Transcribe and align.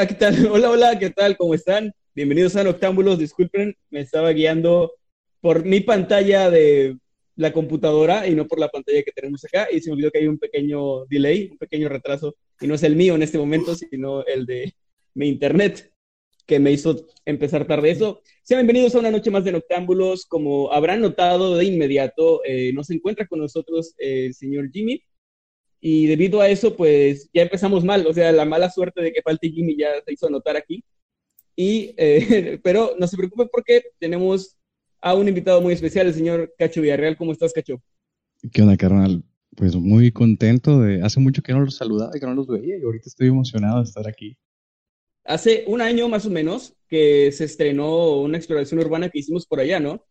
Hola, 0.00 0.08
¿qué 0.08 0.14
tal? 0.14 0.46
Hola, 0.50 0.70
hola, 0.70 0.98
¿qué 0.98 1.10
tal? 1.10 1.36
¿Cómo 1.36 1.52
están? 1.52 1.92
Bienvenidos 2.14 2.56
a 2.56 2.64
Noctámbulos. 2.64 3.18
Disculpen, 3.18 3.76
me 3.90 4.00
estaba 4.00 4.30
guiando 4.30 4.94
por 5.42 5.66
mi 5.66 5.80
pantalla 5.80 6.48
de 6.48 6.96
la 7.36 7.52
computadora 7.52 8.26
y 8.26 8.34
no 8.34 8.46
por 8.46 8.58
la 8.58 8.70
pantalla 8.70 9.02
que 9.02 9.12
tenemos 9.12 9.44
acá. 9.44 9.68
Y 9.70 9.82
se 9.82 9.90
me 9.90 9.96
olvidó 9.96 10.10
que 10.10 10.20
hay 10.20 10.26
un 10.26 10.38
pequeño 10.38 11.04
delay, 11.04 11.50
un 11.50 11.58
pequeño 11.58 11.90
retraso. 11.90 12.34
Y 12.62 12.66
no 12.66 12.76
es 12.76 12.82
el 12.82 12.96
mío 12.96 13.14
en 13.14 13.22
este 13.22 13.36
momento, 13.36 13.74
sino 13.74 14.24
el 14.24 14.46
de 14.46 14.72
mi 15.12 15.28
internet, 15.28 15.92
que 16.46 16.58
me 16.58 16.72
hizo 16.72 17.06
empezar 17.26 17.66
tarde 17.66 17.90
eso. 17.90 18.22
Sean 18.42 18.60
bienvenidos 18.60 18.94
a 18.94 19.00
una 19.00 19.10
noche 19.10 19.30
más 19.30 19.44
de 19.44 19.52
Noctámbulos. 19.52 20.24
Como 20.24 20.72
habrán 20.72 21.02
notado 21.02 21.58
de 21.58 21.66
inmediato, 21.66 22.40
eh, 22.46 22.72
no 22.72 22.84
se 22.84 22.94
encuentra 22.94 23.26
con 23.26 23.40
nosotros 23.40 23.94
eh, 23.98 24.24
el 24.28 24.34
señor 24.34 24.70
Jimmy. 24.72 25.02
Y 25.80 26.06
debido 26.06 26.40
a 26.40 26.48
eso, 26.48 26.76
pues 26.76 27.30
ya 27.32 27.42
empezamos 27.42 27.84
mal. 27.84 28.06
O 28.06 28.12
sea, 28.12 28.32
la 28.32 28.44
mala 28.44 28.70
suerte 28.70 29.00
de 29.00 29.12
que 29.12 29.22
falte 29.22 29.50
Jimmy 29.50 29.76
ya 29.76 29.88
se 30.04 30.12
hizo 30.12 30.28
notar 30.28 30.56
aquí. 30.56 30.84
Y, 31.56 31.94
eh, 31.96 32.60
pero 32.62 32.94
no 32.98 33.06
se 33.06 33.16
preocupe 33.16 33.46
porque 33.46 33.82
tenemos 33.98 34.56
a 35.00 35.14
un 35.14 35.28
invitado 35.28 35.60
muy 35.60 35.72
especial, 35.72 36.06
el 36.06 36.14
señor 36.14 36.54
Cacho 36.58 36.82
Villarreal. 36.82 37.16
¿Cómo 37.16 37.32
estás, 37.32 37.52
Cacho? 37.52 37.82
¿Qué 38.52 38.62
onda, 38.62 38.76
carnal? 38.76 39.24
Pues 39.56 39.74
muy 39.74 40.12
contento 40.12 40.80
de... 40.80 41.02
Hace 41.02 41.20
mucho 41.20 41.42
que 41.42 41.52
no 41.52 41.60
los 41.60 41.76
saludaba 41.76 42.12
y 42.14 42.20
que 42.20 42.26
no 42.26 42.34
los 42.34 42.46
veía 42.46 42.78
y 42.78 42.82
ahorita 42.82 43.08
estoy 43.08 43.28
emocionado 43.28 43.78
de 43.78 43.84
estar 43.84 44.06
aquí. 44.06 44.36
Hace 45.24 45.64
un 45.66 45.80
año 45.80 46.08
más 46.08 46.26
o 46.26 46.30
menos 46.30 46.74
que 46.88 47.30
se 47.32 47.44
estrenó 47.44 48.20
una 48.20 48.36
exploración 48.36 48.80
urbana 48.80 49.08
que 49.08 49.18
hicimos 49.18 49.46
por 49.46 49.60
allá, 49.60 49.80
¿no? 49.80 50.04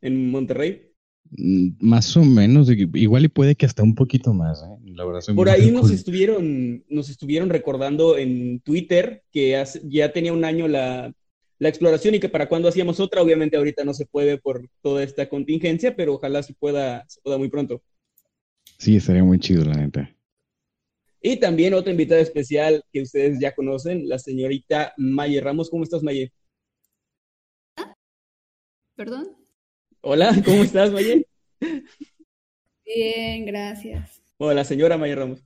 En 0.00 0.30
Monterrey. 0.30 0.89
Mm, 1.30 1.70
Más 1.80 2.16
o 2.16 2.24
menos, 2.24 2.68
igual 2.70 3.24
y 3.24 3.28
puede 3.28 3.54
que 3.54 3.66
hasta 3.66 3.82
un 3.82 3.94
poquito 3.94 4.32
más, 4.34 4.62
¿eh? 4.62 4.92
La 4.94 5.04
verdad, 5.04 5.20
Por 5.34 5.48
ahí 5.48 5.70
nos 5.70 5.82
cool. 5.82 5.92
estuvieron, 5.92 6.84
nos 6.88 7.08
estuvieron 7.08 7.50
recordando 7.50 8.18
en 8.18 8.60
Twitter 8.60 9.22
que 9.30 9.56
hace- 9.56 9.80
ya 9.88 10.12
tenía 10.12 10.32
un 10.32 10.44
año 10.44 10.66
la, 10.66 11.12
la 11.58 11.68
exploración 11.68 12.14
y 12.14 12.20
que 12.20 12.28
para 12.28 12.48
cuando 12.48 12.68
hacíamos 12.68 12.98
otra, 13.00 13.22
obviamente 13.22 13.56
ahorita 13.56 13.84
no 13.84 13.94
se 13.94 14.06
puede 14.06 14.38
por 14.38 14.68
toda 14.82 15.04
esta 15.04 15.28
contingencia, 15.28 15.94
pero 15.94 16.14
ojalá 16.14 16.42
se 16.42 16.54
pueda, 16.54 17.04
se 17.08 17.20
pueda 17.20 17.38
muy 17.38 17.48
pronto. 17.48 17.82
Sí, 18.78 18.96
estaría 18.96 19.22
muy 19.22 19.38
chido, 19.38 19.64
la 19.64 19.74
neta. 19.74 20.10
Y 21.22 21.36
también 21.36 21.74
otra 21.74 21.92
invitada 21.92 22.22
especial 22.22 22.82
que 22.92 23.02
ustedes 23.02 23.38
ya 23.38 23.54
conocen, 23.54 24.08
la 24.08 24.18
señorita 24.18 24.94
Maye 24.96 25.40
Ramos. 25.40 25.68
¿Cómo 25.70 25.84
estás, 25.84 26.02
Maye? 26.02 26.32
¿Perdón? 28.96 29.36
Hola, 30.02 30.34
¿cómo 30.44 30.62
estás, 30.62 30.90
Maye? 30.90 31.26
Bien, 32.84 33.44
gracias. 33.46 34.22
Bueno, 34.38 34.54
la 34.54 34.64
señora 34.64 34.96
Maye 34.96 35.14
Ramos. 35.14 35.44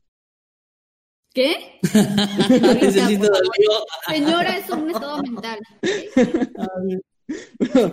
¿Qué? 1.33 1.81
Dolió. 1.93 3.85
Señora, 4.09 4.57
es 4.57 4.71
un 4.71 4.89
estado 4.89 5.23
mental. 5.23 5.59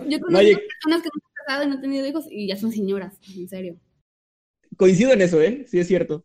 Yo 0.06 0.20
conozco 0.20 0.30
Maye, 0.30 0.56
personas 0.56 1.02
que 1.02 1.08
no 1.08 1.20
han 1.24 1.32
casado 1.34 1.64
y 1.64 1.66
no 1.66 1.74
han 1.74 1.80
tenido 1.80 2.06
hijos 2.06 2.26
y 2.30 2.46
ya 2.46 2.56
son 2.56 2.70
señoras, 2.70 3.18
en 3.36 3.48
serio. 3.48 3.80
coincido 4.76 5.12
en 5.12 5.22
eso, 5.22 5.40
¿eh? 5.42 5.64
Sí, 5.68 5.80
es 5.80 5.88
cierto. 5.88 6.24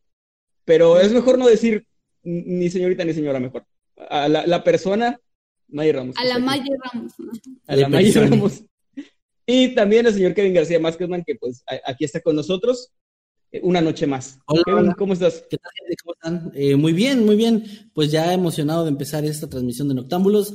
Pero 0.65 0.99
es 0.99 1.11
mejor 1.11 1.39
no 1.39 1.47
decir 1.47 1.87
ni 2.23 2.69
señorita 2.69 3.03
ni 3.03 3.13
señora, 3.13 3.39
mejor. 3.39 3.65
A 4.09 4.27
la, 4.27 4.45
la 4.45 4.63
persona, 4.63 5.19
Maye 5.69 5.93
Ramos. 5.93 6.15
A 6.17 6.23
la. 6.25 6.37
Maye 6.37 6.69
Ramos. 6.83 7.13
¿no? 7.19 7.31
A 7.65 7.75
la 7.75 7.89
Maye. 7.89 8.11
Ramos. 8.11 8.63
Y 9.49 9.73
también 9.73 10.05
el 10.05 10.13
señor 10.13 10.33
Kevin 10.33 10.53
García 10.53 10.77
Másquezman, 10.77 11.23
que 11.25 11.35
pues 11.35 11.63
aquí 11.85 12.03
está 12.03 12.19
con 12.19 12.35
nosotros 12.35 12.91
eh, 13.53 13.61
una 13.63 13.79
noche 13.79 14.05
más. 14.05 14.39
Hola, 14.45 14.61
Kevin. 14.65 14.91
¿cómo 14.91 15.13
estás? 15.13 15.45
¿Qué 15.49 15.57
tal, 15.57 15.71
gente? 15.79 15.95
¿Cómo 16.03 16.13
están? 16.13 16.51
Eh, 16.53 16.75
muy 16.75 16.91
bien, 16.91 17.25
muy 17.25 17.37
bien. 17.37 17.63
Pues 17.93 18.11
ya 18.11 18.33
emocionado 18.33 18.83
de 18.83 18.89
empezar 18.89 19.23
esta 19.23 19.49
transmisión 19.49 19.87
de 19.87 19.95
Noctámbulos. 19.95 20.53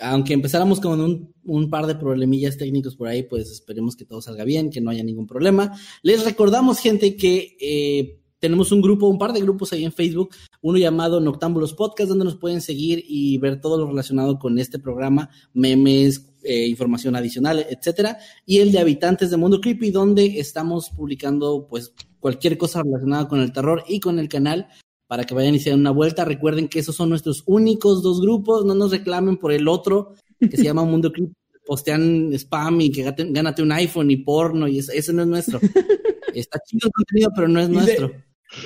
Aunque 0.00 0.34
empezáramos 0.34 0.80
con 0.80 1.00
un, 1.00 1.32
un 1.44 1.70
par 1.70 1.86
de 1.86 1.94
problemillas 1.94 2.56
técnicos 2.56 2.96
por 2.96 3.06
ahí, 3.06 3.22
pues 3.22 3.48
esperemos 3.48 3.94
que 3.94 4.04
todo 4.04 4.20
salga 4.20 4.42
bien, 4.42 4.70
que 4.70 4.80
no 4.80 4.90
haya 4.90 5.04
ningún 5.04 5.28
problema. 5.28 5.78
Les 6.02 6.24
recordamos, 6.24 6.80
gente, 6.80 7.14
que 7.16 7.56
eh, 7.60 8.18
tenemos 8.40 8.72
un 8.72 8.82
grupo, 8.82 9.06
un 9.06 9.18
par 9.18 9.32
de 9.32 9.40
grupos 9.40 9.72
ahí 9.72 9.84
en 9.84 9.92
Facebook, 9.92 10.30
uno 10.62 10.76
llamado 10.76 11.20
Noctámbulos 11.20 11.74
Podcast, 11.74 12.08
donde 12.08 12.24
nos 12.24 12.38
pueden 12.38 12.60
seguir 12.60 13.04
y 13.06 13.38
ver 13.38 13.60
todo 13.60 13.78
lo 13.78 13.86
relacionado 13.86 14.40
con 14.40 14.58
este 14.58 14.80
programa, 14.80 15.30
memes, 15.54 16.31
eh, 16.44 16.66
información 16.66 17.16
adicional, 17.16 17.66
etcétera. 17.68 18.18
Y 18.46 18.58
el 18.58 18.72
de 18.72 18.78
Habitantes 18.80 19.30
de 19.30 19.36
Mundo 19.36 19.60
Creepy, 19.60 19.90
donde 19.90 20.38
estamos 20.40 20.90
publicando, 20.90 21.66
pues, 21.68 21.94
cualquier 22.20 22.56
cosa 22.58 22.82
relacionada 22.82 23.28
con 23.28 23.40
el 23.40 23.52
terror 23.52 23.84
y 23.88 24.00
con 24.00 24.18
el 24.18 24.28
canal 24.28 24.68
para 25.06 25.24
que 25.24 25.34
vayan 25.34 25.54
y 25.54 25.58
se 25.60 25.70
den 25.70 25.80
una 25.80 25.90
vuelta. 25.90 26.24
Recuerden 26.24 26.68
que 26.68 26.78
esos 26.78 26.96
son 26.96 27.08
nuestros 27.10 27.42
únicos 27.46 28.02
dos 28.02 28.20
grupos, 28.20 28.64
no 28.64 28.74
nos 28.74 28.90
reclamen 28.92 29.36
por 29.36 29.52
el 29.52 29.68
otro 29.68 30.14
que 30.40 30.56
se 30.56 30.64
llama 30.64 30.84
Mundo 30.84 31.12
Creepy. 31.12 31.32
Postean 31.64 32.32
spam 32.32 32.80
y 32.80 32.90
que 32.90 33.04
gate- 33.04 33.28
gánate 33.30 33.62
un 33.62 33.70
iPhone 33.70 34.10
y 34.10 34.16
porno 34.16 34.66
y 34.66 34.78
ese, 34.80 34.98
ese 34.98 35.12
no 35.12 35.22
es 35.22 35.28
nuestro. 35.28 35.60
Está 36.34 36.58
chido 36.66 36.86
el 36.88 36.92
contenido, 36.92 37.30
pero 37.34 37.46
no 37.48 37.60
es 37.60 37.66
Y 37.68 37.70
de- 37.70 37.74
nuestro. 37.76 38.12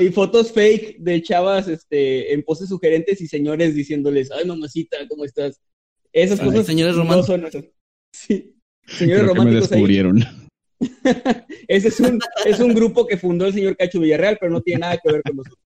Y 0.00 0.08
fotos 0.08 0.50
fake 0.50 0.98
de 0.98 1.22
chavas 1.22 1.68
este, 1.68 2.32
en 2.32 2.42
poses 2.42 2.68
sugerentes 2.70 3.20
y 3.20 3.28
señores 3.28 3.74
diciéndoles, 3.74 4.30
ay 4.32 4.44
mamacita, 4.46 4.96
¿cómo 5.08 5.24
estás? 5.24 5.60
Esas 6.16 6.40
Ay, 6.40 6.46
cosas 6.46 6.66
señores 6.66 6.96
no 6.96 7.02
románticos. 7.02 7.26
son 7.26 7.40
nuestras. 7.42 7.64
Sí. 8.12 8.56
Señores 8.86 9.24
Creo 9.24 9.34
que 9.34 9.42
me 9.44 9.50
románticos 9.50 9.72
ahí. 9.72 9.82
descubrieron. 9.82 10.24
Ese 11.68 11.88
es 11.88 12.00
un, 12.00 12.20
es 12.46 12.60
un 12.60 12.74
grupo 12.74 13.06
que 13.06 13.18
fundó 13.18 13.46
el 13.46 13.52
señor 13.54 13.76
Cacho 13.76 14.00
Villarreal, 14.00 14.38
pero 14.40 14.52
no 14.52 14.62
tiene 14.62 14.80
nada 14.80 14.98
que 14.98 15.12
ver 15.12 15.22
con 15.22 15.36
nosotros. 15.36 15.60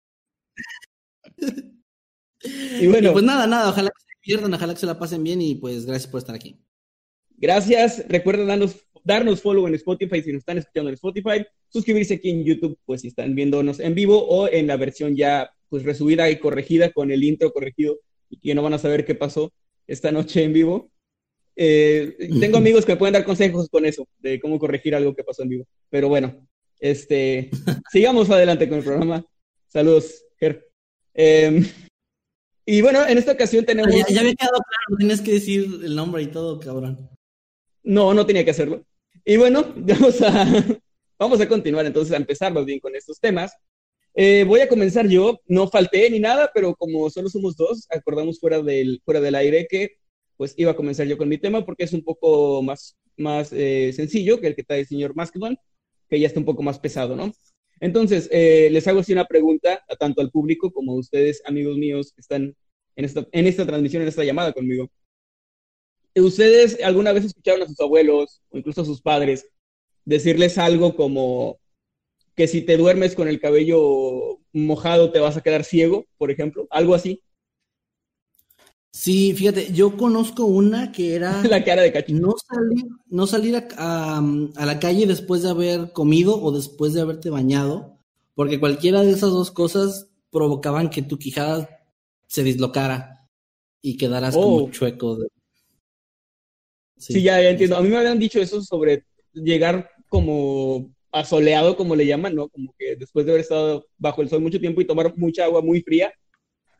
Y 2.80 2.88
bueno, 2.88 3.10
Y 3.10 3.12
pues 3.12 3.24
nada, 3.26 3.48
nada, 3.48 3.70
ojalá 3.70 3.90
que 3.90 4.02
se 4.02 4.08
diviertan, 4.24 4.54
ojalá 4.54 4.74
que 4.74 4.80
se 4.80 4.86
la 4.86 4.98
pasen 5.00 5.24
bien 5.24 5.42
y 5.42 5.56
pues 5.56 5.86
gracias 5.86 6.10
por 6.12 6.20
estar 6.20 6.36
aquí. 6.36 6.60
gracias. 7.38 8.06
Recuerden 8.08 8.48
darnos, 8.48 8.76
darnos 9.04 9.42
follow 9.42 9.68
en 9.68 9.76
Spotify 9.76 10.22
si 10.22 10.32
nos 10.32 10.40
están 10.40 10.58
escuchando 10.58 10.90
en 10.90 10.96
Spotify. 10.96 11.46
Suscribirse 11.70 12.16
aquí 12.16 12.30
en 12.30 12.44
YouTube, 12.44 12.78
pues 12.86 13.02
si 13.02 13.08
están 13.10 13.36
viéndonos 13.36 13.80
en 13.80 13.94
vivo 13.96 14.26
o 14.28 14.48
en 14.48 14.68
la 14.68 14.78
versión 14.78 15.16
ya 15.16 15.52
pues 15.70 15.84
resubida 15.84 16.30
y 16.30 16.40
corregida 16.40 16.92
con 16.92 17.12
el 17.12 17.24
intro 17.24 17.52
corregido 17.52 18.00
y 18.30 18.40
que 18.40 18.56
no 18.56 18.64
van 18.64 18.74
a 18.74 18.80
saber 18.80 19.06
qué 19.06 19.16
pasó 19.16 19.52
esta 19.90 20.12
noche 20.12 20.44
en 20.44 20.54
vivo. 20.54 20.92
Eh, 21.56 22.16
tengo 22.40 22.58
amigos 22.58 22.86
que 22.86 22.94
me 22.94 22.98
pueden 22.98 23.14
dar 23.14 23.26
consejos 23.26 23.68
con 23.70 23.86
eso, 23.86 24.08
de 24.20 24.40
cómo 24.40 24.60
corregir 24.60 24.96
algo 24.96 25.16
que 25.16 25.24
pasó 25.24 25.44
en 25.44 25.50
vivo. 25.50 25.66
Pero 25.90 26.08
bueno, 26.08 26.48
este, 26.80 27.50
sigamos 27.92 28.30
adelante 28.30 28.70
con 28.70 28.78
el 28.78 28.84
programa. 28.84 29.26
Saludos, 29.68 30.24
Ger. 30.40 30.68
Eh, 31.14 31.64
y 32.66 32.82
bueno, 32.82 33.06
en 33.08 33.18
esta 33.18 33.32
ocasión 33.32 33.66
tenemos... 33.66 33.94
Ya, 33.94 34.06
ya 34.08 34.22
había 34.22 34.36
quedado 34.36 34.60
claro, 34.60 34.98
tienes 35.00 35.22
que 35.22 35.34
decir 35.34 35.66
el 35.84 35.96
nombre 35.96 36.22
y 36.22 36.28
todo, 36.28 36.60
cabrón. 36.60 37.10
No, 37.84 38.14
no 38.14 38.26
tenía 38.26 38.46
que 38.46 38.52
hacerlo. 38.52 38.86
Y 39.26 39.38
bueno, 39.38 39.74
vamos 39.76 40.22
a, 40.22 40.66
vamos 41.18 41.42
a 41.42 41.48
continuar 41.50 41.86
entonces 41.86 42.14
a 42.14 42.18
empezar 42.18 42.54
más 42.54 42.66
bien 42.66 42.80
con 42.80 42.96
estos 42.96 43.20
temas. 43.20 43.54
Eh, 44.16 44.44
voy 44.46 44.60
a 44.62 44.70
comenzar 44.70 45.08
yo, 45.08 45.40
no 45.48 45.70
falté 45.70 46.10
ni 46.10 46.20
nada, 46.20 46.52
pero 46.54 46.76
como 46.76 47.10
solo 47.10 47.30
somos 47.30 47.56
dos, 47.56 47.88
acordamos 47.90 48.40
fuera 48.40 48.62
del, 48.62 49.02
fuera 49.06 49.22
del 49.22 49.36
aire 49.36 49.68
que 49.70 49.98
pues 50.36 50.54
iba 50.58 50.72
a 50.72 50.76
comenzar 50.76 51.06
yo 51.08 51.18
con 51.18 51.30
mi 51.30 51.38
tema 51.38 51.66
porque 51.66 51.84
es 51.84 51.94
un 51.94 52.04
poco 52.04 52.62
más, 52.64 52.98
más 53.18 53.52
eh, 53.54 53.92
sencillo 53.94 54.40
que 54.40 54.48
el 54.48 54.56
que 54.56 54.64
trae 54.64 54.82
el 54.82 54.88
señor 54.88 55.16
Maskman, 55.16 55.58
que 56.10 56.20
ya 56.20 56.28
está 56.28 56.40
un 56.40 56.46
poco 56.46 56.64
más 56.64 56.80
pesado, 56.80 57.16
¿no? 57.16 57.34
Entonces, 57.82 58.30
eh, 58.32 58.70
les 58.72 58.88
hago 58.88 59.00
así 59.00 59.14
una 59.14 59.26
pregunta 59.26 59.84
a 59.88 59.96
tanto 59.96 60.22
al 60.22 60.32
público 60.32 60.72
como 60.72 60.94
a 60.94 60.96
ustedes, 60.96 61.42
amigos 61.46 61.78
míos, 61.78 62.14
que 62.14 62.22
están 62.22 62.56
en 62.96 63.06
esta, 63.06 63.28
en 63.32 63.48
esta 63.48 63.66
transmisión, 63.66 64.02
en 64.02 64.10
esta 64.10 64.24
llamada 64.24 64.54
conmigo. 64.54 64.90
¿Ustedes 66.16 66.82
alguna 66.84 67.14
vez 67.14 67.26
escucharon 67.26 67.62
a 67.62 67.68
sus 67.68 67.80
abuelos 67.80 68.42
o 68.50 68.58
incluso 68.58 68.82
a 68.82 68.86
sus 68.86 69.02
padres 69.02 69.46
decirles 70.06 70.58
algo 70.58 70.96
como 70.96 71.59
que 72.40 72.48
si 72.48 72.62
te 72.62 72.78
duermes 72.78 73.16
con 73.16 73.28
el 73.28 73.38
cabello 73.42 74.40
mojado 74.54 75.12
te 75.12 75.20
vas 75.20 75.36
a 75.36 75.42
quedar 75.42 75.66
ciego, 75.66 76.06
por 76.18 76.32
ejemplo, 76.32 76.70
algo 76.72 76.96
así. 76.96 77.22
Sí, 78.94 79.34
fíjate, 79.34 79.74
yo 79.74 79.98
conozco 79.98 80.46
una 80.46 80.94
que 80.94 81.16
era 81.16 81.44
La 81.50 81.66
cara 81.66 81.82
de 81.82 81.92
no 82.14 82.36
salir, 82.38 82.86
no 83.08 83.28
salir 83.28 83.58
a, 83.58 83.68
a- 83.78 84.24
a 84.56 84.66
la 84.66 84.80
calle 84.80 85.06
después 85.06 85.44
de 85.44 85.50
haber 85.50 85.92
comido 85.92 86.42
o 86.42 86.54
después 86.54 86.94
de 86.94 87.02
haberte 87.02 87.30
bañado, 87.30 87.98
porque 88.36 88.58
cualquiera 88.58 89.02
de 89.02 89.12
esas 89.12 89.32
dos 89.32 89.52
cosas 89.52 90.08
provocaban 90.32 90.90
que 90.90 91.02
tu 91.02 91.18
quijada 91.20 91.68
se 92.28 92.42
dislocara 92.44 93.28
y 93.82 93.98
quedaras 93.98 94.34
Oh. 94.38 94.42
como 94.44 94.72
chueco. 94.72 95.18
de- 95.18 95.28
Sí, 96.96 97.22
ya, 97.22 97.42
ya 97.42 97.50
entiendo. 97.50 97.76
A 97.76 97.82
mí 97.82 97.90
me 97.90 97.98
habían 97.98 98.18
dicho 98.18 98.40
eso 98.40 98.62
sobre 98.62 99.04
llegar 99.34 99.90
como 100.08 100.90
asoleado, 101.12 101.76
como 101.76 101.96
le 101.96 102.06
llaman, 102.06 102.36
¿no? 102.36 102.50
Como 102.50 102.74
que 102.78 102.96
después 102.96 103.26
de 103.26 103.32
haber 103.32 103.42
estado 103.42 103.88
bajo 103.98 104.22
el 104.22 104.30
sol 104.30 104.42
mucho 104.42 104.60
tiempo 104.60 104.82
y 104.82 104.86
tomar 104.86 105.16
mucha 105.18 105.46
agua 105.46 105.62
muy 105.62 105.82
fría, 105.82 106.14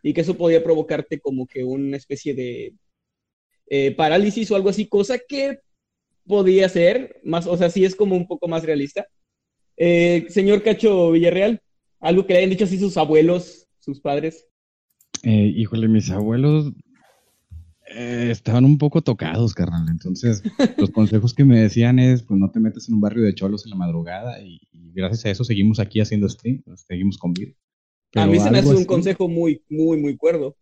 y 0.02 0.14
que 0.14 0.22
eso 0.22 0.36
podía 0.36 0.64
provocarte 0.64 1.20
como 1.20 1.46
que 1.46 1.64
una 1.64 1.98
especie 1.98 2.34
de 2.34 2.74
eh, 3.68 3.92
parálisis 3.96 4.50
o 4.52 4.56
algo 4.56 4.70
así, 4.70 4.88
cosa 4.88 5.20
que 5.20 5.60
podía 6.26 6.70
ser, 6.70 7.20
más, 7.24 7.48
o 7.48 7.58
sea, 7.58 7.70
sí 7.70 7.84
es 7.84 7.96
como 7.96 8.16
un 8.16 8.28
poco 8.28 8.48
más 8.48 8.64
realista. 8.64 9.08
Eh, 9.78 10.26
señor 10.30 10.62
Cacho 10.62 11.12
Villarreal, 11.12 11.62
algo 12.00 12.26
que 12.26 12.34
le 12.34 12.40
hayan 12.40 12.50
dicho 12.52 12.66
así 12.66 12.78
sus 12.78 12.98
abuelos, 12.98 13.68
sus 13.80 14.00
padres. 14.00 14.48
Eh, 15.24 15.54
híjole, 15.56 15.88
mis 15.88 16.10
abuelos 16.12 16.72
eh, 17.90 18.30
estaban 18.32 18.66
un 18.66 18.78
poco 18.78 19.02
tocados, 19.02 19.54
carnal. 19.54 19.88
Entonces, 19.90 20.44
los 20.78 20.92
consejos 20.92 21.34
que 21.34 21.44
me 21.46 21.60
decían 21.60 22.00
es, 22.00 22.24
pues 22.24 22.40
no 22.40 22.50
te 22.52 22.60
metas 22.60 22.88
en 22.88 22.96
un 22.96 23.02
barrio 23.02 23.24
de 23.24 23.34
cholos 23.36 23.66
en 23.66 23.72
la 23.72 23.76
madrugada 23.76 24.42
y, 24.42 24.60
y 24.72 24.92
gracias 24.94 25.26
a 25.26 25.30
eso 25.32 25.44
seguimos 25.44 25.80
aquí 25.80 26.00
haciendo 26.00 26.30
stream, 26.30 26.62
pues, 26.64 26.82
seguimos 26.88 27.18
con 27.18 27.34
vida. 27.34 27.54
a 28.16 28.26
mí 28.28 28.40
se 28.40 28.52
me 28.52 28.60
hace 28.60 28.70
un 28.70 28.76
así- 28.78 28.86
consejo 28.86 29.28
muy, 29.28 29.64
muy, 29.70 29.98
muy 30.00 30.16
cuerdo. 30.18 30.56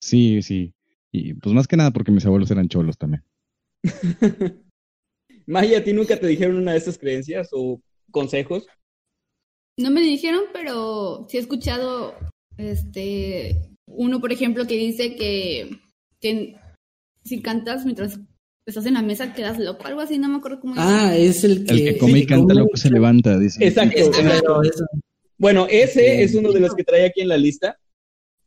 Sí, 0.00 0.42
sí. 0.42 0.74
Y 1.12 1.34
pues 1.34 1.54
más 1.54 1.66
que 1.66 1.76
nada 1.76 1.92
porque 1.92 2.10
mis 2.12 2.26
abuelos 2.26 2.50
eran 2.50 2.68
cholos 2.68 2.98
también. 2.98 3.22
Maya, 5.46 5.78
¿a 5.78 5.84
ti 5.84 5.92
nunca 5.92 6.18
te 6.18 6.26
dijeron 6.26 6.56
una 6.56 6.72
de 6.72 6.78
estas 6.78 6.98
creencias 6.98 7.48
o 7.52 7.80
consejos? 8.10 8.66
No 9.78 9.90
me 9.90 10.00
dijeron, 10.00 10.42
pero 10.52 11.26
sí 11.28 11.36
he 11.36 11.40
escuchado 11.40 12.14
este 12.58 13.70
uno, 13.86 14.20
por 14.20 14.32
ejemplo, 14.32 14.66
que 14.66 14.76
dice 14.76 15.16
que, 15.16 15.78
que 16.24 16.56
si 17.22 17.42
cantas 17.42 17.84
mientras 17.84 18.18
estás 18.66 18.86
en 18.86 18.94
la 18.94 19.02
mesa 19.02 19.34
quedas 19.34 19.58
loco, 19.58 19.86
algo 19.86 20.00
así, 20.00 20.16
no 20.18 20.30
me 20.30 20.38
acuerdo 20.38 20.58
cómo 20.58 20.74
Ah, 20.78 21.14
es 21.14 21.44
el 21.44 21.66
que... 21.66 21.74
El 21.74 21.84
que 21.84 21.98
come 21.98 22.20
y 22.20 22.26
canta 22.26 22.54
loco 22.54 22.78
se 22.78 22.88
levanta, 22.88 23.38
dice. 23.38 23.62
Exacto. 23.62 24.62
Bueno, 25.36 25.66
ese 25.68 26.22
es 26.22 26.34
uno 26.34 26.50
de 26.50 26.60
los 26.60 26.74
que 26.74 26.82
trae 26.82 27.04
aquí 27.04 27.20
en 27.20 27.28
la 27.28 27.36
lista. 27.36 27.78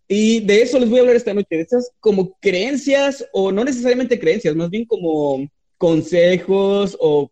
Y 0.08 0.40
de 0.40 0.64
eso 0.64 0.80
les 0.80 0.90
voy 0.90 0.98
a 0.98 1.02
hablar 1.02 1.18
esta 1.18 1.36
noche, 1.36 1.48
de 1.52 1.62
esas 1.62 1.92
como 2.00 2.36
creencias, 2.40 3.24
o 3.32 3.52
no 3.52 3.64
necesariamente 3.64 4.20
creencias, 4.20 4.56
más 4.56 4.72
bien 4.72 4.86
como 4.86 5.48
consejos 5.78 6.98
o 7.00 7.30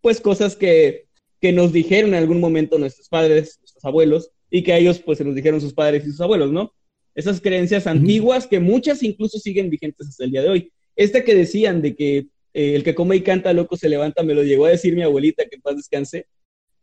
pues 0.00 0.20
cosas 0.20 0.54
que, 0.54 1.06
que 1.40 1.52
nos 1.52 1.72
dijeron 1.72 2.10
en 2.10 2.20
algún 2.20 2.38
momento 2.38 2.78
nuestros 2.78 3.08
padres, 3.08 3.58
nuestros 3.60 3.84
abuelos, 3.84 4.30
y 4.48 4.62
que 4.62 4.74
a 4.74 4.78
ellos 4.78 5.00
pues 5.00 5.18
se 5.18 5.24
los 5.24 5.34
dijeron 5.34 5.60
sus 5.60 5.74
padres 5.74 6.04
y 6.04 6.10
sus 6.10 6.20
abuelos, 6.20 6.52
¿no? 6.52 6.72
Esas 7.18 7.40
creencias 7.40 7.88
antiguas 7.88 8.46
que 8.46 8.60
muchas 8.60 9.02
incluso 9.02 9.40
siguen 9.40 9.70
vigentes 9.70 10.06
hasta 10.06 10.22
el 10.22 10.30
día 10.30 10.40
de 10.40 10.50
hoy. 10.50 10.72
Esta 10.94 11.24
que 11.24 11.34
decían 11.34 11.82
de 11.82 11.96
que 11.96 12.18
eh, 12.54 12.76
el 12.76 12.84
que 12.84 12.94
come 12.94 13.16
y 13.16 13.22
canta 13.22 13.52
loco 13.52 13.76
se 13.76 13.88
levanta, 13.88 14.22
me 14.22 14.34
lo 14.34 14.44
llegó 14.44 14.66
a 14.66 14.70
decir 14.70 14.94
mi 14.94 15.02
abuelita, 15.02 15.44
que 15.46 15.56
en 15.56 15.60
paz 15.60 15.74
descanse, 15.74 16.26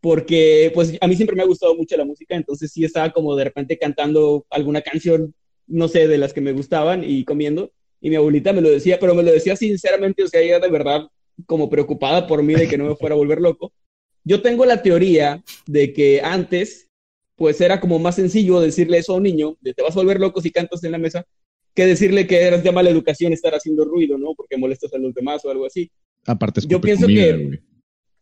porque 0.02 0.70
pues 0.74 0.98
a 1.00 1.06
mí 1.06 1.16
siempre 1.16 1.36
me 1.36 1.42
ha 1.42 1.46
gustado 1.46 1.74
mucho 1.74 1.96
la 1.96 2.04
música, 2.04 2.36
entonces 2.36 2.70
sí 2.70 2.84
estaba 2.84 3.12
como 3.12 3.34
de 3.34 3.44
repente 3.44 3.78
cantando 3.78 4.44
alguna 4.50 4.82
canción, 4.82 5.34
no 5.66 5.88
sé, 5.88 6.06
de 6.06 6.18
las 6.18 6.34
que 6.34 6.42
me 6.42 6.52
gustaban 6.52 7.02
y 7.02 7.24
comiendo, 7.24 7.72
y 8.02 8.10
mi 8.10 8.16
abuelita 8.16 8.52
me 8.52 8.60
lo 8.60 8.68
decía, 8.68 8.98
pero 9.00 9.14
me 9.14 9.22
lo 9.22 9.32
decía 9.32 9.56
sinceramente, 9.56 10.22
o 10.22 10.28
sea, 10.28 10.42
ella 10.42 10.60
de 10.60 10.68
verdad 10.68 11.08
como 11.46 11.70
preocupada 11.70 12.26
por 12.26 12.42
mí 12.42 12.52
de 12.52 12.68
que 12.68 12.76
no 12.76 12.84
me 12.84 12.96
fuera 12.96 13.14
a 13.14 13.18
volver 13.18 13.40
loco. 13.40 13.72
Yo 14.22 14.42
tengo 14.42 14.66
la 14.66 14.82
teoría 14.82 15.42
de 15.66 15.94
que 15.94 16.20
antes, 16.20 16.85
pues 17.36 17.60
era 17.60 17.80
como 17.80 17.98
más 17.98 18.16
sencillo 18.16 18.60
decirle 18.60 18.98
eso 18.98 19.12
a 19.12 19.16
un 19.16 19.22
niño, 19.22 19.56
de 19.60 19.74
te 19.74 19.82
vas 19.82 19.96
a 19.96 20.00
volver 20.00 20.18
loco 20.18 20.40
si 20.40 20.50
cantas 20.50 20.82
en 20.84 20.92
la 20.92 20.98
mesa, 20.98 21.24
que 21.74 21.86
decirle 21.86 22.26
que 22.26 22.40
eras 22.42 22.64
de 22.64 22.72
mala 22.72 22.90
educación 22.90 23.32
estar 23.32 23.54
haciendo 23.54 23.84
ruido, 23.84 24.16
¿no? 24.18 24.34
Porque 24.34 24.56
molestas 24.56 24.92
a 24.94 24.98
los 24.98 25.14
demás 25.14 25.44
o 25.44 25.50
algo 25.50 25.66
así. 25.66 25.90
Aparte, 26.24 26.62
Yo 26.66 26.80
pienso 26.80 27.02
comida, 27.04 27.36
que- 27.36 27.44
güey. 27.44 27.60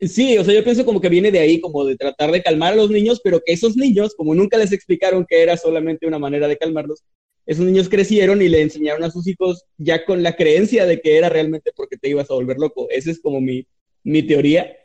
Sí, 0.01 0.37
o 0.37 0.45
sea, 0.45 0.53
yo 0.53 0.65
pienso 0.65 0.85
como 0.85 1.01
que 1.01 1.09
viene 1.09 1.31
de 1.31 1.39
ahí, 1.39 1.61
como 1.61 1.85
de 1.85 1.97
tratar 1.97 2.31
de 2.33 2.43
calmar 2.43 2.73
a 2.73 2.77
los 2.77 2.91
niños, 2.91 3.21
pero 3.23 3.41
que 3.45 3.53
esos 3.53 3.77
niños, 3.77 4.15
como 4.17 4.35
nunca 4.35 4.59
les 4.59 4.73
explicaron 4.73 5.25
que 5.27 5.41
era 5.41 5.57
solamente 5.57 6.07
una 6.07 6.19
manera 6.19 6.49
de 6.49 6.59
calmarlos, 6.59 7.05
esos 7.47 7.65
niños 7.65 7.89
crecieron 7.89 8.43
y 8.43 8.49
le 8.49 8.61
enseñaron 8.61 9.05
a 9.05 9.11
sus 9.11 9.27
hijos 9.29 9.65
ya 9.79 10.05
con 10.05 10.23
la 10.23 10.35
creencia 10.35 10.85
de 10.85 11.01
que 11.01 11.17
era 11.17 11.29
realmente 11.29 11.71
porque 11.77 11.97
te 11.97 12.09
ibas 12.09 12.31
a 12.31 12.35
volver 12.35 12.59
loco. 12.59 12.89
Esa 12.91 13.11
es 13.13 13.21
como 13.21 13.41
mi, 13.41 13.67
mi 14.03 14.23
teoría. 14.25 14.77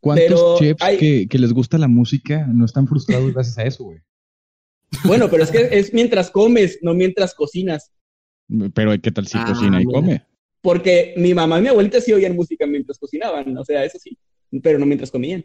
¿Cuántos 0.00 0.26
pero 0.28 0.58
chefs 0.58 0.82
hay- 0.82 0.98
que, 0.98 1.26
que 1.28 1.38
les 1.38 1.52
gusta 1.52 1.78
la 1.78 1.88
música 1.88 2.46
no 2.46 2.64
están 2.64 2.86
frustrados 2.86 3.32
gracias 3.32 3.58
a 3.58 3.64
eso, 3.64 3.84
güey? 3.84 4.00
Bueno, 5.04 5.28
pero 5.30 5.42
es 5.42 5.50
que 5.50 5.68
es 5.72 5.92
mientras 5.92 6.30
comes, 6.30 6.78
no 6.82 6.94
mientras 6.94 7.34
cocinas. 7.34 7.92
Pero 8.74 8.92
¿qué 9.02 9.10
tal 9.10 9.26
si 9.26 9.36
Ah, 9.38 9.44
cocina 9.48 9.80
y 9.82 9.86
mira. 9.86 9.98
come? 10.00 10.26
Porque 10.60 11.14
mi 11.16 11.34
mamá 11.34 11.58
y 11.58 11.62
mi 11.62 11.68
abuelita 11.68 12.00
sí 12.00 12.12
oían 12.12 12.36
música 12.36 12.66
mientras 12.66 12.98
cocinaban, 12.98 13.56
o 13.56 13.64
sea, 13.64 13.84
eso 13.84 13.98
sí, 13.98 14.16
pero 14.62 14.78
no 14.78 14.86
mientras 14.86 15.10
comían. 15.10 15.44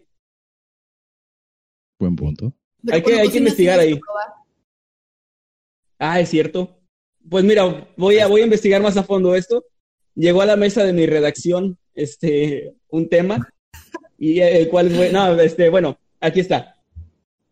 Buen 1.99 2.15
punto. 2.15 2.53
Pero 2.83 2.95
Hay 2.95 3.03
que- 3.03 3.19
hay 3.19 3.29
que 3.29 3.37
investigar 3.39 3.79
ahí. 3.79 3.99
Ah, 5.99 6.19
es 6.19 6.29
cierto. 6.29 6.79
Pues 7.29 7.43
mira, 7.43 7.87
voy 7.97 8.17
a, 8.19 8.27
voy 8.27 8.41
a 8.41 8.45
investigar 8.45 8.81
más 8.81 8.97
a 8.97 9.03
fondo 9.03 9.35
esto. 9.35 9.63
Llegó 10.15 10.41
a 10.41 10.45
la 10.47 10.55
mesa 10.55 10.83
de 10.83 10.93
mi 10.93 11.05
redacción 11.05 11.77
este, 11.93 12.75
un 12.89 13.07
tema, 13.09 13.47
y 14.21 14.39
el 14.39 14.69
cual 14.69 14.91
fue, 14.91 15.11
no, 15.11 15.39
este, 15.41 15.69
bueno, 15.69 15.99
aquí 16.19 16.41
está. 16.41 16.75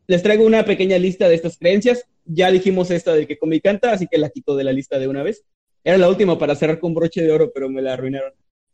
Les 0.06 0.22
traigo 0.22 0.46
una 0.46 0.64
pequeña 0.64 1.00
lista 1.00 1.28
de 1.28 1.34
estas 1.34 1.58
creencias. 1.58 2.06
Ya 2.26 2.52
dijimos 2.52 2.92
esta 2.92 3.16
del 3.16 3.26
que 3.26 3.40
come 3.40 3.56
y 3.56 3.60
canta, 3.60 3.92
así 3.92 4.06
que 4.06 4.20
la 4.20 4.30
quito 4.30 4.56
de 4.56 4.64
la 4.64 4.72
lista 4.72 5.00
de 5.00 5.08
una 5.08 5.24
vez. 5.24 5.44
Era 5.84 5.98
la 5.98 6.08
última 6.08 6.38
para 6.38 6.54
cerrar 6.56 6.80
con 6.80 6.94
broche 6.94 7.24
de 7.24 7.32
oro, 7.32 7.52
pero 7.52 7.70
me 7.70 7.82
la 7.82 7.94
arruinaron. 7.94 8.34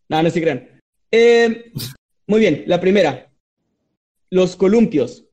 No, 0.10 0.22
no 0.22 0.30
se 0.30 0.42
crean. 0.42 0.82
Eh, 1.10 1.72
muy 2.28 2.42
bien, 2.42 2.66
la 2.68 2.82
primera. 2.82 3.32
Los 4.30 4.58
columpios. 4.58 5.26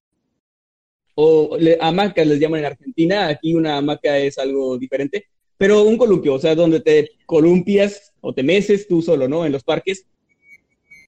O 1.16 1.56
le- 1.58 1.78
hamacas 1.80 2.28
les 2.28 2.38
llaman 2.38 2.60
en 2.60 2.66
Argentina. 2.66 3.26
Aquí 3.26 3.54
una 3.56 3.76
hamaca 3.76 4.18
es 4.18 4.38
algo 4.38 4.78
diferente. 4.78 5.26
Pero 5.58 5.82
un 5.82 5.96
columpio, 5.98 6.34
o 6.34 6.38
sea, 6.38 6.54
donde 6.54 6.78
te 6.78 7.10
columpias 7.26 8.12
o 8.20 8.32
te 8.32 8.44
meces 8.44 8.86
tú 8.86 9.02
solo, 9.02 9.26
¿no? 9.26 9.44
En 9.44 9.50
los 9.50 9.64
parques. 9.64 10.06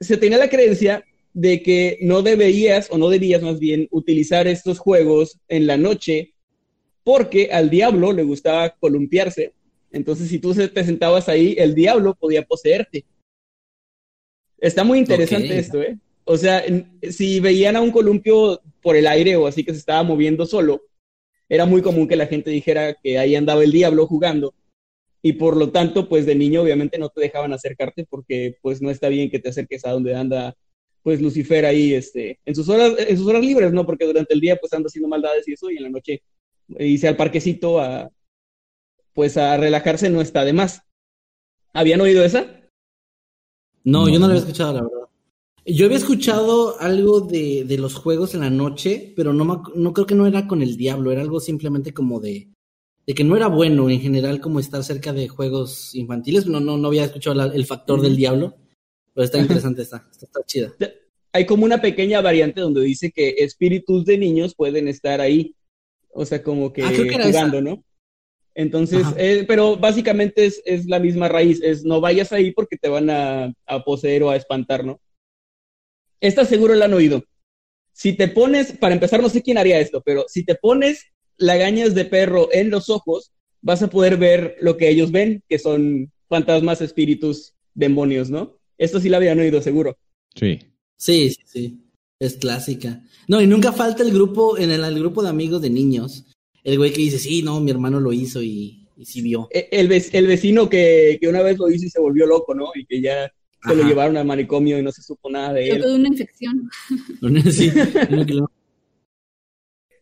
Se 0.00 0.16
tenía 0.16 0.38
la 0.38 0.50
creencia 0.50 1.04
de 1.34 1.62
que 1.62 1.98
no 2.00 2.22
deberías, 2.22 2.88
o 2.90 2.96
no 2.96 3.10
debías 3.10 3.42
más 3.42 3.58
bien, 3.58 3.88
utilizar 3.90 4.46
estos 4.46 4.78
juegos 4.78 5.40
en 5.48 5.66
la 5.66 5.76
noche 5.76 6.32
porque 7.02 7.50
al 7.52 7.68
diablo 7.68 8.12
le 8.12 8.22
gustaba 8.22 8.70
columpiarse. 8.70 9.52
Entonces, 9.92 10.28
si 10.28 10.38
tú 10.38 10.54
te 10.54 10.84
sentabas 10.84 11.28
ahí, 11.28 11.54
el 11.58 11.74
diablo 11.74 12.14
podía 12.14 12.42
poseerte. 12.42 13.04
Está 14.58 14.82
muy 14.82 14.98
interesante 14.98 15.58
esto, 15.58 15.82
¿eh? 15.82 15.98
O 16.24 16.38
sea, 16.38 16.64
si 17.10 17.38
veían 17.40 17.76
a 17.76 17.82
un 17.82 17.90
columpio 17.90 18.62
por 18.80 18.96
el 18.96 19.06
aire 19.06 19.36
o 19.36 19.46
así 19.46 19.62
que 19.62 19.72
se 19.72 19.78
estaba 19.78 20.02
moviendo 20.02 20.46
solo, 20.46 20.82
era 21.48 21.66
muy 21.66 21.82
común 21.82 22.08
que 22.08 22.16
la 22.16 22.26
gente 22.26 22.50
dijera 22.50 22.94
que 22.94 23.18
ahí 23.18 23.36
andaba 23.36 23.62
el 23.62 23.72
diablo 23.72 24.06
jugando. 24.06 24.54
Y 25.20 25.34
por 25.34 25.56
lo 25.56 25.70
tanto, 25.70 26.08
pues 26.08 26.24
de 26.24 26.34
niño 26.34 26.62
obviamente 26.62 26.98
no 26.98 27.10
te 27.10 27.20
dejaban 27.20 27.52
acercarte 27.52 28.06
porque 28.08 28.56
pues 28.62 28.80
no 28.80 28.90
está 28.90 29.08
bien 29.08 29.30
que 29.30 29.38
te 29.38 29.50
acerques 29.50 29.84
a 29.84 29.90
donde 29.90 30.14
anda 30.14 30.56
pues 31.04 31.20
Lucifer 31.23 31.64
ahí 31.66 31.94
este 31.94 32.40
en 32.44 32.54
sus 32.56 32.68
horas 32.68 32.94
en 32.99 33.16
sus 33.16 33.26
horas 33.28 33.44
libres, 33.44 33.73
¿no? 33.73 33.87
Porque 33.87 34.06
durante 34.06 34.34
el 34.34 34.40
día 34.40 34.56
pues 34.56 34.73
anda 34.73 34.88
haciendo 34.88 35.06
maldades 35.08 35.46
y 35.46 35.52
eso 35.52 35.70
y 35.70 35.76
en 35.76 35.84
la 35.84 35.90
noche 35.90 36.23
irse 36.80 37.06
al 37.06 37.16
parquecito 37.16 37.78
a 37.78 38.11
pues 39.12 39.37
a 39.37 39.56
relajarse 39.56 40.11
no 40.11 40.20
está 40.20 40.44
de 40.44 40.52
más. 40.54 40.80
¿Habían 41.73 42.00
oído 42.00 42.25
esa? 42.25 42.46
No, 43.84 44.06
No. 44.06 44.08
yo 44.08 44.14
no 44.18 44.26
lo 44.26 44.32
había 44.32 44.40
escuchado, 44.40 44.73
la 44.75 44.82
verdad. 44.82 45.08
Yo 45.66 45.87
había 45.87 45.99
escuchado 45.99 46.78
algo 46.80 47.20
de, 47.20 47.64
de 47.64 47.78
los 47.78 47.94
juegos 47.94 48.34
en 48.34 48.40
la 48.40 48.50
noche, 48.50 49.12
pero 49.16 49.32
no, 49.32 49.62
no 49.75 49.92
creo 49.92 50.06
que 50.06 50.14
no 50.14 50.26
era 50.26 50.46
con 50.46 50.62
el 50.62 50.76
diablo, 50.76 51.11
era 51.11 51.23
algo 51.23 51.40
simplemente 51.40 51.92
como 51.94 52.20
de, 52.20 52.49
de 53.06 53.14
que 53.14 53.25
no 53.25 53.37
era 53.37 53.46
bueno 53.49 53.88
en 53.88 54.00
general 54.00 54.40
como 54.40 54.61
estar 54.61 54.82
cerca 54.84 55.12
de 55.12 55.28
juegos 55.28 55.94
infantiles. 55.94 56.46
No, 56.46 56.61
no, 56.61 56.76
no 56.76 56.88
había 56.88 57.04
escuchado 57.04 57.34
la- 57.37 57.46
el 57.54 57.64
factor 57.66 58.00
del 58.02 58.16
diablo, 58.16 58.56
pero 59.14 59.25
está 59.25 59.38
interesante, 59.40 59.83
está, 59.83 60.06
está, 60.11 60.26
está 60.26 60.40
chida. 60.44 60.75
Hay 61.33 61.47
como 61.47 61.64
una 61.64 61.80
pequeña 61.80 62.21
variante 62.21 62.61
donde 62.61 62.83
dice 62.83 63.11
que 63.11 63.30
espíritus 63.38 64.04
de 64.04 64.18
niños 64.18 64.54
pueden 64.54 64.87
estar 64.88 65.21
ahí. 65.21 65.54
O 66.11 66.25
sea, 66.25 66.42
como 66.42 66.73
que 66.73 66.83
Ah, 66.83 66.92
que 66.92 67.11
jugando, 67.11 67.59
esa. 67.59 67.61
¿no? 67.61 67.85
Entonces, 68.54 69.04
eh, 69.16 69.44
pero 69.49 69.76
básicamente 69.76 70.47
es, 70.47 70.62
es 70.64 70.87
la 70.87 71.00
misma 71.00 71.28
raíz, 71.28 71.61
es 71.61 71.85
no 71.85 72.00
vayas 72.00 72.33
ahí 72.33 72.52
porque 72.52 72.76
te 72.76 72.88
van 72.88 73.11
a, 73.11 73.52
a 73.66 73.85
poseer 73.85 74.23
o 74.23 74.30
a 74.30 74.37
espantar, 74.37 74.85
¿no? 74.85 75.00
Esta 76.21 76.44
seguro 76.44 76.75
la 76.76 76.85
han 76.85 76.94
oído. 76.94 77.25
Si 77.92 78.12
te 78.12 78.28
pones, 78.28 78.73
para 78.73 78.94
empezar, 78.94 79.21
no 79.21 79.28
sé 79.28 79.42
quién 79.42 79.59
haría 79.59 79.80
esto, 79.80 80.02
pero 80.04 80.25
si 80.28 80.44
te 80.44 80.54
pones 80.54 81.04
lagañas 81.37 81.97
de 81.97 82.04
perro 82.04 82.49
en 82.52 82.71
los 82.71 82.90
ojos, 82.90 83.33
vas 83.61 83.83
a 83.83 83.90
poder 83.90 84.16
ver 84.18 84.56
lo 84.61 84.76
que 84.76 84.88
ellos 84.88 85.11
ven, 85.11 85.42
que 85.49 85.59
son 85.59 86.12
fantasmas, 86.28 86.80
espíritus, 86.80 87.54
demonios, 87.75 88.30
¿no? 88.30 88.56
Esto 88.78 89.00
sí 89.00 89.09
la 89.09 89.19
habían 89.19 89.38
oído, 89.38 89.61
seguro. 89.62 89.97
Sí. 90.35 90.59
Sí, 90.97 91.31
sí, 91.31 91.43
sí. 91.47 91.81
Es 92.19 92.35
clásica. 92.37 93.02
No, 93.28 93.40
y 93.40 93.47
nunca 93.47 93.73
falta 93.73 94.02
el 94.02 94.12
grupo, 94.12 94.57
en 94.59 94.71
el, 94.71 94.85
el 94.85 94.99
grupo 94.99 95.23
de 95.23 95.28
amigos 95.28 95.61
de 95.62 95.71
niños, 95.71 96.25
el 96.62 96.78
güey 96.78 96.93
que 96.93 97.00
dice, 97.02 97.19
sí, 97.19 97.43
no, 97.43 97.61
mi 97.61 97.71
hermano 97.71 98.00
lo 98.00 98.12
hizo 98.12 98.40
y, 98.43 98.87
y 98.97 99.04
sí 99.04 99.21
vio. 99.21 99.49
E- 99.50 99.69
El, 99.73 99.88
vec- 99.88 100.11
el 100.12 100.26
vecino 100.26 100.69
que, 100.69 101.19
que 101.21 101.28
una 101.28 101.43
vez 101.43 101.59
lo 101.59 101.69
hizo 101.71 101.87
y 101.87 101.90
se 101.90 102.00
volvió 102.00 102.26
loco, 102.26 102.54
¿no? 102.54 102.66
Y 102.75 102.87
que 102.87 103.00
ya 103.00 103.31
se 103.66 103.75
lo 103.75 103.83
llevaron 103.83 104.16
al 104.16 104.26
manicomio 104.26 104.78
y 104.78 104.83
no 104.83 104.93
se 104.93 105.02
supo 105.02 105.31
nada 105.31 105.52
de 105.54 105.64
Creo 105.71 105.75
él. 105.76 105.83
de 105.90 105.95
una 105.97 106.09
infección. 106.09 106.71
Sí, 107.52 107.71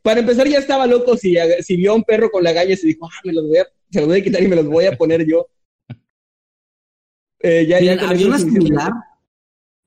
Para 0.02 0.20
empezar, 0.20 0.48
ya 0.48 0.58
estaba 0.58 0.86
loco 0.86 1.16
si, 1.16 1.36
si 1.60 1.76
vio 1.76 1.92
a 1.92 1.94
un 1.94 2.02
perro 2.02 2.30
con 2.30 2.42
lagañas 2.42 2.82
y 2.82 2.88
dijo, 2.88 3.06
ah, 3.06 3.20
me 3.24 3.32
los 3.32 3.46
voy 3.46 3.58
a, 3.58 3.66
se 3.90 4.00
los 4.00 4.08
voy 4.08 4.20
a 4.20 4.24
quitar 4.24 4.42
y 4.42 4.48
me 4.48 4.56
los 4.56 4.66
voy 4.66 4.86
a 4.86 4.96
poner 4.96 5.24
yo. 5.26 5.46
Eh, 7.42 7.66
ya, 7.68 7.80
Miren, 7.80 8.00
había 8.00 8.26
una 8.26 8.38
similar, 8.38 8.92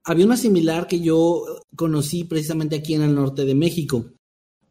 había 0.04 0.26
una 0.26 0.38
similar 0.38 0.88
que 0.88 1.00
yo 1.00 1.46
conocí 1.76 2.24
precisamente 2.26 2.76
aquí 2.76 2.94
en 2.96 3.04
el 3.04 3.16
norte 3.16 3.46
de 3.46 3.56
México. 3.56 4.06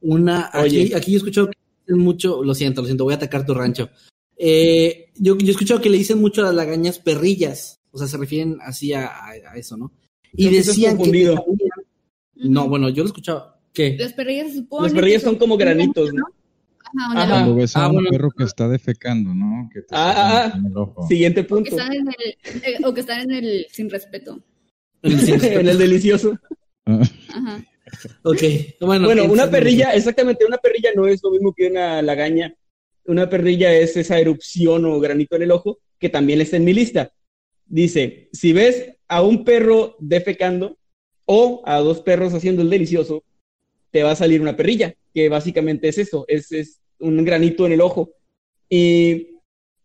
Una, 0.01 0.51
aquí, 0.53 0.79
Oye. 0.81 0.95
aquí 0.97 1.11
yo 1.13 1.17
he 1.17 1.19
escuchado 1.19 1.47
que 1.49 1.57
dicen 1.87 1.99
mucho, 2.03 2.43
lo 2.45 2.55
siento, 2.55 2.83
lo 2.83 2.87
siento, 2.87 3.05
voy 3.05 3.15
a 3.15 3.17
atacar 3.17 3.47
tu 3.47 3.55
rancho. 3.55 3.89
Eh, 4.37 5.13
yo, 5.17 5.37
yo 5.39 5.47
he 5.47 5.51
escuchado 5.51 5.81
que 5.81 5.89
le 5.91 5.97
dicen 5.99 6.21
mucho 6.21 6.43
a 6.43 6.47
las 6.47 6.55
lagañas 6.55 6.99
perrillas, 6.99 7.81
o 7.91 7.99
sea, 7.99 8.07
se 8.07 8.17
refieren 8.19 8.59
así 8.61 8.93
a, 8.93 9.07
a- 9.07 9.31
a 9.53 9.57
eso, 9.57 9.77
¿no? 9.77 9.93
Y 10.37 10.49
decían 10.49 10.99
que 10.99 11.35
no, 12.35 12.69
bueno, 12.69 12.89
yo 12.89 12.97
lo 13.05 13.05
he 13.05 13.11
escuchado. 13.11 13.55
¿Qué? 13.73 13.97
Las 13.99 14.13
perrillas 14.13 14.49
se 14.49 14.59
supone. 14.59 14.89
Las 14.89 14.93
perrillas 14.93 15.23
son 15.23 15.37
como 15.37 15.57
granitos, 15.57 16.13
¿no? 16.13 16.25
Ajá. 16.99 17.21
ojo. 17.23 17.29
Cuando 17.31 17.55
ves 17.57 17.77
a 17.77 17.85
Ah, 17.85 17.89
un 17.89 17.95
bueno. 17.95 18.11
perro 18.11 18.31
que 18.31 18.45
está 18.45 18.69
defecando, 18.69 19.35
¿no? 19.35 19.69
Que 19.73 19.81
te 19.83 19.87
Ah, 19.93 20.11
está 20.11 20.47
ah, 20.47 20.53
en 20.59 20.67
el 20.67 20.77
ojo. 20.77 21.07
Siguiente 21.09 21.41
O 21.41 21.45
que 21.45 21.49
punto. 21.49 21.71
están 21.71 21.93
en 21.93 22.07
el, 22.09 22.63
eh, 22.63 22.79
o 22.85 22.95
que 22.95 23.01
están 23.01 23.21
en 23.23 23.31
el 23.33 23.67
sin 23.71 23.91
respeto. 23.91 24.43
En 25.03 25.13
el 25.19 25.45
en 25.45 25.69
el 25.69 25.79
delicioso. 25.79 26.39
Ah, 26.87 27.01
Ajá. 27.29 27.65
ok, 28.23 28.43
bueno. 28.81 29.07
Bueno, 29.07 29.23
¿qué 29.23 29.29
una 29.29 29.51
perrilla, 29.51 29.91
exactamente, 29.95 30.45
una 30.45 30.59
perrilla 30.59 30.91
no 30.95 31.07
es 31.07 31.23
lo 31.23 31.31
mismo 31.31 31.53
que 31.53 31.67
una 31.69 32.01
lagaña. 32.03 32.55
Una 33.07 33.29
perrilla 33.29 33.73
es 33.75 33.97
esa 33.99 34.19
erupción 34.19 34.85
o 34.87 34.99
granito 35.01 35.37
en 35.37 35.43
el 35.43 35.51
ojo, 35.51 35.79
que 35.99 36.09
también 36.09 36.41
está 36.41 36.57
en 36.57 36.65
mi 36.65 36.73
lista. 36.73 37.13
Dice, 37.67 38.29
si 38.33 38.53
ves 38.55 38.97
a 39.09 39.23
un 39.23 39.45
perro 39.45 39.97
defecando 40.01 40.79
o 41.27 41.63
a 41.67 41.79
dos 41.81 42.01
perros 42.01 42.33
haciendo 42.35 42.63
el 42.63 42.71
delicioso, 42.71 43.23
te 43.91 44.03
va 44.03 44.13
a 44.13 44.17
salir 44.17 44.41
una 44.41 44.57
perrilla, 44.57 44.95
que 45.15 45.29
básicamente 45.29 45.89
es 45.89 45.99
eso, 45.99 46.25
es, 46.29 46.51
es 46.53 46.81
un 47.01 47.25
granito 47.25 47.67
en 47.67 47.73
el 47.73 47.81
ojo. 47.81 48.11
Y 48.69 49.29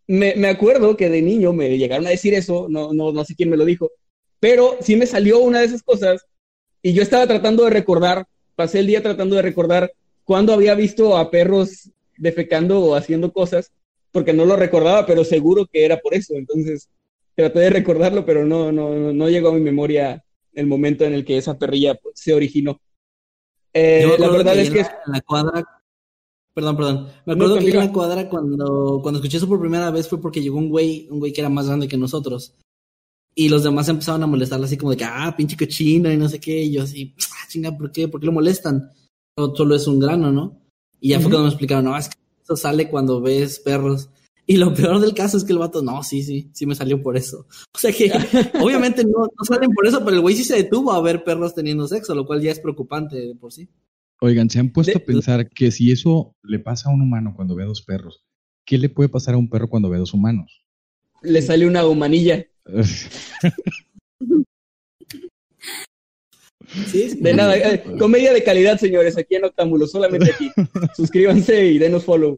me, 0.08 0.36
me 0.36 0.48
acuerdo 0.48 0.98
que 0.98 1.10
de 1.10 1.22
niño 1.22 1.54
me 1.54 1.78
llegaron 1.78 2.08
a 2.08 2.12
decir 2.12 2.34
eso, 2.34 2.68
no, 2.70 2.94
no, 2.94 3.12
no 3.12 3.24
sé 3.25 3.36
quién 3.36 3.50
me 3.50 3.58
lo 3.58 3.66
dijo, 3.66 3.92
pero 4.39 4.78
sí 4.82 4.96
me 4.96 5.06
salió 5.06 5.39
una 5.39 5.60
de 5.60 5.66
esas 5.66 5.84
cosas 5.84 6.25
y 6.82 6.94
yo 6.94 7.04
estaba 7.04 7.28
tratando 7.28 7.66
de 7.66 7.70
recordar, 7.72 8.25
pasé 8.56 8.80
el 8.80 8.88
día 8.88 9.04
tratando 9.04 9.36
de 9.36 9.42
recordar 9.42 9.92
cuándo 10.24 10.54
había 10.54 10.75
visto 10.75 11.18
a 11.18 11.30
perros 11.30 11.89
defecando 12.18 12.80
o 12.82 12.96
haciendo 12.96 13.32
cosas, 13.32 13.72
porque 14.12 14.34
no 14.34 14.46
lo 14.46 14.56
recordaba, 14.56 15.06
pero 15.06 15.24
seguro 15.24 15.68
que 15.68 15.86
era 15.86 15.98
por 15.98 16.13
eso. 16.13 16.34
Entonces 16.36 16.89
traté 17.36 17.60
de 17.60 17.70
recordarlo, 17.70 18.25
pero 18.25 18.46
no, 18.46 18.72
no, 18.72 19.13
no, 19.13 19.30
llegó 19.30 19.50
a 19.50 19.54
mi 19.54 19.62
memoria 19.62 20.24
el 20.54 20.68
momento 20.68 21.06
en 21.06 21.13
el 21.13 21.24
que 21.24 21.38
esa 21.38 21.58
perrilla 21.58 21.96
pues, 21.96 22.16
se 22.20 22.34
originó. 22.34 22.82
Eh, 23.74 24.16
la 24.18 24.30
verdad 24.30 24.54
que 24.54 24.62
es 24.62 24.70
que 24.72 24.82
la- 24.82 25.01
en 25.06 25.12
la 25.13 25.22
cuadra. 25.22 25.79
Perdón, 26.60 26.75
perdón. 26.75 27.08
Me 27.25 27.36
No, 27.36 27.46
acuerdo 27.46 27.60
que 27.60 27.70
en 27.70 27.78
la 27.78 27.94
cuadra 27.94 28.28
cuando, 28.28 29.00
cuando 29.01 29.20
escuché 29.20 29.38
eso 29.38 29.48
por 29.48 29.62
primera 29.62 29.89
vez 29.92 30.10
fue 30.10 30.20
porque 30.20 30.42
llegó 30.42 30.58
un 30.58 30.68
güey, 30.68 31.08
un 31.10 31.20
güey 31.20 31.32
que 31.32 31.39
era 31.39 31.50
más 31.50 31.68
grande 31.68 31.88
que 31.88 31.96
nosotros. 31.96 32.54
Y 33.34 33.48
los 33.48 33.63
demás 33.63 33.88
empezaron 33.88 34.24
a 34.24 34.28
molestarle 34.28 34.66
así 34.66 34.75
como 34.75 34.92
de 34.92 34.98
que, 34.98 35.06
ah, 35.06 35.34
pinche 35.38 35.56
cochino 35.56 36.12
y 36.12 36.18
no 36.18 36.28
sé 36.28 36.38
qué. 36.42 36.63
Y 36.63 36.74
yo 36.74 36.84
así, 36.84 37.16
ah, 37.32 37.48
chinga, 37.48 37.78
¿por 37.78 37.94
qué? 37.94 38.10
¿Por 38.10 38.20
qué 38.20 38.25
lo 38.25 38.34
molestan? 38.34 38.92
Solo, 39.38 39.56
solo 39.56 39.75
es 39.75 39.88
un 39.88 40.01
grano, 40.01 40.34
¿no? 40.34 40.62
Y 41.00 41.10
ya 41.10 41.22
fue 41.22 41.30
cuando 41.30 41.44
me 41.44 41.50
explicaron, 41.50 41.86
no, 41.86 41.98
es 41.98 42.10
que 42.10 42.18
eso 42.44 42.58
sale 42.58 42.89
cuando 42.89 43.22
ves 43.22 43.60
perros. 43.60 44.10
Y 44.46 44.58
lo 44.58 44.74
peor 44.74 45.00
del 45.00 45.13
caso 45.13 45.38
es 45.38 45.46
que 45.46 45.54
el 45.54 45.60
vato, 45.60 45.82
no, 45.82 46.04
sí, 46.04 46.24
sí, 46.24 46.50
sí 46.54 46.66
me 46.66 46.75
salió 46.75 47.01
por 47.01 47.16
eso. 47.16 47.46
O 47.74 47.80
sea 47.80 47.94
que, 47.94 48.12
obviamente 48.62 49.06
no, 49.06 49.28
no 49.38 49.46
salen 49.46 49.72
por 49.72 49.88
eso, 49.88 50.00
pero 50.04 50.18
el 50.18 50.22
güey 50.22 50.36
sí 50.36 50.44
se 50.44 50.58
detuvo 50.58 50.92
a 50.92 51.01
ver 51.01 51.24
perros 51.24 51.56
teniendo 51.56 51.88
sexo, 51.88 52.13
lo 52.13 52.25
cual 52.25 52.42
ya 52.42 52.51
es 52.51 52.60
preocupante 52.60 53.16
de 53.16 53.36
por 53.36 53.54
sí. 53.54 53.70
Oigan, 54.22 54.50
¿se 54.50 54.60
han 54.60 54.72
puesto 54.72 54.98
a 54.98 55.02
pensar 55.02 55.50
que 55.50 55.72
si 55.72 55.92
eso 55.92 56.36
le 56.44 56.60
pasa 56.60 56.90
a 56.90 56.94
un 56.94 57.02
humano 57.02 57.34
cuando 57.36 57.56
ve 57.56 57.64
a 57.64 57.68
dos 57.68 57.82
perros, 57.82 58.24
¿qué 58.66 58.78
le 58.78 58.90
puede 58.90 59.10
pasar 59.10 59.36
a 59.36 59.38
un 59.38 59.50
perro 59.50 59.70
cuando 59.70 59.90
ve 59.90 59.98
a 59.98 60.00
dos 60.00 60.14
humanos? 60.14 60.64
le 61.22 61.42
sale 61.42 61.66
una 61.66 61.88
humanilla. 61.88 62.46
Sí. 66.86 67.18
De 67.20 67.34
nada, 67.34 67.58
eh, 67.58 67.84
comedia 67.98 68.32
de 68.32 68.44
calidad, 68.44 68.78
señores, 68.78 69.18
aquí 69.18 69.34
en 69.34 69.46
Octámbulo, 69.46 69.88
solamente 69.88 70.32
aquí. 70.32 70.52
Suscríbanse 70.96 71.66
y 71.66 71.80
denos 71.80 72.06
follow. 72.06 72.38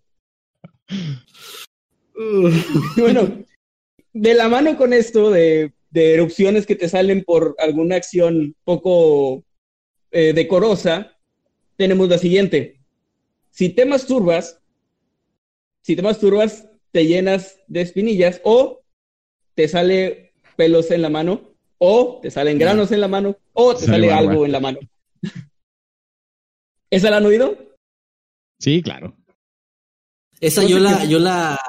bueno, 2.97 3.43
de 4.13 4.33
la 4.33 4.47
mano 4.47 4.77
con 4.77 4.93
esto 4.93 5.31
de, 5.31 5.73
de 5.89 6.13
erupciones 6.13 6.65
que 6.65 6.77
te 6.77 6.87
salen 6.87 7.25
por 7.25 7.57
alguna 7.59 7.97
acción 7.97 8.55
poco 8.63 9.43
eh, 10.11 10.31
decorosa, 10.31 11.17
tenemos 11.75 12.09
la 12.09 12.17
siguiente. 12.17 12.81
Si 13.49 13.69
te 13.69 13.85
masturbas, 13.85 14.61
si 15.81 15.95
te 15.95 16.01
masturbas, 16.01 16.67
te 16.91 17.05
llenas 17.05 17.57
de 17.67 17.81
espinillas 17.81 18.41
o 18.43 18.81
te 19.55 19.67
sale 19.67 20.33
pelos 20.55 20.91
en 20.91 21.01
la 21.01 21.09
mano 21.09 21.55
o 21.77 22.19
te 22.21 22.29
salen 22.29 22.59
granos 22.59 22.91
en 22.91 23.01
la 23.01 23.07
mano 23.07 23.37
o 23.53 23.75
te 23.75 23.85
Sale 23.85 24.11
algo 24.11 24.45
en 24.45 24.51
la 24.51 24.59
mano. 24.59 24.79
¿Esa 26.89 27.09
la 27.09 27.17
han 27.17 27.25
oído? 27.25 27.57
Sí, 28.59 28.81
claro. 28.81 29.15
Esa 30.39 30.63
yo 30.63 30.79
la, 30.79 31.05
yo 31.05 31.19
la, 31.19 31.59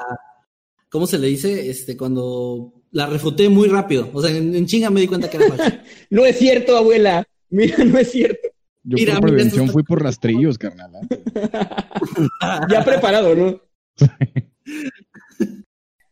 ¿cómo 0.89 1.07
se 1.07 1.17
le 1.17 1.27
dice? 1.27 1.69
Este, 1.69 1.95
cuando 1.97 2.83
la 2.91 3.07
refuté 3.07 3.49
muy 3.49 3.67
rápido. 3.67 4.09
O 4.13 4.21
sea, 4.21 4.35
en, 4.35 4.53
en 4.55 4.65
chinga 4.67 4.89
me 4.89 5.01
di 5.01 5.07
cuenta 5.07 5.29
que 5.29 5.37
era 5.37 5.47
falso. 5.47 5.77
No 6.09 6.25
es 6.25 6.37
cierto, 6.37 6.77
abuela. 6.77 7.25
Mira, 7.49 7.83
no 7.83 7.97
es 7.97 8.11
cierto. 8.11 8.49
Yo 8.83 8.95
Mira, 8.95 9.13
por 9.19 9.29
prevención 9.29 9.69
fui 9.69 9.83
por 9.83 10.03
rastrillos, 10.03 10.57
carnal. 10.57 10.91
¿eh? 10.95 11.07
Ya 12.69 12.83
preparado, 12.83 13.35
¿no? 13.35 13.61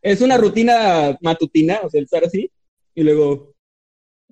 Es 0.02 0.22
una 0.22 0.36
rutina 0.36 1.16
matutina, 1.22 1.80
o 1.84 1.90
sea, 1.90 2.00
el 2.00 2.06
estar 2.06 2.24
así, 2.24 2.50
y 2.96 3.04
luego, 3.04 3.54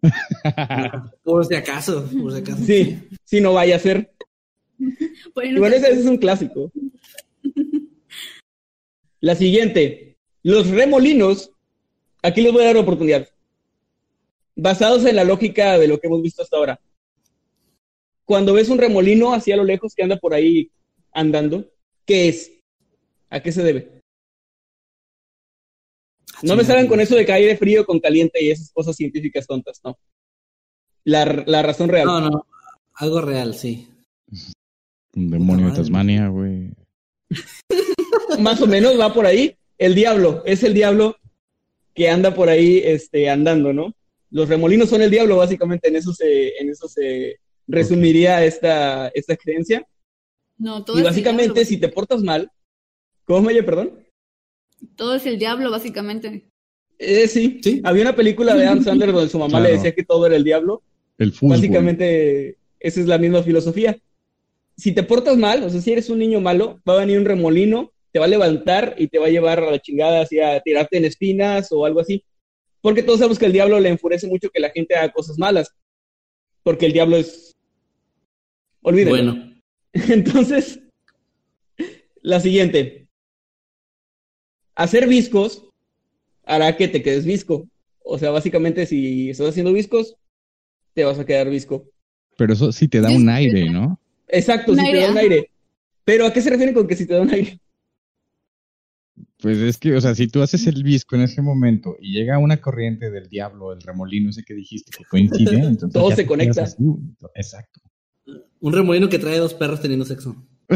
Por 1.23 1.45
si 1.45 1.55
acaso, 1.55 2.09
por 2.21 2.31
si 2.31 2.39
acaso. 2.39 2.63
sí, 2.63 2.99
sí, 3.23 3.41
no 3.41 3.53
vaya 3.53 3.75
a 3.75 3.79
ser. 3.79 4.11
Bueno, 5.35 5.67
ese, 5.67 5.91
ese 5.91 5.99
es 5.99 6.05
un 6.05 6.17
clásico. 6.17 6.71
La 9.19 9.35
siguiente, 9.35 10.17
los 10.43 10.69
remolinos, 10.69 11.51
aquí 12.23 12.41
les 12.41 12.53
voy 12.53 12.61
a 12.63 12.67
dar 12.67 12.75
una 12.75 12.83
oportunidad. 12.83 13.27
Basados 14.55 15.05
en 15.05 15.15
la 15.15 15.23
lógica 15.23 15.77
de 15.77 15.87
lo 15.87 15.99
que 15.99 16.07
hemos 16.07 16.21
visto 16.21 16.41
hasta 16.41 16.57
ahora. 16.57 16.79
Cuando 18.29 18.53
ves 18.53 18.69
un 18.69 18.77
remolino 18.77 19.33
hacia 19.33 19.57
lo 19.57 19.63
lejos 19.63 19.95
que 19.95 20.03
anda 20.03 20.15
por 20.15 20.35
ahí 20.35 20.69
andando, 21.11 21.67
¿qué 22.05 22.29
es? 22.29 22.51
¿A 23.31 23.39
qué 23.39 23.51
se 23.51 23.63
debe? 23.63 24.03
No 26.43 26.55
me 26.55 26.63
salgan 26.63 26.85
con 26.85 26.99
eso 26.99 27.15
de 27.15 27.25
que 27.25 27.33
aire 27.33 27.57
frío 27.57 27.87
con 27.87 27.99
caliente 27.99 28.43
y 28.43 28.51
esas 28.51 28.71
cosas 28.71 28.95
científicas 28.95 29.47
tontas, 29.47 29.81
no. 29.83 29.97
La, 31.05 31.25
la 31.25 31.63
razón 31.63 31.89
real. 31.89 32.05
No, 32.05 32.21
no, 32.21 32.45
algo 32.93 33.19
real, 33.21 33.55
sí. 33.55 33.87
Un 35.15 35.31
demonio 35.31 35.71
de. 35.71 35.77
Tasmania, 35.77 36.27
güey. 36.27 36.69
más 38.39 38.61
o 38.61 38.67
menos 38.67 38.99
va 38.99 39.11
por 39.11 39.25
ahí. 39.25 39.57
El 39.79 39.95
diablo, 39.95 40.43
es 40.45 40.61
el 40.61 40.75
diablo 40.75 41.17
que 41.95 42.11
anda 42.11 42.35
por 42.35 42.49
ahí 42.49 42.79
este, 42.85 43.27
andando, 43.27 43.73
¿no? 43.73 43.95
Los 44.29 44.47
remolinos 44.47 44.87
son 44.87 45.01
el 45.01 45.09
diablo, 45.09 45.37
básicamente, 45.37 45.87
en 45.87 45.95
eso 45.95 46.13
se, 46.13 46.49
en 46.59 46.69
eso 46.69 46.87
se 46.87 47.39
resumiría 47.69 48.43
esta, 48.43 49.07
esta 49.09 49.35
creencia. 49.37 49.87
No, 50.57 50.83
todo 50.83 50.97
Y 50.97 50.99
es 50.99 51.05
el 51.05 51.11
básicamente, 51.11 51.53
diablo. 51.53 51.65
si 51.69 51.77
te 51.77 51.87
portas 51.89 52.21
mal, 52.21 52.51
¿cómo 53.25 53.41
me 53.43 53.47
oye, 53.53 53.63
perdón? 53.63 53.93
Todo 54.95 55.15
es 55.15 55.25
el 55.25 55.37
diablo, 55.39 55.71
básicamente. 55.71 56.49
Eh, 56.97 57.27
sí. 57.27 57.59
Sí. 57.63 57.81
había 57.83 58.01
una 58.01 58.15
película 58.15 58.55
de 58.55 58.65
Adam 58.65 58.83
Sandler 58.83 59.13
donde 59.13 59.29
su 59.29 59.39
mamá 59.39 59.59
le 59.61 59.71
decía 59.71 59.93
que 59.95 60.03
todo 60.03 60.25
era 60.25 60.35
el 60.35 60.43
diablo. 60.43 60.81
El 61.17 61.31
fútbol. 61.31 61.55
Básicamente, 61.57 62.57
esa 62.79 62.99
es 62.99 63.07
la 63.07 63.17
misma 63.17 63.41
filosofía. 63.43 63.97
Si 64.75 64.91
te 64.93 65.03
portas 65.03 65.37
mal, 65.37 65.63
o 65.63 65.69
sea, 65.69 65.81
si 65.81 65.91
eres 65.91 66.09
un 66.09 66.19
niño 66.19 66.41
malo, 66.41 66.81
va 66.87 66.93
a 66.93 66.99
venir 66.99 67.17
un 67.19 67.25
remolino, 67.25 67.91
te 68.11 68.19
va 68.19 68.25
a 68.25 68.29
levantar 68.29 68.95
y 68.97 69.07
te 69.07 69.19
va 69.19 69.27
a 69.27 69.29
llevar 69.29 69.59
a 69.59 69.71
la 69.71 69.79
chingada 69.79 70.21
hacia 70.21 70.59
tirarte 70.61 70.97
en 70.97 71.05
espinas 71.05 71.71
o 71.71 71.85
algo 71.85 71.99
así. 71.99 72.23
Porque 72.81 73.03
todos 73.03 73.19
sabemos 73.19 73.37
que 73.39 73.45
el 73.45 73.53
diablo 73.53 73.79
le 73.79 73.89
enfurece 73.89 74.27
mucho 74.27 74.49
que 74.49 74.59
la 74.61 74.69
gente 74.71 74.95
haga 74.95 75.11
cosas 75.11 75.37
malas. 75.37 75.73
porque 76.63 76.85
el 76.85 76.93
diablo 76.93 77.17
es... 77.17 77.48
Olvídenlo. 78.81 79.33
Bueno, 79.33 79.53
Entonces, 79.93 80.79
la 82.21 82.39
siguiente. 82.39 83.07
Hacer 84.75 85.07
viscos 85.07 85.65
hará 86.45 86.75
que 86.77 86.87
te 86.87 87.01
quedes 87.01 87.25
visco. 87.25 87.67
O 88.03 88.17
sea, 88.17 88.31
básicamente, 88.31 88.85
si 88.85 89.29
estás 89.29 89.49
haciendo 89.49 89.73
viscos, 89.73 90.15
te 90.93 91.03
vas 91.03 91.19
a 91.19 91.25
quedar 91.25 91.49
visco. 91.49 91.85
Pero 92.37 92.53
eso 92.53 92.71
sí 92.71 92.87
te 92.87 93.01
da 93.01 93.09
Sí, 93.09 93.15
un 93.15 93.23
sí, 93.23 93.29
aire, 93.29 93.63
sí. 93.63 93.69
¿no? 93.69 93.99
Exacto, 94.27 94.71
Un 94.71 94.77
si 94.77 94.83
te 94.83 94.87
aire, 94.87 95.01
da 95.01 95.11
un 95.11 95.17
aire. 95.17 95.51
Pero 96.05 96.25
¿a 96.25 96.33
qué 96.33 96.41
se 96.41 96.49
refieren 96.49 96.73
con 96.73 96.87
que 96.87 96.95
si 96.95 97.05
te 97.05 97.13
da 97.13 97.21
un 97.21 97.29
aire? 97.31 97.59
Pues 99.41 99.57
es 99.59 99.77
que, 99.77 99.95
o 99.95 100.01
sea, 100.01 100.15
si 100.15 100.27
tú 100.27 100.41
haces 100.41 100.65
el 100.67 100.83
visco 100.83 101.15
en 101.15 101.21
ese 101.23 101.41
momento 101.41 101.95
y 101.99 102.13
llega 102.13 102.37
una 102.39 102.59
corriente 102.59 103.09
del 103.09 103.29
diablo, 103.29 103.73
el 103.73 103.81
remolino 103.81 104.29
ese 104.29 104.43
que 104.43 104.53
dijiste 104.53 104.91
que 104.97 105.03
coincide, 105.05 105.51
entonces 105.67 105.93
Todo 105.93 106.11
se 106.15 106.25
conecta. 106.25 106.63
así. 106.63 106.77
Exacto. 107.35 107.81
Un 108.59 108.73
remolino 108.73 109.09
que 109.09 109.19
trae 109.19 109.37
dos 109.37 109.53
perros 109.53 109.81
teniendo 109.81 110.05
sexo. 110.05 110.35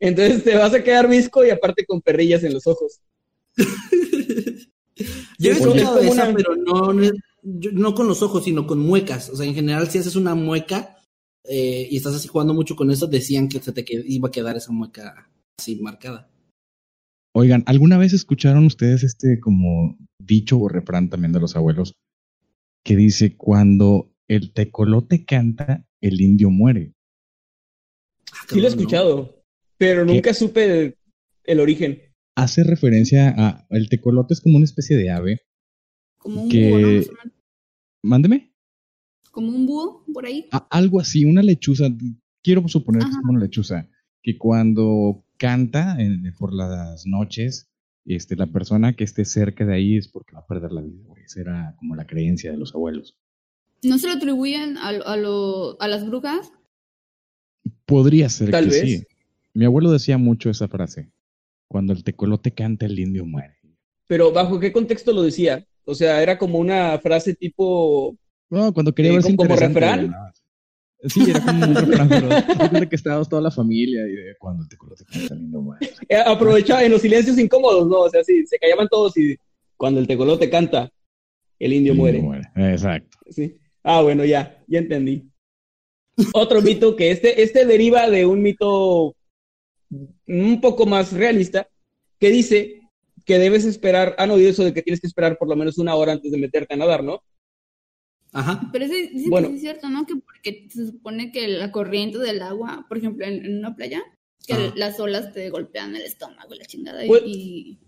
Entonces 0.00 0.44
te 0.44 0.56
vas 0.56 0.74
a 0.74 0.82
quedar 0.82 1.08
visco 1.08 1.44
y 1.44 1.50
aparte 1.50 1.84
con 1.84 2.00
perrillas 2.00 2.42
en 2.44 2.54
los 2.54 2.66
ojos. 2.66 3.00
Yo 5.38 5.50
he 5.50 5.54
escuchado 5.54 6.00
esa, 6.00 6.28
una- 6.28 6.34
pero 6.36 6.56
no, 6.56 6.92
no, 7.42 7.94
con 7.94 8.06
los 8.08 8.22
ojos, 8.22 8.44
sino 8.44 8.66
con 8.66 8.78
muecas. 8.80 9.28
O 9.30 9.36
sea, 9.36 9.46
en 9.46 9.54
general, 9.54 9.88
si 9.88 9.98
haces 9.98 10.16
una 10.16 10.34
mueca 10.34 10.96
eh, 11.44 11.86
y 11.90 11.96
estás 11.96 12.14
así 12.14 12.28
jugando 12.28 12.54
mucho 12.54 12.76
con 12.76 12.90
eso, 12.90 13.06
decían 13.06 13.48
que 13.48 13.60
se 13.60 13.72
te 13.72 13.84
iba 14.06 14.28
a 14.28 14.32
quedar 14.32 14.56
esa 14.56 14.72
mueca 14.72 15.30
así 15.58 15.76
marcada. 15.76 16.30
Oigan, 17.34 17.62
¿alguna 17.66 17.98
vez 17.98 18.12
escucharon 18.12 18.64
ustedes 18.66 19.02
este 19.04 19.38
como 19.38 19.96
dicho 20.18 20.58
o 20.58 20.68
refrán 20.68 21.08
también 21.10 21.32
de 21.32 21.40
los 21.40 21.54
abuelos 21.56 21.94
que 22.84 22.96
dice 22.96 23.36
cuando 23.36 24.10
el 24.28 24.52
tecolote 24.52 25.24
canta, 25.24 25.86
el 26.00 26.20
indio 26.20 26.50
muere? 26.50 26.94
Ah, 28.32 28.46
Sí 28.48 28.60
lo 28.60 28.66
he 28.66 28.70
escuchado, 28.70 29.42
pero 29.76 30.04
nunca 30.04 30.32
supe 30.34 30.64
el, 30.86 30.96
el 31.44 31.60
origen. 31.60 32.00
Hace 32.36 32.62
referencia 32.62 33.34
a 33.36 33.66
el 33.70 33.88
tecolote 33.88 34.34
es 34.34 34.40
como 34.40 34.56
una 34.56 34.64
especie 34.64 34.96
de 34.96 35.10
ave. 35.10 35.40
Como 36.18 36.42
un 36.44 36.48
Que- 36.48 36.70
búho. 36.70 37.16
Mándeme. 38.02 38.52
Como 39.30 39.48
un 39.48 39.66
búho 39.66 40.04
por 40.12 40.26
ahí. 40.26 40.46
A- 40.52 40.66
algo 40.70 41.00
así, 41.00 41.24
una 41.24 41.42
lechuza. 41.42 41.86
Quiero 42.42 42.66
suponer 42.68 43.02
que 43.02 43.08
es 43.10 43.16
como 43.16 43.32
una 43.32 43.40
lechuza 43.40 43.88
que 44.22 44.36
cuando 44.38 45.24
canta 45.36 45.96
en- 46.00 46.32
por 46.38 46.52
las 46.54 47.06
noches, 47.06 47.70
este, 48.04 48.36
la 48.36 48.46
persona 48.46 48.94
que 48.94 49.04
esté 49.04 49.24
cerca 49.24 49.64
de 49.66 49.74
ahí 49.74 49.96
es 49.96 50.08
porque 50.08 50.34
va 50.34 50.40
a 50.40 50.46
perder 50.46 50.72
la 50.72 50.82
vida. 50.82 51.02
güey. 51.06 51.24
Esa 51.24 51.40
era 51.40 51.74
como 51.78 51.94
la 51.96 52.06
creencia 52.06 52.50
de 52.52 52.56
los 52.58 52.74
abuelos. 52.74 53.16
¿No 53.82 53.98
se 53.98 54.08
lo 54.08 54.14
atribuyen 54.14 54.76
a, 54.78 54.88
a, 54.88 55.16
lo- 55.16 55.80
a 55.80 55.88
las 55.88 56.06
brujas? 56.06 56.52
Podría 57.86 58.28
ser 58.28 58.50
Tal 58.50 58.64
que 58.64 58.70
vez. 58.70 58.80
sí. 58.80 59.04
Mi 59.54 59.64
abuelo 59.64 59.90
decía 59.90 60.18
mucho 60.18 60.50
esa 60.50 60.68
frase. 60.68 61.10
Cuando 61.68 61.92
el 61.92 62.04
tecolote 62.04 62.52
canta, 62.52 62.86
el 62.86 62.98
indio 62.98 63.24
muere. 63.26 63.54
Pero 64.06 64.32
¿bajo 64.32 64.58
qué 64.58 64.72
contexto 64.72 65.12
lo 65.12 65.22
decía? 65.22 65.66
O 65.84 65.94
sea, 65.94 66.22
era 66.22 66.38
como 66.38 66.58
una 66.58 66.98
frase 66.98 67.34
tipo... 67.34 68.16
No, 68.50 68.72
cuando 68.72 68.94
quería 68.94 69.12
Eh, 69.12 69.14
verse 69.14 69.36
¿como- 69.36 69.48
como 69.48 69.60
refrán? 69.60 70.14
Sí, 71.04 71.30
era 71.30 71.44
como 71.44 71.64
un 71.64 71.74
refrán, 71.74 72.08
pero 72.08 72.28
de 72.80 72.88
que 72.88 72.96
estábamos 72.96 73.28
toda 73.28 73.40
la 73.42 73.50
familia 73.52 74.06
y 74.08 74.12
de 74.16 74.34
cuando 74.38 74.64
el 74.64 74.68
tecolote 74.68 75.04
canta, 75.04 75.34
el 75.34 75.40
indio 75.42 75.60
muere. 75.62 75.90
eh, 76.08 76.16
aprovechaba 76.26 76.82
en 76.82 76.90
los 76.92 77.02
silencios 77.02 77.38
incómodos, 77.38 77.86
¿no? 77.86 78.00
O 78.00 78.10
sea, 78.10 78.24
sí, 78.24 78.44
se 78.46 78.58
callaban 78.58 78.88
todos 78.88 79.16
y 79.16 79.36
cuando 79.76 80.00
el 80.00 80.08
tecolote 80.08 80.50
canta, 80.50 80.90
el 81.60 81.72
indio 81.72 81.92
El 81.92 81.98
muere. 81.98 82.18
indio 82.18 82.42
Exacto. 82.56 83.16
Sí. 83.30 83.56
Ah, 83.82 84.02
bueno, 84.02 84.24
ya, 84.24 84.62
ya 84.66 84.78
entendí. 84.78 85.24
Otro 86.34 86.60
mito 86.62 86.96
que 86.96 87.10
este, 87.10 87.42
este 87.42 87.64
deriva 87.64 88.08
de 88.10 88.26
un 88.26 88.42
mito 88.42 89.14
un 90.26 90.60
poco 90.60 90.84
más 90.86 91.12
realista, 91.12 91.68
que 92.18 92.30
dice 92.30 92.80
que 93.24 93.38
debes 93.38 93.64
esperar, 93.64 94.14
han 94.18 94.30
oído 94.30 94.50
eso 94.50 94.64
de 94.64 94.72
que 94.74 94.82
tienes 94.82 95.00
que 95.00 95.06
esperar 95.06 95.38
por 95.38 95.48
lo 95.48 95.56
menos 95.56 95.78
una 95.78 95.94
hora 95.94 96.12
antes 96.12 96.30
de 96.32 96.38
meterte 96.38 96.74
a 96.74 96.76
nadar, 96.78 97.04
¿no? 97.04 97.22
Ajá. 98.32 98.68
Pero 98.72 98.84
ese, 98.84 99.08
dicen 99.08 99.30
Bueno. 99.30 99.48
que 99.48 99.54
es 99.54 99.60
cierto, 99.60 99.88
¿no? 99.88 100.06
Que 100.06 100.16
porque 100.16 100.66
se 100.70 100.86
supone 100.86 101.32
que 101.32 101.48
la 101.48 101.70
corriente 101.72 102.18
del 102.18 102.42
agua, 102.42 102.84
por 102.88 102.98
ejemplo, 102.98 103.24
en, 103.26 103.44
en 103.44 103.58
una 103.58 103.74
playa, 103.76 104.02
que 104.46 104.52
Ajá. 104.54 104.72
las 104.76 104.98
olas 105.00 105.32
te 105.32 105.48
golpean 105.50 105.94
el 105.96 106.02
estómago 106.02 106.54
y 106.54 106.58
la 106.58 106.64
chingada 106.66 107.04
y- 107.04 107.08
Pues- 107.08 107.22
y 107.24 107.78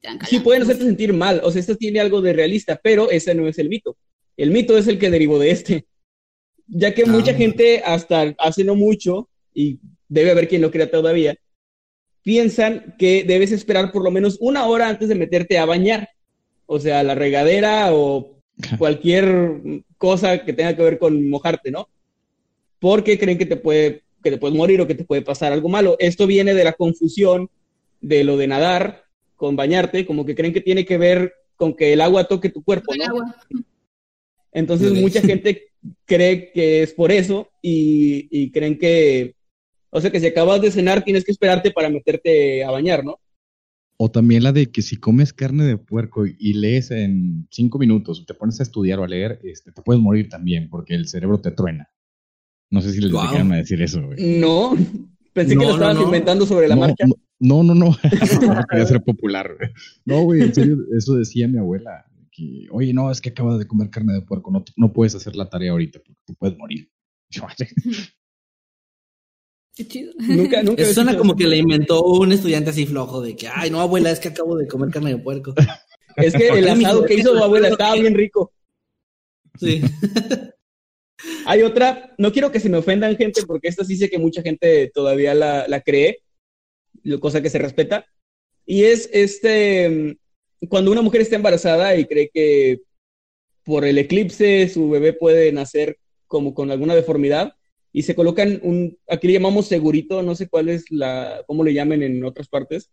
te 0.00 0.08
dan 0.08 0.18
Sí, 0.26 0.38
pueden 0.40 0.62
hacerte 0.62 0.84
sentir 0.84 1.12
mal, 1.12 1.40
o 1.42 1.50
sea, 1.50 1.60
esto 1.60 1.76
tiene 1.76 2.00
algo 2.00 2.20
de 2.20 2.32
realista, 2.32 2.78
pero 2.82 3.10
ese 3.10 3.34
no 3.34 3.48
es 3.48 3.58
el 3.58 3.68
mito. 3.68 3.96
El 4.36 4.50
mito 4.50 4.76
es 4.76 4.86
el 4.88 4.98
que 4.98 5.10
derivó 5.10 5.38
de 5.38 5.50
este, 5.50 5.86
ya 6.66 6.94
que 6.94 7.02
Ah. 7.02 7.06
mucha 7.06 7.34
gente 7.34 7.82
hasta 7.84 8.34
hace 8.38 8.64
no 8.64 8.74
mucho, 8.74 9.28
y 9.52 9.78
debe 10.08 10.30
haber 10.30 10.48
quien 10.48 10.62
lo 10.62 10.70
crea 10.70 10.90
todavía, 10.90 11.36
piensan 12.22 12.94
que 12.98 13.24
debes 13.24 13.52
esperar 13.52 13.92
por 13.92 14.02
lo 14.02 14.10
menos 14.10 14.38
una 14.40 14.66
hora 14.66 14.88
antes 14.88 15.08
de 15.08 15.14
meterte 15.14 15.58
a 15.58 15.66
bañar, 15.66 16.08
o 16.66 16.80
sea, 16.80 17.02
la 17.02 17.14
regadera 17.14 17.94
o 17.94 18.40
cualquier 18.78 19.60
cosa 19.98 20.44
que 20.44 20.52
tenga 20.52 20.74
que 20.74 20.82
ver 20.82 20.98
con 20.98 21.28
mojarte, 21.28 21.70
¿no? 21.70 21.88
Porque 22.78 23.18
creen 23.18 23.38
que 23.38 23.46
te 23.46 23.56
puede 23.56 24.02
que 24.22 24.30
te 24.30 24.38
puedes 24.38 24.56
morir 24.56 24.80
o 24.80 24.86
que 24.86 24.94
te 24.94 25.04
puede 25.04 25.20
pasar 25.20 25.52
algo 25.52 25.68
malo. 25.68 25.96
Esto 25.98 26.26
viene 26.26 26.54
de 26.54 26.64
la 26.64 26.72
confusión 26.72 27.50
de 28.00 28.24
lo 28.24 28.38
de 28.38 28.46
nadar 28.46 29.04
con 29.36 29.54
bañarte, 29.54 30.06
como 30.06 30.24
que 30.24 30.34
creen 30.34 30.54
que 30.54 30.62
tiene 30.62 30.86
que 30.86 30.96
ver 30.96 31.34
con 31.56 31.74
que 31.74 31.92
el 31.92 32.00
agua 32.00 32.24
toque 32.24 32.48
tu 32.48 32.64
cuerpo, 32.64 32.94
El 32.94 33.00
¿no? 33.00 33.34
Entonces 34.54 34.92
mucha 34.92 35.20
gente 35.20 35.64
cree 36.06 36.50
que 36.52 36.82
es 36.82 36.92
por 36.94 37.10
eso 37.12 37.50
y, 37.60 38.28
y 38.30 38.50
creen 38.52 38.78
que, 38.78 39.34
o 39.90 40.00
sea, 40.00 40.10
que 40.10 40.20
si 40.20 40.26
acabas 40.26 40.62
de 40.62 40.70
cenar 40.70 41.04
tienes 41.04 41.24
que 41.24 41.32
esperarte 41.32 41.70
para 41.72 41.90
meterte 41.90 42.64
a 42.64 42.70
bañar, 42.70 43.04
¿no? 43.04 43.18
O 43.96 44.10
también 44.10 44.42
la 44.42 44.52
de 44.52 44.70
que 44.72 44.82
si 44.82 44.96
comes 44.96 45.32
carne 45.32 45.64
de 45.64 45.76
puerco 45.76 46.24
y, 46.26 46.52
lees 46.54 46.90
en 46.90 47.46
cinco 47.50 47.78
minutos, 47.78 48.20
o 48.20 48.24
te 48.24 48.34
pones 48.34 48.58
a 48.60 48.62
estudiar 48.64 48.98
o 48.98 49.04
a 49.04 49.08
leer, 49.08 49.38
este, 49.44 49.70
te 49.72 49.82
puedes 49.82 50.02
morir 50.02 50.28
también 50.28 50.68
porque 50.68 50.94
el 50.94 51.06
cerebro 51.08 51.40
te 51.40 51.50
truena. 51.52 51.88
No 52.70 52.80
sé 52.80 52.92
si 52.92 53.00
les 53.00 53.12
Guau. 53.12 53.26
llegaron 53.26 53.52
a 53.52 53.56
decir 53.56 53.80
eso, 53.82 54.02
güey. 54.04 54.38
No, 54.40 54.76
pensé 55.32 55.54
No, 55.54 55.60
que 55.60 55.66
lo 55.66 55.70
no, 55.70 55.74
estabas 55.76 55.96
no. 55.96 56.02
inventando 56.04 56.44
sobre 56.46 56.66
la 56.68 56.74
no, 56.74 56.80
marcha. 56.80 57.06
no, 57.06 57.62
no, 57.62 57.62
no, 57.62 57.74
no. 57.74 57.96
No 58.56 58.64
quería 58.68 58.86
ser 58.86 59.00
popular, 59.02 59.54
güey. 59.56 59.70
No, 60.04 60.22
güey, 60.24 60.42
en 60.42 60.54
serio, 60.54 60.76
eso 60.96 61.14
decía 61.14 61.46
mi 61.46 61.58
abuela. 61.58 62.04
Que, 62.36 62.66
oye, 62.72 62.92
no, 62.92 63.12
es 63.12 63.20
que 63.20 63.28
acabas 63.28 63.60
de 63.60 63.66
comer 63.66 63.90
carne 63.90 64.12
de 64.14 64.22
puerco, 64.22 64.50
no, 64.50 64.64
no 64.76 64.92
puedes 64.92 65.14
hacer 65.14 65.36
la 65.36 65.48
tarea 65.48 65.70
ahorita 65.70 66.00
porque 66.00 66.20
te 66.24 66.34
puedes 66.34 66.58
morir. 66.58 66.90
Qué 69.76 69.86
chido. 69.86 70.12
Nunca, 70.18 70.62
nunca 70.62 70.82
Eso 70.82 70.94
suena 70.94 71.16
como 71.16 71.34
que 71.34 71.46
le 71.46 71.56
inventó 71.56 72.04
un 72.04 72.32
estudiante 72.32 72.70
así 72.70 72.86
flojo 72.86 73.20
de 73.20 73.34
que, 73.36 73.48
ay, 73.48 73.70
no, 73.70 73.80
abuela, 73.80 74.10
es 74.10 74.20
que 74.20 74.28
acabo 74.28 74.56
de 74.56 74.68
comer 74.68 74.90
carne 74.90 75.10
de 75.10 75.18
puerco. 75.18 75.54
Es 76.16 76.32
que 76.32 76.46
¿Por 76.46 76.58
el 76.58 76.68
asado 76.68 77.04
que 77.04 77.14
hizo 77.14 77.32
tu 77.32 77.42
abuela 77.42 77.66
estaba 77.70 77.96
bien 77.96 78.14
rico. 78.14 78.52
Sí. 79.58 79.82
Hay 81.46 81.62
otra, 81.62 82.14
no 82.18 82.30
quiero 82.30 82.52
que 82.52 82.60
se 82.60 82.68
me 82.68 82.76
ofendan 82.76 83.16
gente, 83.16 83.42
porque 83.44 83.66
esta 83.66 83.84
sí 83.84 83.96
sé 83.96 84.08
que 84.08 84.18
mucha 84.20 84.40
gente 84.40 84.92
todavía 84.94 85.34
la, 85.34 85.66
la 85.66 85.80
cree, 85.80 86.22
lo- 87.02 87.18
cosa 87.18 87.42
que 87.42 87.50
se 87.50 87.58
respeta. 87.58 88.06
Y 88.64 88.84
es 88.84 89.10
este, 89.12 90.18
cuando 90.68 90.90
una 90.90 91.02
mujer 91.02 91.20
está 91.20 91.36
embarazada 91.36 91.96
y 91.96 92.06
cree 92.06 92.30
que 92.32 92.80
por 93.64 93.84
el 93.84 93.98
eclipse 93.98 94.68
su 94.68 94.90
bebé 94.90 95.12
puede 95.12 95.52
nacer 95.52 95.98
como 96.26 96.54
con 96.54 96.70
alguna 96.70 96.94
deformidad, 96.94 97.54
y 97.96 98.02
se 98.02 98.16
colocan 98.16 98.58
un, 98.64 98.98
aquí 99.08 99.28
le 99.28 99.34
llamamos 99.34 99.68
segurito, 99.68 100.20
no 100.20 100.34
sé 100.34 100.48
cuál 100.48 100.68
es 100.68 100.90
la, 100.90 101.44
cómo 101.46 101.62
le 101.62 101.72
llamen 101.72 102.02
en 102.02 102.24
otras 102.24 102.48
partes, 102.48 102.90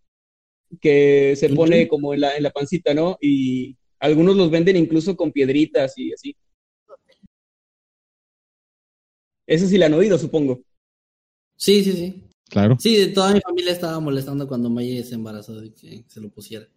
que 0.80 1.34
se 1.36 1.48
¿Un 1.48 1.56
pone 1.56 1.88
como 1.88 2.14
en 2.14 2.22
la, 2.22 2.38
en 2.38 2.44
la 2.44 2.52
pancita, 2.52 2.94
¿no? 2.94 3.18
Y 3.20 3.76
algunos 4.00 4.36
los 4.36 4.52
venden 4.52 4.78
incluso 4.78 5.18
con 5.18 5.32
piedritas 5.32 5.98
y 5.98 6.14
así. 6.14 6.36
Eso 9.48 9.68
sí 9.68 9.80
la 9.80 9.88
han 9.88 9.96
oído, 9.96 10.20
supongo. 10.20 10.62
Sí, 11.56 11.84
sí, 11.84 11.94
sí. 11.94 12.24
claro. 12.48 12.78
Sí, 12.80 13.12
toda 13.12 13.34
mi 13.34 13.42
familia 13.42 13.72
estaba 13.72 14.00
molestando 14.00 14.48
cuando 14.48 14.70
Maye 14.70 15.04
se 15.04 15.16
embarazó 15.16 15.60
de 15.60 15.74
que 15.74 16.06
se 16.08 16.22
lo 16.22 16.30
pusiera. 16.30 16.68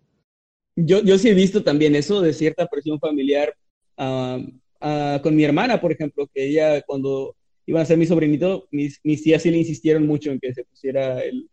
Yo, 0.76 1.02
yo 1.02 1.18
sí 1.18 1.28
he 1.28 1.34
visto 1.34 1.62
también 1.62 1.94
eso 1.94 2.20
de 2.20 2.32
cierta 2.32 2.66
presión 2.66 2.98
familiar 2.98 3.54
ah, 3.96 4.38
ah, 4.80 5.20
con 5.22 5.36
mi 5.36 5.44
hermana, 5.44 5.80
por 5.80 5.92
ejemplo, 5.92 6.28
que 6.32 6.46
ella 6.46 6.82
cuando 6.82 7.36
iban 7.66 7.82
a 7.82 7.86
ser 7.86 7.96
mi 7.96 8.06
sobrinito, 8.06 8.68
mis, 8.70 9.00
mis 9.04 9.22
tías 9.22 9.42
sí 9.42 9.50
le 9.50 9.58
insistieron 9.58 10.06
mucho 10.06 10.30
en 10.30 10.40
que 10.40 10.52
se 10.52 10.64
pusiera 10.64 11.22
el, 11.22 11.48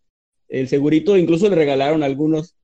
el 0.50 0.68
segurito, 0.68 1.18
incluso 1.18 1.50
le 1.50 1.56
regalaron 1.56 2.04
algunos 2.04 2.56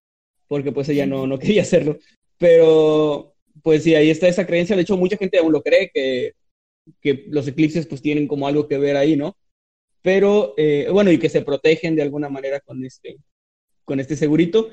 porque 0.47 0.71
pues 0.71 0.89
ella 0.89 1.05
no, 1.05 1.27
no 1.27 1.39
quería 1.39 1.61
hacerlo. 1.61 1.97
Pero 2.37 3.35
pues 3.63 3.83
sí, 3.83 3.95
ahí 3.95 4.09
está 4.09 4.27
esa 4.27 4.45
creencia. 4.45 4.75
De 4.75 4.83
hecho, 4.83 4.97
mucha 4.97 5.17
gente 5.17 5.37
aún 5.37 5.51
lo 5.51 5.61
cree 5.61 5.89
que, 5.93 6.33
que 7.01 7.25
los 7.29 7.47
eclipses 7.47 7.87
pues 7.87 8.01
tienen 8.01 8.27
como 8.27 8.47
algo 8.47 8.67
que 8.67 8.77
ver 8.77 8.97
ahí, 8.97 9.15
¿no? 9.15 9.37
Pero 10.01 10.53
eh, 10.57 10.87
bueno, 10.91 11.11
y 11.11 11.17
que 11.17 11.29
se 11.29 11.41
protegen 11.41 11.95
de 11.95 12.01
alguna 12.01 12.29
manera 12.29 12.59
con 12.61 12.83
este, 12.85 13.17
con 13.83 13.99
este 13.99 14.15
segurito. 14.15 14.69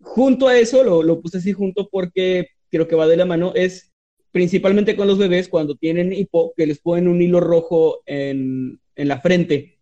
Junto 0.00 0.48
a 0.48 0.58
eso, 0.58 0.84
lo, 0.84 1.02
lo 1.02 1.20
puse 1.20 1.38
así 1.38 1.52
junto 1.52 1.88
porque 1.88 2.48
creo 2.70 2.86
que 2.86 2.96
va 2.96 3.06
de 3.06 3.16
la 3.16 3.24
mano, 3.24 3.52
es 3.54 3.92
principalmente 4.30 4.96
con 4.96 5.08
los 5.08 5.18
bebés 5.18 5.48
cuando 5.48 5.74
tienen 5.74 6.12
hipo, 6.12 6.52
que 6.56 6.66
les 6.66 6.78
ponen 6.78 7.08
un 7.08 7.20
hilo 7.20 7.40
rojo 7.40 8.02
en, 8.06 8.80
en 8.94 9.08
la 9.08 9.20
frente 9.20 9.78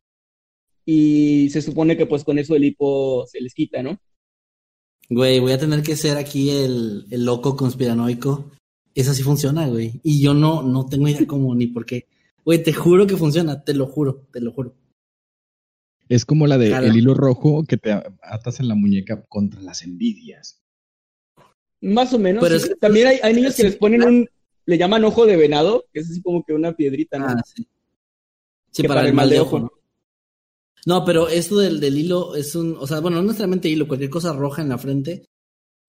y 0.85 1.51
se 1.51 1.61
supone 1.61 1.97
que 1.97 2.07
pues 2.07 2.25
con 2.25 2.39
eso 2.39 2.55
el 2.55 2.65
hipo 2.65 3.27
se 3.27 3.41
les 3.41 3.53
quita, 3.53 3.83
¿no? 3.83 3.99
Güey, 5.09 5.41
voy 5.41 5.53
a 5.53 5.59
tener 5.59 5.83
que 5.83 5.97
ser 5.97 6.17
aquí 6.17 6.51
el, 6.51 7.07
el 7.11 7.25
loco 7.25 7.57
conspiranoico. 7.57 8.51
Eso 8.95 9.13
sí 9.13 9.23
funciona, 9.23 9.69
güey. 9.69 10.01
Y 10.03 10.21
yo 10.21 10.33
no, 10.33 10.63
no 10.63 10.87
tengo 10.87 11.07
idea 11.09 11.27
cómo 11.27 11.55
ni 11.55 11.67
por 11.67 11.85
qué. 11.85 12.07
Güey, 12.45 12.63
te 12.63 12.73
juro 12.73 13.07
que 13.07 13.17
funciona, 13.17 13.63
te 13.63 13.75
lo 13.75 13.87
juro, 13.87 14.27
te 14.33 14.41
lo 14.41 14.53
juro. 14.53 14.75
Es 16.09 16.25
como 16.25 16.47
la 16.47 16.57
de 16.59 16.71
Jala. 16.71 16.89
el 16.89 16.97
hilo 16.97 17.15
rojo 17.15 17.65
que 17.65 17.77
te 17.77 17.91
atas 18.23 18.61
en 18.61 18.69
la 18.69 18.75
muñeca 18.75 19.23
contra 19.29 19.61
las 19.61 19.83
envidias. 19.83 20.63
Más 21.81 22.13
o 22.13 22.19
menos. 22.19 22.43
Pero 22.43 22.59
sí. 22.59 22.65
es 22.65 22.69
que- 22.71 22.77
También 22.77 23.07
hay, 23.09 23.19
hay 23.23 23.35
niños 23.35 23.55
que 23.57 23.63
sí, 23.63 23.69
les 23.69 23.77
ponen 23.77 24.03
un, 24.05 24.29
le 24.67 24.79
llaman 24.79 25.05
ojo 25.05 25.27
de 25.27 25.37
venado, 25.37 25.85
que 25.93 26.01
es 26.01 26.11
así 26.11 26.23
como 26.23 26.45
que 26.45 26.53
una 26.53 26.75
piedrita, 26.75 27.19
¿no? 27.19 27.27
Ah, 27.29 27.43
sí. 27.45 27.67
Sí, 28.71 28.83
Que 28.83 28.89
para, 28.89 29.07
el 29.07 29.15
mal 29.15 29.29
de 29.31 29.41
ojo, 29.41 29.59
¿no? 29.59 29.65
¿no? 29.65 29.73
No, 30.87 31.05
pero 31.05 31.29
esto 31.29 31.59
del, 31.59 31.81
del 31.81 31.99
hilo 31.99 32.37
es 32.37 32.55
un, 32.55 32.77
o 32.79 32.87
sea, 32.87 33.01
bueno, 33.01 33.17
no 33.17 33.25
necesariamente 33.25 33.69
hilo, 33.69 33.89
cualquier 33.89 34.11
cosa 34.11 34.33
roja 34.33 34.63
en 34.63 34.69
la 34.69 34.79
frente. 34.79 35.27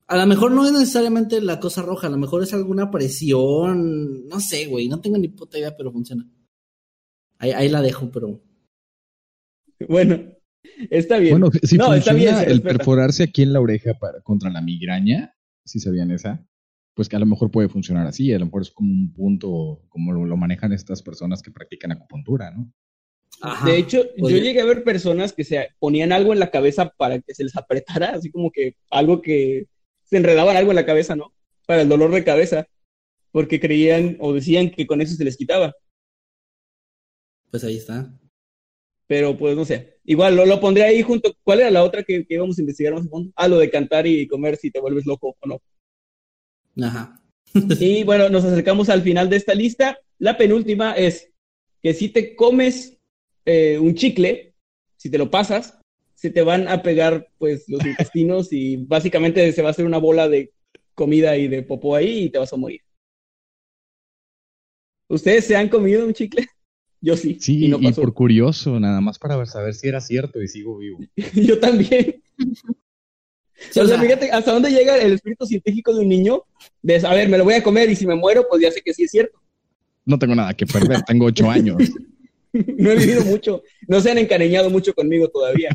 A 0.07 0.17
lo 0.17 0.25
mejor 0.25 0.51
no 0.51 0.65
es 0.65 0.71
necesariamente 0.71 1.39
la 1.41 1.59
cosa 1.59 1.81
roja, 1.83 2.07
a 2.07 2.09
lo 2.09 2.17
mejor 2.17 2.41
es 2.41 2.53
alguna 2.53 2.89
presión, 2.89 4.27
no 4.27 4.39
sé, 4.39 4.65
güey, 4.65 4.87
no 4.87 4.99
tengo 5.01 5.17
ni 5.17 5.27
puta 5.27 5.59
idea, 5.59 5.75
pero 5.77 5.91
funciona. 5.91 6.27
Ahí, 7.37 7.51
ahí 7.51 7.69
la 7.69 7.81
dejo, 7.81 8.09
pero 8.09 8.41
Bueno, 9.87 10.33
está 10.89 11.17
bien. 11.17 11.39
Bueno, 11.39 11.51
si 11.63 11.77
no, 11.77 11.93
está 11.93 12.13
bien, 12.13 12.35
el 12.45 12.61
perforarse 12.61 13.23
aquí 13.23 13.43
en 13.43 13.53
la 13.53 13.61
oreja 13.61 13.93
para, 13.93 14.21
contra 14.21 14.49
la 14.49 14.61
migraña, 14.61 15.33
si 15.65 15.79
sabían 15.79 16.11
esa, 16.11 16.45
pues 16.93 17.09
que 17.09 17.15
a 17.15 17.19
lo 17.19 17.25
mejor 17.25 17.51
puede 17.51 17.69
funcionar 17.69 18.07
así, 18.07 18.33
a 18.33 18.39
lo 18.39 18.45
mejor 18.45 18.63
es 18.63 18.71
como 18.71 18.91
un 18.91 19.13
punto, 19.13 19.83
como 19.89 20.13
lo, 20.13 20.25
lo 20.25 20.37
manejan 20.37 20.73
estas 20.73 21.03
personas 21.03 21.41
que 21.41 21.51
practican 21.51 21.91
acupuntura, 21.91 22.51
¿no? 22.51 22.71
Ajá. 23.41 23.67
De 23.67 23.77
hecho, 23.77 24.03
yo 24.15 24.37
llegué 24.37 24.61
a 24.61 24.65
ver 24.65 24.83
personas 24.83 25.31
que 25.31 25.43
se 25.43 25.69
ponían 25.77 26.11
algo 26.11 26.33
en 26.33 26.39
la 26.39 26.49
cabeza 26.49 26.91
para 26.97 27.19
que 27.19 27.35
se 27.35 27.43
les 27.43 27.55
apretara, 27.55 28.09
así 28.15 28.31
como 28.31 28.51
que 28.51 28.77
algo 28.89 29.21
que 29.21 29.67
se 30.05 30.17
enredaban 30.17 30.57
algo 30.57 30.71
en 30.71 30.75
la 30.77 30.85
cabeza, 30.85 31.15
¿no? 31.15 31.33
Para 31.67 31.81
el 31.83 31.89
dolor 31.89 32.11
de 32.11 32.23
cabeza, 32.23 32.67
porque 33.31 33.59
creían 33.59 34.17
o 34.19 34.33
decían 34.33 34.71
que 34.71 34.87
con 34.87 35.01
eso 35.01 35.15
se 35.15 35.23
les 35.23 35.37
quitaba. 35.37 35.75
pues 37.51 37.63
ahí 37.63 37.77
está. 37.77 38.11
Pero 39.07 39.37
pues 39.37 39.55
no 39.55 39.65
sé. 39.65 39.97
Igual 40.03 40.35
lo, 40.35 40.45
lo 40.45 40.59
pondré 40.59 40.83
ahí 40.83 41.01
junto. 41.01 41.33
¿Cuál 41.43 41.61
era 41.61 41.71
la 41.71 41.83
otra 41.83 42.03
que, 42.03 42.25
que 42.25 42.33
íbamos 42.35 42.57
a 42.57 42.61
investigar 42.61 42.93
más 42.93 43.05
a 43.05 43.09
fondo? 43.09 43.31
Ah, 43.35 43.47
lo 43.47 43.57
de 43.57 43.69
cantar 43.69 44.05
y 44.05 44.27
comer 44.27 44.57
si 44.57 44.69
te 44.69 44.79
vuelves 44.79 45.05
loco 45.05 45.35
o 45.39 45.47
no. 45.47 45.61
Ajá. 46.85 47.21
Y 47.79 48.03
bueno, 48.03 48.29
nos 48.29 48.43
acercamos 48.43 48.89
al 48.89 49.01
final 49.01 49.29
de 49.29 49.37
esta 49.37 49.53
lista. 49.53 49.97
La 50.19 50.37
penúltima 50.37 50.93
es 50.93 51.31
que 51.81 51.93
si 51.93 52.09
te 52.09 52.35
comes 52.35 52.97
eh, 53.45 53.79
un 53.79 53.95
chicle, 53.95 54.53
si 54.97 55.09
te 55.09 55.17
lo 55.17 55.31
pasas, 55.31 55.79
se 56.15 56.31
te 56.31 56.41
van 56.41 56.67
a 56.67 56.81
pegar 56.81 57.29
pues 57.37 57.69
los 57.69 57.85
intestinos 57.85 58.51
y 58.51 58.77
básicamente 58.77 59.51
se 59.51 59.61
va 59.61 59.69
a 59.69 59.71
hacer 59.71 59.85
una 59.85 59.99
bola 59.99 60.27
de 60.27 60.51
comida 60.95 61.37
y 61.37 61.47
de 61.47 61.61
popó 61.63 61.95
ahí 61.95 62.23
y 62.23 62.29
te 62.29 62.39
vas 62.39 62.51
a 62.51 62.57
morir. 62.57 62.81
¿Ustedes 65.07 65.45
se 65.45 65.55
han 65.55 65.69
comido 65.69 66.05
un 66.05 66.13
chicle? 66.13 66.45
Yo 67.01 67.15
sí. 67.15 67.37
Sí, 67.39 67.65
y 67.65 67.67
no 67.69 67.77
y 67.79 67.83
pasó. 67.85 68.01
por 68.01 68.13
curioso, 68.13 68.79
nada 68.79 68.99
más 69.01 69.19
para 69.19 69.45
saber 69.45 69.73
si 69.73 69.87
era 69.87 70.01
cierto 70.01 70.41
y 70.41 70.47
sigo 70.47 70.77
vivo. 70.77 70.99
Yo 71.35 71.59
también. 71.59 72.21
Sí, 72.37 73.79
o 73.79 73.83
o 73.83 73.87
sea, 73.87 73.87
sea, 73.87 73.99
fíjate 74.01 74.31
hasta 74.31 74.51
dónde 74.51 74.71
llega 74.71 74.97
el 74.97 75.13
espíritu 75.13 75.45
científico 75.45 75.93
de 75.93 76.01
un 76.01 76.09
niño. 76.09 76.43
De, 76.81 76.95
a 76.97 77.13
ver, 77.13 77.29
me 77.29 77.37
lo 77.37 77.43
voy 77.43 77.53
a 77.55 77.63
comer 77.63 77.89
y 77.89 77.95
si 77.95 78.07
me 78.07 78.15
muero, 78.15 78.45
pues 78.49 78.61
ya 78.61 78.71
sé 78.71 78.81
que 78.81 78.93
sí 78.93 79.03
es 79.03 79.11
cierto. 79.11 79.39
No 80.05 80.17
tengo 80.17 80.35
nada 80.35 80.53
que 80.53 80.65
perder, 80.65 81.01
tengo 81.03 81.25
ocho 81.25 81.49
años. 81.51 81.77
no 82.53 82.91
he 82.91 82.95
vivido 82.97 83.23
mucho. 83.25 83.61
No 83.87 83.99
se 84.01 84.11
han 84.11 84.17
encariñado 84.17 84.69
mucho 84.69 84.93
conmigo 84.93 85.27
todavía. 85.29 85.69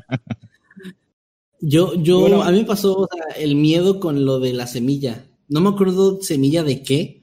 Yo, 1.61 1.95
yo, 2.03 2.21
Bueno. 2.21 2.43
a 2.43 2.51
mí 2.51 2.59
me 2.59 2.65
pasó 2.65 2.97
o 2.97 3.09
sea, 3.13 3.37
el 3.37 3.55
miedo 3.55 4.01
con 4.01 4.25
lo 4.25 4.41
de 4.41 4.53
la 4.53 4.67
semilla. 4.67 5.27
No 5.49 5.61
me 5.61 5.69
acuerdo 5.69 6.21
semilla 6.21 6.65
de 6.65 6.83
qué. 6.83 7.22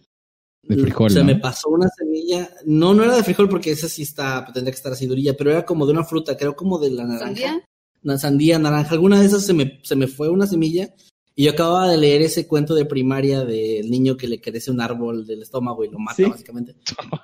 De 0.70 0.78
frijol, 0.82 1.08
O 1.08 1.10
sea, 1.10 1.22
¿no? 1.24 1.28
me 1.28 1.36
pasó 1.36 1.70
una 1.70 1.90
semilla. 1.90 2.50
No, 2.66 2.94
no 2.94 3.04
era 3.04 3.16
de 3.16 3.24
frijol 3.24 3.50
porque 3.50 3.72
esa 3.72 3.90
sí 3.90 4.04
está, 4.04 4.46
tendría 4.54 4.72
que 4.72 4.78
estar 4.78 4.94
así 4.94 5.06
durilla, 5.08 5.36
pero 5.36 5.52
era 5.52 5.66
como 5.66 5.86
de 5.86 5.92
una 5.92 6.04
fruta, 6.06 6.38
creo 6.38 6.56
como 6.56 6.80
de 6.80 6.92
la 6.92 7.04
naranja. 7.06 7.26
¿Sandía? 7.26 7.64
Una 8.04 8.18
sandía, 8.18 8.60
naranja. 8.60 8.92
Alguna 8.94 9.20
de 9.20 9.26
esas 9.26 9.46
se 9.46 9.54
me, 9.54 9.80
se 9.84 9.96
me 9.96 10.08
fue 10.08 10.30
una 10.30 10.48
semilla. 10.48 10.94
Y 11.36 11.46
yo 11.46 11.52
acababa 11.52 11.90
de 11.90 11.98
leer 11.98 12.22
ese 12.22 12.48
cuento 12.48 12.76
de 12.76 12.86
primaria 12.86 13.46
del 13.46 13.90
niño 13.90 14.16
que 14.18 14.28
le 14.28 14.42
crece 14.42 14.72
un 14.72 14.82
árbol 14.82 15.26
del 15.26 15.42
estómago 15.42 15.84
y 15.86 15.90
lo 15.90 15.98
mata, 15.98 16.16
Sí. 16.18 16.24
básicamente. 16.26 16.76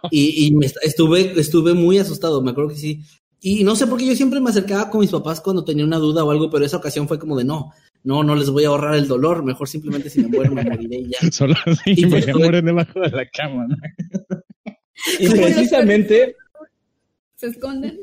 Y, 0.09 0.47
y 0.47 0.51
me 0.55 0.65
est- 0.67 0.77
estuve, 0.81 1.37
estuve 1.39 1.73
muy 1.73 1.97
asustado, 1.97 2.41
me 2.41 2.51
acuerdo 2.51 2.69
que 2.71 2.77
sí. 2.77 3.01
Y 3.41 3.63
no 3.63 3.75
sé 3.75 3.85
por 3.87 3.99
qué 3.99 4.05
yo 4.07 4.15
siempre 4.15 4.39
me 4.39 4.49
acercaba 4.49 4.89
con 4.89 5.01
mis 5.01 5.11
papás 5.11 5.41
cuando 5.41 5.63
tenía 5.65 5.83
una 5.85 5.97
duda 5.97 6.23
o 6.23 6.31
algo, 6.31 6.49
pero 6.49 6.65
esa 6.65 6.77
ocasión 6.77 7.07
fue 7.07 7.19
como 7.19 7.37
de 7.37 7.43
no, 7.43 7.71
no, 8.05 8.23
no 8.23 8.35
les 8.35 8.49
voy 8.49 8.63
a 8.63 8.67
ahorrar 8.69 8.95
el 8.95 9.07
dolor, 9.07 9.43
mejor 9.43 9.67
simplemente 9.67 10.09
si 10.09 10.21
me 10.21 10.27
muero 10.29 10.53
me 10.53 10.63
moriré 10.63 10.97
y 10.97 11.09
ya. 11.09 11.17
Solo 11.31 11.55
así 11.65 11.93
Y 11.97 12.05
me 12.05 12.21
pues 12.21 12.35
morir 12.35 12.63
debajo 12.63 12.99
de 13.01 13.09
la 13.09 13.27
cama. 13.29 13.67
¿no? 13.67 13.75
Y 15.19 15.27
precisamente, 15.29 16.35
¿Se 17.35 17.47
esconden? 17.47 17.99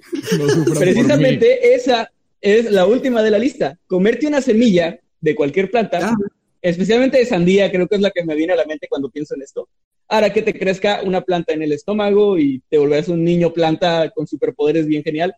Precisamente 0.78 1.74
esa 1.74 2.10
es 2.40 2.70
la 2.70 2.84
última 2.86 3.22
de 3.22 3.30
la 3.30 3.38
lista. 3.38 3.78
Comerte 3.86 4.26
una 4.26 4.42
semilla 4.42 4.98
de 5.20 5.34
cualquier 5.34 5.70
planta, 5.70 6.00
Ah. 6.02 6.14
especialmente 6.60 7.18
de 7.18 7.24
sandía, 7.26 7.70
creo 7.70 7.88
que 7.88 7.94
es 7.94 8.00
la 8.02 8.10
que 8.10 8.24
me 8.24 8.34
viene 8.34 8.52
a 8.52 8.56
la 8.56 8.66
mente 8.66 8.88
cuando 8.88 9.08
pienso 9.10 9.34
en 9.34 9.42
esto, 9.42 9.68
hará 10.08 10.32
que 10.32 10.42
te 10.42 10.52
crezca 10.52 11.00
una 11.02 11.22
planta 11.22 11.54
en 11.54 11.62
el 11.62 11.72
estómago 11.72 12.38
y 12.38 12.60
te 12.68 12.76
volverás 12.76 13.08
un 13.08 13.24
niño 13.24 13.52
planta 13.52 14.10
con 14.14 14.26
superpoderes 14.26 14.86
bien 14.86 15.02
genial 15.02 15.34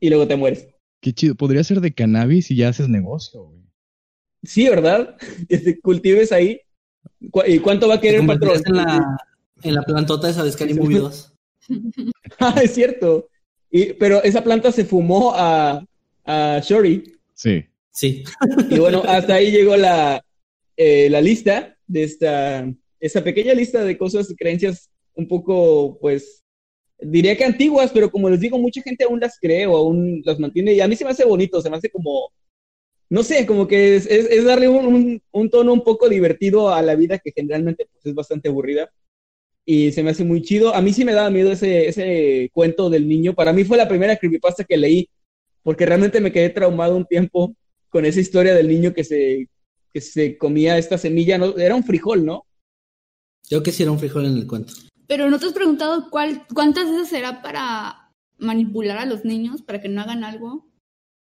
y 0.00 0.08
luego 0.08 0.26
te 0.26 0.36
mueres. 0.36 0.66
Qué 1.00 1.12
chido. 1.12 1.34
Podría 1.36 1.62
ser 1.62 1.80
de 1.80 1.92
cannabis 1.94 2.50
y 2.50 2.56
ya 2.56 2.68
haces 2.70 2.88
negocio. 2.88 3.51
Sí, 4.42 4.68
¿verdad? 4.68 5.16
Cultives 5.82 6.32
ahí. 6.32 6.60
¿Cu- 7.30 7.42
¿Y 7.46 7.58
cuánto 7.60 7.88
va 7.88 7.94
a 7.94 8.00
querer 8.00 8.20
el 8.20 8.26
patrón? 8.26 8.60
en 8.66 8.76
la, 8.76 9.16
en 9.62 9.74
la 9.74 9.82
plantota 9.82 10.28
esa 10.28 10.44
de 10.44 10.52
Scary 10.52 10.74
Movie 10.74 10.98
2. 10.98 11.32
Ah, 12.38 12.54
es 12.62 12.74
cierto. 12.74 13.28
Y, 13.70 13.92
pero 13.94 14.22
esa 14.22 14.42
planta 14.42 14.72
se 14.72 14.84
fumó 14.84 15.32
a, 15.34 15.84
a 16.24 16.60
Shori. 16.62 17.04
Sí. 17.34 17.64
Sí. 17.90 18.24
Y 18.70 18.78
bueno, 18.78 19.02
hasta 19.08 19.34
ahí 19.34 19.50
llegó 19.50 19.76
la, 19.76 20.24
eh, 20.76 21.08
la 21.10 21.20
lista 21.20 21.76
de 21.86 22.02
esta, 22.02 22.66
esta 23.00 23.22
pequeña 23.24 23.54
lista 23.54 23.82
de 23.84 23.96
cosas 23.98 24.30
y 24.30 24.34
creencias 24.36 24.90
un 25.14 25.28
poco, 25.28 25.98
pues, 26.00 26.42
diría 26.98 27.36
que 27.36 27.44
antiguas, 27.44 27.90
pero 27.92 28.10
como 28.10 28.30
les 28.30 28.40
digo, 28.40 28.58
mucha 28.58 28.80
gente 28.82 29.04
aún 29.04 29.20
las 29.20 29.38
cree 29.38 29.66
o 29.66 29.76
aún 29.76 30.22
las 30.24 30.38
mantiene. 30.38 30.72
Y 30.72 30.80
a 30.80 30.88
mí 30.88 30.96
se 30.96 31.04
me 31.04 31.10
hace 31.10 31.24
bonito, 31.24 31.60
se 31.60 31.68
me 31.70 31.76
hace 31.76 31.90
como, 31.90 32.32
no 33.12 33.22
sé, 33.22 33.44
como 33.46 33.68
que 33.68 33.96
es, 33.96 34.06
es- 34.06 34.30
es 34.30 34.44
darle 34.44 34.68
un, 34.68 34.86
un- 34.86 35.22
un 35.32 35.50
tono 35.50 35.72
un 35.72 35.84
poco 35.84 36.08
divertido 36.08 36.70
a 36.72 36.80
la 36.80 36.94
vida 36.94 37.18
que 37.18 37.30
generalmente 37.32 37.86
pues, 37.92 38.06
es 38.06 38.14
bastante 38.14 38.48
aburrida. 38.48 38.90
Y 39.66 39.92
se 39.92 40.02
me 40.02 40.10
hace 40.10 40.24
muy 40.24 40.40
chido. 40.42 40.74
A 40.74 40.80
mí 40.80 40.92
sí 40.92 41.04
me 41.04 41.12
daba 41.12 41.28
miedo 41.30 41.52
ese, 41.52 41.88
ese 41.88 42.50
cuento 42.54 42.88
del 42.90 43.06
niño. 43.06 43.34
Para 43.34 43.52
mí 43.52 43.64
fue 43.64 43.76
la 43.76 43.86
primera 43.86 44.16
creepypasta 44.16 44.64
que 44.64 44.76
leí, 44.78 45.08
porque 45.62 45.84
realmente 45.86 46.20
me 46.20 46.32
quedé 46.32 46.48
traumado 46.50 46.96
un 46.96 47.04
tiempo 47.06 47.54
con 47.90 48.04
esa 48.06 48.18
historia 48.20 48.54
del 48.54 48.66
niño 48.68 48.94
que 48.94 49.04
se, 49.04 49.48
que 49.92 50.00
se 50.00 50.38
comía 50.38 50.78
esta 50.78 50.96
semilla. 50.96 51.36
¿no? 51.38 51.56
Era 51.58 51.74
un 51.76 51.84
frijol, 51.84 52.24
¿no? 52.24 52.44
Creo 53.48 53.62
que 53.62 53.72
sí 53.72 53.82
era 53.82 53.92
un 53.92 53.98
frijol 53.98 54.24
en 54.24 54.36
el 54.38 54.46
cuento. 54.46 54.72
Pero 55.06 55.28
¿no 55.28 55.38
te 55.38 55.46
has 55.46 55.52
preguntado 55.52 56.08
cuál, 56.10 56.46
cuántas 56.54 56.90
veces 56.90 57.08
será 57.08 57.42
para 57.42 58.10
manipular 58.38 58.96
a 58.98 59.06
los 59.06 59.24
niños 59.26 59.60
para 59.62 59.80
que 59.82 59.88
no 59.90 60.00
hagan 60.00 60.24
algo? 60.24 60.71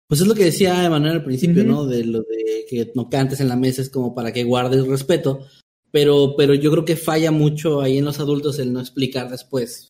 Pues 0.10 0.22
es 0.22 0.28
lo 0.28 0.34
que 0.36 0.44
decía 0.46 0.84
Emanuel 0.84 1.14
al 1.14 1.24
principio. 1.24 1.64
¿no? 1.64 1.86
De 1.86 2.04
lo 2.04 2.20
de 2.24 2.66
que 2.68 2.92
no 2.96 3.10
cantes 3.10 3.40
en 3.40 3.48
la 3.48 3.56
mesa 3.56 3.82
es 3.82 3.90
como 3.90 4.14
para 4.16 4.34
que 4.34 4.44
guardes 4.44 4.86
respeto. 4.88 5.46
Pero, 5.92 6.34
pero 6.36 6.54
yo 6.56 6.72
creo 6.72 6.84
que 6.84 6.96
falla 6.96 7.32
mucho 7.32 7.80
ahí 7.82 8.00
en 8.00 8.06
los 8.06 8.20
adultos 8.20 8.58
el 8.60 8.74
no 8.74 8.80
explicar 8.80 9.30
después. 9.30 9.90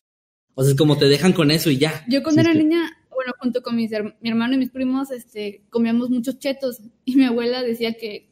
O 0.54 0.62
sea, 0.62 0.72
es 0.72 0.76
como 0.78 0.98
te 0.98 1.06
dejan 1.06 1.32
con 1.32 1.50
eso 1.50 1.70
y 1.70 1.78
ya. 1.78 2.04
Yo 2.08 2.22
cuando 2.22 2.42
Sí, 2.42 2.48
era 2.50 2.58
niña, 2.58 2.90
bueno, 3.10 3.32
junto 3.40 3.62
con 3.62 3.76
mis 3.76 3.90
her- 3.92 4.14
mi 4.20 4.28
hermano 4.28 4.54
y 4.54 4.58
mis 4.58 4.70
primos, 4.70 5.10
este, 5.10 5.64
comíamos 5.70 6.10
muchos 6.10 6.38
chetos 6.38 6.80
y 7.06 7.16
mi 7.16 7.24
abuela 7.24 7.62
decía 7.62 7.94
que 7.94 8.28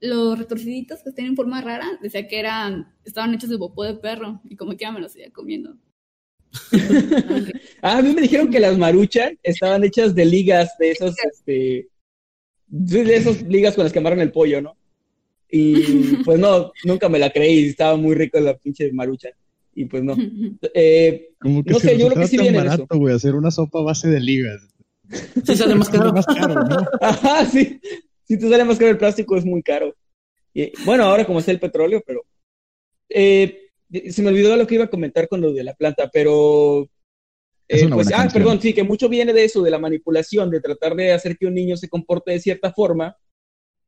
los 0.00 0.38
retorciditos 0.38 1.02
que 1.02 1.12
tienen 1.12 1.36
forma 1.36 1.60
rara, 1.62 1.86
decía 2.02 2.26
que 2.28 2.38
eran, 2.40 2.94
estaban 3.04 3.32
hechos 3.34 3.48
de 3.50 3.56
popó 3.58 3.84
de 3.84 3.94
perro 3.94 4.40
y 4.44 4.56
como 4.56 4.72
que 4.72 4.78
ya 4.84 4.92
me 4.92 5.00
los 5.00 5.12
seguía 5.12 5.30
comiendo. 5.32 5.76
Ah, 7.82 7.98
a 7.98 8.02
mí 8.02 8.12
me 8.14 8.22
dijeron 8.22 8.50
que 8.50 8.60
las 8.60 8.78
maruchan 8.78 9.38
estaban 9.42 9.82
hechas 9.82 10.14
de 10.14 10.24
ligas, 10.24 10.76
de 10.78 10.92
esas, 10.92 11.16
este, 11.32 11.88
de 12.68 13.16
esas 13.16 13.42
ligas 13.42 13.74
con 13.74 13.84
las 13.84 13.92
que 13.92 13.98
amarran 13.98 14.20
el 14.20 14.30
pollo, 14.30 14.62
¿no? 14.62 14.76
Y 15.50 15.74
pues 16.24 16.38
no, 16.38 16.72
nunca 16.84 17.08
me 17.08 17.18
la 17.18 17.30
creí, 17.30 17.66
estaba 17.68 17.96
muy 17.96 18.14
rico 18.14 18.38
la 18.40 18.56
pinche 18.56 18.92
maruchan. 18.92 19.32
Y 19.74 19.86
pues 19.86 20.02
no. 20.02 20.16
Eh, 20.74 21.30
Como 21.40 21.64
que 21.64 21.72
No 21.72 21.78
se 21.80 21.88
sé, 21.88 21.98
yo 21.98 22.08
creo 22.08 22.20
que 22.22 22.28
sí 22.28 22.36
viene 22.36 22.58
en 22.58 22.64
barato, 22.64 22.98
güey, 22.98 23.14
hacer 23.14 23.34
una 23.34 23.50
sopa 23.50 23.80
a 23.80 23.82
base 23.84 24.08
de 24.08 24.20
ligas. 24.20 24.62
Sí 25.44 25.56
sale 25.56 25.74
más 25.74 25.88
caro. 25.88 26.12
más 26.12 26.26
caro, 26.26 26.54
¿no? 26.54 26.86
Ajá, 27.00 27.44
sí. 27.46 27.80
Si 28.24 28.38
te 28.38 28.48
sale 28.48 28.64
más 28.64 28.78
caro 28.78 28.90
el 28.90 28.98
plástico, 28.98 29.36
es 29.36 29.44
muy 29.44 29.62
caro. 29.62 29.94
Y, 30.54 30.72
bueno, 30.84 31.04
ahora 31.04 31.24
como 31.24 31.38
está 31.38 31.50
el 31.50 31.60
petróleo, 31.60 32.02
pero. 32.06 32.22
eh, 33.08 33.70
se 34.10 34.22
me 34.22 34.28
olvidó 34.28 34.56
lo 34.56 34.66
que 34.66 34.76
iba 34.76 34.84
a 34.84 34.90
comentar 34.90 35.28
con 35.28 35.40
lo 35.40 35.52
de 35.52 35.64
la 35.64 35.74
planta, 35.74 36.10
pero... 36.12 36.88
Eh, 37.68 37.88
pues, 37.88 38.08
ah, 38.08 38.16
canción. 38.22 38.42
perdón, 38.42 38.60
sí, 38.60 38.74
que 38.74 38.82
mucho 38.82 39.08
viene 39.08 39.32
de 39.32 39.44
eso, 39.44 39.62
de 39.62 39.70
la 39.70 39.78
manipulación, 39.78 40.50
de 40.50 40.60
tratar 40.60 40.94
de 40.94 41.12
hacer 41.12 41.38
que 41.38 41.46
un 41.46 41.54
niño 41.54 41.76
se 41.76 41.88
comporte 41.88 42.32
de 42.32 42.40
cierta 42.40 42.72
forma 42.72 43.16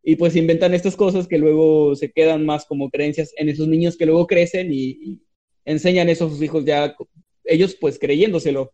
y 0.03 0.17
pues 0.17 0.37
inventan 0.37 0.75
estas 0.75 0.97
cosas 0.97 1.27
que 1.27 1.38
luego 1.38 1.95
se 1.97 2.11
quedan 2.12 2.47
más 2.47 2.64
como 2.67 2.90
creencias 2.90 3.33
en 3.37 3.49
esos 3.49 3.69
niños 3.69 3.97
que 3.97 4.07
luego 4.07 4.27
crecen 4.27 4.73
y, 4.73 4.90
y 4.90 5.23
enseñan 5.64 6.09
eso 6.09 6.27
a 6.27 6.31
sus 6.31 6.40
hijos 6.43 6.64
ya, 6.64 6.95
ellos 7.45 7.77
pues 7.79 7.99
creyéndoselo. 7.99 8.73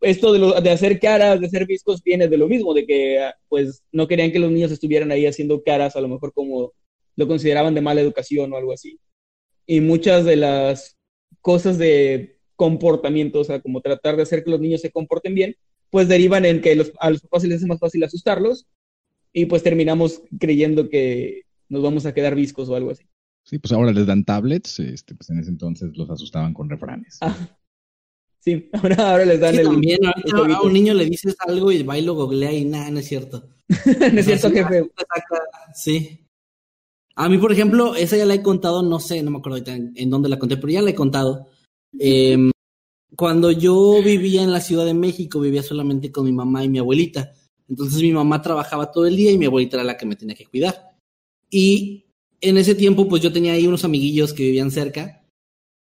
Esto 0.00 0.32
de, 0.32 0.38
lo- 0.40 0.60
de 0.60 0.70
hacer 0.70 0.98
caras, 1.00 1.40
de 1.40 1.46
hacer 1.46 1.66
viscos, 1.66 2.02
viene 2.02 2.26
de 2.28 2.36
lo 2.36 2.48
mismo, 2.48 2.74
de 2.74 2.84
que 2.86 3.20
ah, 3.20 3.34
pues 3.48 3.82
no 3.92 4.06
querían 4.08 4.32
que 4.32 4.40
los 4.40 4.50
niños 4.50 4.72
estuvieran 4.72 5.10
ahí 5.12 5.26
haciendo 5.26 5.62
caras, 5.62 5.94
a 5.96 6.00
lo 6.00 6.08
mejor 6.08 6.32
como 6.32 6.72
lo 7.16 7.28
consideraban 7.28 7.74
de 7.74 7.80
mala 7.80 8.00
educación 8.00 8.52
o 8.52 8.56
algo 8.56 8.72
así. 8.72 8.98
Y 9.66 9.80
muchas 9.80 10.24
de 10.24 10.36
las 10.36 10.98
cosas 11.40 11.78
de 11.78 12.38
comportamiento, 12.56 13.40
o 13.40 13.44
sea, 13.44 13.60
como 13.60 13.80
tratar 13.80 14.16
de 14.16 14.22
hacer 14.22 14.44
que 14.44 14.50
los 14.50 14.60
niños 14.60 14.80
se 14.80 14.90
comporten 14.90 15.34
bien, 15.34 15.56
pues 15.90 16.08
derivan 16.08 16.44
en 16.44 16.60
que 16.60 16.74
los, 16.74 16.92
a 17.00 17.10
los 17.10 17.20
papás 17.20 17.42
se 17.42 17.48
les 17.48 17.58
hace 17.58 17.66
más 17.66 17.78
fácil 17.78 18.02
asustarlos 18.04 18.66
y 19.32 19.46
pues 19.46 19.62
terminamos 19.62 20.22
creyendo 20.38 20.88
que 20.88 21.42
nos 21.68 21.82
vamos 21.82 22.06
a 22.06 22.14
quedar 22.14 22.34
viscos 22.34 22.68
o 22.68 22.76
algo 22.76 22.90
así. 22.90 23.04
Sí, 23.44 23.58
pues 23.58 23.72
ahora 23.72 23.92
les 23.92 24.06
dan 24.06 24.24
tablets, 24.24 24.78
este, 24.78 25.14
pues 25.14 25.28
en 25.30 25.40
ese 25.40 25.50
entonces 25.50 25.90
los 25.96 26.08
asustaban 26.10 26.54
con 26.54 26.70
refranes. 26.70 27.18
Ah, 27.20 27.36
sí, 28.38 28.70
ahora, 28.72 29.10
ahora 29.10 29.24
les 29.24 29.40
dan 29.40 29.54
Sí, 29.54 29.60
el... 29.60 29.66
también 29.66 29.98
a 30.04 30.62
un 30.62 30.72
niño 30.72 30.94
le 30.94 31.06
dices 31.06 31.34
algo 31.40 31.72
y 31.72 31.82
va 31.82 31.98
y 31.98 32.02
lo 32.02 32.14
googlea 32.14 32.52
y 32.52 32.64
nada, 32.64 32.90
no 32.90 33.00
es 33.00 33.06
cierto. 33.06 33.48
no 34.12 34.20
es 34.20 34.24
cierto, 34.24 34.50
jefe. 34.50 34.88
Sí. 35.74 36.20
A 37.14 37.28
mí, 37.28 37.38
por 37.38 37.52
ejemplo, 37.52 37.94
esa 37.94 38.16
ya 38.16 38.24
la 38.24 38.34
he 38.34 38.42
contado, 38.42 38.82
no 38.82 38.98
sé, 38.98 39.22
no 39.22 39.30
me 39.30 39.38
acuerdo 39.38 39.58
ahorita 39.58 39.74
en, 39.74 40.10
dónde 40.10 40.28
la 40.28 40.38
conté, 40.38 40.56
pero 40.56 40.72
ya 40.72 40.82
la 40.82 40.90
he 40.90 40.94
contado. 40.94 41.48
Em, 41.98 42.50
cuando 43.16 43.50
yo 43.50 44.02
vivía 44.02 44.42
en 44.42 44.52
la 44.52 44.60
Ciudad 44.60 44.86
de 44.86 44.94
México, 44.94 45.40
vivía 45.40 45.62
solamente 45.62 46.10
con 46.10 46.24
mi 46.24 46.32
mamá 46.32 46.64
y 46.64 46.68
mi 46.68 46.78
abuelita. 46.78 47.32
Entonces 47.68 48.00
mi 48.02 48.12
mamá 48.12 48.40
trabajaba 48.40 48.90
todo 48.90 49.06
el 49.06 49.16
día 49.16 49.30
y 49.30 49.38
mi 49.38 49.46
abuelita 49.46 49.76
era 49.76 49.84
la 49.84 49.96
que 49.96 50.06
me 50.06 50.16
tenía 50.16 50.34
que 50.34 50.46
cuidar. 50.46 50.96
Y 51.50 52.06
en 52.40 52.56
ese 52.56 52.74
tiempo, 52.74 53.08
pues 53.08 53.22
yo 53.22 53.32
tenía 53.32 53.52
ahí 53.52 53.66
unos 53.66 53.84
amiguillos 53.84 54.32
que 54.32 54.44
vivían 54.44 54.70
cerca 54.70 55.22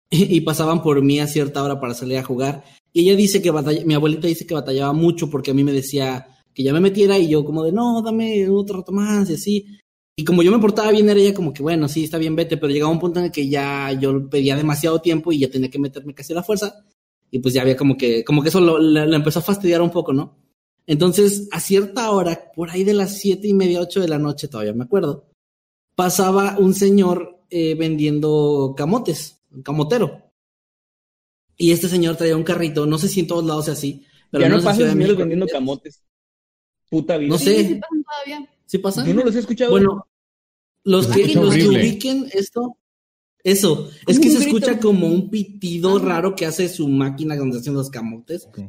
y, 0.09 0.35
y 0.35 0.41
pasaban 0.41 0.83
por 0.83 1.01
mí 1.01 1.19
a 1.19 1.27
cierta 1.27 1.63
hora 1.63 1.79
para 1.79 1.95
salir 1.95 2.17
a 2.17 2.23
jugar. 2.23 2.63
Y 2.93 3.01
ella 3.01 3.15
dice 3.15 3.41
que 3.41 3.51
batalla, 3.51 3.83
mi 3.83 3.95
abuelita 3.95 4.27
dice 4.27 4.45
que 4.45 4.53
batallaba 4.53 4.93
mucho 4.93 5.29
porque 5.29 5.51
a 5.51 5.53
mí 5.53 5.63
me 5.63 5.73
decía 5.73 6.27
que 6.53 6.63
ya 6.63 6.71
me 6.71 6.79
metiera 6.79 7.17
y 7.17 7.27
yo 7.27 7.43
como 7.43 7.63
de 7.63 7.73
no, 7.73 8.01
dame 8.01 8.47
otro 8.49 8.77
rato 8.77 8.91
más 8.91 9.29
y 9.29 9.33
así. 9.33 9.65
Y 10.17 10.23
como 10.23 10.43
yo 10.43 10.51
me 10.51 10.59
portaba 10.59 10.91
bien, 10.91 11.09
era 11.09 11.19
ella 11.19 11.33
como 11.33 11.53
que 11.53 11.61
bueno, 11.61 11.89
sí, 11.89 12.05
está 12.05 12.17
bien, 12.17 12.35
vete, 12.35 12.55
pero 12.57 12.71
llegaba 12.71 12.91
un 12.91 12.99
punto 12.99 13.19
en 13.19 13.25
el 13.25 13.31
que 13.31 13.49
ya 13.49 13.91
yo 13.91 14.29
pedía 14.29 14.55
demasiado 14.55 15.01
tiempo 15.01 15.31
y 15.31 15.39
ya 15.39 15.49
tenía 15.49 15.69
que 15.69 15.79
meterme 15.79 16.13
casi 16.13 16.31
a 16.33 16.37
la 16.37 16.43
fuerza. 16.43 16.85
Y 17.31 17.39
pues 17.39 17.53
ya 17.53 17.61
había 17.63 17.75
como 17.75 17.97
que, 17.97 18.23
como 18.23 18.41
que 18.41 18.49
eso 18.49 18.61
lo, 18.61 18.79
le, 18.79 19.05
le 19.07 19.15
empezó 19.15 19.39
a 19.39 19.41
fastidiar 19.41 19.81
un 19.81 19.91
poco, 19.91 20.13
¿no? 20.13 20.37
Entonces, 20.87 21.49
a 21.51 21.59
cierta 21.59 22.11
hora, 22.11 22.51
por 22.55 22.69
ahí 22.69 22.83
de 22.83 22.93
las 22.93 23.17
siete 23.17 23.47
y 23.47 23.53
media, 23.53 23.81
ocho 23.81 23.99
de 23.99 24.07
la 24.07 24.19
noche, 24.19 24.47
todavía 24.47 24.71
me 24.73 24.83
acuerdo, 24.85 25.25
pasaba 25.95 26.57
un 26.59 26.73
señor 26.73 27.39
eh, 27.49 27.75
vendiendo 27.75 28.73
camotes, 28.77 29.41
un 29.51 29.63
camotero. 29.63 30.31
Y 31.57 31.71
este 31.71 31.87
señor 31.89 32.15
traía 32.15 32.37
un 32.37 32.43
carrito, 32.43 32.85
no 32.85 32.97
sé 32.97 33.07
si 33.07 33.21
en 33.21 33.27
todos 33.27 33.45
lados 33.45 33.67
es 33.67 33.77
así, 33.77 34.05
pero 34.29 34.43
ya 34.43 34.49
no 34.49 34.57
en 34.57 34.63
pasan 34.63 34.89
señores 34.91 35.17
vendiendo 35.17 35.47
camotes. 35.47 36.03
Puta 36.89 37.17
vida. 37.17 37.29
No 37.29 37.37
Sí, 37.37 37.45
sé. 37.45 37.67
sí 37.67 37.75
pasan 37.75 38.03
todavía. 38.03 38.49
¿Sí 38.65 38.77
pasa? 38.79 39.05
Yo 39.05 39.13
no 39.13 39.23
los 39.23 39.35
he 39.35 39.39
escuchado. 39.39 39.71
Bueno, 39.71 40.07
los 40.83 41.07
que, 41.07 41.33
los 41.35 41.53
que 41.55 41.67
ubiquen 41.67 42.29
esto, 42.33 42.77
eso, 43.43 43.89
es 44.07 44.19
que 44.19 44.29
se 44.29 44.39
grito. 44.39 44.57
escucha 44.57 44.79
como 44.79 45.07
un 45.07 45.29
pitido 45.29 45.97
Ajá. 45.97 46.05
raro 46.05 46.35
que 46.35 46.45
hace 46.45 46.67
su 46.69 46.87
máquina 46.87 47.35
donde 47.35 47.59
hacen 47.59 47.73
los 47.73 47.89
camotes, 47.89 48.45
Ok. 48.47 48.59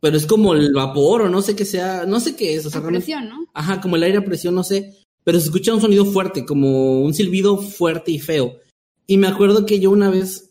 pero 0.00 0.16
es 0.16 0.26
como 0.26 0.54
el 0.54 0.72
vapor 0.72 1.22
o 1.22 1.28
no 1.30 1.40
sé 1.42 1.56
qué 1.56 1.64
sea, 1.64 2.04
no 2.06 2.20
sé 2.20 2.36
qué 2.36 2.54
es, 2.54 2.66
o 2.66 2.70
sea, 2.70 2.78
A 2.78 2.82
realmente- 2.82 3.06
presión, 3.06 3.28
¿no? 3.28 3.46
ajá, 3.54 3.80
como 3.80 3.96
el 3.96 4.02
aire 4.02 4.18
a 4.18 4.24
presión, 4.24 4.54
no 4.54 4.62
sé, 4.64 4.96
pero 5.24 5.38
se 5.40 5.46
escucha 5.46 5.74
un 5.74 5.80
sonido 5.80 6.04
fuerte, 6.04 6.44
como 6.44 7.00
un 7.02 7.14
silbido 7.14 7.56
fuerte 7.58 8.10
y 8.12 8.18
feo. 8.18 8.56
Y 9.06 9.16
me 9.18 9.26
acuerdo 9.26 9.64
que 9.66 9.80
yo 9.80 9.90
una 9.90 10.10
vez, 10.10 10.50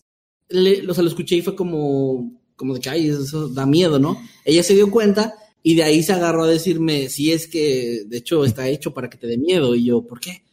le, 0.49 0.87
o 0.89 0.93
sea, 0.93 1.03
lo 1.03 1.09
escuché 1.09 1.35
y 1.37 1.41
fue 1.41 1.55
como, 1.55 2.41
como 2.55 2.73
de 2.73 2.79
que, 2.79 2.89
ay, 2.89 3.09
eso 3.09 3.49
da 3.49 3.65
miedo, 3.65 3.99
¿no? 3.99 4.17
Ella 4.45 4.63
se 4.63 4.73
dio 4.75 4.89
cuenta 4.91 5.33
y 5.67 5.73
de 5.73 5.81
ahí 5.81 6.03
se 6.03 6.13
agarró 6.13 6.43
a 6.43 6.47
decirme, 6.47 7.09
si 7.09 7.31
es 7.31 7.47
que, 7.47 8.03
de 8.05 8.17
hecho, 8.17 8.45
está 8.45 8.67
hecho 8.67 8.93
para 8.93 9.09
que 9.09 9.17
te 9.17 9.25
dé 9.25 9.35
miedo. 9.35 9.73
Y 9.73 9.85
yo, 9.85 10.05
¿por 10.05 10.19
qué? 10.19 10.43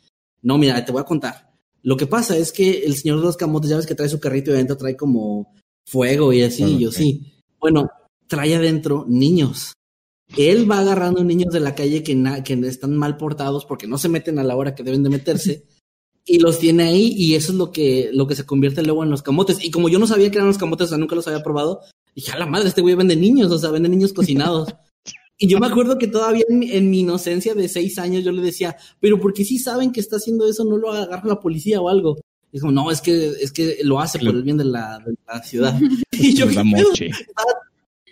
No, 0.40 0.57
mira, 0.57 0.83
te 0.87 0.90
voy 0.90 1.03
a 1.03 1.05
contar. 1.05 1.53
Lo 1.83 1.98
que 1.98 2.07
pasa 2.07 2.35
es 2.35 2.51
que 2.51 2.87
el 2.87 2.96
señor 2.96 3.18
de 3.18 3.27
los 3.27 3.37
camotes, 3.37 3.68
ya 3.68 3.77
ves 3.77 3.87
que 3.87 3.94
trae 3.94 4.09
su 4.09 4.18
carrito 4.18 4.51
y 4.51 4.55
adentro 4.55 4.79
trae 4.79 4.96
como 4.96 5.55
fuego 5.87 6.33
y 6.33 6.40
así, 6.40 6.64
y 6.64 6.79
yo 6.79 6.90
sí. 6.90 7.31
Bueno, 7.61 7.90
trae 8.27 8.55
adentro 8.55 9.05
niños. 9.07 9.75
Él 10.35 10.70
va 10.70 10.79
agarrando 10.79 11.22
niños 11.22 11.53
de 11.53 11.61
la 11.61 11.75
calle 11.75 12.03
que, 12.03 12.16
que 12.42 12.55
están 12.66 12.96
mal 12.96 13.18
portados 13.18 13.66
porque 13.66 13.87
no 13.87 13.98
se 13.98 14.09
meten 14.09 14.38
a 14.38 14.44
la 14.44 14.57
hora 14.57 14.75
que 14.75 14.83
deben 14.83 15.03
de 15.03 15.11
meterse 15.11 15.66
y 16.25 16.38
los 16.38 16.59
tiene 16.59 16.85
ahí 16.85 17.12
y 17.18 17.35
eso 17.35 17.53
es 17.53 17.59
lo 17.59 17.70
que, 17.70 18.09
lo 18.14 18.27
que 18.27 18.35
se 18.35 18.46
convierte 18.46 18.83
luego 18.83 19.05
en 19.05 19.11
los 19.11 19.20
camotes. 19.20 19.62
Y 19.62 19.70
como 19.70 19.90
yo 19.90 19.98
no 19.98 20.07
sabía 20.07 20.31
que 20.31 20.38
eran 20.38 20.48
los 20.48 20.57
camotes, 20.57 20.87
o 20.87 20.88
sea, 20.88 20.96
nunca 20.96 21.16
los 21.16 21.29
había 21.29 21.42
probado, 21.42 21.83
dije, 22.14 22.33
a 22.33 22.38
la 22.38 22.46
madre, 22.46 22.70
este 22.70 22.81
güey 22.81 22.94
vende 22.94 23.14
niños, 23.14 23.53
o 23.53 23.59
sea, 23.59 23.68
vende 23.68 23.90
niños 23.90 24.14
cocinados. 24.14 24.70
y 25.44 25.48
yo 25.48 25.59
me 25.59 25.66
acuerdo 25.66 25.98
que 25.98 26.07
todavía 26.07 26.44
en, 26.48 26.59
mi- 26.61 26.70
en 26.70 26.88
mi 26.88 27.00
inocencia 27.00 27.52
de 27.55 27.68
seis 27.68 27.98
años 27.98 28.22
yo 28.22 28.31
le 28.31 28.40
decía, 28.42 28.76
pero 29.00 29.18
porque 29.18 29.44
si 29.44 29.59
saben 29.59 29.90
que 29.90 29.98
está 29.98 30.16
haciendo 30.16 30.48
eso, 30.48 30.64
no 30.64 30.76
lo 30.76 30.92
agarra 30.92 31.28
la 31.28 31.40
policía 31.40 31.81
o 31.81 31.88
algo. 31.88 32.16
Y 32.52 32.59
dijo, 32.59 32.70
no, 32.70 32.90
es 32.92 33.00
que, 33.00 33.26
es 33.40 33.50
que 33.50 33.78
lo 33.83 33.98
hace 33.98 34.18
por 34.20 34.28
el 34.35 34.42
bien 34.44 34.57
de 34.57 34.64
la, 34.66 34.98
de 35.05 35.14
la 35.26 35.42
ciudad. 35.42 35.76
y 36.12 36.35
yo, 36.35 36.46
moche. 36.64 37.11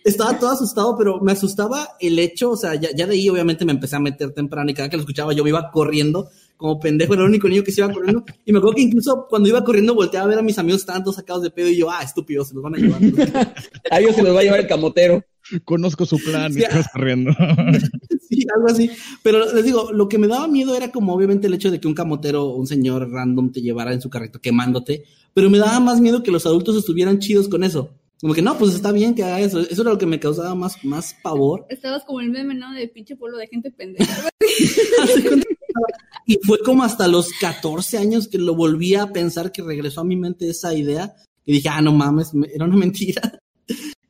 estaba 0.02 0.38
todo 0.38 0.50
asustado, 0.50 0.96
pero 0.98 1.20
me 1.20 1.32
asustaba 1.32 1.90
el 2.00 2.18
hecho, 2.18 2.50
o 2.50 2.56
sea, 2.56 2.74
ya, 2.74 2.88
ya 2.94 3.06
de 3.06 3.12
ahí 3.14 3.28
obviamente 3.28 3.64
me 3.64 3.72
empecé 3.72 3.96
a 3.96 4.00
meter 4.00 4.32
temprano 4.32 4.70
y 4.70 4.74
cada 4.74 4.88
que 4.88 4.96
lo 4.96 5.02
escuchaba 5.02 5.32
yo 5.32 5.44
me 5.44 5.50
iba 5.50 5.70
corriendo 5.70 6.28
como 6.56 6.78
pendejo, 6.80 7.14
era 7.14 7.22
el 7.22 7.28
único 7.30 7.48
niño 7.48 7.62
que 7.64 7.72
se 7.72 7.80
iba 7.80 7.92
corriendo. 7.92 8.22
Y 8.44 8.52
me 8.52 8.58
acuerdo 8.58 8.76
que 8.76 8.82
incluso 8.82 9.26
cuando 9.30 9.48
iba 9.48 9.64
corriendo 9.64 9.94
volteaba 9.94 10.26
a 10.26 10.28
ver 10.28 10.38
a 10.40 10.42
mis 10.42 10.58
amigos, 10.58 10.80
estaban 10.82 11.02
todos 11.02 11.16
sacados 11.16 11.42
de 11.42 11.50
pedo 11.50 11.68
y 11.68 11.76
yo, 11.76 11.90
ah, 11.90 12.02
estúpidos, 12.02 12.48
se 12.48 12.54
los 12.54 12.62
van 12.62 12.74
a 12.74 12.78
llevar. 12.78 13.00
A 13.90 13.98
ellos 14.00 14.14
se 14.14 14.22
los 14.22 14.34
va 14.36 14.40
a 14.40 14.42
llevar 14.42 14.60
el 14.60 14.66
camotero. 14.66 15.24
Conozco 15.64 16.06
su 16.06 16.18
plan, 16.18 16.52
Sí. 16.52 16.60
y 16.60 16.62
estás 16.62 16.88
corriendo. 16.92 17.32
sí, 18.28 18.46
algo 18.54 18.68
así. 18.68 18.90
Pero 19.22 19.52
les 19.52 19.64
digo, 19.64 19.92
lo 19.92 20.08
que 20.08 20.18
me 20.18 20.26
daba 20.26 20.46
miedo 20.48 20.74
era 20.74 20.90
como 20.90 21.14
obviamente 21.14 21.46
el 21.46 21.54
hecho 21.54 21.70
de 21.70 21.80
que 21.80 21.88
un 21.88 21.94
camotero 21.94 22.44
o 22.46 22.56
un 22.56 22.66
señor 22.66 23.10
random 23.10 23.52
te 23.52 23.60
llevara 23.62 23.92
en 23.92 24.00
su 24.00 24.10
carrito 24.10 24.40
quemándote, 24.40 25.04
pero 25.34 25.50
me 25.50 25.58
daba 25.58 25.80
más 25.80 26.00
miedo 26.00 26.22
que 26.22 26.30
los 26.30 26.46
adultos 26.46 26.76
estuvieran 26.76 27.18
chidos 27.18 27.48
con 27.48 27.64
eso. 27.64 27.90
Como 28.20 28.34
que 28.34 28.42
no, 28.42 28.58
pues 28.58 28.74
está 28.74 28.92
bien 28.92 29.14
que 29.14 29.24
haga 29.24 29.40
eso. 29.40 29.60
Eso 29.60 29.80
era 29.82 29.92
lo 29.92 29.98
que 29.98 30.04
me 30.04 30.20
causaba 30.20 30.54
más, 30.54 30.84
más 30.84 31.14
pavor. 31.22 31.64
Estabas 31.70 32.04
como 32.04 32.20
el 32.20 32.28
meme, 32.30 32.54
¿no? 32.54 32.70
De 32.74 32.86
pinche 32.86 33.16
pueblo 33.16 33.38
de 33.38 33.46
gente 33.46 33.70
pendeja. 33.70 34.28
Y 36.26 36.38
fue 36.44 36.58
como 36.60 36.84
hasta 36.84 37.08
los 37.08 37.30
14 37.40 37.98
años 37.98 38.28
que 38.28 38.38
lo 38.38 38.54
volví 38.54 38.94
a 38.94 39.08
pensar, 39.12 39.50
que 39.50 39.62
regresó 39.62 40.02
a 40.02 40.04
mi 40.04 40.16
mente 40.16 40.48
esa 40.48 40.74
idea. 40.74 41.14
Y 41.44 41.54
dije, 41.54 41.68
ah, 41.70 41.80
no 41.80 41.92
mames, 41.92 42.34
me- 42.34 42.48
era 42.54 42.66
una 42.66 42.76
mentira. 42.76 43.40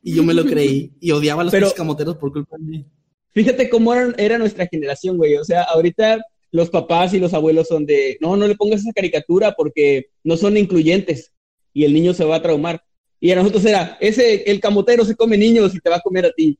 Y 0.01 0.15
yo 0.15 0.23
me 0.23 0.33
lo 0.33 0.45
creí. 0.45 0.93
Y 0.99 1.11
odiaba 1.11 1.41
a 1.41 1.45
los 1.45 1.51
Pero- 1.51 1.67
pinches 1.67 1.77
camoteros 1.77 2.17
por 2.17 2.31
culpa 2.31 2.57
de 2.57 2.63
mí. 2.63 2.85
Fíjate 3.33 3.69
cómo 3.69 3.93
era, 3.93 4.13
era 4.17 4.37
nuestra 4.37 4.67
generación, 4.67 5.17
güey. 5.17 5.35
O 5.35 5.45
sea, 5.45 5.63
ahorita 5.63 6.21
los 6.51 6.69
papás 6.69 7.13
y 7.13 7.19
los 7.19 7.33
abuelos 7.33 7.67
son 7.67 7.85
de, 7.85 8.17
no, 8.19 8.35
no 8.35 8.47
le 8.47 8.55
pongas 8.55 8.81
esa 8.81 8.91
caricatura 8.91 9.53
porque 9.53 10.07
no 10.23 10.35
son 10.35 10.57
incluyentes 10.57 11.31
y 11.73 11.85
el 11.85 11.93
niño 11.93 12.13
se 12.13 12.25
va 12.25 12.37
a 12.37 12.41
traumar. 12.41 12.83
Y 13.19 13.31
a 13.31 13.35
nosotros 13.35 13.63
era, 13.65 13.97
ese, 14.01 14.43
el 14.51 14.59
camotero 14.59 15.05
se 15.05 15.15
come 15.15 15.37
niños 15.37 15.73
y 15.75 15.79
te 15.79 15.89
va 15.89 15.97
a 15.97 16.01
comer 16.01 16.25
a 16.25 16.31
ti. 16.31 16.59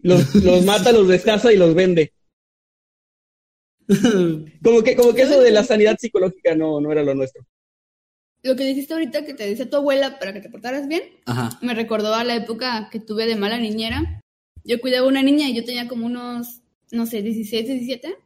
Los, 0.00 0.34
los 0.36 0.64
mata, 0.64 0.92
los 0.92 1.08
descaza 1.08 1.52
y 1.52 1.56
los 1.56 1.74
vende. 1.74 2.12
Como 4.62 4.82
que, 4.82 4.96
como 4.96 5.12
que 5.12 5.22
eso 5.22 5.40
de 5.40 5.50
la 5.50 5.64
sanidad 5.64 5.98
psicológica 5.98 6.54
no, 6.54 6.80
no 6.80 6.92
era 6.92 7.02
lo 7.02 7.14
nuestro. 7.14 7.44
Lo 8.42 8.56
que 8.56 8.64
dijiste 8.64 8.92
ahorita 8.92 9.24
que 9.24 9.34
te 9.34 9.46
decía 9.46 9.70
tu 9.70 9.76
abuela 9.76 10.18
para 10.18 10.32
que 10.32 10.40
te 10.40 10.50
portaras 10.50 10.88
bien, 10.88 11.02
Ajá. 11.26 11.58
me 11.62 11.74
recordó 11.74 12.14
a 12.14 12.24
la 12.24 12.34
época 12.34 12.88
que 12.90 12.98
tuve 12.98 13.26
de 13.26 13.36
mala 13.36 13.58
niñera. 13.58 14.20
Yo 14.64 14.80
cuidaba 14.80 15.06
a 15.06 15.10
una 15.10 15.22
niña 15.22 15.48
y 15.48 15.54
yo 15.54 15.64
tenía 15.64 15.86
como 15.86 16.06
unos, 16.06 16.62
no 16.90 17.06
sé, 17.06 17.22
16, 17.22 17.66
17. 17.66 18.16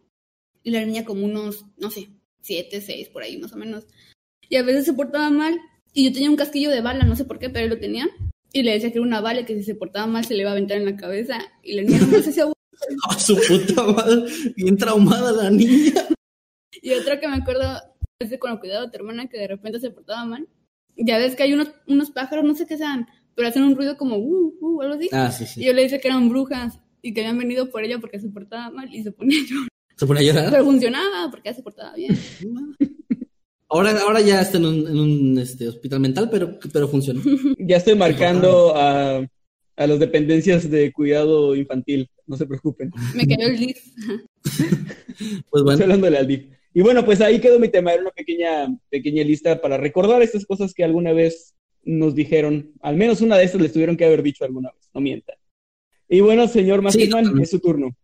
Y 0.62 0.70
la 0.70 0.84
niña 0.84 1.04
como 1.04 1.24
unos, 1.24 1.66
no 1.76 1.90
sé, 1.90 2.08
7, 2.40 2.80
6, 2.80 3.10
por 3.10 3.22
ahí 3.22 3.36
más 3.38 3.52
o 3.52 3.56
menos. 3.56 3.86
Y 4.48 4.56
a 4.56 4.62
veces 4.62 4.86
se 4.86 4.94
portaba 4.94 5.30
mal. 5.30 5.58
Y 5.92 6.04
yo 6.04 6.12
tenía 6.12 6.30
un 6.30 6.36
casquillo 6.36 6.70
de 6.70 6.80
bala, 6.80 7.04
no 7.04 7.16
sé 7.16 7.24
por 7.24 7.38
qué, 7.38 7.50
pero 7.50 7.64
él 7.64 7.70
lo 7.70 7.78
tenía. 7.78 8.08
Y 8.52 8.62
le 8.62 8.72
decía 8.72 8.90
que 8.90 8.98
era 8.98 9.06
una 9.06 9.20
bala 9.20 9.40
y 9.40 9.44
que 9.44 9.54
si 9.54 9.64
se 9.64 9.74
portaba 9.74 10.06
mal 10.06 10.24
se 10.24 10.34
le 10.34 10.40
iba 10.40 10.50
a 10.50 10.52
aventar 10.52 10.78
en 10.78 10.86
la 10.86 10.96
cabeza. 10.96 11.38
Y 11.62 11.74
la 11.74 11.82
niña 11.82 11.98
no 12.00 12.22
se 12.22 12.30
hacía 12.30 12.46
A 13.10 13.18
su 13.18 13.36
puta 13.36 13.82
madre. 13.82 14.30
Bien 14.56 14.76
traumada 14.76 15.32
la 15.32 15.50
niña. 15.50 15.92
Y 16.82 16.92
otra 16.92 17.18
que 17.18 17.28
me 17.28 17.36
acuerdo 17.36 17.64
es 18.18 18.30
de 18.30 18.38
cuando 18.38 18.60
cuidaba 18.60 18.86
a 18.86 18.90
tu 18.90 18.96
hermana 18.96 19.28
que 19.28 19.38
de 19.38 19.48
repente 19.48 19.80
se 19.80 19.90
portaba 19.90 20.24
mal. 20.24 20.48
Ya 20.96 21.18
ves 21.18 21.36
que 21.36 21.42
hay 21.42 21.52
unos, 21.52 21.70
unos 21.86 22.10
pájaros, 22.10 22.44
no 22.44 22.54
sé 22.54 22.66
qué 22.66 22.78
sean, 22.78 23.06
pero 23.34 23.48
hacen 23.48 23.62
un 23.62 23.76
ruido 23.76 23.96
como 23.96 24.16
uh, 24.16 24.54
uh, 24.60 24.82
algo 24.82 24.94
así. 24.94 25.08
Ah, 25.12 25.30
sí, 25.30 25.44
Y 25.44 25.46
sí. 25.46 25.64
yo 25.64 25.72
le 25.74 25.82
dije 25.82 26.00
que 26.00 26.08
eran 26.08 26.28
brujas 26.28 26.80
y 27.02 27.12
que 27.12 27.20
habían 27.20 27.38
venido 27.38 27.70
por 27.70 27.84
ella 27.84 27.98
porque 27.98 28.18
se 28.18 28.28
portaba 28.28 28.70
mal 28.70 28.92
y 28.92 29.02
se 29.02 29.12
ponía 29.12 29.40
a 29.40 29.44
llorar. 29.44 29.68
¿Se 29.96 30.06
pone 30.06 30.20
a 30.20 30.22
llorar? 30.22 30.50
Pero 30.50 30.64
funcionaba 30.64 31.30
porque 31.30 31.48
ella 31.50 31.56
se 31.56 31.62
portaba 31.62 31.94
bien. 31.94 32.16
Ahora, 33.68 34.00
ahora 34.00 34.20
ya 34.20 34.40
está 34.40 34.58
en 34.58 34.64
un, 34.64 34.86
en 34.86 34.96
un 34.96 35.38
este, 35.40 35.66
hospital 35.66 35.98
mental, 35.98 36.30
pero, 36.30 36.56
pero 36.72 36.86
funciona. 36.86 37.20
Ya 37.58 37.78
estoy 37.78 37.96
marcando 37.96 38.76
a, 38.76 39.26
a 39.76 39.86
las 39.88 39.98
dependencias 39.98 40.70
de 40.70 40.92
cuidado 40.92 41.56
infantil, 41.56 42.08
no 42.28 42.36
se 42.36 42.46
preocupen. 42.46 42.92
Me 43.16 43.26
cayó 43.26 43.48
el 43.48 43.60
lead. 43.60 43.76
Pues 45.50 45.64
bueno. 45.64 45.72
Estoy 45.72 45.82
hablándole 45.84 46.18
al 46.18 46.26
DIF. 46.28 46.55
Y 46.76 46.82
bueno, 46.82 47.06
pues 47.06 47.22
ahí 47.22 47.40
quedó 47.40 47.58
mi 47.58 47.68
tema, 47.70 47.94
era 47.94 48.02
una 48.02 48.10
pequeña, 48.10 48.68
pequeña 48.90 49.24
lista 49.24 49.62
para 49.62 49.78
recordar 49.78 50.20
estas 50.20 50.44
cosas 50.44 50.74
que 50.74 50.84
alguna 50.84 51.14
vez 51.14 51.54
nos 51.84 52.14
dijeron, 52.14 52.72
al 52.82 52.96
menos 52.96 53.22
una 53.22 53.38
de 53.38 53.44
estas 53.44 53.62
les 53.62 53.72
tuvieron 53.72 53.96
que 53.96 54.04
haber 54.04 54.22
dicho 54.22 54.44
alguna 54.44 54.70
vez, 54.76 54.90
no 54.92 55.00
mientan. 55.00 55.36
Y 56.06 56.20
bueno, 56.20 56.46
señor 56.46 56.82
Masterman, 56.82 57.40
es 57.40 57.48
su 57.48 57.60
turno. 57.60 57.96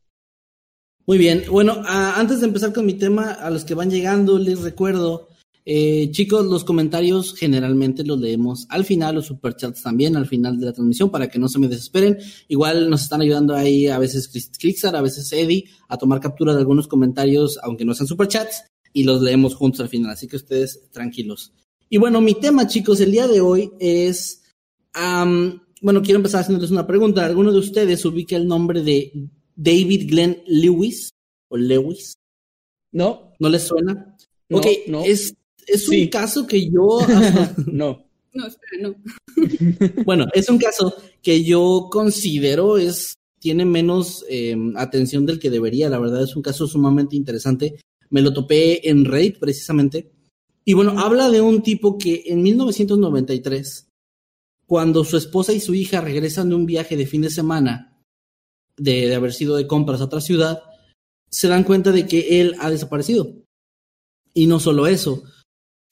Muy 1.06 1.18
bien. 1.18 1.42
Bueno, 1.50 1.82
a- 1.84 2.18
antes 2.18 2.40
de 2.40 2.46
empezar 2.46 2.72
con 2.72 2.86
mi 2.86 2.94
tema, 2.94 3.32
a 3.32 3.50
los 3.50 3.66
que 3.66 3.74
van 3.74 3.90
llegando, 3.90 4.38
les 4.38 4.62
recuerdo, 4.62 5.28
eh, 5.64 6.10
chicos, 6.10 6.46
los 6.46 6.64
comentarios 6.64 7.34
generalmente 7.34 8.04
los 8.04 8.18
leemos 8.18 8.66
al 8.68 8.84
final, 8.84 9.14
los 9.16 9.26
superchats 9.26 9.82
también 9.82 10.16
al 10.16 10.26
final 10.26 10.58
de 10.58 10.66
la 10.66 10.72
transmisión 10.72 11.10
para 11.10 11.28
que 11.28 11.38
no 11.38 11.48
se 11.48 11.58
me 11.58 11.68
desesperen. 11.68 12.18
Igual 12.48 12.90
nos 12.90 13.02
están 13.02 13.20
ayudando 13.20 13.54
ahí 13.54 13.86
a 13.86 13.98
veces 13.98 14.28
Chris- 14.28 14.50
Crixar, 14.58 14.96
a 14.96 15.02
veces 15.02 15.32
Eddie, 15.32 15.64
a 15.88 15.96
tomar 15.98 16.20
captura 16.20 16.52
de 16.54 16.60
algunos 16.60 16.88
comentarios, 16.88 17.58
aunque 17.62 17.84
no 17.84 17.94
sean 17.94 18.06
superchats, 18.08 18.64
y 18.92 19.04
los 19.04 19.22
leemos 19.22 19.54
juntos 19.54 19.80
al 19.80 19.88
final. 19.88 20.10
Así 20.10 20.26
que 20.26 20.36
ustedes 20.36 20.90
tranquilos. 20.90 21.52
Y 21.88 21.98
bueno, 21.98 22.20
mi 22.20 22.34
tema, 22.34 22.66
chicos, 22.66 23.00
el 23.00 23.12
día 23.12 23.28
de 23.28 23.40
hoy 23.40 23.70
es. 23.78 24.42
bueno, 25.80 26.02
quiero 26.02 26.16
empezar 26.18 26.40
haciéndoles 26.40 26.70
una 26.70 26.86
pregunta. 26.86 27.24
¿Alguno 27.24 27.52
de 27.52 27.58
ustedes 27.58 28.04
ubica 28.04 28.36
el 28.36 28.46
nombre 28.46 28.82
de 28.82 29.28
David 29.54 30.08
Glenn 30.10 30.42
Lewis? 30.46 31.10
¿O 31.48 31.56
Lewis? 31.56 32.14
¿No? 32.92 33.32
¿No 33.38 33.48
les 33.48 33.62
suena? 33.62 34.16
No, 34.48 34.58
ok, 34.58 34.66
no. 34.88 35.02
es, 35.04 35.34
es 35.66 35.86
Sí. 35.86 36.02
un 36.02 36.08
caso 36.08 36.46
que 36.46 36.70
yo. 36.70 36.98
No. 37.72 38.04
No, 38.34 38.46
espera, 38.46 38.88
no. 38.88 38.94
bueno, 40.06 40.26
es 40.32 40.48
un 40.48 40.58
caso 40.58 40.94
que 41.22 41.44
yo 41.44 41.88
considero 41.90 42.78
es. 42.78 43.14
Tiene 43.38 43.64
menos 43.64 44.24
eh, 44.30 44.56
atención 44.76 45.26
del 45.26 45.40
que 45.40 45.50
debería. 45.50 45.88
La 45.90 45.98
verdad 45.98 46.22
es 46.22 46.36
un 46.36 46.42
caso 46.42 46.66
sumamente 46.68 47.16
interesante. 47.16 47.80
Me 48.08 48.22
lo 48.22 48.32
topé 48.32 48.88
en 48.88 49.04
Reddit 49.04 49.38
precisamente. 49.40 50.12
Y 50.64 50.74
bueno, 50.74 51.00
habla 51.00 51.28
de 51.28 51.40
un 51.40 51.60
tipo 51.62 51.98
que 51.98 52.22
en 52.26 52.40
1993, 52.42 53.88
cuando 54.66 55.04
su 55.04 55.16
esposa 55.16 55.52
y 55.52 55.58
su 55.60 55.74
hija 55.74 56.00
regresan 56.00 56.50
de 56.50 56.54
un 56.54 56.66
viaje 56.66 56.96
de 56.96 57.04
fin 57.06 57.22
de 57.22 57.30
semana, 57.30 58.00
de, 58.76 59.08
de 59.08 59.14
haber 59.16 59.32
sido 59.32 59.56
de 59.56 59.66
compras 59.66 60.00
a 60.00 60.04
otra 60.04 60.20
ciudad, 60.20 60.62
se 61.28 61.48
dan 61.48 61.64
cuenta 61.64 61.90
de 61.90 62.06
que 62.06 62.40
él 62.40 62.54
ha 62.60 62.70
desaparecido. 62.70 63.42
Y 64.34 64.46
no 64.46 64.60
solo 64.60 64.86
eso, 64.86 65.24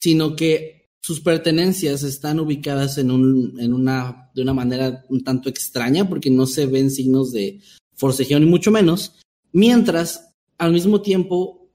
sino 0.01 0.35
que 0.35 0.89
sus 1.01 1.19
pertenencias 1.19 2.03
están 2.03 2.39
ubicadas 2.39 2.97
en, 2.97 3.11
un, 3.11 3.59
en 3.59 3.73
una, 3.73 4.29
de 4.35 4.41
una 4.41 4.53
manera 4.53 5.05
un 5.09 5.23
tanto 5.23 5.49
extraña, 5.49 6.07
porque 6.07 6.29
no 6.29 6.45
se 6.45 6.65
ven 6.65 6.91
signos 6.91 7.31
de 7.31 7.59
forcejeo 7.95 8.39
ni 8.39 8.45
mucho 8.45 8.71
menos, 8.71 9.19
mientras 9.51 10.33
al 10.57 10.73
mismo 10.73 11.01
tiempo 11.01 11.69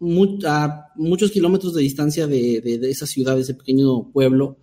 a 0.46 0.92
muchos 0.96 1.30
kilómetros 1.30 1.74
de 1.74 1.82
distancia 1.82 2.26
de, 2.26 2.60
de- 2.60 2.90
esa 2.90 3.06
ciudad, 3.06 3.34
de 3.34 3.42
ese 3.42 3.54
pequeño 3.54 4.10
pueblo, 4.12 4.58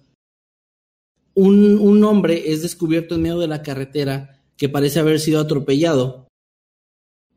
un, 1.33 1.79
un 1.79 2.03
hombre 2.03 2.51
es 2.51 2.61
descubierto 2.61 3.15
en 3.15 3.23
medio 3.23 3.39
de 3.39 3.47
la 3.47 3.63
carretera 3.63 4.43
que 4.55 4.69
parece 4.69 4.99
haber 4.99 5.19
sido 5.19 5.39
atropellado. 5.39 6.27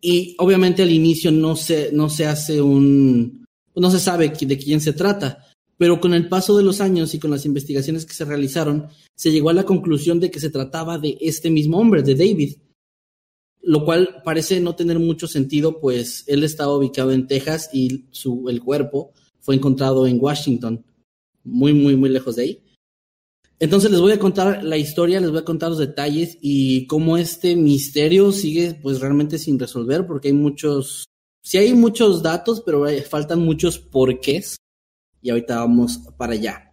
Y 0.03 0.37
obviamente 0.39 0.83
al 0.83 0.91
inicio 0.91 1.33
no 1.33 1.57
se, 1.57 1.91
no 1.93 2.11
se 2.11 2.27
hace 2.27 2.61
un, 2.61 3.47
no 3.75 3.91
se 3.91 3.99
sabe 3.99 4.29
de 4.29 4.59
quién 4.59 4.81
se 4.83 4.93
trata, 4.93 5.47
pero 5.79 6.01
con 6.01 6.15
el 6.15 6.29
paso 6.29 6.57
de 6.57 6.62
los 6.62 6.81
años 6.81 7.15
y 7.15 7.19
con 7.19 7.31
las 7.31 7.45
investigaciones 7.45 8.07
que 8.07 8.15
se 8.15 8.25
realizaron, 8.25 8.89
se 9.15 9.31
llegó 9.31 9.51
a 9.51 9.55
la 9.55 9.65
conclusión 9.65 10.21
de 10.21 10.31
que 10.31 10.41
se 10.41 10.51
trataba 10.51 10.99
de 10.99 11.19
este 11.21 11.51
mismo 11.51 11.79
hombre, 11.79 12.03
de 12.03 12.15
David, 12.15 12.57
lo 13.61 13.85
cual 13.85 14.23
parece 14.25 14.61
no 14.61 14.75
tener 14.75 14.99
mucho 14.99 15.27
sentido, 15.27 15.81
pues 15.81 16.25
él 16.29 16.45
estaba 16.45 16.77
ubicado 16.77 17.12
en 17.12 17.27
Texas 17.27 17.69
y 17.73 18.07
su, 18.11 18.49
el 18.49 18.62
cuerpo 18.62 19.12
fue 19.41 19.55
encontrado 19.55 20.07
en 20.07 20.19
Washington, 20.21 20.85
muy, 21.45 21.75
muy, 21.75 21.97
muy 21.97 22.09
lejos 22.09 22.37
de 22.37 22.43
ahí. 22.43 22.62
Entonces 23.59 23.91
les 23.91 24.01
voy 24.01 24.12
a 24.12 24.19
contar 24.19 24.62
la 24.65 24.77
historia, 24.77 25.21
les 25.21 25.31
voy 25.31 25.41
a 25.41 25.45
contar 25.45 25.71
los 25.71 25.79
detalles 25.79 26.39
y 26.41 26.87
cómo 26.87 27.17
este 27.17 27.57
misterio 27.57 28.31
sigue 28.33 28.79
pues 28.83 29.01
realmente 29.01 29.39
sin 29.39 29.59
resolver 29.59 30.07
porque 30.07 30.29
hay 30.29 30.35
muchos, 30.35 31.07
sí 31.43 31.57
hay 31.57 31.73
muchos 31.73 32.23
datos, 32.23 32.62
pero 32.65 32.85
faltan 33.09 33.41
muchos 33.41 33.79
porqués 33.79 34.59
y 35.27 35.31
ahorita 35.31 35.57
vamos 35.57 35.99
para 36.17 36.35
allá. 36.35 36.73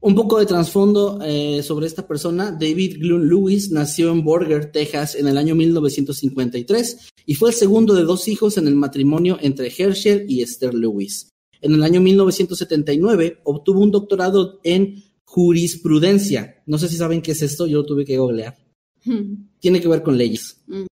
Un 0.00 0.16
poco 0.16 0.40
de 0.40 0.46
trasfondo 0.46 1.20
eh, 1.22 1.62
sobre 1.62 1.86
esta 1.86 2.08
persona. 2.08 2.50
David 2.50 2.98
Glun 2.98 3.28
Lewis 3.28 3.70
nació 3.70 4.10
en 4.10 4.24
Borger, 4.24 4.72
Texas, 4.72 5.14
en 5.14 5.28
el 5.28 5.38
año 5.38 5.54
1953 5.54 7.10
y 7.26 7.34
fue 7.34 7.50
el 7.50 7.54
segundo 7.54 7.94
de 7.94 8.02
dos 8.02 8.26
hijos 8.26 8.58
en 8.58 8.66
el 8.66 8.74
matrimonio 8.74 9.38
entre 9.40 9.68
Herschel 9.68 10.24
y 10.28 10.42
Esther 10.42 10.74
Lewis. 10.74 11.30
En 11.60 11.74
el 11.74 11.84
año 11.84 12.00
1979 12.00 13.40
obtuvo 13.44 13.80
un 13.80 13.92
doctorado 13.92 14.58
en 14.64 15.04
jurisprudencia. 15.22 16.60
No 16.66 16.76
sé 16.76 16.88
si 16.88 16.96
saben 16.96 17.22
qué 17.22 17.32
es 17.32 17.42
esto, 17.42 17.68
yo 17.68 17.78
lo 17.78 17.86
tuve 17.86 18.04
que 18.04 18.18
googlear. 18.18 18.56
Tiene 19.60 19.80
que 19.80 19.88
ver 19.88 20.02
con 20.02 20.18
leyes. 20.18 20.60
Mm. 20.66 20.86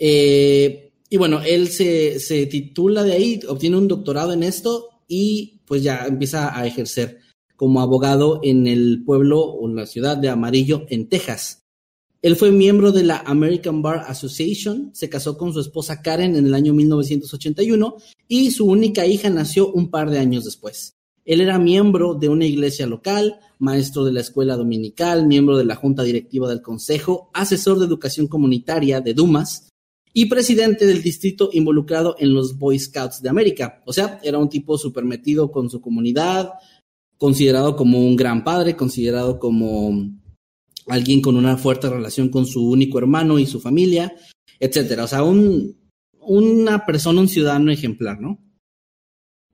Eh, 0.00 0.92
y 1.08 1.16
bueno, 1.18 1.40
él 1.42 1.68
se, 1.68 2.18
se 2.18 2.46
titula 2.46 3.04
de 3.04 3.12
ahí, 3.12 3.40
obtiene 3.46 3.76
un 3.76 3.86
doctorado 3.86 4.32
en 4.32 4.42
esto 4.42 4.91
y 5.14 5.60
pues 5.66 5.82
ya 5.82 6.06
empieza 6.06 6.58
a 6.58 6.66
ejercer 6.66 7.18
como 7.54 7.82
abogado 7.82 8.40
en 8.42 8.66
el 8.66 9.02
pueblo 9.04 9.40
o 9.40 9.68
en 9.68 9.76
la 9.76 9.84
ciudad 9.84 10.16
de 10.16 10.30
Amarillo, 10.30 10.86
en 10.88 11.10
Texas. 11.10 11.64
Él 12.22 12.34
fue 12.34 12.50
miembro 12.50 12.92
de 12.92 13.02
la 13.02 13.18
American 13.18 13.82
Bar 13.82 14.04
Association, 14.08 14.90
se 14.94 15.10
casó 15.10 15.36
con 15.36 15.52
su 15.52 15.60
esposa 15.60 16.00
Karen 16.00 16.34
en 16.34 16.46
el 16.46 16.54
año 16.54 16.72
1981 16.72 17.96
y 18.26 18.52
su 18.52 18.64
única 18.64 19.04
hija 19.04 19.28
nació 19.28 19.70
un 19.70 19.90
par 19.90 20.08
de 20.08 20.18
años 20.18 20.44
después. 20.44 20.94
Él 21.26 21.42
era 21.42 21.58
miembro 21.58 22.14
de 22.14 22.30
una 22.30 22.46
iglesia 22.46 22.86
local, 22.86 23.38
maestro 23.58 24.06
de 24.06 24.12
la 24.12 24.20
escuela 24.20 24.56
dominical, 24.56 25.26
miembro 25.26 25.58
de 25.58 25.66
la 25.66 25.76
junta 25.76 26.04
directiva 26.04 26.48
del 26.48 26.62
consejo, 26.62 27.28
asesor 27.34 27.78
de 27.78 27.84
educación 27.84 28.28
comunitaria 28.28 29.02
de 29.02 29.12
Dumas 29.12 29.68
y 30.12 30.26
presidente 30.26 30.86
del 30.86 31.02
distrito 31.02 31.50
involucrado 31.52 32.16
en 32.18 32.34
los 32.34 32.58
Boy 32.58 32.78
Scouts 32.78 33.22
de 33.22 33.28
América. 33.28 33.80
O 33.86 33.92
sea, 33.92 34.20
era 34.22 34.38
un 34.38 34.48
tipo 34.48 34.76
súper 34.76 35.04
metido 35.04 35.50
con 35.50 35.70
su 35.70 35.80
comunidad, 35.80 36.50
considerado 37.16 37.76
como 37.76 37.98
un 37.98 38.16
gran 38.16 38.44
padre, 38.44 38.76
considerado 38.76 39.38
como 39.38 40.10
alguien 40.86 41.22
con 41.22 41.36
una 41.36 41.56
fuerte 41.56 41.88
relación 41.88 42.28
con 42.28 42.46
su 42.46 42.68
único 42.68 42.98
hermano 42.98 43.38
y 43.38 43.46
su 43.46 43.60
familia, 43.60 44.14
etcétera. 44.58 45.04
O 45.04 45.08
sea, 45.08 45.22
un, 45.22 45.76
una 46.20 46.84
persona, 46.84 47.20
un 47.20 47.28
ciudadano 47.28 47.70
ejemplar, 47.70 48.20
¿no? 48.20 48.38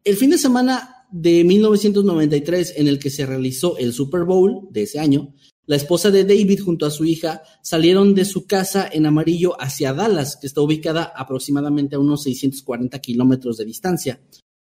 El 0.05 0.17
fin 0.17 0.31
de 0.31 0.39
semana 0.39 1.07
de 1.11 1.45
1993, 1.45 2.75
en 2.77 2.89
el 2.89 2.99
que 2.99 3.11
se 3.11 3.27
realizó 3.27 3.77
el 3.79 3.93
Super 3.93 4.25
Bowl 4.25 4.69
de 4.71 4.83
ese 4.83 4.99
año, 4.99 5.35
la 5.69 5.77
esposa 5.77 6.11
de 6.11 6.25
David 6.25 6.61
junto 6.61 6.87
a 6.87 6.91
su 6.91 7.05
hija 7.05 7.43
salieron 7.61 8.15
de 8.15 8.25
su 8.25 8.47
casa 8.47 8.89
en 8.91 9.05
amarillo 9.05 9.55
hacia 9.61 9.93
Dallas, 9.93 10.39
que 10.41 10.47
está 10.47 10.63
ubicada 10.63 11.13
aproximadamente 11.15 11.95
a 11.95 11.99
unos 11.99 12.23
640 12.23 12.99
kilómetros 13.01 13.59
de 13.59 13.67
distancia, 13.67 14.19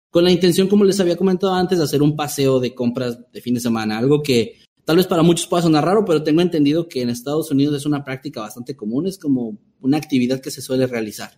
con 0.10 0.24
la 0.24 0.32
intención, 0.32 0.68
como 0.68 0.84
les 0.84 1.00
había 1.00 1.16
comentado 1.16 1.54
antes, 1.54 1.78
de 1.78 1.84
hacer 1.84 2.02
un 2.02 2.16
paseo 2.16 2.60
de 2.60 2.74
compras 2.74 3.20
de 3.32 3.40
fin 3.40 3.54
de 3.54 3.60
semana, 3.60 4.00
algo 4.00 4.24
que 4.24 4.62
tal 4.84 4.98
vez 4.98 5.06
para 5.06 5.22
muchos 5.22 5.46
pueda 5.46 5.62
sonar 5.62 5.86
raro, 5.86 6.06
pero 6.06 6.24
tengo 6.24 6.42
entendido 6.42 6.90
que 6.90 7.04
en 7.04 7.12
Estados 7.12 7.52
Unidos 7.52 7.76
es 7.76 7.86
una 7.86 8.04
práctica 8.04 8.42
bastante 8.42 8.76
común, 8.76 9.06
es 9.06 9.20
como 9.20 9.60
una 9.82 9.98
actividad 9.98 10.42
que 10.42 10.50
se 10.50 10.64
suele 10.64 10.88
realizar. 10.88 11.38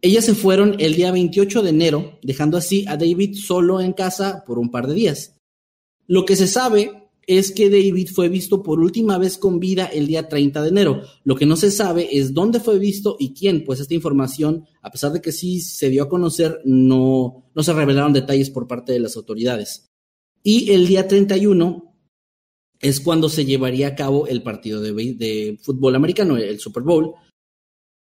Ellas 0.00 0.24
se 0.24 0.34
fueron 0.34 0.76
el 0.78 0.94
día 0.94 1.12
28 1.12 1.62
de 1.62 1.68
enero, 1.68 2.18
dejando 2.22 2.56
así 2.56 2.86
a 2.88 2.96
David 2.96 3.36
solo 3.36 3.82
en 3.82 3.92
casa 3.92 4.42
por 4.46 4.58
un 4.58 4.70
par 4.70 4.86
de 4.86 4.94
días. 4.94 5.36
Lo 6.06 6.24
que 6.24 6.34
se 6.34 6.46
sabe 6.46 6.99
es 7.38 7.52
que 7.52 7.70
David 7.70 8.08
fue 8.12 8.28
visto 8.28 8.60
por 8.60 8.80
última 8.80 9.16
vez 9.16 9.38
con 9.38 9.60
vida 9.60 9.86
el 9.86 10.08
día 10.08 10.28
30 10.28 10.62
de 10.62 10.68
enero. 10.68 11.02
Lo 11.22 11.36
que 11.36 11.46
no 11.46 11.54
se 11.54 11.70
sabe 11.70 12.08
es 12.10 12.34
dónde 12.34 12.58
fue 12.58 12.80
visto 12.80 13.16
y 13.20 13.34
quién, 13.34 13.64
pues 13.64 13.78
esta 13.78 13.94
información, 13.94 14.64
a 14.82 14.90
pesar 14.90 15.12
de 15.12 15.20
que 15.20 15.30
sí 15.30 15.60
se 15.60 15.90
dio 15.90 16.02
a 16.02 16.08
conocer, 16.08 16.60
no, 16.64 17.44
no 17.54 17.62
se 17.62 17.72
revelaron 17.72 18.12
detalles 18.12 18.50
por 18.50 18.66
parte 18.66 18.92
de 18.92 18.98
las 18.98 19.16
autoridades. 19.16 19.92
Y 20.42 20.72
el 20.72 20.88
día 20.88 21.06
31 21.06 21.94
es 22.80 22.98
cuando 22.98 23.28
se 23.28 23.44
llevaría 23.44 23.86
a 23.86 23.94
cabo 23.94 24.26
el 24.26 24.42
partido 24.42 24.80
de, 24.80 25.56
fútbol 25.62 25.94
americano, 25.94 26.36
el 26.36 26.58
Super 26.58 26.82
Bowl. 26.82 27.14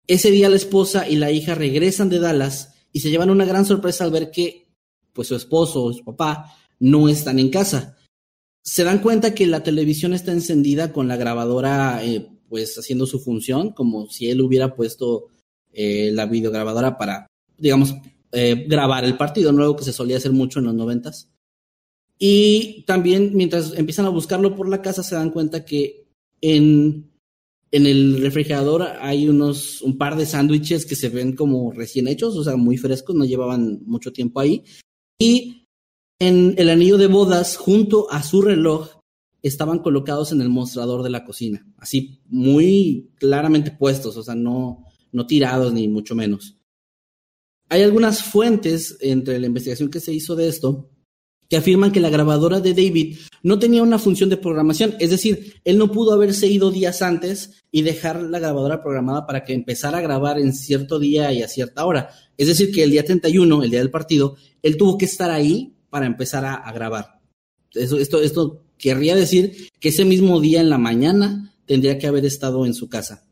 Ese 0.06 0.30
día 0.30 0.48
la 0.48 0.56
esposa 0.56 1.06
y 1.06 1.16
la 1.16 1.30
hija 1.30 1.54
regresan 1.54 2.08
de 2.08 2.18
Dallas 2.18 2.72
y 2.92 3.00
se 3.00 3.10
llevan 3.10 3.28
una 3.28 3.44
gran 3.44 3.66
sorpresa 3.66 4.04
al 4.04 4.10
ver 4.10 4.30
que 4.30 4.68
pues 5.12 5.28
su 5.28 5.36
esposo 5.36 5.82
o 5.84 5.92
su 5.92 6.02
papá 6.02 6.54
no 6.78 7.10
están 7.10 7.38
en 7.38 7.50
casa. 7.50 7.98
Se 8.62 8.84
dan 8.84 9.00
cuenta 9.00 9.34
que 9.34 9.46
la 9.46 9.62
televisión 9.62 10.14
está 10.14 10.32
encendida 10.32 10.92
con 10.92 11.08
la 11.08 11.16
grabadora 11.16 12.04
eh, 12.04 12.28
pues 12.48 12.76
haciendo 12.78 13.06
su 13.06 13.18
función, 13.18 13.70
como 13.70 14.08
si 14.08 14.30
él 14.30 14.40
hubiera 14.40 14.74
puesto 14.74 15.26
eh, 15.72 16.10
la 16.12 16.26
videograbadora 16.26 16.98
para, 16.98 17.26
digamos, 17.56 17.94
eh, 18.30 18.66
grabar 18.68 19.04
el 19.04 19.16
partido, 19.16 19.52
no 19.52 19.62
algo 19.62 19.76
que 19.76 19.84
se 19.84 19.92
solía 19.92 20.18
hacer 20.18 20.32
mucho 20.32 20.58
en 20.58 20.66
los 20.66 20.74
noventas. 20.74 21.28
Y 22.18 22.84
también 22.86 23.32
mientras 23.34 23.72
empiezan 23.76 24.06
a 24.06 24.10
buscarlo 24.10 24.54
por 24.54 24.68
la 24.68 24.80
casa 24.80 25.02
se 25.02 25.14
dan 25.14 25.30
cuenta 25.30 25.64
que 25.64 26.06
en, 26.40 27.10
en 27.70 27.86
el 27.86 28.20
refrigerador 28.20 28.82
hay 29.00 29.28
unos, 29.28 29.82
un 29.82 29.98
par 29.98 30.16
de 30.16 30.26
sándwiches 30.26 30.86
que 30.86 30.94
se 30.94 31.08
ven 31.08 31.34
como 31.34 31.72
recién 31.72 32.06
hechos, 32.06 32.36
o 32.36 32.44
sea, 32.44 32.56
muy 32.56 32.76
frescos, 32.76 33.16
no 33.16 33.24
llevaban 33.24 33.80
mucho 33.86 34.12
tiempo 34.12 34.40
ahí. 34.40 34.62
Y 35.18 35.61
en 36.22 36.54
el 36.56 36.70
anillo 36.70 36.98
de 36.98 37.08
bodas, 37.08 37.56
junto 37.56 38.08
a 38.12 38.22
su 38.22 38.42
reloj, 38.42 38.88
estaban 39.42 39.80
colocados 39.80 40.30
en 40.30 40.40
el 40.40 40.50
mostrador 40.50 41.02
de 41.02 41.10
la 41.10 41.24
cocina, 41.24 41.66
así 41.78 42.20
muy 42.28 43.10
claramente 43.18 43.72
puestos, 43.72 44.16
o 44.16 44.22
sea, 44.22 44.36
no, 44.36 44.84
no 45.10 45.26
tirados 45.26 45.72
ni 45.72 45.88
mucho 45.88 46.14
menos. 46.14 46.58
Hay 47.68 47.82
algunas 47.82 48.22
fuentes 48.22 48.98
entre 49.00 49.40
la 49.40 49.48
investigación 49.48 49.90
que 49.90 49.98
se 49.98 50.12
hizo 50.12 50.36
de 50.36 50.46
esto 50.46 50.90
que 51.48 51.56
afirman 51.56 51.90
que 51.90 52.00
la 52.00 52.08
grabadora 52.08 52.60
de 52.60 52.72
David 52.72 53.18
no 53.42 53.58
tenía 53.58 53.82
una 53.82 53.98
función 53.98 54.30
de 54.30 54.36
programación, 54.36 54.94
es 55.00 55.10
decir, 55.10 55.56
él 55.64 55.76
no 55.76 55.90
pudo 55.90 56.12
haberse 56.12 56.46
ido 56.46 56.70
días 56.70 57.02
antes 57.02 57.64
y 57.72 57.82
dejar 57.82 58.22
la 58.22 58.38
grabadora 58.38 58.80
programada 58.80 59.26
para 59.26 59.44
que 59.44 59.54
empezara 59.54 59.98
a 59.98 60.02
grabar 60.02 60.38
en 60.38 60.54
cierto 60.54 61.00
día 61.00 61.32
y 61.32 61.42
a 61.42 61.48
cierta 61.48 61.84
hora. 61.84 62.10
Es 62.38 62.46
decir, 62.46 62.72
que 62.72 62.84
el 62.84 62.92
día 62.92 63.04
31, 63.04 63.64
el 63.64 63.70
día 63.70 63.80
del 63.80 63.90
partido, 63.90 64.36
él 64.62 64.76
tuvo 64.76 64.96
que 64.96 65.04
estar 65.04 65.30
ahí 65.30 65.71
para 65.92 66.06
empezar 66.06 66.46
a, 66.46 66.72
grabar. 66.72 67.20
Eso, 67.74 67.98
esto, 67.98 68.22
esto 68.22 68.64
querría 68.78 69.14
decir 69.14 69.68
que 69.78 69.90
ese 69.90 70.06
mismo 70.06 70.40
día 70.40 70.62
en 70.62 70.70
la 70.70 70.78
mañana 70.78 71.52
tendría 71.66 71.98
que 71.98 72.06
haber 72.06 72.24
estado 72.24 72.64
en 72.64 72.72
su 72.72 72.88
casa. 72.88 73.26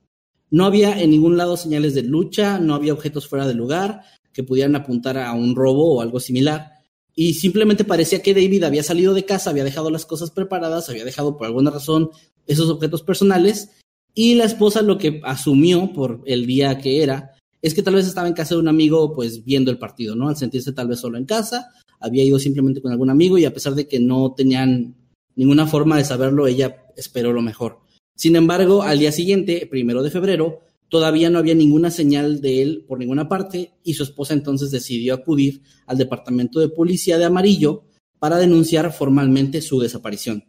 No 0.50 0.66
había 0.66 1.00
en 1.00 1.08
ningún 1.08 1.38
lado 1.38 1.56
señales 1.56 1.94
de 1.94 2.02
lucha, 2.02 2.58
no 2.58 2.74
había 2.74 2.92
objetos 2.92 3.26
fuera 3.26 3.46
de 3.46 3.54
lugar 3.54 4.02
que 4.34 4.42
pudieran 4.42 4.76
apuntar 4.76 5.16
a 5.16 5.32
un 5.32 5.56
robo 5.56 5.94
o 5.94 6.02
algo 6.02 6.20
similar. 6.20 6.72
Y 7.14 7.32
simplemente 7.32 7.84
parecía 7.84 8.20
que 8.20 8.34
David 8.34 8.64
había 8.64 8.82
salido 8.82 9.14
de 9.14 9.24
casa, 9.24 9.48
había 9.48 9.64
dejado 9.64 9.88
las 9.90 10.04
cosas 10.04 10.30
preparadas, 10.30 10.90
había 10.90 11.06
dejado 11.06 11.38
por 11.38 11.46
alguna 11.46 11.70
razón 11.70 12.10
esos 12.46 12.68
objetos 12.68 13.02
personales. 13.02 13.70
Y 14.12 14.34
la 14.34 14.44
esposa 14.44 14.82
lo 14.82 14.98
que 14.98 15.22
asumió 15.24 15.94
por 15.94 16.20
el 16.26 16.44
día 16.44 16.76
que 16.76 17.02
era 17.02 17.30
es 17.62 17.72
que 17.72 17.82
tal 17.82 17.94
vez 17.94 18.06
estaba 18.06 18.28
en 18.28 18.34
casa 18.34 18.54
de 18.54 18.60
un 18.60 18.68
amigo, 18.68 19.14
pues 19.14 19.44
viendo 19.44 19.70
el 19.70 19.78
partido, 19.78 20.14
¿no? 20.14 20.28
Al 20.28 20.36
sentirse 20.36 20.72
tal 20.72 20.88
vez 20.88 21.00
solo 21.00 21.18
en 21.18 21.26
casa, 21.26 21.70
había 22.00 22.24
ido 22.24 22.38
simplemente 22.38 22.80
con 22.80 22.92
algún 22.92 23.10
amigo 23.10 23.38
y 23.38 23.44
a 23.44 23.54
pesar 23.54 23.74
de 23.74 23.86
que 23.86 24.00
no 24.00 24.34
tenían 24.34 24.96
ninguna 25.36 25.66
forma 25.66 25.96
de 25.96 26.04
saberlo, 26.04 26.46
ella 26.46 26.86
esperó 26.96 27.32
lo 27.32 27.42
mejor. 27.42 27.80
Sin 28.16 28.36
embargo, 28.36 28.82
al 28.82 28.98
día 28.98 29.12
siguiente, 29.12 29.66
primero 29.70 30.02
de 30.02 30.10
febrero, 30.10 30.60
todavía 30.88 31.30
no 31.30 31.38
había 31.38 31.54
ninguna 31.54 31.90
señal 31.90 32.40
de 32.40 32.62
él 32.62 32.84
por 32.86 32.98
ninguna 32.98 33.28
parte 33.28 33.72
y 33.84 33.94
su 33.94 34.02
esposa 34.02 34.34
entonces 34.34 34.70
decidió 34.70 35.14
acudir 35.14 35.62
al 35.86 35.96
departamento 35.96 36.60
de 36.60 36.68
policía 36.68 37.16
de 37.16 37.24
Amarillo 37.24 37.84
para 38.18 38.36
denunciar 38.36 38.92
formalmente 38.92 39.62
su 39.62 39.80
desaparición. 39.80 40.44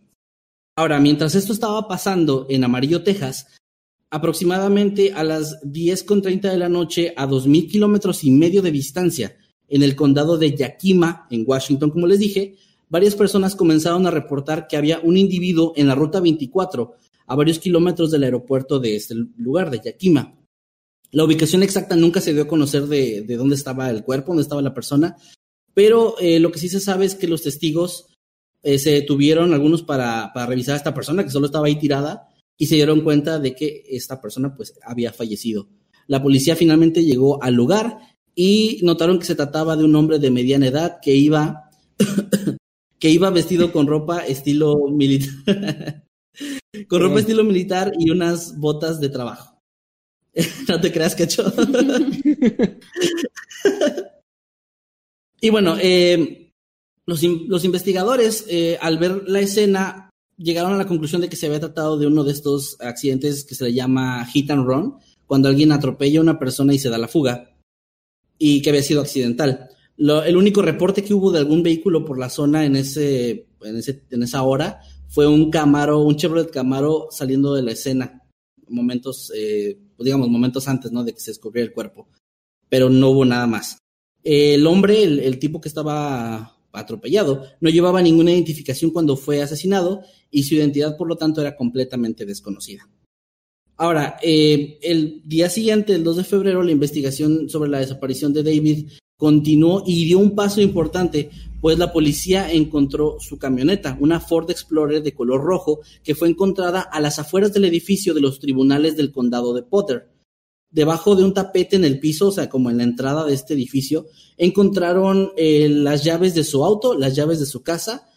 Ahora, 0.76 1.00
mientras 1.00 1.36
esto 1.36 1.54
estaba 1.54 1.88
pasando 1.88 2.48
en 2.50 2.64
Amarillo, 2.64 3.04
Texas, 3.04 3.48
aproximadamente 4.10 5.14
a 5.14 5.24
las 5.24 5.62
10.30 5.62 6.52
de 6.52 6.58
la 6.58 6.70
noche 6.70 7.14
a 7.16 7.28
2.000 7.28 7.70
kilómetros 7.70 8.24
y 8.24 8.32
medio 8.32 8.62
de 8.62 8.72
distancia, 8.72 9.38
en 9.72 9.84
el 9.84 9.96
condado 9.96 10.38
de 10.38 10.56
Yakima, 10.56 11.28
en 11.32 11.46
Washington, 11.48 11.90
como 11.90 12.06
les 12.06 12.20
dije, 12.20 12.56
varias 12.90 13.16
personas 13.16 13.56
comenzaron 13.56 14.06
a 14.06 14.12
reportar 14.12 14.68
que 14.68 14.76
había 14.76 15.00
un 15.00 15.16
individuo 15.16 15.72
en 15.78 15.88
la 15.88 15.96
ruta 15.96 16.20
24 16.20 16.94
a 17.26 17.36
varios 17.36 17.58
kilómetros 17.58 18.12
del 18.12 18.26
aeropuerto 18.26 18.82
de 18.82 18.98
este 18.98 19.16
lugar, 19.38 19.72
de 19.72 19.80
Yakima. 19.80 20.38
La 21.12 21.24
ubicación 21.24 21.64
exacta 21.64 21.96
nunca 21.96 22.20
se 22.20 22.34
dio 22.34 22.44
a 22.44 22.48
conocer 22.48 22.88
de, 22.88 23.24
dónde 23.38 23.56
estaba 23.56 23.90
el 23.90 24.04
cuerpo, 24.04 24.32
dónde 24.32 24.44
estaba 24.44 24.62
la 24.62 24.74
persona, 24.74 25.16
pero 25.74 26.16
eh, 26.20 26.42
lo 26.42 26.52
que 26.52 26.60
sí 26.60 26.68
se 26.68 26.82
sabe 26.82 27.06
es 27.06 27.16
que 27.16 27.28
los 27.28 27.42
testigos 27.42 28.08
eh, 28.64 28.78
se 28.78 28.92
detuvieron, 28.92 29.54
algunos 29.54 29.84
para, 29.84 30.34
revisar 30.46 30.74
a 30.74 30.78
esta 30.78 30.94
persona 30.94 31.24
que 31.24 31.30
solo 31.30 31.46
estaba 31.46 31.68
ahí 31.68 31.80
tirada, 31.80 32.28
y 32.58 32.66
se 32.66 32.76
dieron 32.76 33.02
cuenta 33.02 33.40
de 33.40 33.56
que 33.56 33.84
esta 33.90 34.20
persona 34.20 34.54
pues 34.54 34.74
había 34.84 35.14
fallecido. 35.14 35.70
La 36.08 36.22
policía 36.22 36.58
finalmente 36.58 37.06
llegó 37.06 37.42
al 37.42 37.54
lugar 37.54 38.11
y 38.36 38.80
notaron 38.84 39.20
que 39.20 39.26
se 39.26 39.36
trataba 39.36 39.76
de 39.76 39.84
un 39.84 39.96
hombre 39.96 40.20
de 40.20 40.32
mediana 40.32 40.68
edad 40.68 41.00
que 41.02 41.16
iba, 41.16 41.70
que 43.00 43.10
iba 43.10 43.30
vestido 43.30 43.72
con 43.72 43.88
ropa 43.88 44.26
estilo 44.26 44.88
militar. 44.88 46.04
Con 46.88 47.02
ropa 47.02 47.20
estilo 47.20 47.44
militar 47.44 47.92
y 48.00 48.10
unas 48.10 48.58
botas 48.58 49.02
de 49.02 49.10
trabajo. 49.10 49.52
no 50.68 50.80
te 50.80 50.92
creas, 50.92 51.16
cacho. 51.16 51.52
y 55.42 55.50
bueno, 55.50 55.76
eh, 55.82 56.54
los, 57.06 57.24
investigadores, 57.24 58.46
eh, 58.48 58.78
al 58.82 58.98
ver 58.98 59.24
la 59.28 59.42
escena, 59.42 60.10
llegaron 60.38 60.74
a 60.74 60.78
la 60.78 60.88
conclusión 60.88 61.22
de 61.22 61.30
que 61.30 61.36
se 61.36 61.48
había 61.48 61.60
tratado 61.60 61.98
de 61.98 62.08
uno 62.08 62.24
de 62.24 62.32
estos 62.32 62.78
accidentes 62.80 63.44
que 63.44 63.56
se 63.56 63.66
le 63.66 63.74
llama 63.74 64.26
hit 64.26 64.50
and 64.52 64.66
run, 64.66 64.96
cuando 65.28 65.50
alguien 65.50 65.72
atropella 65.72 66.20
a 66.20 66.24
una 66.24 66.40
persona 66.40 66.74
y 66.74 66.80
se 66.80 66.90
da 66.90 66.98
la 66.98 67.08
fuga, 67.08 67.51
y 68.44 68.60
que 68.64 68.72
había 68.72 68.82
sido 68.82 69.02
accidental. 69.02 69.70
el 69.98 70.36
único 70.36 70.64
reporte 70.64 71.04
que 71.04 71.14
hubo 71.14 71.32
de 71.32 71.38
algún 71.38 71.62
vehículo 71.62 72.04
por 72.04 72.18
la 72.18 72.28
zona 72.28 72.66
en, 72.66 72.76
ese, 72.76 73.46
en, 73.62 74.24
esa 74.24 74.42
hora 74.42 74.82
fue 75.10 75.28
un 75.28 75.52
Camaro, 75.52 76.00
un 76.00 76.16
Chevrolet 76.16 76.50
Camaro 76.50 77.10
saliendo 77.12 77.54
de 77.54 77.62
la 77.62 77.74
escena, 77.74 78.24
momentos, 78.68 79.32
eh, 79.36 79.78
digamos, 80.00 80.28
momentos 80.28 80.68
antes, 80.68 80.92
¿no? 80.92 81.04
De 81.04 81.14
que 81.14 81.20
se 81.20 81.30
descubriera 81.30 81.68
el 81.68 81.74
cuerpo, 81.74 82.08
pero 82.68 82.90
no 82.90 83.12
hubo 83.12 83.26
nada 83.26 83.46
más. 83.46 83.78
El 84.24 84.66
hombre, 84.66 85.04
el, 85.04 85.38
tipo 85.38 85.62
que 85.62 85.70
estaba 85.70 86.58
atropellado, 86.72 87.44
no 87.60 87.70
llevaba 87.70 88.02
ninguna 88.02 88.32
identificación 88.32 88.90
cuando 88.90 89.18
fue 89.18 89.44
asesinado 89.44 90.02
y 90.32 90.44
su 90.44 90.56
identidad, 90.56 90.98
por 90.98 91.08
lo 91.08 91.16
tanto, 91.16 91.42
era 91.42 91.56
completamente 91.56 92.26
desconocida. 92.26 92.90
Ahora, 93.82 94.20
eh, 94.22 94.78
el 94.84 95.24
día 95.26 95.50
siguiente, 95.50 95.96
el 95.96 96.04
2 96.04 96.18
de 96.18 96.24
febrero, 96.24 96.62
la 96.62 96.70
investigación 96.70 97.50
sobre 97.50 97.68
la 97.68 97.80
desaparición 97.80 98.32
de 98.32 98.44
David 98.44 98.90
continuó 99.18 99.82
y 99.88 100.06
dio 100.06 100.20
un 100.20 100.36
paso 100.36 100.62
importante, 100.62 101.32
pues 101.62 101.80
la 101.80 101.92
policía 101.92 102.52
encontró 102.52 103.18
su 103.20 103.40
camioneta, 103.40 103.98
una 104.00 104.20
Ford 104.20 104.52
Explorer 104.52 105.02
de 105.02 105.16
color 105.16 105.42
rojo, 105.42 105.80
que 106.04 106.14
fue 106.14 106.30
encontrada 106.30 106.82
a 106.82 107.00
las 107.00 107.18
afueras 107.18 107.54
del 107.54 107.66
edificio 107.66 108.14
de 108.14 108.22
los 108.22 108.40
tribunales 108.40 108.96
del 108.98 109.12
condado 109.12 109.52
de 109.56 109.64
Potter. 109.64 110.12
Debajo 110.70 111.16
de 111.16 111.24
un 111.24 111.34
tapete 111.34 111.76
en 111.76 111.84
el 111.84 112.00
piso, 112.00 112.28
o 112.28 112.32
sea, 112.32 112.50
como 112.50 112.70
en 112.70 112.78
la 112.78 112.84
entrada 112.84 113.26
de 113.26 113.34
este 113.34 113.56
edificio, 113.56 114.06
encontraron 114.38 115.32
eh, 115.38 115.68
las 115.70 116.04
llaves 116.04 116.36
de 116.36 116.44
su 116.44 116.64
auto, 116.64 116.94
las 116.94 117.16
llaves 117.16 117.40
de 117.40 117.48
su 117.48 117.64
casa, 117.64 118.11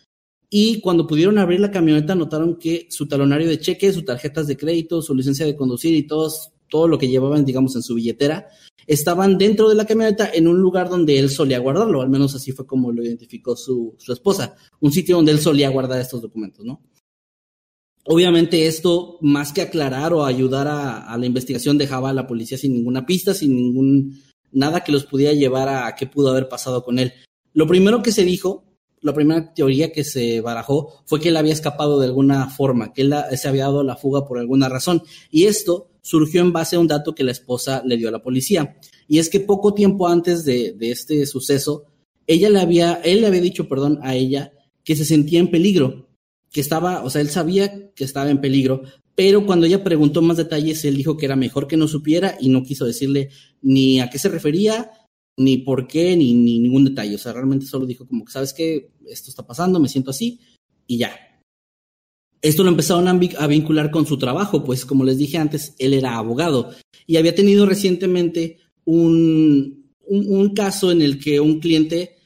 y 0.56 0.80
cuando 0.80 1.04
pudieron 1.04 1.36
abrir 1.38 1.58
la 1.58 1.72
camioneta 1.72 2.14
notaron 2.14 2.60
que 2.60 2.86
su 2.88 3.08
talonario 3.08 3.48
de 3.48 3.58
cheque, 3.58 3.92
sus 3.92 4.04
tarjetas 4.04 4.46
de 4.46 4.56
crédito, 4.56 5.02
su 5.02 5.12
licencia 5.12 5.44
de 5.44 5.56
conducir 5.56 5.92
y 5.94 6.06
todos, 6.06 6.52
todo 6.70 6.86
lo 6.86 6.96
que 6.96 7.08
llevaban, 7.08 7.44
digamos, 7.44 7.74
en 7.74 7.82
su 7.82 7.96
billetera, 7.96 8.46
estaban 8.86 9.36
dentro 9.36 9.68
de 9.68 9.74
la 9.74 9.84
camioneta 9.84 10.30
en 10.32 10.46
un 10.46 10.60
lugar 10.60 10.88
donde 10.88 11.18
él 11.18 11.28
solía 11.28 11.58
guardarlo, 11.58 12.02
al 12.02 12.08
menos 12.08 12.36
así 12.36 12.52
fue 12.52 12.68
como 12.68 12.92
lo 12.92 13.02
identificó 13.02 13.56
su, 13.56 13.96
esposa, 14.06 14.54
un 14.78 14.92
sitio 14.92 15.16
donde 15.16 15.32
él 15.32 15.40
solía 15.40 15.70
guardar 15.70 16.00
estos 16.00 16.22
documentos, 16.22 16.64
¿no? 16.64 16.80
Obviamente 18.04 18.68
esto, 18.68 19.18
más 19.22 19.52
que 19.52 19.62
aclarar 19.62 20.12
o 20.12 20.24
ayudar 20.24 20.68
a, 20.68 21.16
la 21.18 21.26
investigación, 21.26 21.78
dejaba 21.78 22.10
a 22.10 22.14
la 22.14 22.28
policía 22.28 22.58
sin 22.58 22.74
ninguna 22.74 23.04
pista, 23.04 23.34
sin 23.34 23.56
ningún 23.56 24.22
nada 24.52 24.84
que 24.84 24.92
los 24.92 25.04
pudiera 25.04 25.32
llevar 25.32 25.68
a, 25.68 25.92
qué 25.96 26.06
pudo 26.06 26.28
haber 26.28 26.48
pasado 26.48 26.84
con 26.84 27.00
él. 27.00 27.12
Lo 27.54 27.66
primero 27.66 28.04
que 28.04 28.12
se 28.12 28.22
dijo, 28.22 28.73
la 29.04 29.12
primera 29.12 29.52
teoría 29.52 29.92
que 29.92 30.02
se 30.02 30.40
barajó 30.40 31.02
fue 31.04 31.20
que 31.20 31.28
él 31.28 31.36
había 31.36 31.52
escapado 31.52 32.00
de 32.00 32.06
alguna 32.06 32.48
forma, 32.48 32.94
que 32.94 33.02
él 33.02 33.14
se 33.36 33.48
había 33.48 33.64
dado 33.64 33.84
la 33.84 33.96
fuga 33.96 34.26
por 34.26 34.38
alguna 34.38 34.70
razón. 34.70 35.02
Y 35.30 35.44
esto 35.44 35.90
surgió 36.00 36.40
en 36.40 36.54
base 36.54 36.76
a 36.76 36.80
un 36.80 36.88
dato 36.88 37.14
que 37.14 37.22
la 37.22 37.32
esposa 37.32 37.82
le 37.84 37.98
dio 37.98 38.08
a 38.08 38.12
la 38.12 38.22
policía. 38.22 38.78
Y 39.06 39.18
es 39.18 39.28
que 39.28 39.40
poco 39.40 39.74
tiempo 39.74 40.08
antes 40.08 40.46
de, 40.46 40.74
este 40.80 41.26
suceso, 41.26 41.84
ella 42.26 42.48
le 42.48 42.60
había, 42.60 42.94
él 43.04 43.20
le 43.20 43.26
había 43.26 43.42
dicho, 43.42 43.68
perdón, 43.68 44.00
a 44.02 44.14
ella 44.14 44.52
que 44.84 44.96
se 44.96 45.04
sentía 45.04 45.38
en 45.38 45.50
peligro, 45.50 46.08
que 46.50 46.62
estaba, 46.62 47.04
o 47.04 47.10
sea, 47.10 47.20
él 47.20 47.28
sabía 47.28 47.92
que 47.94 48.04
estaba 48.04 48.30
en 48.30 48.40
peligro, 48.40 48.84
pero 49.14 49.44
cuando 49.44 49.66
ella 49.66 49.84
preguntó 49.84 50.22
más 50.22 50.38
detalles, 50.38 50.82
él 50.86 50.96
dijo 50.96 51.18
que 51.18 51.26
era 51.26 51.36
mejor 51.36 51.66
que 51.66 51.76
no 51.76 51.88
supiera 51.88 52.38
y 52.40 52.48
no 52.48 52.62
quiso 52.62 52.86
decirle 52.86 53.28
ni 53.60 54.00
a 54.00 54.08
qué 54.08 54.18
se 54.18 54.30
refería, 54.30 54.90
ni 55.36 55.58
por 55.58 55.86
qué, 55.86 56.16
ni, 56.16 56.32
ni 56.32 56.58
ningún 56.58 56.84
detalle. 56.84 57.14
O 57.14 57.18
sea, 57.18 57.32
realmente 57.32 57.66
solo 57.66 57.86
dijo 57.86 58.06
como 58.06 58.24
que, 58.24 58.32
¿sabes 58.32 58.52
qué? 58.52 58.90
Esto 59.06 59.30
está 59.30 59.46
pasando, 59.46 59.80
me 59.80 59.88
siento 59.88 60.10
así 60.10 60.40
y 60.86 60.98
ya. 60.98 61.14
Esto 62.44 62.62
lo 62.62 62.68
empezaron 62.68 63.08
a 63.08 63.46
vincular 63.46 63.90
con 63.90 64.04
su 64.06 64.18
trabajo, 64.18 64.64
pues 64.64 64.84
como 64.84 65.02
les 65.04 65.16
dije 65.16 65.38
antes, 65.38 65.74
él 65.78 65.94
era 65.94 66.18
abogado 66.18 66.74
y 67.06 67.16
había 67.16 67.34
tenido 67.34 67.64
recientemente 67.64 68.58
un, 68.84 69.88
caso 70.54 70.92
en 70.92 71.00
el 71.00 71.18
que 71.18 71.40
un 71.40 71.58
cliente 71.58 72.16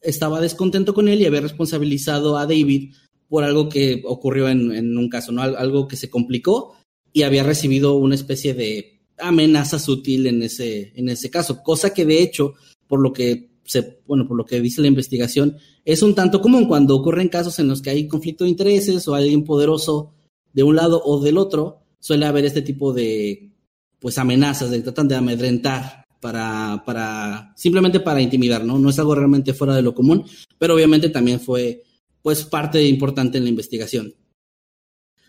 estaba 0.00 0.40
descontento 0.40 0.92
con 0.92 1.06
él 1.06 1.20
y 1.20 1.26
había 1.26 1.42
responsabilizado 1.42 2.36
a 2.36 2.46
David 2.46 2.94
por 3.28 3.44
algo 3.44 3.68
que 3.68 4.02
ocurrió 4.06 4.48
en, 4.48 4.98
un 4.98 5.08
caso, 5.08 5.30
¿no? 5.30 5.42
Algo 5.42 5.86
que 5.86 5.94
se 5.94 6.10
complicó 6.10 6.74
y 7.12 7.22
había 7.22 7.44
recibido 7.44 7.94
una 7.94 8.16
especie 8.16 8.54
de 8.54 8.99
amenaza 9.22 9.78
sutil 9.78 10.26
en 10.26 10.42
ese, 10.42 10.92
en 10.94 11.08
ese 11.08 11.30
caso, 11.30 11.62
cosa 11.62 11.92
que 11.92 12.04
de 12.04 12.22
hecho, 12.22 12.54
por 12.86 13.00
lo 13.00 13.12
que 13.12 13.50
se, 13.64 14.00
bueno, 14.06 14.26
por 14.26 14.36
lo 14.36 14.44
que 14.44 14.60
dice 14.60 14.80
la 14.80 14.88
investigación, 14.88 15.56
es 15.84 16.02
un 16.02 16.14
tanto 16.14 16.40
común 16.40 16.66
cuando 16.66 16.96
ocurren 16.96 17.28
casos 17.28 17.58
en 17.58 17.68
los 17.68 17.80
que 17.80 17.90
hay 17.90 18.08
conflicto 18.08 18.44
de 18.44 18.50
intereses 18.50 19.06
o 19.06 19.14
alguien 19.14 19.44
poderoso 19.44 20.14
de 20.52 20.62
un 20.64 20.74
lado 20.76 21.00
o 21.04 21.20
del 21.20 21.38
otro, 21.38 21.82
suele 22.00 22.26
haber 22.26 22.44
este 22.44 22.62
tipo 22.62 22.92
de, 22.92 23.52
pues, 24.00 24.18
amenazas, 24.18 24.70
de 24.70 24.82
tratan 24.82 25.06
de 25.06 25.14
amedrentar 25.14 26.04
para, 26.20 26.82
para, 26.84 27.52
simplemente 27.56 28.00
para 28.00 28.20
intimidar, 28.20 28.64
¿no? 28.64 28.78
No 28.78 28.90
es 28.90 28.98
algo 28.98 29.14
realmente 29.14 29.54
fuera 29.54 29.76
de 29.76 29.82
lo 29.82 29.94
común, 29.94 30.24
pero 30.58 30.74
obviamente 30.74 31.08
también 31.08 31.40
fue, 31.40 31.84
pues, 32.22 32.44
parte 32.44 32.84
importante 32.86 33.38
en 33.38 33.44
la 33.44 33.50
investigación. 33.50 34.14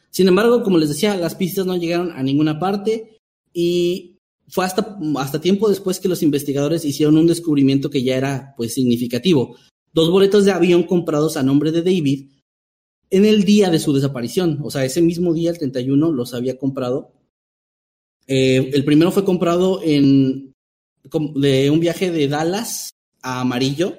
Sin 0.10 0.28
embargo, 0.28 0.64
como 0.64 0.78
les 0.78 0.90
decía, 0.90 1.16
las 1.16 1.36
pistas 1.36 1.66
no 1.66 1.78
llegaron 1.78 2.12
a 2.12 2.24
ninguna 2.24 2.60
parte 2.60 3.21
y 3.54 4.18
fue 4.48 4.66
hasta, 4.66 4.98
hasta 5.18 5.42
tiempo 5.42 5.70
después 5.70 6.00
que 6.00 6.10
los 6.10 6.24
investigadores 6.24 6.86
hicieron 6.86 7.18
un 7.18 7.28
descubrimiento 7.28 7.90
que 7.90 8.04
ya 8.04 8.18
era, 8.18 8.54
pues, 8.58 8.74
significativo. 8.74 9.56
Dos 9.94 10.10
boletos 10.10 10.46
de 10.46 10.52
avión 10.52 10.84
comprados 10.84 11.38
a 11.38 11.44
nombre 11.44 11.72
de 11.72 11.82
David 11.82 12.32
en 13.10 13.26
el 13.26 13.44
día 13.44 13.70
de 13.70 13.80
su 13.80 13.94
desaparición. 13.94 14.60
O 14.64 14.72
sea, 14.72 14.84
ese 14.84 15.02
mismo 15.02 15.34
día, 15.34 15.52
el 15.52 15.58
31, 15.58 16.12
los 16.12 16.34
había 16.34 16.58
comprado. 16.58 17.14
Eh, 18.28 18.72
el 18.74 18.86
primero 18.86 19.12
fue 19.12 19.26
comprado 19.26 19.82
en 19.84 20.54
de 21.36 21.70
un 21.70 21.80
viaje 21.80 22.12
de 22.12 22.28
Dallas 22.28 22.92
a 23.22 23.42
Amarillo. 23.42 23.98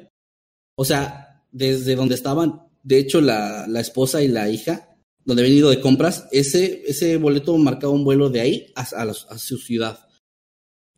O 0.76 0.84
sea, 0.84 1.44
desde 1.50 1.94
donde 1.94 2.14
estaban, 2.14 2.62
de 2.82 2.98
hecho, 2.98 3.20
la, 3.20 3.66
la 3.68 3.80
esposa 3.80 4.22
y 4.22 4.28
la 4.28 4.48
hija, 4.48 4.91
donde 5.24 5.42
habían 5.42 5.58
ido 5.58 5.70
de 5.70 5.80
compras, 5.80 6.28
ese, 6.32 6.82
ese 6.86 7.16
boleto 7.16 7.56
marcaba 7.58 7.92
un 7.92 8.04
vuelo 8.04 8.30
de 8.30 8.40
ahí 8.40 8.72
a, 8.74 8.82
a, 8.82 9.38
su 9.38 9.58
ciudad. 9.58 10.06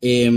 Eh, 0.01 0.31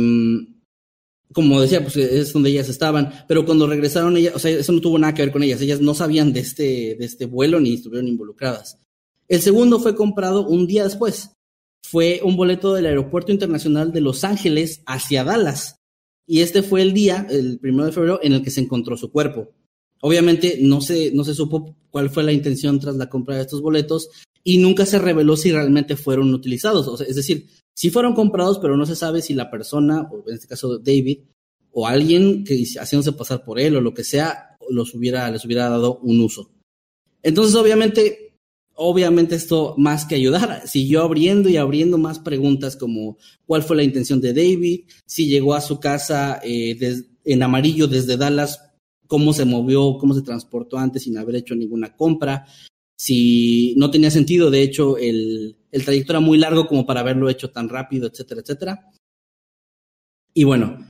como 1.33 1.61
decía, 1.61 1.81
pues 1.81 1.97
es 1.97 2.31
donde 2.31 2.49
ellas 2.49 2.69
estaban, 2.69 3.11
pero 3.27 3.45
cuando 3.45 3.67
regresaron 3.67 4.15
ellas, 4.17 4.35
o 4.35 4.39
sea, 4.39 4.51
eso 4.51 4.71
no 4.71 4.81
tuvo 4.81 4.97
nada 4.97 5.13
que 5.13 5.23
ver 5.23 5.31
con 5.31 5.43
ellas, 5.43 5.61
ellas 5.61 5.81
no 5.81 5.93
sabían 5.93 6.31
de 6.33 6.39
este, 6.39 6.95
de 6.97 7.05
este 7.05 7.25
vuelo 7.25 7.59
ni 7.59 7.73
estuvieron 7.73 8.07
involucradas. 8.07 8.79
El 9.27 9.41
segundo 9.41 9.79
fue 9.79 9.95
comprado 9.95 10.47
un 10.47 10.67
día 10.67 10.85
después. 10.85 11.31
Fue 11.83 12.21
un 12.23 12.38
boleto 12.38 12.73
del 12.73 12.85
Aeropuerto 12.85 13.31
Internacional 13.31 13.91
de 13.91 14.01
Los 14.01 14.23
Ángeles 14.23 14.81
hacia 14.85 15.23
Dallas. 15.23 15.79
Y 16.25 16.41
este 16.41 16.63
fue 16.63 16.81
el 16.81 16.93
día, 16.93 17.27
el 17.29 17.59
primero 17.59 17.85
de 17.85 17.91
febrero, 17.91 18.19
en 18.23 18.33
el 18.33 18.41
que 18.41 18.51
se 18.51 18.61
encontró 18.61 18.97
su 18.97 19.11
cuerpo. 19.11 19.49
Obviamente 20.01 20.59
no 20.61 20.81
se, 20.81 21.11
no 21.11 21.23
se 21.23 21.33
supo 21.33 21.75
cuál 21.89 22.09
fue 22.09 22.23
la 22.23 22.33
intención 22.33 22.79
tras 22.79 22.95
la 22.95 23.09
compra 23.09 23.35
de 23.35 23.41
estos 23.41 23.61
boletos 23.61 24.09
y 24.43 24.57
nunca 24.59 24.85
se 24.85 24.99
reveló 24.99 25.35
si 25.35 25.51
realmente 25.51 25.95
fueron 25.95 26.33
utilizados. 26.33 27.01
Es 27.01 27.15
decir, 27.15 27.47
Sí 27.77 27.91
fueron 27.91 28.15
comprados, 28.15 28.57
pero 28.57 28.75
no 28.75 28.87
se 28.87 28.95
sabe 28.95 29.21
si 29.21 29.35
la 29.35 29.51
persona, 29.51 30.09
o 30.11 30.27
en 30.27 30.33
este 30.33 30.47
caso 30.47 30.79
David, 30.79 31.19
o 31.71 31.85
alguien 31.85 32.43
que 32.43 32.65
haciéndose 32.79 33.11
pasar 33.11 33.45
por 33.45 33.59
él 33.59 33.75
o 33.75 33.81
lo 33.81 33.93
que 33.93 34.03
sea, 34.03 34.57
los 34.67 34.95
hubiera, 34.95 35.29
les 35.29 35.45
hubiera 35.45 35.69
dado 35.69 35.99
un 35.99 36.19
uso. 36.21 36.49
Entonces, 37.21 37.53
obviamente, 37.53 38.35
obviamente 38.73 39.35
esto 39.35 39.75
más 39.77 40.05
que 40.05 40.15
ayudar, 40.15 40.63
siguió 40.67 41.03
abriendo 41.03 41.49
y 41.49 41.57
abriendo 41.57 41.99
más 41.99 42.17
preguntas 42.17 42.75
como 42.75 43.19
cuál 43.45 43.61
fue 43.61 43.75
la 43.75 43.83
intención 43.83 44.21
de 44.21 44.33
David, 44.33 44.85
si 45.05 45.27
llegó 45.27 45.53
a 45.53 45.61
su 45.61 45.79
casa 45.79 46.39
eh, 46.43 46.79
en 47.25 47.43
amarillo 47.43 47.87
desde 47.87 48.17
Dallas, 48.17 48.66
cómo 49.08 49.34
se 49.34 49.45
movió, 49.45 49.97
cómo 49.97 50.14
se 50.14 50.22
transportó 50.22 50.78
antes 50.78 51.03
sin 51.03 51.18
haber 51.18 51.38
hecho 51.38 51.55
ninguna 51.55 51.95
compra, 51.95 52.45
si 52.97 53.76
no 53.78 53.91
tenía 53.91 54.10
sentido, 54.10 54.49
de 54.49 54.64
hecho, 54.64 54.97
el, 54.97 55.55
el 55.72 55.86
trayecto 55.86 56.14
era 56.14 56.20
muy 56.20 56.38
largo 56.38 56.68
como 56.68 56.86
para 56.86 57.01
haberlo 57.01 57.30
hecho 57.30 57.51
tan 57.51 57.70
rápido, 57.70 58.08
etcétera, 58.08 58.41
etcétera. 58.41 58.91
Y 60.34 60.43
bueno, 60.43 60.88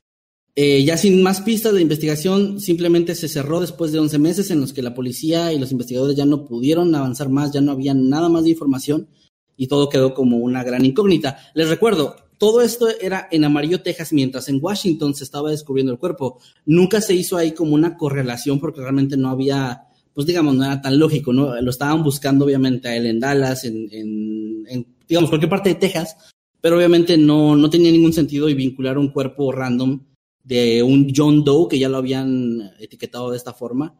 eh, 0.56 0.82
ya 0.84 0.96
sin 0.96 1.22
más 1.22 1.42
pistas, 1.42 1.74
la 1.74 1.80
investigación 1.80 2.60
simplemente 2.60 3.14
se 3.14 3.28
cerró 3.28 3.60
después 3.60 3.92
de 3.92 3.98
11 3.98 4.18
meses 4.18 4.50
en 4.50 4.60
los 4.60 4.72
que 4.72 4.82
la 4.82 4.94
policía 4.94 5.52
y 5.52 5.58
los 5.58 5.70
investigadores 5.70 6.16
ya 6.16 6.24
no 6.24 6.46
pudieron 6.46 6.94
avanzar 6.94 7.28
más, 7.28 7.52
ya 7.52 7.60
no 7.60 7.72
había 7.72 7.94
nada 7.94 8.28
más 8.28 8.44
de 8.44 8.50
información 8.50 9.08
y 9.56 9.66
todo 9.66 9.88
quedó 9.88 10.14
como 10.14 10.38
una 10.38 10.64
gran 10.64 10.84
incógnita. 10.84 11.38
Les 11.54 11.68
recuerdo, 11.68 12.16
todo 12.38 12.62
esto 12.62 12.88
era 13.00 13.28
en 13.30 13.44
Amarillo, 13.44 13.82
Texas, 13.82 14.12
mientras 14.12 14.48
en 14.48 14.58
Washington 14.62 15.14
se 15.14 15.24
estaba 15.24 15.50
descubriendo 15.50 15.92
el 15.92 15.98
cuerpo. 15.98 16.40
Nunca 16.64 17.00
se 17.00 17.14
hizo 17.14 17.36
ahí 17.36 17.52
como 17.52 17.74
una 17.74 17.96
correlación 17.96 18.60
porque 18.60 18.80
realmente 18.80 19.16
no 19.16 19.28
había 19.28 19.88
pues 20.18 20.26
digamos, 20.26 20.56
no 20.56 20.64
era 20.64 20.82
tan 20.82 20.98
lógico, 20.98 21.32
¿no? 21.32 21.60
Lo 21.60 21.70
estaban 21.70 22.02
buscando 22.02 22.44
obviamente 22.44 22.88
a 22.88 22.96
él 22.96 23.06
en 23.06 23.20
Dallas, 23.20 23.62
en, 23.62 23.88
en, 23.92 24.86
digamos, 25.06 25.30
cualquier 25.30 25.48
parte 25.48 25.68
de 25.68 25.74
Texas, 25.76 26.16
pero 26.60 26.76
obviamente 26.76 27.16
no, 27.16 27.54
no 27.54 27.70
tenía 27.70 27.92
ningún 27.92 28.12
sentido 28.12 28.48
y 28.48 28.54
vincular 28.54 28.98
un 28.98 29.12
cuerpo 29.12 29.52
random 29.52 30.00
de 30.42 30.82
un 30.82 31.12
John 31.14 31.44
Doe, 31.44 31.68
que 31.68 31.78
ya 31.78 31.88
lo 31.88 31.98
habían 31.98 32.72
etiquetado 32.80 33.30
de 33.30 33.36
esta 33.36 33.52
forma, 33.52 33.96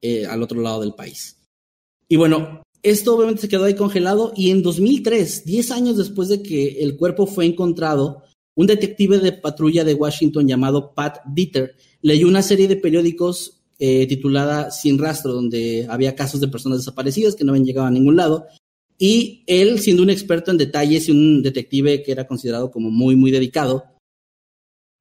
eh, 0.00 0.24
al 0.24 0.42
otro 0.42 0.58
lado 0.58 0.80
del 0.80 0.94
país. 0.94 1.36
Y 2.08 2.16
bueno, 2.16 2.62
esto 2.82 3.14
obviamente 3.14 3.42
se 3.42 3.48
quedó 3.48 3.64
ahí 3.64 3.74
congelado 3.74 4.32
y 4.36 4.50
en 4.50 4.62
2003, 4.62 5.44
10 5.44 5.70
años 5.70 5.96
después 5.96 6.28
de 6.28 6.42
que 6.42 6.82
el 6.82 6.96
cuerpo 6.96 7.26
fue 7.26 7.46
encontrado, 7.46 8.24
un 8.54 8.66
detective 8.66 9.18
de 9.18 9.32
patrulla 9.32 9.84
de 9.84 9.94
Washington 9.94 10.46
llamado 10.46 10.92
Pat 10.94 11.18
Dieter 11.26 11.76
leyó 12.02 12.28
una 12.28 12.42
serie 12.42 12.68
de 12.68 12.76
periódicos 12.76 13.62
eh, 13.78 14.06
titulada 14.06 14.70
Sin 14.70 14.98
Rastro, 14.98 15.32
donde 15.32 15.86
había 15.88 16.14
casos 16.14 16.40
de 16.40 16.48
personas 16.48 16.78
desaparecidas 16.78 17.34
que 17.34 17.44
no 17.44 17.52
habían 17.52 17.64
llegado 17.64 17.86
a 17.86 17.90
ningún 17.90 18.16
lado. 18.16 18.46
Y 18.98 19.42
él, 19.46 19.80
siendo 19.80 20.02
un 20.02 20.10
experto 20.10 20.50
en 20.50 20.58
detalles 20.58 21.08
y 21.08 21.12
un 21.12 21.42
detective 21.42 22.02
que 22.02 22.12
era 22.12 22.26
considerado 22.26 22.70
como 22.70 22.90
muy, 22.90 23.16
muy 23.16 23.30
dedicado, 23.30 23.84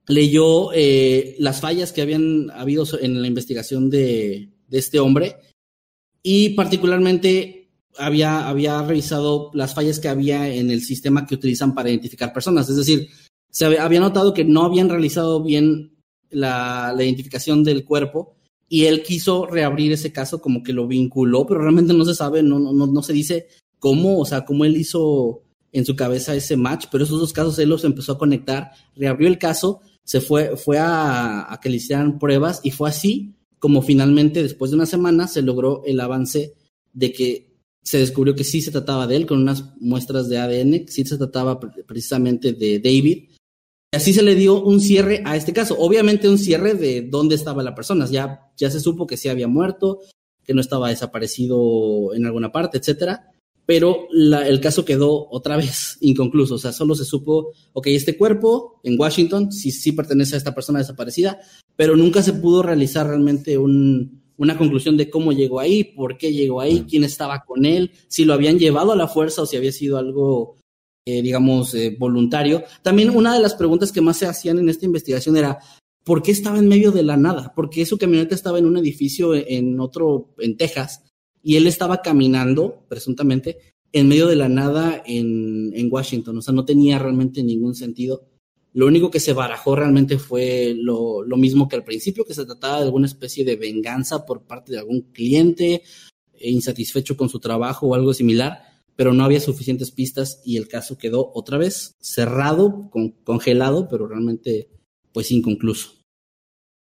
leyó 0.07 0.73
eh, 0.73 1.36
las 1.38 1.61
fallas 1.61 1.91
que 1.91 2.01
habían 2.01 2.49
habido 2.51 2.86
en 2.99 3.21
la 3.21 3.27
investigación 3.27 3.89
de, 3.89 4.49
de 4.67 4.79
este 4.79 4.99
hombre 4.99 5.36
y 6.23 6.49
particularmente 6.49 7.61
había, 7.97 8.47
había 8.47 8.81
revisado 8.81 9.51
las 9.53 9.73
fallas 9.73 9.99
que 9.99 10.07
había 10.07 10.53
en 10.53 10.71
el 10.71 10.81
sistema 10.81 11.25
que 11.25 11.35
utilizan 11.35 11.73
para 11.73 11.89
identificar 11.89 12.33
personas. 12.33 12.69
Es 12.69 12.77
decir, 12.77 13.09
se 13.49 13.65
había, 13.65 13.99
notado 13.99 14.33
que 14.33 14.45
no 14.45 14.63
habían 14.63 14.89
realizado 14.89 15.43
bien 15.43 15.93
la, 16.29 16.93
la 16.95 17.03
identificación 17.03 17.63
del 17.63 17.83
cuerpo 17.83 18.35
y 18.69 18.85
él 18.85 19.03
quiso 19.03 19.45
reabrir 19.45 19.91
ese 19.91 20.13
caso 20.13 20.41
como 20.41 20.63
que 20.63 20.71
lo 20.71 20.87
vinculó, 20.87 21.45
pero 21.45 21.59
realmente 21.59 21.93
no 21.93 22.05
se 22.05 22.15
sabe, 22.15 22.41
no, 22.41 22.57
no, 22.59 22.87
no 22.87 23.03
se 23.03 23.11
dice 23.11 23.47
cómo, 23.79 24.19
o 24.19 24.25
sea, 24.25 24.45
cómo 24.45 24.63
él 24.63 24.77
hizo 24.77 25.41
en 25.73 25.85
su 25.85 25.95
cabeza 25.95 26.35
ese 26.35 26.55
match, 26.55 26.85
pero 26.91 27.03
esos 27.03 27.19
dos 27.19 27.33
casos 27.33 27.59
él 27.59 27.69
los 27.69 27.83
empezó 27.83 28.13
a 28.13 28.17
conectar, 28.17 28.71
reabrió 28.95 29.27
el 29.27 29.37
caso, 29.37 29.81
se 30.05 30.21
fue, 30.21 30.55
fue 30.55 30.77
a, 30.79 31.51
a 31.51 31.59
que 31.59 31.69
le 31.69 31.77
hicieran 31.77 32.19
pruebas 32.19 32.61
y 32.63 32.71
fue 32.71 32.89
así 32.89 33.35
como 33.59 33.81
finalmente 33.83 34.41
después 34.41 34.71
de 34.71 34.77
una 34.77 34.87
semana 34.87 35.27
se 35.27 35.43
logró 35.43 35.83
el 35.85 35.99
avance 35.99 36.55
de 36.93 37.11
que 37.11 37.51
se 37.84 37.99
descubrió 37.99 38.36
que 38.36 38.43
sí 38.43 38.61
se 38.61 38.71
trataba 38.71 39.07
de 39.07 39.15
él 39.15 39.25
con 39.25 39.41
unas 39.41 39.75
muestras 39.79 40.29
de 40.29 40.38
ADN, 40.38 40.88
sí 40.88 41.03
se 41.03 41.17
trataba 41.17 41.59
precisamente 41.59 42.53
de 42.53 42.79
David 42.79 43.32
así 43.91 44.13
se 44.13 44.23
le 44.23 44.36
dio 44.36 44.61
un 44.61 44.79
cierre 44.79 45.21
a 45.25 45.36
este 45.36 45.53
caso. 45.53 45.75
Obviamente 45.77 46.29
un 46.29 46.38
cierre 46.38 46.73
de 46.73 47.01
dónde 47.01 47.36
estaba 47.36 47.63
la 47.63 47.75
persona. 47.75 48.05
Ya, 48.05 48.51
ya 48.57 48.71
se 48.71 48.79
supo 48.79 49.05
que 49.05 49.17
sí 49.17 49.29
había 49.29 49.47
muerto, 49.47 49.99
que 50.43 50.53
no 50.53 50.61
estaba 50.61 50.89
desaparecido 50.89 52.13
en 52.13 52.25
alguna 52.25 52.51
parte, 52.51 52.77
etcétera. 52.77 53.27
Pero 53.65 54.07
el 54.11 54.59
caso 54.59 54.86
quedó 54.86 55.29
otra 55.29 55.57
vez 55.57 55.97
inconcluso. 56.01 56.55
O 56.55 56.59
sea, 56.59 56.71
solo 56.71 56.95
se 56.95 57.05
supo, 57.05 57.51
ok, 57.73 57.88
este 57.88 58.17
cuerpo 58.17 58.79
en 58.84 58.99
Washington 58.99 59.51
sí, 59.51 59.71
sí 59.71 59.91
pertenece 59.91 60.36
a 60.36 60.38
esta 60.38 60.55
persona 60.55 60.79
desaparecida, 60.79 61.39
pero 61.75 61.95
nunca 61.95 62.23
se 62.23 62.34
pudo 62.34 62.63
realizar 62.63 63.07
realmente 63.07 63.57
un, 63.57 64.20
una 64.41 64.57
conclusión 64.57 64.97
de 64.97 65.09
cómo 65.09 65.31
llegó 65.31 65.59
ahí, 65.59 65.83
por 65.83 66.17
qué 66.17 66.33
llegó 66.33 66.61
ahí, 66.61 66.85
quién 66.89 67.03
estaba 67.03 67.43
con 67.45 67.65
él, 67.65 67.91
si 68.07 68.25
lo 68.25 68.33
habían 68.33 68.59
llevado 68.59 68.91
a 68.91 68.95
la 68.95 69.07
fuerza 69.07 69.43
o 69.43 69.45
si 69.45 69.55
había 69.55 69.71
sido 69.71 69.97
algo 69.97 70.57
eh, 71.03 71.23
digamos, 71.23 71.73
eh, 71.73 71.95
voluntario. 71.97 72.63
También 72.83 73.09
una 73.09 73.33
de 73.33 73.41
las 73.41 73.55
preguntas 73.55 73.91
que 73.91 74.01
más 74.01 74.17
se 74.17 74.27
hacían 74.27 74.59
en 74.59 74.69
esta 74.69 74.85
investigación 74.85 75.35
era, 75.35 75.57
¿por 76.03 76.21
qué 76.21 76.31
estaba 76.31 76.59
en 76.59 76.67
medio 76.67 76.91
de 76.91 77.01
la 77.01 77.17
nada? 77.17 77.53
Porque 77.55 77.87
su 77.87 77.97
camioneta 77.97 78.35
estaba 78.35 78.59
en 78.59 78.67
un 78.67 78.77
edificio 78.77 79.33
en 79.33 79.79
otro, 79.79 80.35
en 80.37 80.57
Texas, 80.57 81.03
y 81.41 81.55
él 81.55 81.65
estaba 81.65 82.03
caminando, 82.03 82.85
presuntamente, 82.87 83.57
en 83.91 84.07
medio 84.07 84.27
de 84.27 84.35
la 84.35 84.47
nada 84.47 85.01
en, 85.03 85.71
en 85.73 85.91
Washington. 85.91 86.37
O 86.37 86.41
sea, 86.43 86.53
no 86.53 86.65
tenía 86.65 86.99
realmente 86.99 87.41
ningún 87.41 87.73
sentido. 87.73 88.27
Lo 88.74 88.88
único 88.88 89.11
que 89.11 89.19
se 89.19 89.34
barajó 89.34 89.76
realmente 89.76 90.17
fue 90.17 90.74
lo, 90.76 91.24
lo, 91.24 91.38
mismo 91.38 91.67
que 91.67 91.76
al 91.76 91.84
principio, 91.84 92.26
que 92.26 92.34
se 92.34 92.45
trataba 92.45 92.78
de 92.78 92.84
alguna 92.84 93.07
especie 93.07 93.43
de 93.43 93.57
venganza 93.57 94.26
por 94.26 94.43
parte 94.43 94.72
de 94.72 94.80
algún 94.80 95.01
cliente 95.11 95.84
eh, 96.34 96.49
insatisfecho 96.49 97.17
con 97.17 97.30
su 97.30 97.39
trabajo 97.39 97.88
o 97.88 97.95
algo 97.95 98.13
similar 98.13 98.72
pero 99.01 99.13
no 99.13 99.24
había 99.24 99.39
suficientes 99.39 99.89
pistas 99.89 100.41
y 100.45 100.57
el 100.57 100.67
caso 100.67 100.95
quedó 100.95 101.32
otra 101.34 101.57
vez 101.57 101.95
cerrado, 101.99 102.89
con, 102.91 103.09
congelado, 103.24 103.88
pero 103.89 104.07
realmente 104.07 104.69
pues 105.11 105.32
inconcluso. 105.32 105.93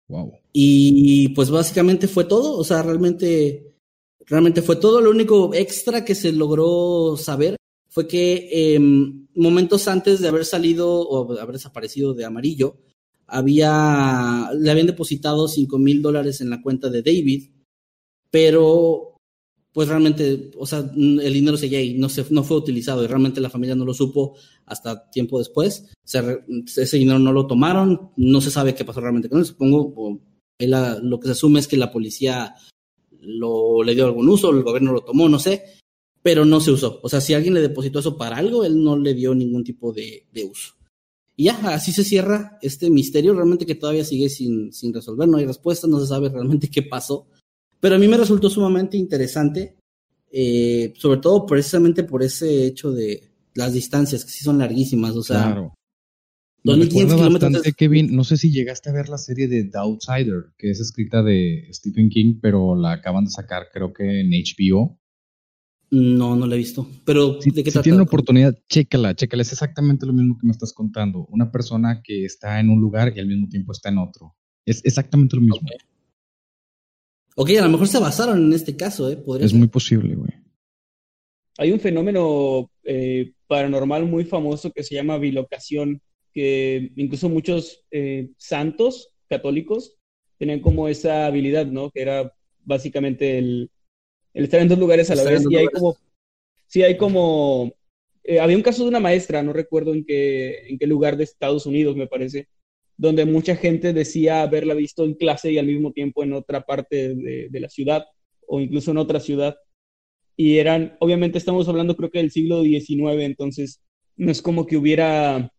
Wow. 0.09 0.33
Y 0.51 1.29
pues 1.29 1.49
básicamente 1.49 2.07
fue 2.07 2.25
todo, 2.25 2.57
o 2.57 2.63
sea, 2.63 2.83
realmente, 2.83 3.73
realmente 4.27 4.61
fue 4.61 4.75
todo. 4.75 5.01
Lo 5.01 5.09
único 5.09 5.55
extra 5.55 6.05
que 6.05 6.13
se 6.13 6.31
logró 6.31 7.17
saber 7.17 7.55
fue 7.93 8.07
que 8.07 8.49
eh, 8.51 8.79
momentos 9.35 9.87
antes 9.87 10.19
de 10.19 10.27
haber 10.27 10.45
salido 10.45 10.89
o 11.07 11.39
haber 11.39 11.53
desaparecido 11.53 12.15
de 12.15 12.25
amarillo, 12.25 12.79
había, 13.27 14.49
le 14.59 14.71
habían 14.71 14.87
depositado 14.87 15.47
cinco 15.47 15.77
mil 15.77 16.01
dólares 16.01 16.41
en 16.41 16.49
la 16.49 16.59
cuenta 16.63 16.89
de 16.89 17.03
David, 17.03 17.51
pero 18.31 19.13
pues 19.71 19.87
realmente, 19.87 20.49
o 20.57 20.65
sea, 20.65 20.79
el 20.79 21.33
dinero 21.33 21.55
seguía 21.55 21.77
ahí, 21.77 21.93
no, 21.93 22.09
se, 22.09 22.25
no 22.31 22.43
fue 22.43 22.57
utilizado 22.57 23.03
y 23.03 23.07
realmente 23.07 23.41
la 23.41 23.51
familia 23.51 23.75
no 23.75 23.85
lo 23.85 23.93
supo 23.93 24.37
hasta 24.65 25.11
tiempo 25.11 25.37
después. 25.37 25.93
ese 26.03 26.97
dinero 26.97 27.19
no 27.19 27.31
lo 27.31 27.45
tomaron, 27.45 28.11
no 28.17 28.41
se 28.41 28.49
sabe 28.49 28.73
qué 28.73 28.85
pasó 28.85 29.01
realmente 29.01 29.29
con 29.29 29.37
él. 29.37 29.45
Supongo, 29.45 30.19
lo 30.59 31.19
que 31.19 31.27
se 31.27 31.31
asume 31.31 31.59
es 31.59 31.67
que 31.67 31.77
la 31.77 31.91
policía 31.91 32.55
lo, 33.19 33.83
le 33.83 33.93
dio 33.93 34.05
algún 34.05 34.29
uso, 34.29 34.49
el 34.49 34.63
gobierno 34.63 34.93
lo 34.93 35.01
tomó, 35.01 35.29
no 35.29 35.37
sé, 35.37 35.63
pero 36.23 36.45
no 36.45 36.61
se 36.61 36.71
usó. 36.71 36.99
O 37.03 37.09
sea, 37.09 37.21
si 37.21 37.33
alguien 37.33 37.53
le 37.53 37.61
depositó 37.61 37.99
eso 37.99 38.17
para 38.17 38.37
algo, 38.37 38.63
él 38.63 38.81
no 38.81 38.97
le 38.97 39.13
dio 39.13 39.35
ningún 39.35 39.63
tipo 39.63 39.91
de, 39.91 40.25
de 40.31 40.45
uso. 40.45 40.73
Y 41.35 41.45
ya, 41.45 41.59
así 41.73 41.91
se 41.91 42.03
cierra 42.03 42.57
este 42.61 42.89
misterio, 42.89 43.33
realmente 43.33 43.65
que 43.65 43.75
todavía 43.75 44.05
sigue 44.05 44.29
sin, 44.29 44.71
sin 44.71 44.93
resolver, 44.93 45.27
no 45.27 45.37
hay 45.37 45.45
respuesta, 45.45 45.87
no 45.87 45.99
se 45.99 46.07
sabe 46.07 46.29
realmente 46.29 46.69
qué 46.71 46.81
pasó. 46.81 47.27
Pero 47.79 47.95
a 47.95 47.99
mí 47.99 48.07
me 48.07 48.17
resultó 48.17 48.49
sumamente 48.49 48.97
interesante, 48.97 49.75
eh, 50.31 50.93
sobre 50.97 51.19
todo 51.19 51.45
precisamente 51.45 52.03
por 52.03 52.23
ese 52.23 52.65
hecho 52.65 52.91
de 52.91 53.29
las 53.53 53.73
distancias, 53.73 54.23
que 54.23 54.31
sí 54.31 54.43
son 54.43 54.57
larguísimas, 54.57 55.15
o 55.15 55.23
sea... 55.23 55.43
Claro. 55.43 55.73
2500 56.65 57.17
kilómetros. 57.17 57.61
Kevin, 57.75 58.15
no 58.15 58.23
sé 58.23 58.37
si 58.37 58.49
llegaste 58.49 58.89
a 58.89 58.93
ver 58.93 59.09
la 59.09 59.17
serie 59.17 59.49
de 59.49 59.65
The 59.65 59.79
Outsider, 59.79 60.45
que 60.57 60.69
es 60.69 60.79
escrita 60.79 61.21
de 61.21 61.67
Stephen 61.73 62.07
King, 62.07 62.35
pero 62.41 62.77
la 62.77 62.93
acaban 62.93 63.25
de 63.25 63.31
sacar 63.31 63.63
creo 63.73 63.91
que 63.91 64.21
en 64.21 64.29
HBO. 64.29 64.97
No, 65.95 66.35
no 66.35 66.47
la 66.47 66.55
he 66.55 66.57
visto. 66.57 66.87
Pero, 67.05 67.39
si, 67.39 67.51
¿de 67.51 67.63
qué 67.63 67.69
si 67.69 67.79
tiene 67.81 67.97
una 67.97 68.05
oportunidad, 68.05 68.57
chécala, 68.67 69.13
chécala. 69.13 69.43
Es 69.43 69.51
exactamente 69.51 70.07
lo 70.07 70.13
mismo 70.13 70.39
que 70.39 70.47
me 70.47 70.51
estás 70.51 70.73
contando. 70.73 71.27
Una 71.29 71.51
persona 71.51 72.01
que 72.03 72.25
está 72.25 72.59
en 72.59 72.71
un 72.71 72.81
lugar 72.81 73.13
y 73.15 73.19
al 73.19 73.27
mismo 73.27 73.47
tiempo 73.47 73.73
está 73.73 73.89
en 73.89 73.99
otro. 73.99 74.35
Es 74.65 74.83
exactamente 74.85 75.35
lo 75.35 75.43
mismo. 75.43 75.59
Ok, 77.35 77.51
a 77.59 77.61
lo 77.61 77.69
mejor 77.69 77.87
se 77.87 77.99
basaron 77.99 78.43
en 78.43 78.53
este 78.53 78.75
caso, 78.75 79.07
¿eh? 79.11 79.23
es 79.39 79.53
muy 79.53 79.67
posible, 79.67 80.15
güey. 80.15 80.31
Hay 81.59 81.71
un 81.71 81.79
fenómeno 81.79 82.71
eh, 82.83 83.33
paranormal 83.45 84.07
muy 84.07 84.25
famoso 84.25 84.71
que 84.71 84.81
se 84.81 84.95
llama 84.95 85.19
bilocación, 85.19 86.01
que 86.33 86.91
incluso 86.95 87.29
muchos 87.29 87.85
eh, 87.91 88.31
santos 88.37 89.09
católicos 89.29 89.95
tenían 90.39 90.59
como 90.59 90.87
esa 90.87 91.27
habilidad, 91.27 91.67
¿no? 91.67 91.91
Que 91.91 92.01
era 92.01 92.33
básicamente 92.65 93.37
el, 93.37 93.69
estar 94.33 94.61
en 94.61 94.67
dos 94.67 94.79
lugares 94.79 95.09
a 95.11 95.15
la 95.15 95.23
vez. 95.23 95.43
Y 95.49 95.55
hay 95.55 95.67
como, 95.67 95.97
sí, 96.67 96.83
hay 96.83 96.97
como, 96.97 97.73
eh, 98.23 98.39
había 98.39 98.57
un 98.57 98.63
caso 98.63 98.83
de 98.83 98.89
una 98.89 98.99
maestra, 98.99 99.43
no 99.43 99.53
recuerdo 99.53 99.93
en 99.93 100.05
qué, 100.05 100.67
en 100.67 100.77
qué 100.77 100.87
lugar 100.87 101.17
de 101.17 101.23
Estados 101.23 101.65
Unidos, 101.65 101.95
me 101.95 102.07
parece, 102.07 102.47
donde 102.97 103.25
mucha 103.25 103.55
gente 103.55 103.93
decía 103.93 104.41
haberla 104.41 104.73
visto 104.73 105.03
en 105.03 105.15
clase 105.15 105.51
y 105.51 105.57
al 105.57 105.67
mismo 105.67 105.91
tiempo 105.91 106.23
en 106.23 106.33
otra 106.33 106.61
parte 106.61 107.15
de, 107.15 107.59
la 107.59 107.69
ciudad 107.69 108.05
o 108.47 108.59
incluso 108.59 108.91
en 108.91 108.97
otra 108.97 109.19
ciudad. 109.19 109.55
Y 110.35 110.57
eran, 110.57 110.95
obviamente 110.99 111.37
estamos 111.37 111.67
hablando 111.67 111.95
creo 111.95 112.09
que 112.09 112.19
del 112.19 112.31
siglo 112.31 112.63
XIX, 112.63 113.21
entonces 113.21 113.81
no 114.15 114.31
es 114.31 114.41
como 114.41 114.65
que 114.65 114.77
hubiera 114.77 115.51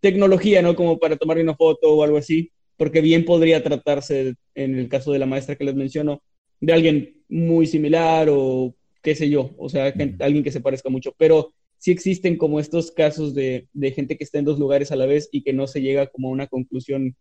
tecnología, 0.00 0.62
¿no? 0.62 0.76
Como 0.76 0.98
para 0.98 1.16
tomar 1.16 1.38
una 1.38 1.56
foto 1.56 1.90
o 1.94 2.02
algo 2.02 2.18
así, 2.18 2.52
porque 2.76 3.00
bien 3.00 3.24
podría 3.24 3.62
tratarse, 3.62 4.34
en 4.54 4.78
el 4.78 4.88
caso 4.88 5.12
de 5.12 5.18
la 5.18 5.26
maestra 5.26 5.56
que 5.56 5.64
les 5.64 5.74
menciono, 5.74 6.22
de 6.60 6.72
alguien 6.72 7.22
muy 7.28 7.66
similar 7.66 8.28
o 8.30 8.74
qué 9.02 9.14
sé 9.14 9.30
yo, 9.30 9.54
o 9.58 9.68
sea, 9.68 9.92
alguien 10.20 10.42
que 10.42 10.52
se 10.52 10.60
parezca 10.60 10.90
mucho, 10.90 11.14
pero 11.16 11.52
sí 11.78 11.92
existen 11.92 12.36
como 12.36 12.60
estos 12.60 12.90
casos 12.90 13.34
de, 13.34 13.68
gente 13.94 14.16
que 14.16 14.24
está 14.24 14.38
en 14.38 14.44
dos 14.44 14.58
lugares 14.58 14.92
a 14.92 14.96
la 14.96 15.06
vez 15.06 15.28
y 15.32 15.42
que 15.42 15.52
no 15.52 15.66
se 15.66 15.80
llega 15.80 16.08
como 16.08 16.28
a 16.28 16.32
una 16.32 16.46
conclusión 16.46 17.16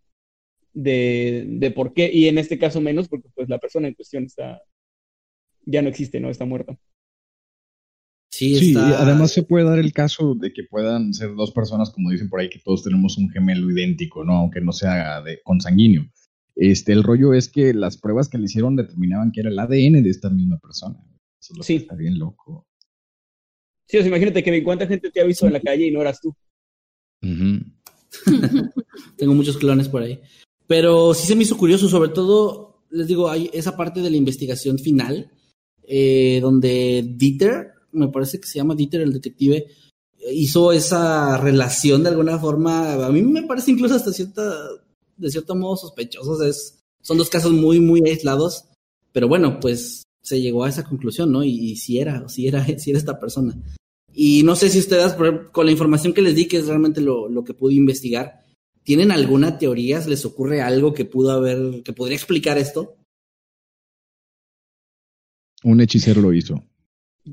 de, 0.73 1.71
por 1.75 1.93
qué, 1.93 2.11
y 2.11 2.27
en 2.27 2.37
este 2.37 2.57
caso 2.57 2.81
menos, 2.81 3.07
porque 3.07 3.29
pues 3.33 3.49
la 3.49 3.59
persona 3.59 3.87
en 3.87 3.93
cuestión 3.93 4.25
está, 4.25 4.61
ya 5.65 5.81
no 5.81 5.89
existe, 5.89 6.19
¿no? 6.19 6.29
Está 6.29 6.45
muerta. 6.45 6.77
Sí, 8.29 8.75
además 8.77 9.31
se 9.31 9.41
puede 9.41 9.65
dar 9.65 9.79
el 9.79 9.93
caso 9.93 10.35
de 10.35 10.53
que 10.53 10.63
puedan 10.63 11.13
ser 11.13 11.33
dos 11.33 11.51
personas, 11.51 11.89
como 11.89 12.11
dicen 12.11 12.29
por 12.29 12.39
ahí, 12.39 12.49
que 12.49 12.59
todos 12.59 12.83
tenemos 12.83 13.17
un 13.17 13.29
gemelo 13.29 13.71
idéntico, 13.71 14.23
¿no? 14.23 14.33
Aunque 14.33 14.61
no 14.61 14.73
sea 14.73 15.21
de 15.21 15.41
consanguíneo. 15.41 16.05
Este, 16.59 16.91
el 16.91 17.03
rollo 17.03 17.33
es 17.33 17.49
que 17.49 17.73
las 17.73 17.97
pruebas 17.97 18.29
que 18.29 18.39
le 18.39 18.45
hicieron 18.45 18.75
determinaban 18.75 19.31
que 19.31 19.41
era 19.41 19.49
el 19.49 19.59
ADN 19.59 20.01
de 20.03 20.09
esta 20.09 20.29
misma 20.31 20.57
persona. 20.57 20.97
Eso 21.39 21.53
es 21.53 21.57
lo 21.57 21.63
sí. 21.63 21.75
que 21.75 21.81
está 21.83 21.95
bien 21.95 22.17
loco. 22.17 22.65
Sí, 23.85 23.97
o 23.97 24.01
sea, 24.01 24.07
imagínate 24.07 24.43
que 24.43 24.63
cuánta 24.63 24.87
gente 24.87 25.11
te 25.11 25.21
ha 25.21 25.25
visto 25.25 25.45
en 25.45 25.53
la 25.53 25.61
calle 25.61 25.85
y 25.85 25.91
no 25.91 26.01
eras 26.01 26.19
tú. 26.19 26.35
Tengo 29.17 29.33
muchos 29.35 29.57
clones 29.57 29.87
por 29.87 30.01
ahí. 30.01 30.19
Pero 30.65 31.13
sí 31.13 31.27
se 31.27 31.35
me 31.35 31.43
hizo 31.43 31.57
curioso, 31.57 31.87
sobre 31.87 32.09
todo, 32.09 32.83
les 32.89 33.07
digo, 33.07 33.29
hay 33.29 33.51
esa 33.53 33.77
parte 33.77 34.01
de 34.01 34.09
la 34.09 34.17
investigación 34.17 34.79
final, 34.79 35.31
eh, 35.83 36.39
donde 36.41 37.07
Dieter, 37.15 37.73
me 37.91 38.07
parece 38.09 38.39
que 38.39 38.47
se 38.47 38.57
llama 38.57 38.75
Dieter 38.75 39.01
el 39.01 39.13
detective, 39.13 39.67
hizo 40.31 40.71
esa 40.71 41.37
relación 41.37 42.03
de 42.03 42.09
alguna 42.09 42.39
forma, 42.39 43.05
a 43.05 43.11
mí 43.11 43.21
me 43.21 43.43
parece 43.43 43.71
incluso 43.71 43.95
hasta 43.95 44.11
cierta, 44.11 44.43
de 45.17 45.31
cierto 45.31 45.55
modo 45.55 45.75
sospechoso, 45.77 46.43
es, 46.43 46.79
son 47.01 47.17
dos 47.17 47.29
casos 47.29 47.51
muy, 47.51 47.79
muy 47.79 48.01
aislados, 48.07 48.65
pero 49.11 49.27
bueno, 49.27 49.59
pues 49.59 50.03
se 50.21 50.41
llegó 50.41 50.63
a 50.63 50.69
esa 50.69 50.83
conclusión, 50.83 51.31
¿no? 51.31 51.43
Y, 51.43 51.75
si 51.77 51.99
era, 51.99 52.27
si 52.27 52.47
era, 52.47 52.65
si 52.77 52.89
era 52.89 52.99
esta 52.99 53.19
persona. 53.19 53.57
Y 54.13 54.43
no 54.43 54.55
sé 54.55 54.69
si 54.69 54.79
ustedes, 54.79 55.13
con 55.51 55.65
la 55.65 55.71
información 55.71 56.13
que 56.13 56.21
les 56.21 56.35
di, 56.35 56.47
que 56.47 56.57
es 56.57 56.67
realmente 56.67 57.01
lo, 57.01 57.43
que 57.43 57.53
pude 57.53 57.75
investigar, 57.75 58.43
¿tienen 58.83 59.11
alguna 59.11 59.57
teoría? 59.57 59.99
¿Les 60.07 60.25
ocurre 60.25 60.61
algo 60.61 60.93
que 60.93 61.05
pudo 61.05 61.31
haber, 61.31 61.83
que 61.83 61.93
podría 61.93 62.17
explicar 62.17 62.57
esto? 62.57 62.97
Un 65.63 65.81
hechicero 65.81 66.21
lo 66.21 66.33
hizo. 66.33 66.63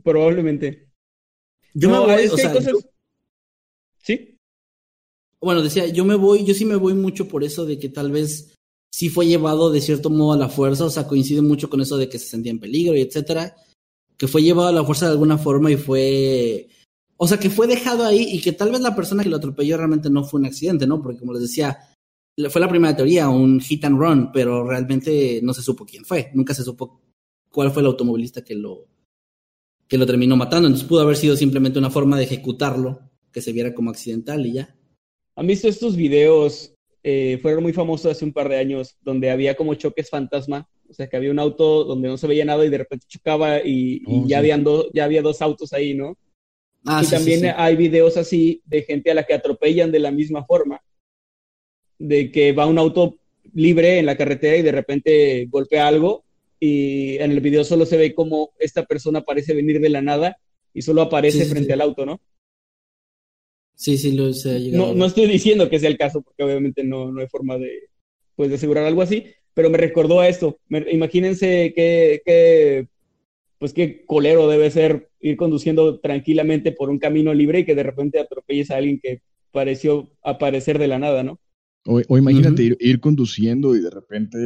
Probablemente. 0.03 0.89
Yo 1.73 1.91
me 1.91 1.99
voy, 1.99 2.27
o 2.27 2.37
sea, 2.37 2.53
¿Sí? 4.03 4.34
Bueno, 5.45 5.63
decía, 5.63 5.87
yo 5.89 6.05
me 6.05 6.15
voy, 6.15 6.45
yo 6.45 6.55
sí 6.55 6.65
me 6.65 6.77
voy 6.77 6.95
mucho 6.95 7.29
por 7.29 7.45
eso 7.45 7.65
de 7.67 7.79
que 7.79 7.89
tal 7.89 8.11
vez 8.11 8.55
sí 8.93 9.09
fue 9.09 9.27
llevado 9.27 9.71
de 9.71 9.81
cierto 9.81 10.11
modo 10.11 10.33
a 10.33 10.37
la 10.37 10.49
fuerza, 10.49 10.85
o 10.85 10.91
sea, 10.91 11.07
coincide 11.07 11.43
mucho 11.43 11.69
con 11.69 11.81
eso 11.81 11.97
de 11.97 12.09
que 12.09 12.19
se 12.19 12.27
sentía 12.27 12.53
en 12.53 12.61
peligro 12.61 12.97
y 12.97 13.01
etcétera, 13.01 13.57
que 14.17 14.29
fue 14.29 14.43
llevado 14.43 14.69
a 14.69 14.73
la 14.73 14.85
fuerza 14.85 15.07
de 15.07 15.13
alguna 15.13 15.37
forma 15.37 15.71
y 15.71 15.77
fue, 15.77 16.69
o 17.17 17.27
sea, 17.27 17.39
que 17.39 17.51
fue 17.51 17.67
dejado 17.67 18.05
ahí 18.05 18.27
y 18.33 18.41
que 18.41 18.53
tal 18.53 18.71
vez 18.71 18.81
la 18.81 18.95
persona 18.95 19.23
que 19.23 19.29
lo 19.29 19.37
atropelló 19.37 19.77
realmente 19.77 20.11
no 20.11 20.25
fue 20.25 20.41
un 20.41 20.47
accidente, 20.47 20.87
¿no? 20.87 21.03
Porque 21.03 21.19
como 21.19 21.33
les 21.33 21.43
decía, 21.43 21.77
fue 22.51 22.61
la 22.61 22.69
primera 22.69 22.97
teoría, 22.97 23.29
un 23.29 23.61
hit 23.61 23.85
and 23.85 23.99
run, 23.99 24.31
pero 24.33 24.65
realmente 24.67 25.41
no 25.43 25.53
se 25.53 25.63
supo 25.63 25.85
quién 25.85 26.05
fue, 26.05 26.31
nunca 26.35 26.55
se 26.55 26.63
supo 26.63 27.03
cuál 27.51 27.71
fue 27.71 27.83
el 27.83 27.87
automovilista 27.87 28.43
que 28.43 28.55
lo, 28.55 28.87
que 29.89 29.99
lo 29.99 30.07
terminó 30.07 30.37
matando, 30.37 30.69
entonces 30.69 30.89
pudo 30.89 31.03
haber 31.03 31.17
sido 31.17 31.37
simplemente 31.37 31.79
una 31.79 31.91
forma 31.91 32.17
de 32.17 32.25
ejecutarlo, 32.25 33.01
que 33.33 33.41
se 33.41 33.53
viera 33.53 33.75
como 33.75 33.91
accidental 33.91 34.47
y 34.47 34.53
ya. 34.53 34.77
¿Han 35.37 35.47
visto 35.47 35.69
estos 35.69 35.97
videos 35.97 36.75
eh, 37.07 37.39
fueron 37.43 37.63
muy 37.63 37.75
famosos 37.75 38.11
hace 38.11 38.25
un 38.25 38.33
par 38.33 38.49
de 38.49 38.57
años, 38.57 38.97
donde 39.03 39.31
había 39.31 39.55
como 39.55 39.75
choques 39.75 40.09
fantasma, 40.09 40.67
o 40.89 40.95
sea, 40.95 41.07
que 41.07 41.19
había 41.19 41.31
un 41.31 41.39
auto 41.39 41.85
donde 41.85 42.09
no 42.09 42.17
se 42.17 42.27
veía 42.27 42.47
nada 42.47 42.65
y 42.65 42.71
de 42.71 42.79
repente 42.79 43.07
chocaba 43.07 43.61
y, 43.63 44.03
oh, 44.07 44.25
ya, 44.27 44.39
habían 44.39 44.65
ya 44.95 45.05
había 45.05 45.21
dos 45.21 45.43
autos 45.43 45.75
ahí, 45.75 45.93
¿no? 45.93 46.17
Ah, 46.87 47.03
y 47.05 47.11
también 47.11 47.53
hay 47.57 47.77
videos 47.77 48.17
así 48.17 48.63
de 48.65 48.83
gente 48.83 49.11
a 49.11 49.15
la 49.15 49.25
que 49.25 49.35
atropellan 49.35 49.93
de 49.93 49.99
la 49.99 50.11
misma 50.11 50.47
forma, 50.47 50.81
de 51.99 52.33
que 52.33 52.53
va 52.53 52.67
un 52.67 52.79
auto 52.79 53.19
libre 53.53 53.99
en 53.99 54.07
la 54.07 54.17
carretera 54.17 54.57
y 54.57 54.63
de 54.63 54.73
repente 54.73 55.47
golpea 55.51 55.87
algo 55.87 56.25
y 56.59 57.17
en 57.19 57.33
el 57.33 57.41
video 57.41 57.65
solo 57.65 57.85
se 57.85 57.99
ve 57.99 58.15
como 58.15 58.53
esta 58.59 58.85
persona 58.85 59.21
parece 59.21 59.53
venir 59.53 59.79
de 59.81 59.91
la 59.91 60.01
nada 60.01 60.39
y 60.73 60.81
solo 60.81 61.03
aparece 61.03 61.45
frente 61.45 61.75
al 61.75 61.83
auto, 61.83 62.07
¿no? 62.07 62.21
Sí, 63.75 63.99
sí, 63.99 64.13
lo 64.13 64.33
sé. 64.33 64.71
No, 64.71 64.95
no 64.95 65.07
estoy 65.07 65.27
diciendo 65.27 65.69
que 65.69 65.79
sea 65.79 65.89
el 65.89 65.99
caso, 65.99 66.23
porque 66.23 66.43
obviamente 66.43 66.85
no, 66.85 67.11
no 67.11 67.21
hay 67.21 67.29
forma 67.29 67.59
de, 67.59 67.89
pues, 68.37 68.49
de 68.49 68.57
asegurar 68.57 68.85
algo 68.85 69.03
así, 69.03 69.27
pero 69.53 69.71
me 69.71 69.79
recordó 69.79 70.21
a 70.21 70.29
esto. 70.29 70.59
imagínense 70.91 71.73
qué, 71.75 72.89
pues 73.59 73.73
qué 73.73 74.05
colero 74.05 74.49
debe 74.49 74.71
ser 74.71 75.11
ir 75.21 75.37
conduciendo 75.37 76.01
tranquilamente 76.01 76.73
por 76.73 76.91
un 76.91 76.99
camino 76.99 77.33
libre 77.33 77.61
y 77.61 77.65
que 77.65 77.75
de 77.75 77.83
repente 77.83 78.19
atropelles 78.19 78.71
a 78.71 78.77
alguien 78.77 79.01
que 79.03 79.23
pareció 79.53 80.11
aparecer 80.23 80.79
de 80.79 80.89
la 80.89 80.99
nada, 80.99 81.23
¿no? 81.23 81.41
O, 81.87 82.01
imagínate 82.17 82.77
ir, 82.79 83.01
conduciendo 83.01 83.77
y 83.77 83.81
de 83.81 83.91
repente 83.91 84.39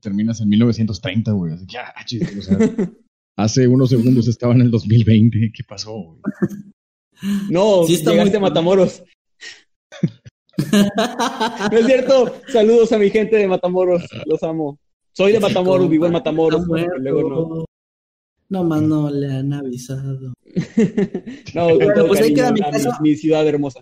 terminas 0.00 0.40
en 0.42 0.48
1930, 0.50 1.32
güey. 1.32 1.54
Así 1.54 1.66
que, 1.66 1.78
ah, 1.78 1.94
o 2.38 2.42
sea, 2.42 2.58
hace 3.36 3.66
unos 3.66 3.90
segundos 3.90 4.28
estaba 4.28 4.54
en 4.54 4.60
el 4.60 4.70
2020. 4.70 5.52
¿Qué 5.54 5.64
pasó, 5.64 5.92
güey? 5.92 6.20
No, 7.48 7.84
sí 7.84 7.94
está 7.94 8.12
llegaste 8.12 8.40
Matamoros. 8.40 9.02
no 10.72 11.78
es 11.78 11.86
cierto. 11.86 12.40
Saludos 12.48 12.92
a 12.92 12.98
mi 12.98 13.10
gente 13.10 13.36
de 13.36 13.46
Matamoros. 13.46 14.02
Los 14.26 14.42
amo. 14.42 14.78
Soy 15.12 15.32
de 15.32 15.40
Matamoros, 15.40 15.88
vivo 15.88 16.06
en 16.06 16.12
Matamoros. 16.12 16.66
no. 16.66 17.64
No 18.48 18.64
más 18.64 18.82
no 18.82 19.08
le 19.08 19.32
han 19.32 19.50
avisado. 19.54 20.34
no, 21.54 21.68
pues 22.06 22.20
ahí 22.20 22.34
queda 22.34 22.52
mi, 22.52 22.60
casa. 22.60 22.98
mi, 23.00 23.16
ciudad 23.16 23.48
hermosa. 23.48 23.80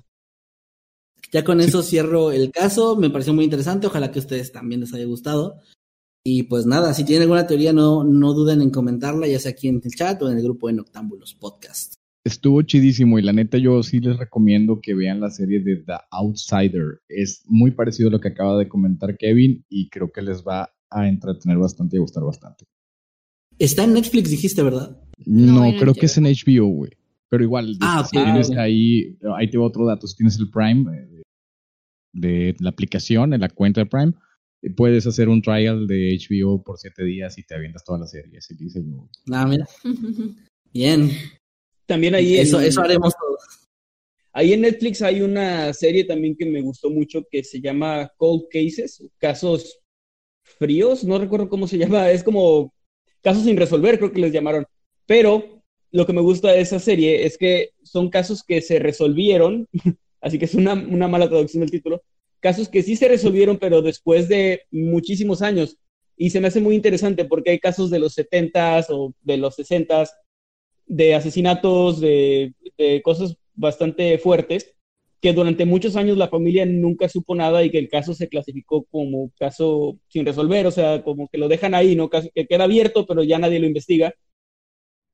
ya 1.33 1.43
con 1.43 1.61
eso 1.61 1.83
cierro 1.83 2.31
el 2.31 2.53
caso. 2.53 2.95
Me 2.95 3.11
pareció 3.11 3.35
muy 3.35 3.45
interesante. 3.45 3.89
Ojalá 3.89 4.13
que 4.13 4.21
a 4.21 4.23
ustedes 4.23 4.53
también 4.53 4.83
les 4.83 4.95
haya 4.95 5.07
gustado. 5.07 5.61
Y 6.23 6.45
pues 6.45 6.67
nada, 6.67 6.95
si 6.95 7.03
tienen 7.05 7.23
alguna 7.23 7.49
teoría, 7.49 7.73
no, 7.73 8.05
no 8.05 8.33
duden 8.33 8.63
en 8.63 8.71
comentarla, 8.71 9.27
ya 9.27 9.41
sea 9.41 9.51
aquí 9.51 9.67
en 9.67 9.81
el 9.83 9.91
chat 9.91 10.23
o 10.23 10.31
en 10.31 10.37
el 10.37 10.45
grupo 10.45 10.69
de 10.69 10.75
Noctámbulos 10.75 11.35
Podcast. 11.35 12.00
Estuvo 12.23 12.61
chidísimo 12.63 13.19
y 13.19 13.23
la 13.23 13.33
neta 13.33 13.57
yo 13.57 13.83
sí 13.83 13.99
les 13.99 14.19
recomiendo 14.19 14.81
que 14.83 14.95
vean 14.95 15.21
la 15.21 15.31
serie 15.31 15.61
de 15.61 15.77
The 15.77 15.95
Outsider. 16.11 17.01
Es 17.09 17.43
muy 17.47 17.71
parecido 17.71 18.09
a 18.09 18.13
lo 18.13 18.21
que 18.21 18.29
acaba 18.29 18.59
de 18.59 18.69
comentar 18.69 19.17
Kevin 19.17 19.65
y 19.71 19.89
creo 19.89 20.13
que 20.13 20.21
les 20.21 20.43
va 20.43 20.71
a 20.91 21.09
entretener 21.09 21.57
bastante 21.57 21.97
y 21.97 21.99
a 21.99 22.03
gustar 22.03 22.25
bastante. 22.25 22.67
Está 23.59 23.85
en 23.85 23.95
Netflix, 23.95 24.31
dijiste, 24.31 24.63
¿verdad? 24.63 25.01
No, 25.25 25.73
creo 25.79 25.95
que 25.95 26.07
es 26.07 26.17
en 26.19 26.25
HBO, 26.25 26.67
güey. 26.67 26.93
Pero 27.29 27.45
igual, 27.45 27.77
ah, 27.81 28.07
tienes 28.11 28.51
ahí, 28.51 29.17
ahí 29.37 29.49
te 29.49 29.57
otro 29.57 29.87
dato. 29.87 30.07
Si 30.07 30.17
tienes 30.17 30.39
el 30.39 30.51
Prime 30.51 30.91
eh, 30.93 31.23
de, 32.13 32.57
la 32.59 32.71
aplicación, 32.71 33.33
en 33.33 33.41
la 33.41 33.49
cuenta 33.49 33.81
de 33.81 33.87
Prime, 33.87 34.13
eh, 34.63 34.71
puedes 34.71 35.07
hacer 35.07 35.29
un 35.29 35.41
trial 35.41 35.87
de 35.87 36.19
HBO 36.19 36.63
por 36.63 36.79
siete 36.79 37.05
días 37.05 37.39
y 37.39 37.45
te 37.45 37.55
avientas 37.55 37.85
toda 37.85 38.01
la 38.01 38.07
serie. 38.07 38.39
Así 38.39 38.57
dice 38.57 38.83
yo. 38.85 39.09
Ah, 39.33 39.47
mira. 39.47 39.67
Bien. 40.73 41.11
También 41.91 42.15
ahí. 42.15 42.39
Eso, 42.39 42.61
eso 42.61 42.83
haremos 42.83 43.13
todos. 43.17 43.69
Ahí 44.33 44.53
en 44.53 44.61
Netflix 44.61 45.03
hay 45.03 45.23
una 45.23 45.73
serie 45.75 46.05
también 46.05 46.37
que 46.37 46.47
me 46.47 46.61
gustó 46.61 46.89
mucho 46.89 47.27
que 47.29 47.43
se 47.43 47.61
llama 47.61 48.13
Cold 48.17 48.45
Cases, 48.49 49.03
casos 49.19 49.81
fríos, 50.41 51.03
no 51.03 51.19
recuerdo 51.19 51.49
cómo 51.49 51.67
se 51.67 51.79
llama, 51.79 52.09
es 52.13 52.23
como 52.23 52.73
casos 53.23 53.43
sin 53.43 53.57
resolver, 53.57 53.99
creo 53.99 54.13
que 54.13 54.21
les 54.21 54.33
llamaron. 54.33 54.67
Pero 55.05 55.65
lo 55.91 56.07
que 56.07 56.13
me 56.13 56.21
gusta 56.21 56.53
de 56.53 56.61
esa 56.61 56.79
serie 56.79 57.27
es 57.27 57.37
que 57.37 57.71
son 57.83 58.09
casos 58.09 58.45
que 58.45 58.61
se 58.63 58.79
resolvieron, 58.79 59.67
así 60.21 60.39
que 60.39 60.45
es 60.45 60.55
una, 60.55 60.77
mala 60.77 61.29
traducción 61.29 61.63
del 61.63 61.73
título, 61.73 62.05
casos 62.39 62.69
que 62.69 62.85
sí 62.85 62.95
se 62.95 63.09
resolvieron, 63.09 63.59
pero 63.59 63.83
después 63.83 64.29
de 64.29 64.63
muchísimos 64.71 65.43
años. 65.43 65.77
Y 66.17 66.31
se 66.31 66.41
me 66.41 66.47
hace 66.47 66.61
muy 66.61 66.77
interesante 66.77 67.25
porque 67.25 67.51
hay 67.51 67.59
casos 67.59 67.91
de 67.91 67.99
los 67.99 68.17
70s 68.17 68.87
o 68.91 69.13
de 69.23 69.39
los 69.39 69.59
60s, 69.59 70.11
de 70.91 71.15
asesinatos, 71.15 72.01
de, 72.01 72.53
de 72.77 73.01
cosas 73.03 73.37
bastante 73.55 74.19
fuertes, 74.19 74.75
que 75.21 75.33
durante 75.33 75.65
muchos 75.65 75.95
años 75.95 76.17
la 76.17 76.29
familia 76.29 76.67
nunca 76.67 77.09
supo 77.09 77.37
nada 77.37 77.63
y 77.63 77.71
que 77.71 77.79
el 77.79 77.89
caso 77.89 78.13
se 78.13 78.29
clasificó 78.29 78.85
como 78.85 79.31
caso 79.39 79.99
sin 80.09 80.27
resolver, 80.27 80.67
o 80.67 80.71
sea, 80.73 81.05
como 81.05 81.29
que 81.29 81.39
lo 81.39 81.47
dejan 81.47 81.75
ahí, 81.75 81.95
¿no? 81.95 82.11
Que 82.11 82.47
queda 82.49 82.65
abierto, 82.65 83.07
pero 83.07 83.23
ya 83.23 83.39
nadie 83.39 83.61
lo 83.61 83.67
investiga. 83.67 84.13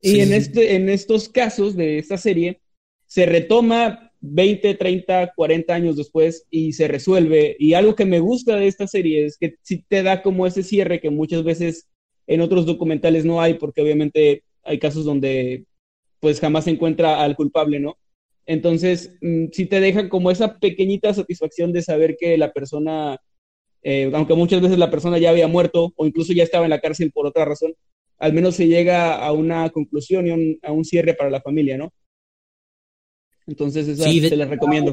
Y 0.01 0.21
en, 0.21 0.33
este, 0.33 0.77
en 0.77 0.89
estos 0.89 1.29
casos 1.29 1.77
de 1.77 1.99
esta 1.99 2.17
serie, 2.17 2.63
se 3.07 3.27
retoma 3.27 4.13
20, 4.21 4.77
30, 4.77 5.33
40 5.37 5.75
años 5.75 5.97
después 5.97 6.47
y 6.51 6.73
se 6.73 6.89
resuelve. 6.89 7.55
Y 7.59 7.75
algo 7.75 7.95
que 7.95 8.07
me 8.07 8.21
gusta 8.21 8.57
de 8.57 8.69
esta 8.69 8.87
serie 8.87 9.27
es 9.27 9.37
que 9.37 9.57
sí 9.63 9.85
te 9.87 10.03
da 10.03 10.23
como 10.23 10.47
ese 10.47 10.63
cierre 10.63 11.01
que 11.01 11.11
muchas 11.11 11.45
veces 11.45 11.89
en 12.27 12.41
otros 12.41 12.65
documentales 12.65 13.25
no 13.25 13.43
hay, 13.43 13.55
porque 13.55 13.83
obviamente 13.83 14.43
hay 14.67 14.79
casos 14.79 15.05
donde 15.05 15.67
pues 16.21 16.41
jamás 16.41 16.65
se 16.65 16.71
encuentra 16.71 17.23
al 17.23 17.37
culpable, 17.37 17.81
¿no? 17.81 17.97
Entonces, 18.47 19.17
mm, 19.21 19.47
sí 19.53 19.67
te 19.67 19.81
deja 19.81 20.09
como 20.09 20.31
esa 20.31 20.59
pequeñita 20.59 21.13
satisfacción 21.13 21.73
de 21.73 21.83
saber 21.83 22.17
que 22.19 22.39
la 22.39 22.53
persona, 22.53 23.21
eh, 23.83 24.11
aunque 24.15 24.35
muchas 24.35 24.61
veces 24.61 24.79
la 24.79 24.91
persona 24.91 25.19
ya 25.19 25.31
había 25.31 25.49
muerto 25.49 25.93
o 25.97 26.07
incluso 26.07 26.33
ya 26.33 26.45
estaba 26.45 26.65
en 26.65 26.71
la 26.71 26.81
cárcel 26.81 27.13
por 27.13 27.27
otra 27.27 27.45
razón, 27.45 27.75
al 28.19 28.33
menos 28.33 28.55
se 28.55 28.67
llega 28.67 29.17
a 29.17 29.33
una 29.33 29.69
conclusión 29.71 30.27
y 30.27 30.59
a 30.63 30.73
un 30.73 30.85
cierre 30.85 31.15
para 31.15 31.31
la 31.31 31.43
familia, 31.43 31.77
¿no? 31.77 31.93
Entonces, 33.47 33.87
esa 33.87 34.05
sí, 34.05 34.21
se 34.21 34.37
la 34.37 34.47
recomiendo. 34.47 34.93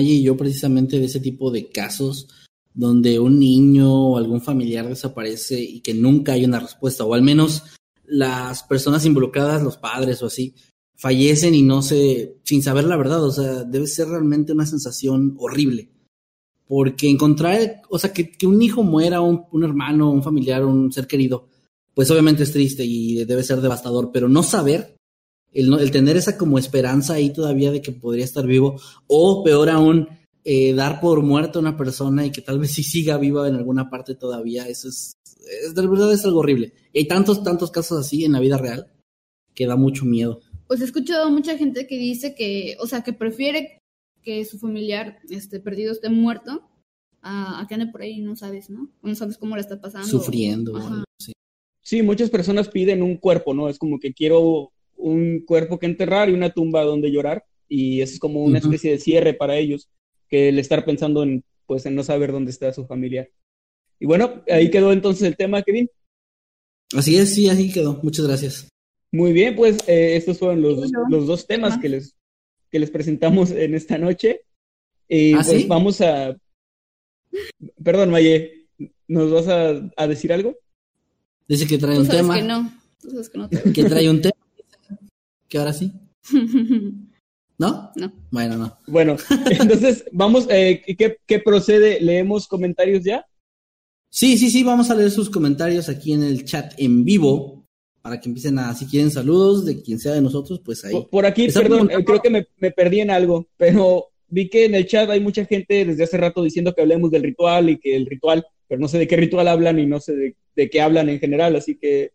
Y 0.00 0.22
yo 0.22 0.36
precisamente 0.36 0.98
de 0.98 1.06
ese 1.06 1.20
tipo 1.20 1.50
de 1.50 1.68
casos 1.68 2.28
donde 2.74 3.18
un 3.18 3.38
niño 3.38 4.10
o 4.10 4.16
algún 4.18 4.42
familiar 4.42 4.88
desaparece 4.88 5.60
y 5.60 5.80
que 5.80 5.94
nunca 5.94 6.32
hay 6.32 6.44
una 6.44 6.60
respuesta, 6.60 7.04
o 7.04 7.14
al 7.14 7.22
menos 7.22 7.62
las 8.06 8.62
personas 8.62 9.04
involucradas, 9.04 9.62
los 9.62 9.76
padres 9.76 10.22
o 10.22 10.26
así, 10.26 10.54
fallecen 10.96 11.54
y 11.54 11.62
no 11.62 11.82
se, 11.82 12.38
sin 12.44 12.62
saber 12.62 12.84
la 12.84 12.96
verdad, 12.96 13.22
o 13.24 13.32
sea, 13.32 13.64
debe 13.64 13.86
ser 13.86 14.08
realmente 14.08 14.52
una 14.52 14.66
sensación 14.66 15.34
horrible. 15.38 15.90
Porque 16.66 17.10
encontrar, 17.10 17.82
o 17.90 17.98
sea, 17.98 18.12
que, 18.12 18.34
un 18.46 18.62
hijo 18.62 18.82
muera, 18.82 19.20
un, 19.20 19.44
un 19.52 19.64
hermano, 19.64 20.10
un 20.10 20.22
familiar, 20.22 20.64
un 20.64 20.92
ser 20.92 21.06
querido, 21.06 21.48
pues 21.94 22.10
obviamente 22.10 22.42
es 22.42 22.52
triste 22.52 22.84
y 22.84 23.24
debe 23.24 23.42
ser 23.42 23.60
devastador, 23.60 24.10
pero 24.12 24.28
no 24.28 24.42
saber, 24.42 24.96
el, 25.52 25.72
el 25.78 25.90
tener 25.90 26.16
esa 26.16 26.36
como 26.36 26.58
esperanza 26.58 27.14
ahí 27.14 27.32
todavía 27.32 27.70
de 27.70 27.82
que 27.82 27.92
podría 27.92 28.24
estar 28.24 28.46
vivo, 28.46 28.80
o 29.06 29.44
peor 29.44 29.68
aún, 29.70 30.08
eh, 30.46 30.74
dar 30.74 31.00
por 31.00 31.22
muerto 31.22 31.58
a 31.58 31.62
una 31.62 31.76
persona 31.76 32.26
y 32.26 32.30
que 32.30 32.42
tal 32.42 32.58
vez 32.58 32.72
sí 32.72 32.82
siga 32.82 33.16
viva 33.16 33.48
en 33.48 33.54
alguna 33.54 33.88
parte 33.88 34.14
todavía, 34.14 34.68
eso 34.68 34.88
es, 34.88 35.14
es 35.64 35.74
de 35.74 35.86
verdad 35.86 36.12
es 36.12 36.24
algo 36.24 36.40
horrible. 36.40 36.72
Y 36.92 37.00
hay 37.00 37.08
tantos, 37.08 37.42
tantos 37.42 37.70
casos 37.70 37.98
así 37.98 38.24
en 38.24 38.32
la 38.32 38.40
vida 38.40 38.58
real 38.58 38.90
que 39.54 39.66
da 39.66 39.76
mucho 39.76 40.04
miedo. 40.04 40.40
Pues 40.66 40.80
he 40.80 40.84
escuchado 40.84 41.30
mucha 41.30 41.56
gente 41.56 41.86
que 41.86 41.98
dice 41.98 42.34
que, 42.34 42.76
o 42.80 42.86
sea, 42.86 43.02
que 43.02 43.12
prefiere 43.12 43.78
que 44.22 44.44
su 44.44 44.58
familiar 44.58 45.18
este, 45.30 45.60
perdido 45.60 45.92
esté 45.92 46.08
muerto 46.08 46.68
a, 47.22 47.64
que 47.68 47.74
ande 47.74 47.86
por 47.86 48.02
ahí, 48.02 48.20
no 48.20 48.36
sabes, 48.36 48.70
¿no? 48.70 48.90
No 49.02 49.14
sabes 49.14 49.38
cómo 49.38 49.54
le 49.54 49.62
está 49.62 49.80
pasando. 49.80 50.06
Sufriendo. 50.08 51.04
Sí, 51.80 52.02
muchas 52.02 52.30
personas 52.30 52.68
piden 52.68 53.02
un 53.02 53.16
cuerpo, 53.16 53.54
¿no? 53.54 53.68
Es 53.68 53.78
como 53.78 53.98
que 53.98 54.12
quiero 54.12 54.72
un 54.96 55.40
cuerpo 55.44 55.78
que 55.78 55.86
enterrar 55.86 56.28
y 56.28 56.32
una 56.32 56.50
tumba 56.50 56.82
donde 56.82 57.10
llorar. 57.10 57.44
Y 57.68 58.00
eso 58.00 58.14
es 58.14 58.18
como 58.18 58.42
una 58.42 58.58
especie 58.58 58.90
de 58.90 58.98
cierre 58.98 59.34
para 59.34 59.56
ellos, 59.56 59.88
que 60.28 60.48
el 60.48 60.58
estar 60.58 60.84
pensando 60.84 61.22
en, 61.22 61.44
pues, 61.66 61.86
en 61.86 61.94
no 61.94 62.02
saber 62.02 62.32
dónde 62.32 62.50
está 62.50 62.72
su 62.72 62.86
familia. 62.86 63.28
Y 64.04 64.06
bueno, 64.06 64.42
ahí 64.50 64.70
quedó 64.70 64.92
entonces 64.92 65.22
el 65.22 65.34
tema, 65.34 65.62
Kevin. 65.62 65.88
Así 66.94 67.16
es, 67.16 67.34
sí, 67.34 67.48
así 67.48 67.72
quedó. 67.72 68.00
Muchas 68.02 68.26
gracias. 68.26 68.68
Muy 69.10 69.32
bien, 69.32 69.56
pues 69.56 69.78
eh, 69.86 70.16
estos 70.16 70.38
fueron 70.38 70.60
los, 70.60 70.90
los 71.08 71.26
dos 71.26 71.46
temas 71.46 71.78
que 71.78 71.88
les, 71.88 72.14
que 72.70 72.78
les 72.78 72.90
presentamos 72.90 73.50
en 73.50 73.74
esta 73.74 73.96
noche. 73.96 74.42
Y 75.08 75.32
¿Ah, 75.32 75.42
pues 75.42 75.66
vamos 75.66 76.02
a... 76.02 76.36
Perdón, 77.82 78.10
Maye, 78.10 78.66
¿nos 79.08 79.32
vas 79.32 79.48
a, 79.48 79.90
a 79.96 80.06
decir 80.06 80.34
algo? 80.34 80.54
Dice 81.48 81.66
que 81.66 81.78
trae 81.78 81.98
un 81.98 82.06
tema. 82.06 82.34
Que 82.34 82.42
no. 82.42 82.72
que, 83.00 83.38
no 83.38 83.48
que 83.72 83.84
trae 83.84 84.10
un 84.10 84.20
tema. 84.20 84.36
Que 85.48 85.56
ahora 85.56 85.72
sí. 85.72 85.90
¿No? 87.56 87.90
No. 87.96 88.12
Bueno, 88.30 88.58
no. 88.58 88.76
Bueno, 88.86 89.16
entonces, 89.50 90.04
vamos, 90.12 90.46
eh, 90.50 90.82
¿qué, 90.98 91.16
¿qué, 91.24 91.38
procede? 91.38 92.02
¿Leemos 92.02 92.46
comentarios 92.46 93.02
ya? 93.02 93.24
Sí, 94.14 94.38
sí, 94.38 94.50
sí, 94.50 94.62
vamos 94.62 94.90
a 94.90 94.94
leer 94.94 95.10
sus 95.10 95.28
comentarios 95.28 95.88
aquí 95.88 96.12
en 96.12 96.22
el 96.22 96.44
chat 96.44 96.72
en 96.78 97.04
vivo 97.04 97.66
para 98.00 98.20
que 98.20 98.28
empiecen 98.28 98.58
a, 98.58 98.74
si 98.74 98.86
quieren 98.86 99.10
saludos 99.10 99.64
de 99.64 99.82
quien 99.82 99.98
sea 99.98 100.12
de 100.12 100.20
nosotros, 100.20 100.60
pues 100.64 100.84
ahí. 100.84 100.94
Por, 101.10 101.26
aquí, 101.26 101.48
perdón, 101.48 101.90
eh, 101.90 102.04
creo 102.04 102.20
que 102.20 102.30
me, 102.30 102.46
me, 102.58 102.70
perdí 102.70 103.00
en 103.00 103.10
algo, 103.10 103.48
pero 103.56 104.08
vi 104.28 104.48
que 104.48 104.66
en 104.66 104.74
el 104.74 104.86
chat 104.86 105.10
hay 105.10 105.20
mucha 105.20 105.44
gente 105.46 105.84
desde 105.84 106.04
hace 106.04 106.18
rato 106.18 106.42
diciendo 106.42 106.74
que 106.74 106.82
hablemos 106.82 107.10
del 107.10 107.22
ritual 107.22 107.70
y 107.70 107.78
que 107.78 107.96
el 107.96 108.06
ritual, 108.06 108.46
pero 108.68 108.80
no 108.80 108.88
sé 108.88 108.98
de 108.98 109.08
qué 109.08 109.16
ritual 109.16 109.48
hablan 109.48 109.78
y 109.78 109.86
no 109.86 110.00
sé 110.00 110.14
de 110.14 110.36
de 110.56 110.70
qué 110.70 110.80
hablan 110.80 111.08
en 111.08 111.18
general, 111.18 111.56
así 111.56 111.76
que 111.76 112.12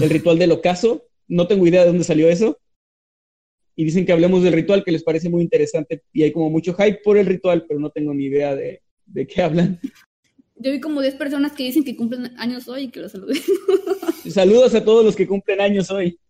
el 0.00 0.10
ritual 0.10 0.38
del 0.38 0.52
ocaso, 0.52 1.06
no 1.28 1.46
tengo 1.46 1.66
idea 1.66 1.82
de 1.82 1.88
dónde 1.88 2.04
salió 2.04 2.28
eso. 2.28 2.58
Y 3.76 3.84
dicen 3.84 4.04
que 4.04 4.12
hablemos 4.12 4.42
del 4.42 4.52
ritual, 4.52 4.84
que 4.84 4.92
les 4.92 5.02
parece 5.02 5.30
muy 5.30 5.42
interesante 5.42 6.02
y 6.12 6.22
hay 6.22 6.32
como 6.32 6.50
mucho 6.50 6.74
hype 6.74 7.00
por 7.02 7.16
el 7.16 7.26
ritual, 7.26 7.64
pero 7.66 7.80
no 7.80 7.90
tengo 7.90 8.12
ni 8.12 8.24
idea 8.24 8.54
de, 8.54 8.82
de 9.06 9.26
qué 9.26 9.42
hablan. 9.42 9.80
Yo 10.60 10.70
vi 10.72 10.80
como 10.80 11.00
10 11.00 11.14
personas 11.14 11.52
que 11.52 11.64
dicen 11.64 11.84
que 11.84 11.96
cumplen 11.96 12.38
años 12.38 12.68
hoy 12.68 12.84
y 12.84 12.88
que 12.90 13.00
los 13.00 13.12
saluden. 13.12 13.38
Saludos 14.30 14.74
a 14.74 14.84
todos 14.84 15.02
los 15.02 15.16
que 15.16 15.26
cumplen 15.26 15.58
años 15.60 15.90
hoy. 15.90 16.20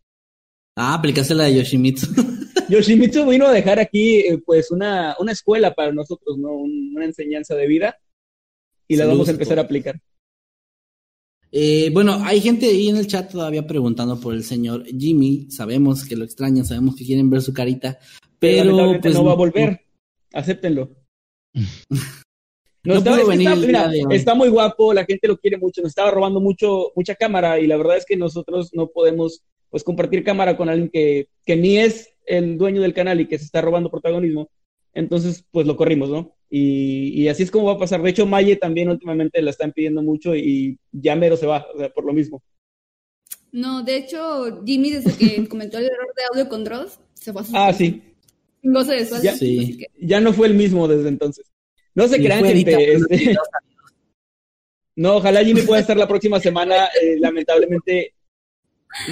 Ah, 0.77 0.95
aplicaste 0.95 1.35
la 1.35 1.45
de 1.45 1.57
Yoshimitsu. 1.57 2.07
Yoshimitsu 2.69 3.29
vino 3.29 3.47
a 3.47 3.53
dejar 3.53 3.81
aquí 3.81 4.21
eh, 4.21 4.39
pues 4.39 4.71
una, 4.71 5.17
una 5.19 5.33
escuela 5.33 5.75
para 5.75 5.93
nosotros, 5.93 6.39
¿no? 6.39 6.53
una 6.53 7.05
enseñanza 7.05 7.57
de 7.57 7.67
vida 7.67 7.97
y 8.87 8.95
la 8.95 9.07
vamos 9.07 9.27
a 9.27 9.33
empezar 9.33 9.59
a 9.59 9.63
aplicar. 9.63 10.01
Eh, 11.51 11.91
bueno, 11.93 12.21
hay 12.23 12.41
gente 12.41 12.67
ahí 12.67 12.89
en 12.89 12.99
el 12.99 13.09
chat 13.09 13.33
todavía 13.33 13.67
preguntando 13.67 14.21
por 14.21 14.35
el 14.35 14.45
señor 14.45 14.87
Jimmy. 14.87 15.51
Sabemos 15.51 16.05
que 16.05 16.15
lo 16.15 16.25
extrañan, 16.25 16.65
sabemos 16.65 16.95
que 16.95 17.05
quieren 17.05 17.29
ver 17.29 17.43
su 17.43 17.53
carita, 17.53 17.99
pero 18.39 19.01
pues, 19.01 19.15
no 19.15 19.25
va 19.25 19.33
a 19.33 19.37
volver. 19.37 19.81
Acéptenlo. 20.33 20.97
No, 22.83 22.95
está, 24.11 24.35
muy 24.35 24.49
guapo, 24.49 24.95
la 24.95 25.05
gente 25.05 25.29
lo 25.29 25.37
quiere 25.37 25.59
mucho, 25.59 25.83
nos 25.83 25.91
estaba 25.91 26.11
robando 26.11 26.41
mucho, 26.41 26.93
mucha 26.97 27.15
cámara 27.15 27.61
y 27.61 27.67
la 27.67 27.77
verdad 27.77 27.99
es 27.99 28.07
que 28.07 28.17
nosotros 28.17 28.71
no 28.73 28.89
podemos 28.89 29.43
pues 29.69 29.85
compartir 29.85 30.25
cámara 30.25 30.57
con 30.57 30.69
alguien 30.69 30.89
que, 30.89 31.29
que 31.45 31.57
ni 31.57 31.79
es 31.79 32.11
el 32.27 32.57
dueño 32.57 32.81
del 32.83 32.95
canal 32.95 33.21
y 33.21 33.29
que 33.29 33.39
se 33.39 33.45
está 33.45 33.61
robando 33.61 33.91
protagonismo. 33.91 34.49
Entonces, 34.95 35.45
pues 35.53 35.67
lo 35.67 35.77
corrimos, 35.77 36.11
¿no? 36.11 36.35
Y, 36.49 37.29
así 37.29 37.45
es 37.45 37.51
como 37.51 37.67
va 37.67 37.75
a 37.75 37.79
pasar. 37.79 38.03
De 38.03 38.11
hecho, 38.11 38.27
Maye 38.27 38.57
también 38.57 38.89
últimamente 38.89 39.41
la 39.41 39.51
están 39.51 39.73
pidiendo 39.73 40.03
mucho 40.03 40.35
y 40.35 40.79
ya 40.91 41.15
mero 41.15 41.37
se 41.37 41.47
va, 41.47 41.65
o 41.73 41.79
sea, 41.79 41.91
por 41.91 42.05
lo 42.05 42.13
mismo. 42.13 42.43
No, 43.53 43.83
de 43.83 43.97
hecho, 43.97 44.63
Jimmy, 44.65 44.91
desde 44.91 45.13
que 45.17 45.49
comentó 45.49 45.79
el 45.79 45.85
error 45.85 46.13
de 46.17 46.23
audio 46.33 46.49
con 46.49 46.65
Dross, 46.65 46.99
se 47.15 47.33
fue 47.33 47.43
a 47.43 47.69
Ah, 47.69 47.73
sí. 47.73 48.03
Gozo 48.63 48.91
de. 48.91 49.07
Ya, 49.23 49.35
Sí. 49.35 49.79
que- 49.79 49.87
ya 50.07 50.21
no 50.21 50.33
fue 50.33 50.49
el 50.49 50.55
mismo 50.55 50.89
desde 50.89 51.09
entonces. 51.09 51.50
No 51.95 52.09
se 52.09 52.19
crean, 52.19 52.45
gente. 52.45 52.93
este, 52.93 53.37
no, 54.97 55.17
ojalá 55.17 55.45
Jimmy 55.45 55.63
pueda 55.63 55.81
estar 55.81 55.97
la 55.97 56.09
próxima 56.09 56.41
semana. 56.41 56.87
eh, 57.01 57.17
lamentablemente, 57.19 58.15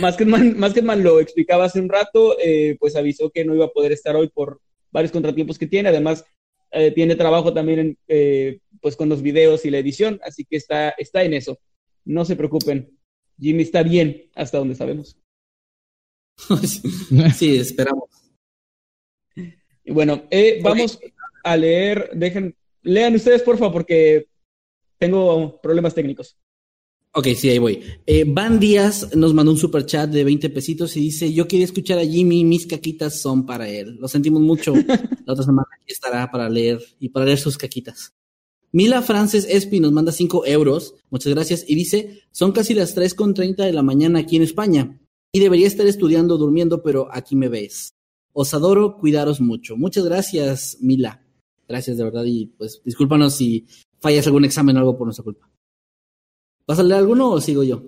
Masketman, 0.00 0.58
Masketman 0.58 1.02
lo 1.02 1.20
explicaba 1.20 1.64
hace 1.64 1.80
un 1.80 1.88
rato, 1.88 2.36
eh, 2.40 2.76
pues 2.78 2.96
avisó 2.96 3.30
que 3.30 3.44
no 3.44 3.54
iba 3.54 3.66
a 3.66 3.70
poder 3.70 3.92
estar 3.92 4.16
hoy 4.16 4.28
por 4.28 4.60
varios 4.90 5.12
contratiempos 5.12 5.58
que 5.58 5.66
tiene. 5.66 5.88
Además, 5.88 6.24
eh, 6.70 6.90
tiene 6.90 7.16
trabajo 7.16 7.52
también 7.54 7.78
en, 7.78 7.98
eh, 8.08 8.60
pues 8.80 8.96
con 8.96 9.08
los 9.08 9.22
videos 9.22 9.64
y 9.64 9.70
la 9.70 9.78
edición, 9.78 10.20
así 10.22 10.44
que 10.44 10.56
está, 10.56 10.90
está 10.90 11.22
en 11.22 11.34
eso. 11.34 11.58
No 12.04 12.24
se 12.24 12.36
preocupen. 12.36 12.98
Jimmy 13.40 13.62
está 13.62 13.82
bien 13.82 14.30
hasta 14.34 14.58
donde 14.58 14.74
sabemos. 14.74 15.16
sí, 17.34 17.56
esperamos. 17.56 18.10
Y 19.84 19.92
bueno, 19.92 20.24
eh, 20.30 20.60
vamos 20.62 21.00
a 21.42 21.56
leer, 21.56 22.10
dejen, 22.12 22.54
lean 22.82 23.14
ustedes 23.14 23.42
porfa 23.42 23.72
porque 23.72 24.26
tengo 24.98 25.60
problemas 25.60 25.94
técnicos. 25.94 26.36
Ok, 27.12 27.28
sí, 27.34 27.48
ahí 27.48 27.58
voy. 27.58 27.82
Eh, 28.06 28.24
Van 28.26 28.60
Díaz 28.60 29.16
nos 29.16 29.32
mandó 29.32 29.52
un 29.52 29.58
super 29.58 29.86
chat 29.86 30.10
de 30.10 30.24
20 30.24 30.50
pesitos 30.50 30.96
y 30.96 31.00
dice, 31.00 31.32
yo 31.32 31.48
quería 31.48 31.64
escuchar 31.64 31.98
a 31.98 32.04
Jimmy, 32.04 32.44
mis 32.44 32.66
caquitas 32.66 33.20
son 33.20 33.46
para 33.46 33.68
él. 33.68 33.96
Lo 33.98 34.08
sentimos 34.08 34.42
mucho. 34.42 34.72
La 35.26 35.32
otra 35.32 35.44
semana 35.44 35.68
aquí 35.74 35.92
estará 35.92 36.30
para 36.30 36.48
leer 36.48 36.80
y 37.00 37.08
para 37.08 37.24
leer 37.26 37.38
sus 37.38 37.56
caquitas. 37.56 38.12
Mila 38.70 39.00
Frances 39.00 39.46
Espi 39.48 39.80
nos 39.80 39.92
manda 39.92 40.12
5 40.12 40.44
euros, 40.46 40.94
muchas 41.08 41.32
gracias, 41.32 41.64
y 41.66 41.74
dice, 41.74 42.22
son 42.30 42.52
casi 42.52 42.74
las 42.74 42.94
3.30 42.94 43.56
de 43.56 43.72
la 43.72 43.82
mañana 43.82 44.18
aquí 44.18 44.36
en 44.36 44.42
España 44.42 45.00
y 45.32 45.40
debería 45.40 45.66
estar 45.66 45.86
estudiando, 45.86 46.36
durmiendo, 46.36 46.82
pero 46.82 47.08
aquí 47.10 47.34
me 47.34 47.48
ves. 47.48 47.94
Os 48.32 48.52
adoro, 48.52 48.98
cuidaros 48.98 49.40
mucho. 49.40 49.76
Muchas 49.76 50.04
gracias, 50.04 50.76
Mila. 50.80 51.24
Gracias 51.68 51.98
de 51.98 52.04
verdad 52.04 52.24
y 52.24 52.46
pues 52.46 52.80
discúlpanos 52.84 53.34
si 53.36 53.66
fallas 54.00 54.26
algún 54.26 54.44
examen 54.44 54.76
o 54.76 54.80
algo 54.80 54.96
por 54.96 55.06
nuestra 55.06 55.22
culpa. 55.24 55.50
¿Vas 56.66 56.78
a 56.78 56.82
leer 56.82 56.98
alguno 57.00 57.30
o 57.30 57.40
sigo 57.40 57.62
yo? 57.62 57.84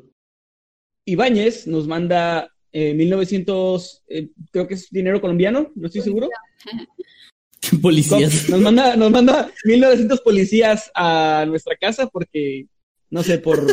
Ibáñez 1.06 1.66
nos 1.66 1.86
manda 1.86 2.52
eh, 2.72 2.94
1900, 2.94 4.04
eh, 4.08 4.30
creo 4.52 4.68
que 4.68 4.74
es 4.74 4.90
dinero 4.90 5.20
colombiano, 5.20 5.70
no 5.74 5.86
estoy 5.86 6.02
seguro. 6.02 6.28
Policías. 7.82 8.48
Nos 8.48 8.60
manda, 8.60 8.96
nos 8.96 9.10
manda 9.10 9.50
1900 9.64 10.20
policías 10.22 10.90
a 10.94 11.44
nuestra 11.46 11.76
casa 11.76 12.06
porque, 12.08 12.66
no 13.10 13.22
sé, 13.22 13.38
por 13.38 13.64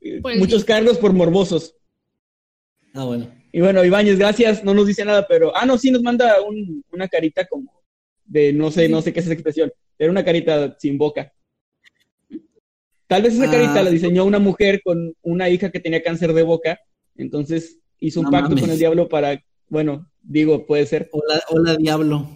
eh, 0.00 0.20
Por 0.20 0.32
el 0.32 0.38
muchos 0.38 0.64
cargos 0.64 0.98
por 0.98 1.12
morbosos. 1.12 1.74
Ah, 2.94 3.04
bueno. 3.04 3.30
Y 3.52 3.60
bueno, 3.60 3.84
Ibáñez, 3.84 4.18
gracias, 4.18 4.62
no 4.62 4.74
nos 4.74 4.86
dice 4.86 5.04
nada, 5.04 5.26
pero, 5.26 5.54
ah, 5.56 5.64
no, 5.66 5.78
sí 5.78 5.90
nos 5.90 6.02
manda 6.02 6.40
un- 6.42 6.84
una 6.92 7.08
carita 7.08 7.46
como 7.46 7.77
de, 8.28 8.52
no 8.52 8.70
sé, 8.70 8.88
no 8.88 9.02
sé 9.02 9.12
qué 9.12 9.20
es 9.20 9.26
esa 9.26 9.34
expresión, 9.34 9.72
era 9.98 10.10
una 10.10 10.24
carita 10.24 10.76
sin 10.78 10.96
boca. 10.98 11.32
Tal 13.06 13.22
vez 13.22 13.34
esa 13.34 13.44
Ah. 13.48 13.50
carita 13.50 13.82
la 13.82 13.90
diseñó 13.90 14.24
una 14.24 14.38
mujer 14.38 14.80
con 14.84 15.14
una 15.22 15.48
hija 15.48 15.70
que 15.70 15.80
tenía 15.80 16.02
cáncer 16.02 16.32
de 16.34 16.42
boca, 16.42 16.78
entonces 17.16 17.78
hizo 18.00 18.20
un 18.20 18.26
No 18.26 18.30
pacto 18.30 18.50
mames. 18.50 18.62
con 18.62 18.70
el 18.70 18.78
diablo 18.78 19.08
para, 19.08 19.42
bueno, 19.68 20.10
digo, 20.22 20.66
puede 20.66 20.86
ser. 20.86 21.08
Hola, 21.12 21.40
hola 21.48 21.76
Diablo. 21.76 22.28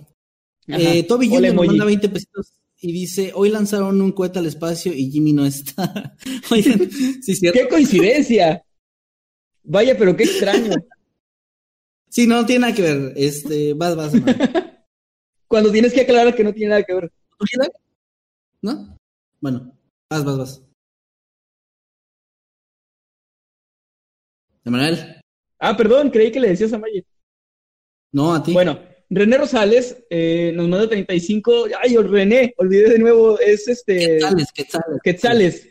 Eh, 0.67 1.03
Toby 1.05 1.29
Jr. 1.29 1.55
nos 1.55 1.67
manda 1.67 1.85
20 1.85 2.09
pesitos 2.09 2.53
y 2.81 2.93
dice, 2.93 3.33
hoy 3.35 3.51
lanzaron 3.51 4.01
un 4.01 4.13
cohete 4.13 4.39
al 4.39 4.47
espacio 4.47 4.93
y 4.95 5.11
Jimmy 5.11 5.33
no 5.35 5.45
está. 5.45 6.17
Oigan, 6.51 6.91
sí, 6.91 7.35
cierto. 7.37 7.59
¡Qué 7.61 7.69
coincidencia! 7.69 8.65
Vaya, 9.65 9.97
pero 9.99 10.17
qué 10.17 10.25
extraño. 10.25 10.73
Sí, 12.09 12.27
no 12.27 12.45
tiene 12.45 12.61
nada 12.61 12.75
que 12.75 12.83
ver. 12.83 13.13
Este, 13.17 13.73
vas, 13.73 13.97
vas, 13.97 14.13
man. 14.13 14.25
Cuando 15.53 15.71
tienes 15.71 15.93
que 15.93 16.01
aclarar 16.01 16.35
que 16.35 16.43
no 16.43 16.55
tiene 16.55 16.71
nada 16.71 16.83
que 16.83 16.95
ver. 16.95 17.13
¿No? 18.63 18.99
Bueno, 19.39 19.79
vas, 20.09 20.25
vas, 20.25 20.39
vas. 20.39 20.63
Emanuel. 24.65 25.21
Ah, 25.59 25.77
perdón, 25.77 26.09
creí 26.09 26.33
que 26.33 26.41
le 26.41 26.49
decías 26.49 26.73
a 26.73 26.79
Maye. 26.79 27.05
No, 28.13 28.35
a 28.35 28.43
ti. 28.43 28.55
Bueno, 28.55 28.81
René 29.11 29.37
Rosales 29.37 30.03
eh, 30.09 30.53
nos 30.55 30.69
manda 30.69 30.89
35. 30.89 31.67
Ay, 31.83 31.99
René, 31.99 32.55
olvidé 32.57 32.89
de 32.89 32.99
nuevo, 32.99 33.39
es 33.39 33.69
este 33.69 33.95
Quetzales, 34.17 34.53
quetzales. 34.55 35.01
Quetzales. 35.05 35.69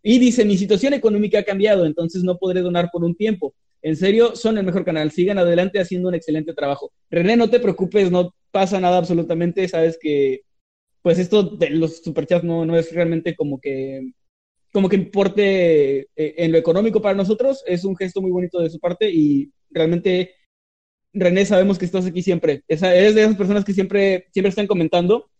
Y 0.00 0.20
dice, 0.20 0.44
mi 0.44 0.56
situación 0.56 0.94
económica 0.94 1.40
ha 1.40 1.44
cambiado, 1.44 1.86
entonces 1.86 2.22
no 2.22 2.38
podré 2.38 2.60
donar 2.60 2.88
por 2.92 3.02
un 3.02 3.16
tiempo. 3.16 3.52
En 3.82 3.96
serio, 3.96 4.34
son 4.34 4.58
el 4.58 4.64
mejor 4.64 4.84
canal. 4.84 5.10
Sigan 5.10 5.38
adelante 5.38 5.80
haciendo 5.80 6.08
un 6.08 6.14
excelente 6.14 6.54
trabajo. 6.54 6.92
René, 7.10 7.36
no 7.36 7.48
te 7.48 7.60
preocupes, 7.60 8.10
no 8.10 8.34
pasa 8.50 8.80
nada 8.80 8.98
absolutamente. 8.98 9.68
Sabes 9.68 9.98
que, 10.00 10.42
pues 11.02 11.18
esto 11.18 11.42
de 11.42 11.70
los 11.70 11.98
superchats 11.98 12.44
no, 12.44 12.66
no 12.66 12.76
es 12.76 12.92
realmente 12.92 13.36
como 13.36 13.60
que, 13.60 14.12
como 14.72 14.88
que 14.88 14.96
importe 14.96 16.00
eh, 16.00 16.08
en 16.16 16.52
lo 16.52 16.58
económico 16.58 17.00
para 17.00 17.16
nosotros. 17.16 17.62
Es 17.66 17.84
un 17.84 17.96
gesto 17.96 18.20
muy 18.20 18.30
bonito 18.30 18.60
de 18.60 18.70
su 18.70 18.78
parte 18.78 19.10
y 19.10 19.50
realmente, 19.70 20.34
René, 21.12 21.46
sabemos 21.46 21.78
que 21.78 21.84
estás 21.84 22.06
aquí 22.06 22.22
siempre. 22.22 22.62
Esa, 22.68 22.94
eres 22.94 23.14
de 23.14 23.22
esas 23.22 23.36
personas 23.36 23.64
que 23.64 23.72
siempre, 23.72 24.26
siempre 24.32 24.50
están 24.50 24.66
comentando 24.66 25.30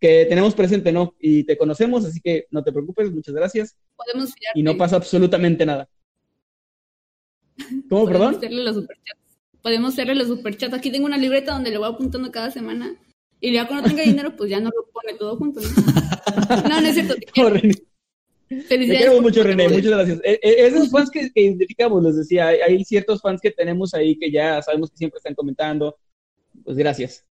que 0.00 0.26
tenemos 0.26 0.54
presente, 0.54 0.92
¿no? 0.92 1.16
Y 1.18 1.44
te 1.44 1.56
conocemos, 1.56 2.04
así 2.04 2.20
que 2.20 2.46
no 2.50 2.62
te 2.62 2.72
preocupes, 2.72 3.10
muchas 3.10 3.34
gracias. 3.34 3.76
Podemos 3.96 4.32
fiarte. 4.32 4.58
Y 4.58 4.62
no 4.62 4.76
pasa 4.76 4.96
absolutamente 4.96 5.66
nada. 5.66 5.88
¿Cómo, 7.88 8.04
Podemos 8.04 8.08
perdón? 8.10 8.34
hacerle 8.36 8.64
los 8.64 8.74
superchats. 8.76 9.20
Podemos 9.62 9.92
hacerle 9.92 10.14
los 10.14 10.28
superchats. 10.28 10.74
Aquí 10.74 10.90
tengo 10.90 11.06
una 11.06 11.18
libreta 11.18 11.52
donde 11.52 11.70
le 11.70 11.78
voy 11.78 11.88
apuntando 11.88 12.30
cada 12.30 12.50
semana. 12.50 12.94
Y 13.40 13.52
ya 13.52 13.66
cuando 13.66 13.88
tenga 13.88 14.02
dinero, 14.06 14.36
pues 14.36 14.50
ya 14.50 14.60
no 14.60 14.70
lo 14.70 14.90
pone 14.92 15.14
todo 15.14 15.36
junto. 15.36 15.60
No, 15.60 16.68
no, 16.68 16.80
no 16.80 16.86
es 16.86 16.94
cierto. 16.94 17.14
Te 17.18 17.26
No, 17.26 17.32
quiero. 17.32 17.50
René. 17.50 17.74
Te 18.48 18.62
Felicidades 18.62 19.06
quiero 19.06 19.20
mucho, 19.22 19.42
René, 19.42 19.68
muchas 19.68 19.90
gracias. 19.90 20.20
Eh, 20.24 20.40
eh, 20.42 20.54
esos 20.66 20.90
fans 20.90 21.10
que, 21.10 21.30
que 21.30 21.42
identificamos, 21.42 22.02
les 22.02 22.16
decía, 22.16 22.46
hay, 22.48 22.60
hay 22.60 22.82
ciertos 22.84 23.20
fans 23.20 23.42
que 23.42 23.50
tenemos 23.50 23.92
ahí 23.92 24.18
que 24.18 24.30
ya 24.30 24.62
sabemos 24.62 24.90
que 24.90 24.96
siempre 24.96 25.18
están 25.18 25.34
comentando. 25.34 25.96
Pues 26.64 26.76
gracias. 26.78 27.26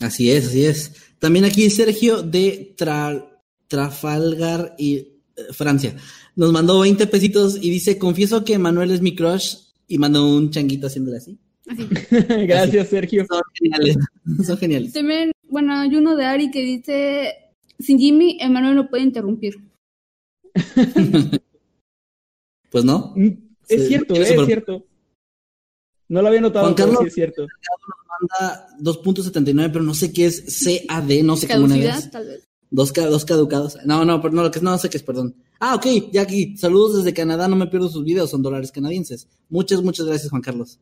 Así 0.00 0.30
es, 0.30 0.46
así 0.46 0.64
es. 0.64 0.92
También 1.18 1.44
aquí 1.44 1.68
Sergio 1.68 2.22
de 2.22 2.74
Tra- 2.74 3.28
Trafalgar 3.68 4.74
y 4.78 5.13
Francia. 5.52 5.96
Nos 6.36 6.52
mandó 6.52 6.80
20 6.80 7.06
pesitos 7.06 7.56
y 7.60 7.70
dice, 7.70 7.98
confieso 7.98 8.44
que 8.44 8.58
Manuel 8.58 8.90
es 8.90 9.00
mi 9.00 9.14
crush 9.14 9.56
y 9.88 9.98
mandó 9.98 10.26
un 10.28 10.50
changuito 10.50 10.86
haciéndole 10.86 11.18
así. 11.18 11.38
Así. 11.66 11.86
gracias, 12.46 12.88
Sergio. 12.88 13.26
Son 13.28 13.42
geniales. 13.54 13.96
Son 14.46 14.56
geniales. 14.58 14.92
También, 14.92 15.32
bueno, 15.48 15.74
hay 15.74 15.94
uno 15.96 16.16
de 16.16 16.24
Ari 16.24 16.50
que 16.50 16.62
dice, 16.62 17.34
sin 17.78 17.98
Jimmy, 17.98 18.38
Emanuel 18.40 18.76
no 18.76 18.88
puede 18.88 19.02
interrumpir. 19.02 19.56
Pues 22.70 22.84
no. 22.84 23.12
Mm, 23.16 23.28
Es 23.68 23.82
Sí, 23.82 23.88
cierto, 23.88 24.14
es 24.14 24.30
es 24.30 24.46
cierto. 24.46 24.86
No 26.08 26.22
lo 26.22 26.28
había 26.28 26.40
notado, 26.40 26.66
Juan 26.66 26.74
Carlos. 26.74 26.98
sí 27.02 27.06
es 27.08 27.14
cierto. 27.14 27.46
Manda 28.20 28.68
2.79, 28.80 29.70
pero 29.72 29.82
no 29.84 29.94
sé 29.94 30.12
qué 30.12 30.26
es 30.26 30.62
CAD, 30.86 31.10
no 31.24 31.36
sé 31.36 31.48
cómo 31.48 31.66
negas. 31.66 32.10
tal 32.10 32.26
vez. 32.26 32.44
Dos, 32.74 32.90
ca- 32.90 33.06
dos 33.06 33.24
caducados. 33.24 33.78
No, 33.84 34.04
no, 34.04 34.20
pero 34.20 34.34
no, 34.34 34.42
lo 34.42 34.50
que 34.50 34.60
no 34.60 34.76
sé 34.78 34.90
qué 34.90 34.96
es, 34.96 35.02
perdón. 35.04 35.36
Ah, 35.60 35.76
ok, 35.76 35.86
ya 36.12 36.22
aquí. 36.22 36.56
Saludos 36.56 36.96
desde 36.98 37.14
Canadá, 37.14 37.46
no 37.46 37.54
me 37.54 37.68
pierdo 37.68 37.88
sus 37.88 38.02
videos, 38.04 38.30
son 38.30 38.42
dólares 38.42 38.72
canadienses. 38.72 39.28
Muchas, 39.48 39.80
muchas 39.82 40.06
gracias, 40.06 40.30
Juan 40.30 40.42
Carlos. 40.42 40.80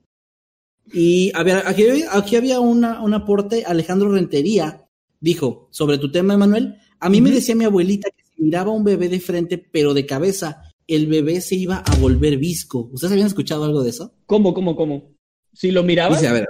Y 0.93 1.31
a 1.35 1.43
ver, 1.43 1.63
aquí, 1.67 1.85
aquí 2.11 2.37
había 2.37 2.61
una, 2.61 3.03
un 3.03 3.13
aporte, 3.13 3.65
Alejandro 3.67 4.11
Rentería 4.11 4.89
dijo, 5.21 5.69
sobre 5.71 5.99
tu 5.99 6.11
tema, 6.11 6.33
Emanuel, 6.35 6.77
a 6.99 7.11
mí 7.11 7.21
me 7.21 7.31
decía 7.31 7.55
mi 7.55 7.65
abuelita 7.65 8.09
que 8.11 8.25
si 8.25 8.43
miraba 8.43 8.73
a 8.73 8.75
un 8.75 8.85
bebé 8.85 9.09
de 9.11 9.21
frente, 9.21 9.59
pero 9.59 9.93
de 9.95 10.07
cabeza, 10.07 10.63
el 10.87 11.07
bebé 11.07 11.41
se 11.43 11.57
iba 11.57 11.77
a 11.77 11.95
volver 11.97 12.39
visco. 12.39 12.89
¿Ustedes 12.93 13.13
habían 13.13 13.27
escuchado 13.29 13.65
algo 13.65 13.83
de 13.83 13.91
eso? 13.91 14.15
¿Cómo, 14.27 14.55
cómo, 14.55 14.75
cómo? 14.75 15.13
Si 15.53 15.71
lo 15.71 15.83
mirabas, 15.83 16.21
Dice, 16.21 16.29
a 16.31 16.33
ver, 16.33 16.49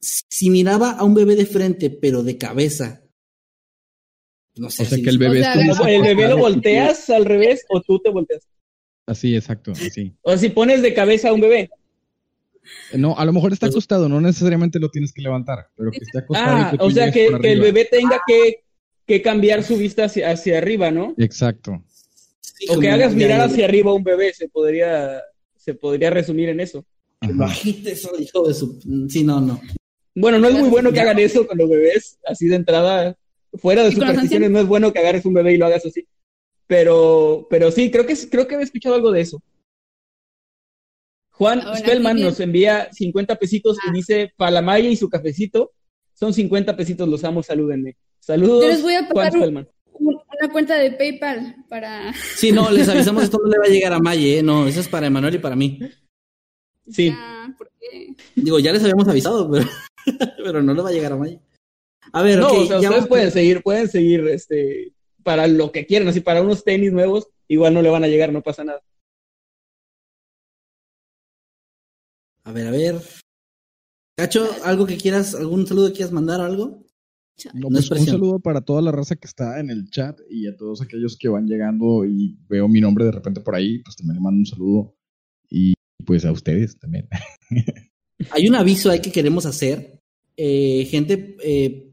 si 0.00 0.48
miraba 0.50 0.92
a 0.92 1.02
un 1.04 1.14
bebé 1.14 1.34
de 1.34 1.44
frente, 1.46 1.90
pero 1.90 2.22
de 2.22 2.38
cabeza, 2.38 3.02
no 4.58 4.70
sé. 4.70 4.82
O 4.82 4.86
sea 4.86 4.96
así 4.96 5.02
que 5.04 5.10
el 5.10 5.18
bebé 5.18 5.40
O 5.40 5.42
sea, 5.42 5.54
es 5.54 5.60
como 5.60 5.76
como 5.76 5.88
el 5.88 6.02
bebé 6.02 6.28
lo 6.28 6.38
volteas 6.38 7.10
al 7.10 7.24
revés 7.24 7.64
o 7.68 7.80
tú 7.80 7.98
te 8.00 8.10
volteas. 8.10 8.46
Así, 9.06 9.34
exacto, 9.34 9.72
así. 9.72 10.12
O 10.22 10.36
si 10.36 10.50
pones 10.50 10.82
de 10.82 10.92
cabeza 10.94 11.30
a 11.30 11.32
un 11.32 11.40
bebé. 11.40 11.70
No, 12.94 13.16
a 13.16 13.24
lo 13.24 13.32
mejor 13.32 13.52
está 13.52 13.66
Pues- 13.66 13.74
acostado, 13.76 14.08
no 14.08 14.20
necesariamente 14.20 14.78
lo 14.78 14.90
tienes 14.90 15.12
que 15.12 15.22
levantar, 15.22 15.68
pero 15.76 15.90
que 15.90 15.98
esté 15.98 16.18
acostado. 16.18 16.58
y 16.58 16.60
Ah, 16.60 16.68
que 16.72 16.78
tú 16.78 16.84
o 16.84 16.90
sea 16.90 17.10
que, 17.10 17.26
el 17.26 17.60
bebé 17.60 17.86
tenga 17.86 18.20
que, 18.26 18.64
que 19.06 19.22
cambiar 19.22 19.62
su 19.62 19.76
vista 19.78 20.04
hacia, 20.04 20.30
hacia 20.30 20.58
arriba, 20.58 20.90
¿no? 20.90 21.14
Exacto. 21.16 21.82
Sí, 22.40 22.66
O 22.68 22.78
que 22.78 22.90
hagas 22.90 23.14
mirar 23.14 23.40
hacia 23.40 23.64
arriba 23.64 23.90
a 23.90 23.94
un 23.94 24.04
bebé, 24.04 24.34
se 24.34 24.48
podría, 24.48 25.22
se 25.56 25.72
podría 25.74 26.10
resumir 26.10 26.50
en 26.50 26.60
eso. 26.60 26.84
Bajite 27.22 27.92
eso, 27.92 28.10
hijo 28.18 28.46
de 28.46 28.54
su. 28.54 28.78
Sí, 29.08 29.24
no, 29.24 29.40
no. 29.40 29.60
Bueno, 30.14 30.38
no 30.38 30.48
es 30.48 30.54
muy 30.58 30.68
bueno 30.68 30.92
que 30.92 31.00
hagan 31.00 31.18
eso 31.18 31.46
con 31.46 31.56
los 31.56 31.68
bebés, 31.70 32.18
así 32.26 32.48
de 32.48 32.56
entrada, 32.56 33.16
fuera 33.58 33.82
de 33.82 33.90
¿Y 33.90 33.92
con 33.94 34.00
los 34.06 34.10
supersticiones, 34.10 34.50
no 34.50 34.60
es 34.60 34.66
bueno 34.66 34.92
que 34.92 34.98
agarres 35.00 35.24
un 35.24 35.34
bebé 35.34 35.54
y 35.54 35.56
lo 35.58 35.66
hagas 35.66 35.84
así. 35.86 36.06
Pero, 36.66 37.46
pero 37.50 37.70
sí, 37.70 37.90
creo 37.90 38.06
que 38.06 38.14
creo 38.30 38.46
que 38.46 38.54
había 38.54 38.64
escuchado 38.64 38.94
algo 38.94 39.10
de 39.12 39.22
eso. 39.22 39.42
Juan 41.30 41.62
Spellman 41.76 42.20
nos 42.20 42.40
envía 42.40 42.88
50 42.92 43.36
pesitos 43.36 43.76
y 43.86 43.88
Ah. 43.88 43.92
dice 43.92 44.32
para 44.36 44.50
la 44.50 44.62
Maya 44.62 44.88
y 44.88 44.96
su 44.96 45.08
cafecito. 45.08 45.72
Son 46.14 46.34
50 46.34 46.76
pesitos, 46.76 47.08
los 47.08 47.22
amo, 47.22 47.42
salúdenme. 47.44 47.96
Saludos, 48.18 48.64
Yo 48.64 48.68
les 48.70 48.82
voy 48.82 48.94
a 48.94 49.06
Juan 49.06 49.32
Spellman. 49.32 49.68
Un- 49.92 50.14
Una 50.40 50.52
cuenta 50.52 50.76
de 50.76 50.92
PayPal 50.92 51.56
para... 51.68 52.12
Sí, 52.36 52.52
no, 52.52 52.70
les 52.70 52.88
avisamos, 52.88 53.22
esto 53.24 53.38
no 53.42 53.48
le 53.50 53.58
va 53.58 53.64
a 53.64 53.68
llegar 53.68 53.92
a 53.92 53.98
Maye, 53.98 54.38
¿eh? 54.38 54.42
No, 54.42 54.66
eso 54.68 54.78
es 54.80 54.88
para 54.88 55.06
Emanuel 55.08 55.34
y 55.36 55.38
para 55.38 55.56
mí. 55.56 55.80
Sí. 56.88 57.10
Ah, 57.12 57.48
¿por 57.58 57.70
qué? 57.80 58.14
Digo, 58.36 58.58
ya 58.60 58.72
les 58.72 58.82
habíamos 58.82 59.08
avisado, 59.08 59.50
pero, 59.50 59.66
pero 60.44 60.62
no 60.62 60.74
le 60.74 60.82
va 60.82 60.88
a 60.90 60.92
llegar 60.92 61.12
a 61.12 61.16
Maye. 61.16 61.40
A 62.12 62.22
ver, 62.22 62.38
No, 62.38 62.48
ok, 62.48 62.52
o 62.52 62.56
sea, 62.56 62.68
ya 62.68 62.76
ustedes 62.76 62.90
vamos- 62.90 63.08
pueden 63.08 63.30
seguir, 63.30 63.62
pueden 63.62 63.88
seguir, 63.88 64.26
este, 64.28 64.92
para 65.22 65.46
lo 65.46 65.70
que 65.72 65.86
quieran, 65.86 66.08
así, 66.08 66.20
para 66.20 66.42
unos 66.42 66.64
tenis 66.64 66.92
nuevos, 66.92 67.28
igual 67.48 67.74
no 67.74 67.82
le 67.82 67.90
van 67.90 68.04
a 68.04 68.08
llegar, 68.08 68.32
no 68.32 68.42
pasa 68.42 68.64
nada. 68.64 68.82
A 72.44 72.52
ver, 72.52 72.66
a 72.66 72.70
ver. 72.70 72.96
Cacho, 74.16 74.48
¿algo 74.64 74.86
que 74.86 74.96
quieras, 74.96 75.34
algún 75.34 75.66
saludo 75.66 75.88
que 75.88 75.94
quieras 75.94 76.12
mandar 76.12 76.40
algo? 76.40 76.84
No, 77.54 77.70
No 77.70 77.78
es 77.78 77.88
pues, 77.88 78.00
un 78.00 78.06
saludo 78.06 78.40
para 78.40 78.62
toda 78.62 78.82
la 78.82 78.90
raza 78.90 79.14
que 79.14 79.28
está 79.28 79.60
en 79.60 79.70
el 79.70 79.90
chat 79.90 80.18
y 80.28 80.48
a 80.48 80.56
todos 80.56 80.82
aquellos 80.82 81.16
que 81.16 81.28
van 81.28 81.46
llegando 81.46 82.04
y 82.04 82.36
veo 82.48 82.66
mi 82.66 82.80
nombre 82.80 83.04
de 83.04 83.12
repente 83.12 83.40
por 83.40 83.54
ahí, 83.54 83.78
pues 83.78 83.94
también 83.96 84.16
le 84.16 84.20
mando 84.22 84.38
un 84.40 84.46
saludo 84.46 84.96
y 85.48 85.74
pues 86.04 86.24
a 86.24 86.32
ustedes 86.32 86.78
también. 86.78 87.08
Hay 88.30 88.48
un 88.48 88.56
aviso 88.56 88.90
ahí 88.90 89.00
que 89.00 89.12
queremos 89.12 89.46
hacer. 89.46 90.00
Eh, 90.36 90.84
gente, 90.90 91.36
eh, 91.44 91.87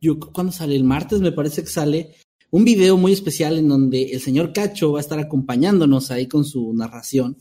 yo, 0.00 0.18
¿cuándo 0.18 0.52
sale? 0.52 0.76
El 0.76 0.84
martes 0.84 1.20
me 1.20 1.32
parece 1.32 1.62
que 1.62 1.68
sale 1.68 2.14
un 2.50 2.64
video 2.64 2.96
muy 2.96 3.12
especial 3.12 3.58
en 3.58 3.68
donde 3.68 4.12
el 4.12 4.20
señor 4.20 4.52
Cacho 4.52 4.92
va 4.92 4.98
a 4.98 5.02
estar 5.02 5.18
acompañándonos 5.18 6.10
ahí 6.10 6.26
con 6.26 6.44
su 6.44 6.72
narración. 6.74 7.36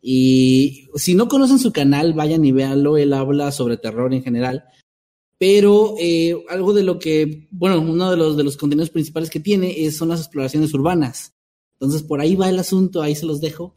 Y 0.00 0.88
si 0.94 1.14
no 1.14 1.28
conocen 1.28 1.58
su 1.58 1.72
canal, 1.72 2.14
vayan 2.14 2.44
y 2.44 2.52
véanlo. 2.52 2.96
Él 2.96 3.12
habla 3.12 3.52
sobre 3.52 3.76
terror 3.76 4.14
en 4.14 4.22
general. 4.22 4.64
Pero 5.38 5.94
eh, 6.00 6.36
algo 6.48 6.72
de 6.72 6.82
lo 6.82 6.98
que, 6.98 7.48
bueno, 7.50 7.80
uno 7.80 8.10
de 8.10 8.16
los, 8.16 8.36
de 8.36 8.44
los 8.44 8.56
contenidos 8.56 8.90
principales 8.90 9.30
que 9.30 9.40
tiene 9.40 9.84
es, 9.84 9.96
son 9.96 10.08
las 10.08 10.20
exploraciones 10.20 10.74
urbanas. 10.74 11.34
Entonces 11.74 12.02
por 12.02 12.20
ahí 12.20 12.34
va 12.34 12.48
el 12.48 12.58
asunto, 12.58 13.02
ahí 13.02 13.14
se 13.14 13.26
los 13.26 13.40
dejo 13.40 13.76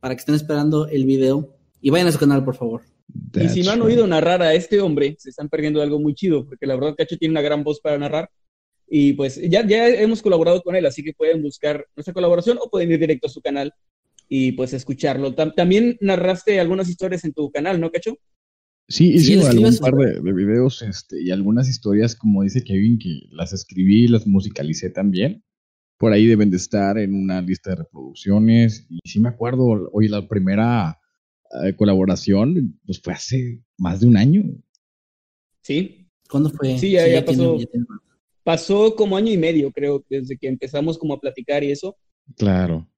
para 0.00 0.14
que 0.14 0.20
estén 0.20 0.34
esperando 0.34 0.86
el 0.88 1.06
video. 1.06 1.54
Y 1.80 1.90
vayan 1.90 2.08
a 2.08 2.12
su 2.12 2.18
canal, 2.18 2.44
por 2.44 2.56
favor. 2.56 2.82
Y 3.34 3.48
si 3.48 3.62
no 3.62 3.70
han 3.70 3.78
That's 3.78 3.86
oído 3.86 4.06
narrar 4.06 4.42
a 4.42 4.54
este 4.54 4.80
hombre, 4.80 5.16
se 5.18 5.30
están 5.30 5.48
perdiendo 5.48 5.82
algo 5.82 5.98
muy 6.00 6.14
chido, 6.14 6.46
porque 6.46 6.66
la 6.66 6.74
verdad 6.74 6.94
Cacho 6.96 7.16
tiene 7.16 7.32
una 7.32 7.42
gran 7.42 7.62
voz 7.64 7.80
para 7.80 7.98
narrar. 7.98 8.30
Y 8.88 9.12
pues 9.12 9.40
ya, 9.50 9.66
ya 9.66 9.86
hemos 9.88 10.22
colaborado 10.22 10.62
con 10.62 10.74
él, 10.74 10.86
así 10.86 11.02
que 11.02 11.12
pueden 11.12 11.42
buscar 11.42 11.86
nuestra 11.94 12.14
colaboración 12.14 12.58
o 12.60 12.70
pueden 12.70 12.90
ir 12.90 12.98
directo 12.98 13.26
a 13.26 13.30
su 13.30 13.40
canal 13.42 13.72
y 14.28 14.52
pues 14.52 14.72
escucharlo. 14.72 15.34
Tam- 15.34 15.54
también 15.54 15.98
narraste 16.00 16.58
algunas 16.58 16.88
historias 16.88 17.24
en 17.24 17.32
tu 17.32 17.50
canal, 17.50 17.80
¿no, 17.80 17.90
Cacho? 17.90 18.16
Sí, 18.88 19.18
Sí, 19.18 19.34
hice 19.34 19.34
él 19.34 19.46
algún 19.46 19.76
par 19.78 19.94
de, 19.94 20.20
de 20.20 20.32
videos 20.32 20.80
este, 20.80 21.20
y 21.22 21.30
algunas 21.30 21.68
historias, 21.68 22.16
como 22.16 22.42
dice 22.42 22.64
Kevin, 22.64 22.98
que 22.98 23.28
las 23.30 23.52
escribí 23.52 24.04
y 24.04 24.08
las 24.08 24.26
musicalicé 24.26 24.88
también. 24.88 25.44
Por 25.98 26.12
ahí 26.12 26.26
deben 26.26 26.50
de 26.50 26.56
estar 26.56 26.96
en 26.96 27.14
una 27.14 27.42
lista 27.42 27.70
de 27.70 27.76
reproducciones. 27.76 28.86
Y 28.88 29.00
sí 29.04 29.20
me 29.20 29.28
acuerdo, 29.28 29.90
hoy 29.92 30.08
la 30.08 30.26
primera 30.26 30.97
eh, 31.64 31.74
colaboración, 31.76 32.78
pues 32.86 33.00
fue 33.00 33.12
hace 33.12 33.60
más 33.76 34.00
de 34.00 34.06
un 34.06 34.16
año. 34.16 34.42
Sí. 35.62 36.06
¿Cuándo 36.30 36.50
fue? 36.50 36.78
Sí, 36.78 36.90
ya- 36.92 37.08
ya 37.08 37.24
pasó. 37.24 37.58
ya 37.58 37.66
tiene- 37.66 37.86
Pasó 38.44 38.94
como 38.96 39.16
año 39.16 39.30
y 39.32 39.36
medio, 39.36 39.70
creo, 39.72 40.04
desde 40.08 40.36
que 40.38 40.48
empezamos 40.48 40.96
como 40.98 41.14
a 41.14 41.20
platicar 41.20 41.62
y 41.64 41.70
eso. 41.70 41.96
Claro. 42.36 42.88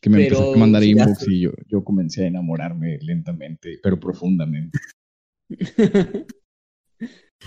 Que 0.00 0.08
me 0.10 0.16
Pero 0.18 0.36
empezó 0.36 0.54
a 0.54 0.56
mandar 0.56 0.82
sí, 0.82 0.90
inbox 0.90 1.28
y 1.28 1.40
yo, 1.40 1.50
yo 1.68 1.84
comencé 1.84 2.24
a 2.24 2.28
enamorarme 2.28 2.98
lentamente, 3.00 3.78
pero 3.82 3.98
profundamente. 4.00 4.78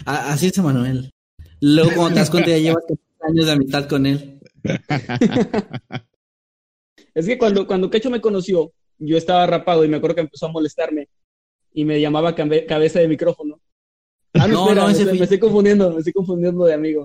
Ah, 0.05 0.33
así 0.33 0.47
es 0.47 0.57
Manuel. 0.59 1.09
Luego 1.61 1.91
cuando 1.95 2.15
te 2.15 2.19
das 2.19 2.29
cuenta 2.29 2.49
ya 2.49 2.57
llevas 2.57 2.83
14 2.85 3.01
años 3.29 3.45
de 3.45 3.51
amistad 3.53 3.87
con 3.87 4.05
él. 4.05 4.39
Es 7.13 7.25
que 7.25 7.37
cuando, 7.37 7.65
cuando 7.65 7.89
Cacho 7.89 8.09
me 8.09 8.19
conoció, 8.19 8.73
yo 8.97 9.17
estaba 9.17 9.45
rapado 9.47 9.83
y 9.83 9.87
me 9.87 9.97
acuerdo 9.97 10.15
que 10.15 10.21
empezó 10.21 10.45
a 10.47 10.51
molestarme 10.51 11.09
y 11.73 11.83
me 11.85 11.99
llamaba 11.99 12.35
cabeza 12.35 12.99
de 12.99 13.07
micrófono. 13.07 13.59
Ah, 14.33 14.47
no, 14.47 14.53
No, 14.53 14.61
espera, 14.63 14.81
no, 14.81 14.87
me, 14.87 14.93
ese 14.93 15.01
estoy, 15.01 15.11
fui- 15.13 15.19
me 15.19 15.23
estoy 15.25 15.39
confundiendo, 15.39 15.91
me 15.91 15.97
estoy 15.99 16.13
confundiendo 16.13 16.65
de 16.65 16.73
amigo. 16.73 17.03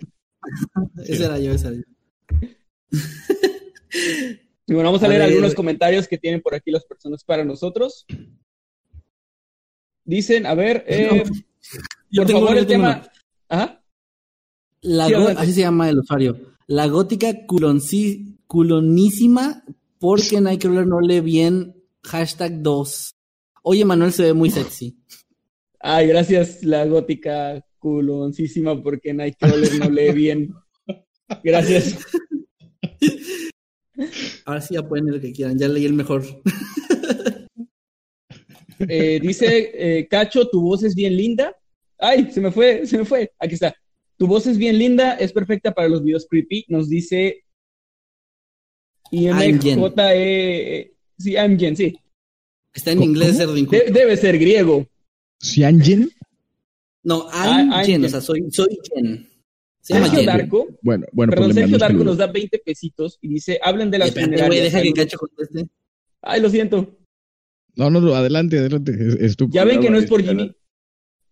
Ese 1.05 1.25
era 1.25 1.39
yo, 1.39 1.53
ese 1.53 1.67
era 1.69 1.77
yo. 1.77 1.83
Y 4.67 4.75
bueno, 4.75 4.89
vamos 4.89 5.03
a, 5.03 5.07
A 5.07 5.09
leer 5.09 5.21
ver. 5.23 5.31
algunos 5.31 5.55
comentarios 5.55 6.07
que 6.07 6.19
tienen 6.19 6.41
por 6.43 6.55
aquí 6.55 6.71
las 6.71 6.85
personas 6.85 7.25
para 7.25 7.45
nosotros. 7.45 8.07
Dicen, 10.05 10.47
a 10.47 10.55
ver, 10.55 10.85
eh, 10.89 11.25
por 12.15 12.31
favor, 12.31 12.57
el 12.57 12.67
tema. 12.67 13.03
Ajá. 13.49 13.83
La 14.83 15.07
Sí, 15.09 15.15
así 15.37 15.53
se 15.53 15.61
llama 15.61 15.89
el 15.91 15.99
usuario. 15.99 16.39
La 16.67 16.87
gótica 16.87 17.47
culonísima 18.47 19.65
porque 19.99 20.41
Nightcrawler 20.41 20.87
no 20.87 21.01
lee 21.01 21.21
bien. 21.21 21.75
Hashtag 22.05 22.63
2. 22.63 23.15
Oye, 23.63 23.85
Manuel 23.85 24.13
se 24.13 24.25
ve 24.25 24.33
muy 24.33 24.51
sexy. 24.51 24.97
Ay, 25.79 26.09
gracias, 26.09 26.63
la 26.63 26.85
gótica 26.87 27.65
culoncísima, 27.79 28.83
porque 28.83 29.15
Nightcrawler 29.15 29.79
no 29.79 29.91
lee 29.91 30.13
bien. 30.13 30.55
Gracias. 31.43 31.99
Ahora 34.45 34.61
sí 34.61 34.75
ya 34.75 34.87
pueden 34.87 35.07
leer 35.07 35.17
lo 35.17 35.23
que 35.23 35.33
quieran. 35.33 35.59
Ya 35.59 35.69
leí 35.69 35.87
el 35.87 35.95
mejor. 35.95 36.23
Eh, 38.89 39.21
dice 39.21 39.73
eh, 39.75 40.09
Cacho, 40.09 40.49
tu 40.49 40.63
voz 40.63 40.83
es 40.83 40.95
bien 40.95 41.15
linda. 41.15 41.55
Ay, 41.99 42.31
se 42.33 42.41
me 42.41 42.51
fue, 42.51 42.87
se 42.87 42.97
me 42.97 43.05
fue. 43.05 43.31
Aquí 43.39 43.53
está. 43.53 43.75
Tu 44.17 44.27
voz 44.27 44.47
es 44.47 44.57
bien 44.57 44.79
linda, 44.79 45.17
es 45.17 45.35
perfecta 45.35 45.73
para 45.73 45.89
los 45.89 46.03
videos 46.03 46.27
creepy. 46.27 46.65
Nos 46.69 46.89
dice 46.89 47.45
IMJE. 49.11 50.95
E, 51.21 51.23
Sí, 51.23 51.33
I'm 51.37 51.59
Jen, 51.59 51.77
sí. 51.77 51.97
Está 52.73 52.93
en 52.93 52.99
¿Cómo? 52.99 53.11
inglés, 53.11 53.39
inculto. 53.41 53.71
De- 53.85 53.91
debe 53.93 54.17
ser 54.17 54.39
griego. 54.39 54.87
¿Ciangen? 55.41 56.11
No, 57.03 57.27
Ah, 57.33 57.83
Jen, 57.85 58.03
Jen. 58.03 58.05
o 58.05 58.09
sea, 58.09 58.21
soy, 58.21 58.47
soy. 58.51 58.79
Se 59.81 59.95
llama 59.95 60.07
Sergio 60.07 60.19
Jen. 60.19 60.27
Darko, 60.27 60.69
Bueno, 60.83 61.07
bueno, 61.13 61.31
perdón, 61.31 61.55
Sergio 61.55 61.79
Darko 61.79 62.05
nos 62.05 62.19
da 62.19 62.27
20 62.27 62.59
pesitos 62.59 63.19
y 63.23 63.29
dice, 63.29 63.59
hablen 63.63 63.91
de 63.91 63.99
las 63.99 64.13
güey, 64.13 64.25
funerarias. 64.25 64.65
deja 64.65 64.83
que. 64.83 64.93
Cacho 64.93 65.19
conteste. 65.19 65.67
Ay, 66.23 66.41
lo 66.43 66.51
siento. 66.51 66.97
No, 67.77 67.89
no, 67.91 68.01
no, 68.01 68.15
adelante, 68.15 68.59
adelante. 68.59 68.93
Es, 68.93 69.15
es 69.15 69.37
tu 69.37 69.49
Ya 69.51 69.65
ven 69.65 69.81
que 69.81 69.89
no 69.91 69.99
es 69.99 70.07
por 70.07 70.23
Jimmy. 70.23 70.53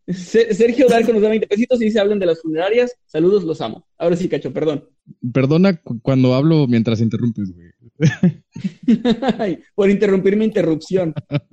Se- 0.09 0.55
Sergio 0.55 0.89
Darko 0.89 1.13
nos 1.13 1.23
da 1.23 1.29
20 1.29 1.47
pesitos 1.47 1.81
y 1.83 1.87
dice, 1.87 2.01
hablen 2.01 2.19
de 2.19 2.27
las 2.27 2.41
funerarias. 2.41 2.97
Saludos, 3.07 3.45
los 3.45 3.61
amo. 3.61 3.87
Ahora 3.99 4.17
sí, 4.17 4.29
Cacho, 4.29 4.53
perdón. 4.53 4.89
Perdona 5.33 5.77
cu- 5.77 6.01
cuando 6.01 6.35
hablo 6.35 6.67
mientras 6.67 7.01
interrumpes, 7.01 7.53
güey. 7.55 7.69
Ay, 9.39 9.59
por 9.75 9.91
interrumpir 9.91 10.37
mi 10.37 10.45
interrupción. 10.47 11.15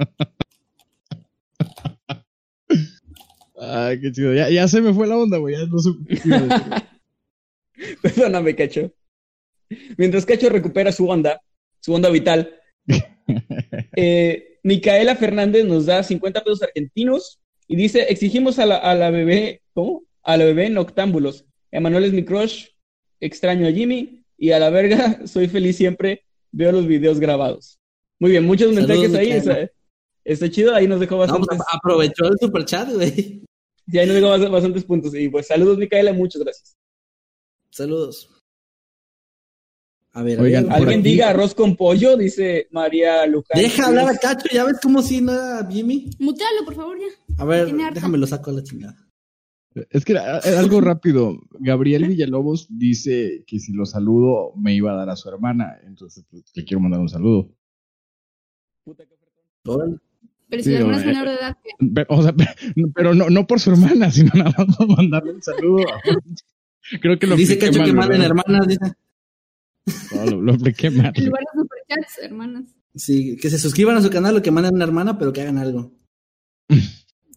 Ay, 3.60 4.00
qué 4.02 4.12
chido. 4.12 4.34
Ya, 4.34 4.50
ya 4.50 4.68
se 4.68 4.82
me 4.82 4.94
fue 4.94 5.08
la 5.08 5.18
onda, 5.18 5.38
güey. 5.38 5.56
Ya 5.56 5.66
no 5.66 5.78
decir. 5.78 5.94
Perdóname, 8.02 8.56
Cacho. 8.56 8.92
Mientras 9.98 10.26
Cacho 10.26 10.50
recupera 10.50 10.92
su 10.92 11.08
onda, 11.08 11.42
su 11.80 11.94
onda 11.94 12.10
vital, 12.10 12.54
eh, 13.96 14.60
Micaela 14.64 15.16
Fernández 15.16 15.66
nos 15.66 15.86
da 15.88 16.04
50 16.04 16.44
pesos 16.44 16.62
argentinos 16.64 17.40
y 17.68 17.76
dice, 17.76 18.04
exigimos 18.10 18.60
a 18.60 18.66
la, 18.66 18.78
a 18.78 18.96
la 18.96 19.10
bebé, 19.12 19.62
¿cómo? 19.74 20.04
A 20.24 20.38
la 20.38 20.46
bebé 20.46 20.70
noctámbulos. 20.70 21.46
Emanuel 21.72 22.06
es 22.06 22.14
mi 22.14 22.24
crush, 22.24 22.68
extraño 23.20 23.68
a 23.68 23.72
Jimmy 23.72 24.24
y 24.38 24.52
a 24.52 24.60
la 24.60 24.70
verga, 24.70 25.22
soy 25.28 25.48
feliz 25.48 25.76
siempre, 25.78 26.24
veo 26.52 26.72
los 26.72 26.88
videos 26.88 27.20
grabados. 27.20 27.80
Muy 28.20 28.32
bien, 28.32 28.46
muchos 28.46 28.74
Saludos, 28.74 28.88
mensajes 28.98 29.16
ahí, 29.20 29.32
está, 29.32 29.70
está 30.24 30.50
chido, 30.50 30.74
ahí 30.74 30.88
nos 30.88 31.00
dejó 31.00 31.16
No, 31.16 31.20
bastantes, 31.22 31.48
pues, 31.58 31.68
aprovechó 31.72 32.26
el 32.26 32.38
superchat, 32.40 32.94
güey. 32.94 33.12
sí, 33.12 34.00
ahí 34.00 34.06
nos 34.08 34.16
dejó 34.16 34.28
bast- 34.30 34.50
bastantes 34.52 34.84
puntos. 34.86 35.14
Y 35.16 35.28
pues 35.30 35.48
saludos, 35.48 35.78
Micaela, 35.78 36.14
muchas 36.14 36.42
gracias. 36.44 36.78
Saludos. 37.72 38.30
A 40.16 40.24
ver, 40.24 40.40
a 40.40 40.44
Alguien 40.76 41.00
aquí- 41.02 41.10
diga 41.10 41.30
arroz 41.30 41.54
con 41.54 41.76
pollo, 41.76 42.16
dice 42.16 42.70
María 42.72 43.26
Luján. 43.28 43.62
Deja 43.62 43.88
hablar 43.88 44.08
a 44.08 44.18
Cacho, 44.18 44.48
ya 44.52 44.64
ves 44.64 44.80
como 44.82 45.02
si 45.02 45.20
no 45.20 45.34
era 45.34 45.68
Jimmy. 45.70 46.10
Mutealo, 46.20 46.64
por 46.64 46.74
favor, 46.74 46.98
ya. 46.98 47.08
A 47.38 47.44
ver, 47.44 47.76
déjame 47.94 48.18
lo 48.18 48.26
saco 48.26 48.50
a 48.50 48.54
la 48.54 48.64
chingada. 48.64 48.96
Es 49.90 50.06
que 50.06 50.18
algo 50.18 50.80
rápido. 50.80 51.38
Gabriel 51.60 52.08
Villalobos 52.08 52.68
dice 52.70 53.44
que 53.46 53.60
si 53.60 53.74
lo 53.74 53.86
saludo 53.86 54.54
me 54.56 54.74
iba 54.74 54.94
a 54.94 54.96
dar 54.96 55.10
a 55.10 55.18
su 55.18 55.28
hermana. 55.28 55.78
Entonces, 55.86 56.24
pues, 56.32 56.46
le 56.56 56.64
quiero 56.64 56.80
mandar 56.80 57.02
un 57.02 57.10
saludo. 57.10 57.50
Pero 60.48 60.64
si 60.64 60.64
Sí, 60.64 60.72
la 60.72 60.80
hermana 60.80 60.98
es 61.00 61.06
menor 61.06 61.28
de 61.28 61.34
edad, 61.34 61.58
¿qué? 61.62 61.72
Pero, 61.94 62.08
o 62.10 62.24
sea, 62.24 62.34
pero 62.94 63.14
no, 63.16 63.30
no 63.30 63.48
por 63.48 63.60
su 63.60 63.72
hermana, 63.72 64.10
sino 64.12 64.32
nada 64.34 64.54
más 64.66 64.88
mandarle 64.88 65.34
un 65.34 65.44
saludo. 65.44 65.86
Creo 67.02 67.20
que 67.20 67.28
lo 67.28 67.36
Dice 67.36 67.58
Cacho 67.58 67.80
mal, 67.80 67.88
que 67.88 67.94
manden 67.94 68.22
hermanas, 68.22 68.68
dice. 68.68 68.94
No, 70.14 70.26
lo, 70.26 70.42
lo 70.42 70.54
apliqué 70.54 70.90
mal. 70.90 71.12
En 71.16 71.26
lugar 71.26 71.44
de 71.54 71.62
superchats, 71.62 72.18
hermanas. 72.22 72.76
Sí, 72.96 73.38
que 73.38 73.50
se 73.50 73.60
suscriban 73.60 73.98
a 73.98 74.02
su 74.02 74.10
canal 74.10 74.38
o 74.38 74.42
que 74.42 74.52
manden 74.52 74.76
una 74.76 74.86
hermana, 74.86 75.18
pero 75.18 75.34
que 75.34 75.42
hagan 75.42 75.58
algo. 75.58 75.92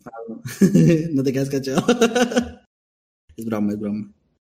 Algo. 0.05 0.43
no 1.13 1.23
te 1.23 1.33
quedas 1.33 1.51
cachado. 1.51 1.85
Es 3.37 3.45
broma, 3.45 3.73
es 3.73 3.79
broma. 3.79 4.13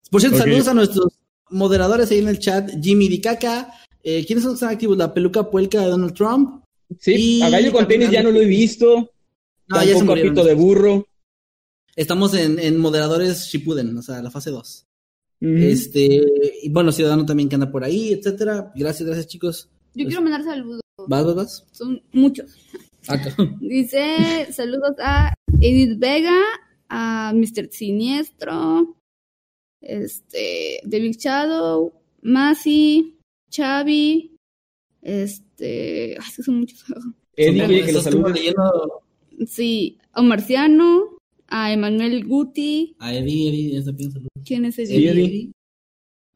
Por 0.10 0.22
cierto, 0.22 0.38
saludos 0.38 0.70
a 0.70 0.74
nuestros 0.74 1.20
moderadores 1.50 2.10
ahí 2.12 2.20
en 2.20 2.30
el 2.30 2.40
chat, 2.40 2.72
Jimmy 2.82 3.10
Dicaca. 3.10 3.74
Eh, 4.02 4.26
¿Quiénes 4.26 4.42
son 4.42 4.52
los 4.52 4.60
que 4.60 4.64
están 4.64 4.74
activos? 4.74 4.98
La 4.98 5.14
peluca 5.14 5.52
puelca 5.52 5.82
de 5.82 5.88
Donald 5.88 6.14
Trump. 6.14 6.64
Sí, 6.98 7.40
Y 7.40 7.42
a 7.42 7.50
Gallo 7.50 7.74
con 7.74 7.90
tenis 7.90 8.10
ya 8.10 8.24
no 8.24 8.32
lo 8.32 8.40
he 8.40 8.46
visto. 8.46 9.12
No, 9.68 9.76
ya 9.76 9.82
se 9.82 9.88
Tampoco 9.88 10.06
murieron. 10.12 10.34
Pito 10.34 10.48
de 10.48 10.54
burro. 10.54 11.08
Estamos 11.94 12.34
en, 12.36 12.58
en 12.58 12.78
moderadores 12.78 13.48
Shippuden, 13.48 13.98
o 13.98 14.02
sea, 14.02 14.22
la 14.22 14.32
fase 14.32 14.50
2. 14.50 14.86
Este, 15.42 16.22
y 16.64 16.70
bueno, 16.70 16.92
Ciudadano 16.92 17.26
también 17.26 17.48
que 17.48 17.56
anda 17.56 17.72
por 17.72 17.84
ahí, 17.84 18.12
etcétera. 18.14 18.72
Gracias, 18.76 19.06
gracias, 19.08 19.28
chicos. 19.28 19.70
Yo 19.94 20.06
quiero 20.06 20.22
mandar 20.22 20.44
saludos. 20.44 20.82
¿Vas, 21.08 21.26
vas, 21.26 21.36
vas? 21.36 21.66
Son 21.72 22.02
muchos. 22.12 22.56
Ah, 23.08 23.18
Dice 23.62 24.52
saludos 24.52 24.96
a 25.00 25.34
Edith 25.62 25.98
Vega, 25.98 26.40
a 26.90 27.32
Mr. 27.34 27.70
Siniestro, 27.72 28.96
este, 29.82 30.82
The 30.88 31.00
Big 31.00 31.18
Shadow, 31.18 31.94
Masi, 32.22 33.18
Chavi, 33.50 34.36
este, 35.02 36.18
ay, 36.20 36.44
son 36.44 36.60
muchos. 36.60 36.84
Quiere 37.36 37.86
que 37.86 37.94
lo 37.94 38.00
esos 38.00 38.14
como 38.14 38.28
salude. 38.28 38.34
leyendo 38.34 39.04
Sí, 39.48 39.98
a 40.12 40.22
Marciano, 40.22 41.19
a 41.50 41.72
Emanuel 41.74 42.26
Guti. 42.26 42.96
A 43.00 43.14
Eddie, 43.14 43.50
Eddie, 43.50 43.78
esta 43.78 43.94
piensa 43.94 44.14
saludos. 44.16 44.44
¿Quién 44.46 44.66
es? 44.66 44.76
Sí, 44.76 44.84
Eddie. 45.08 45.52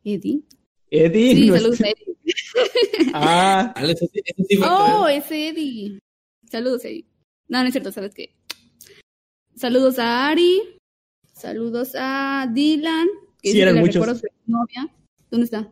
Eddie. 0.03 0.43
Eddie. 0.89 1.35
Sí, 1.35 1.47
no 1.47 1.55
es- 1.55 1.61
saludos 1.61 1.81
a 1.81 1.87
Eddie. 1.89 2.13
Ah, 3.13 3.73
Ah, 3.75 3.83
ese 3.85 4.07
sí- 4.07 4.21
ese 4.25 4.43
sí 4.47 4.57
Oh, 4.63 5.07
ese 5.07 5.49
Eddie. 5.49 5.99
Saludos, 6.49 6.85
Eddie. 6.85 7.05
No, 7.47 7.61
no 7.61 7.65
es 7.67 7.71
cierto, 7.73 7.91
¿sabes 7.91 8.13
qué? 8.13 8.33
Saludos 9.55 9.99
a 9.99 10.29
Ari. 10.29 10.61
Saludos 11.33 11.93
a 11.97 12.49
Dylan. 12.53 13.07
Que 13.41 13.51
Sí, 13.51 13.61
eran 13.61 13.75
muchos. 13.79 13.95
recuerda 13.95 14.13
a 14.13 14.15
su 14.15 14.27
novia. 14.47 14.95
¿Dónde 15.29 15.45
está? 15.45 15.71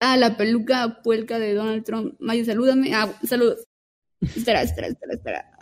Ah, 0.00 0.16
la 0.16 0.36
peluca 0.36 1.00
puelca 1.02 1.38
de 1.38 1.54
Donald 1.54 1.84
Trump. 1.84 2.16
Mayo, 2.18 2.44
salúdame. 2.44 2.92
Ah, 2.94 3.12
saludos. 3.26 3.64
Espera, 4.20 4.62
espera, 4.62 4.88
espera, 4.88 5.14
espera. 5.14 5.58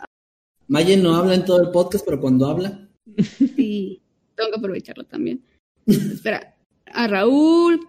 Mayen 0.67 1.03
no 1.03 1.15
habla 1.15 1.35
en 1.35 1.45
todo 1.45 1.61
el 1.61 1.71
podcast, 1.71 2.05
pero 2.05 2.19
cuando 2.19 2.47
habla. 2.47 2.87
Sí, 3.55 4.01
tengo 4.35 4.49
que 4.51 4.57
aprovecharlo 4.57 5.03
también. 5.05 5.43
espera. 5.85 6.55
A 6.85 7.07
Raúl. 7.07 7.79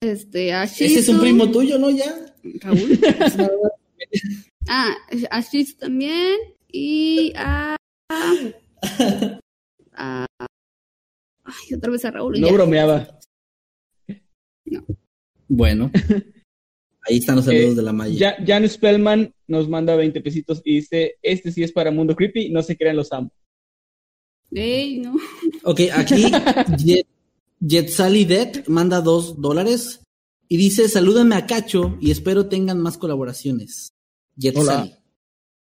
Este, 0.00 0.52
a 0.52 0.64
Shizu. 0.66 0.84
Ese 0.84 0.98
es 1.00 1.08
un 1.08 1.20
primo 1.20 1.50
tuyo, 1.50 1.78
¿no? 1.78 1.90
Ya. 1.90 2.34
Raúl. 2.60 2.98
Ah, 4.68 4.94
a 5.30 5.40
Shiz 5.40 5.76
también. 5.76 6.38
Y 6.70 7.32
a. 7.36 7.76
a- 9.94 10.26
ay, 11.44 11.74
otra 11.76 11.90
vez 11.90 12.04
a 12.04 12.10
Raúl. 12.10 12.40
no 12.40 12.46
ya. 12.46 12.52
bromeaba. 12.52 13.18
Bueno. 15.48 15.90
Ahí 17.02 17.18
están 17.18 17.36
los 17.36 17.44
saludos 17.44 17.72
Eh, 17.72 17.74
de 17.76 17.82
la 17.82 17.92
Maya. 17.92 18.36
Ya, 18.38 18.44
Jan 18.46 18.68
Spellman 18.68 19.32
nos 19.52 19.68
manda 19.68 19.94
20 19.94 20.20
pesitos 20.22 20.60
y 20.64 20.76
dice, 20.76 21.16
este 21.22 21.52
sí 21.52 21.62
es 21.62 21.70
para 21.72 21.90
Mundo 21.92 22.16
Creepy, 22.16 22.48
no 22.50 22.62
se 22.62 22.76
crean 22.76 22.96
los 22.96 23.12
amo. 23.12 23.30
Ey, 24.50 24.98
no. 24.98 25.14
Ok, 25.64 25.80
aquí 25.94 26.24
Jet, 26.84 27.06
Jetsali 27.66 28.24
Det 28.24 28.64
manda 28.68 29.00
dos 29.00 29.40
dólares 29.40 30.00
y 30.48 30.56
dice: 30.56 30.88
Salúdame 30.88 31.36
a 31.36 31.46
Cacho 31.46 31.96
y 32.00 32.10
espero 32.10 32.46
tengan 32.48 32.80
más 32.80 32.98
colaboraciones. 32.98 33.92
Jetsali. 34.36 34.94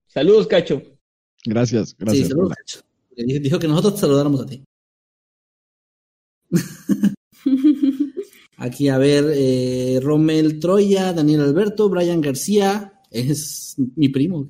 Saludos, 0.07 0.47
Cacho. 0.47 0.81
Gracias, 1.45 1.89
Sí, 1.89 1.95
gracias. 1.99 2.27
saludos, 2.27 2.53
Cacho. 2.55 2.79
Dijo- 3.17 3.39
Dijo 3.39 3.59
que 3.59 3.67
nosotros 3.67 3.95
te 3.95 4.01
saludáramos 4.01 4.41
a 4.41 4.45
ti. 4.45 4.63
Aquí, 8.57 8.87
a 8.87 8.97
ver, 8.97 9.25
eh, 9.35 9.99
Romel 10.01 10.59
Troya, 10.59 11.11
Daniel 11.13 11.41
Alberto, 11.41 11.89
Brian 11.89 12.21
García, 12.21 12.94
es 13.11 13.75
mi 13.95 14.09
primo. 14.09 14.45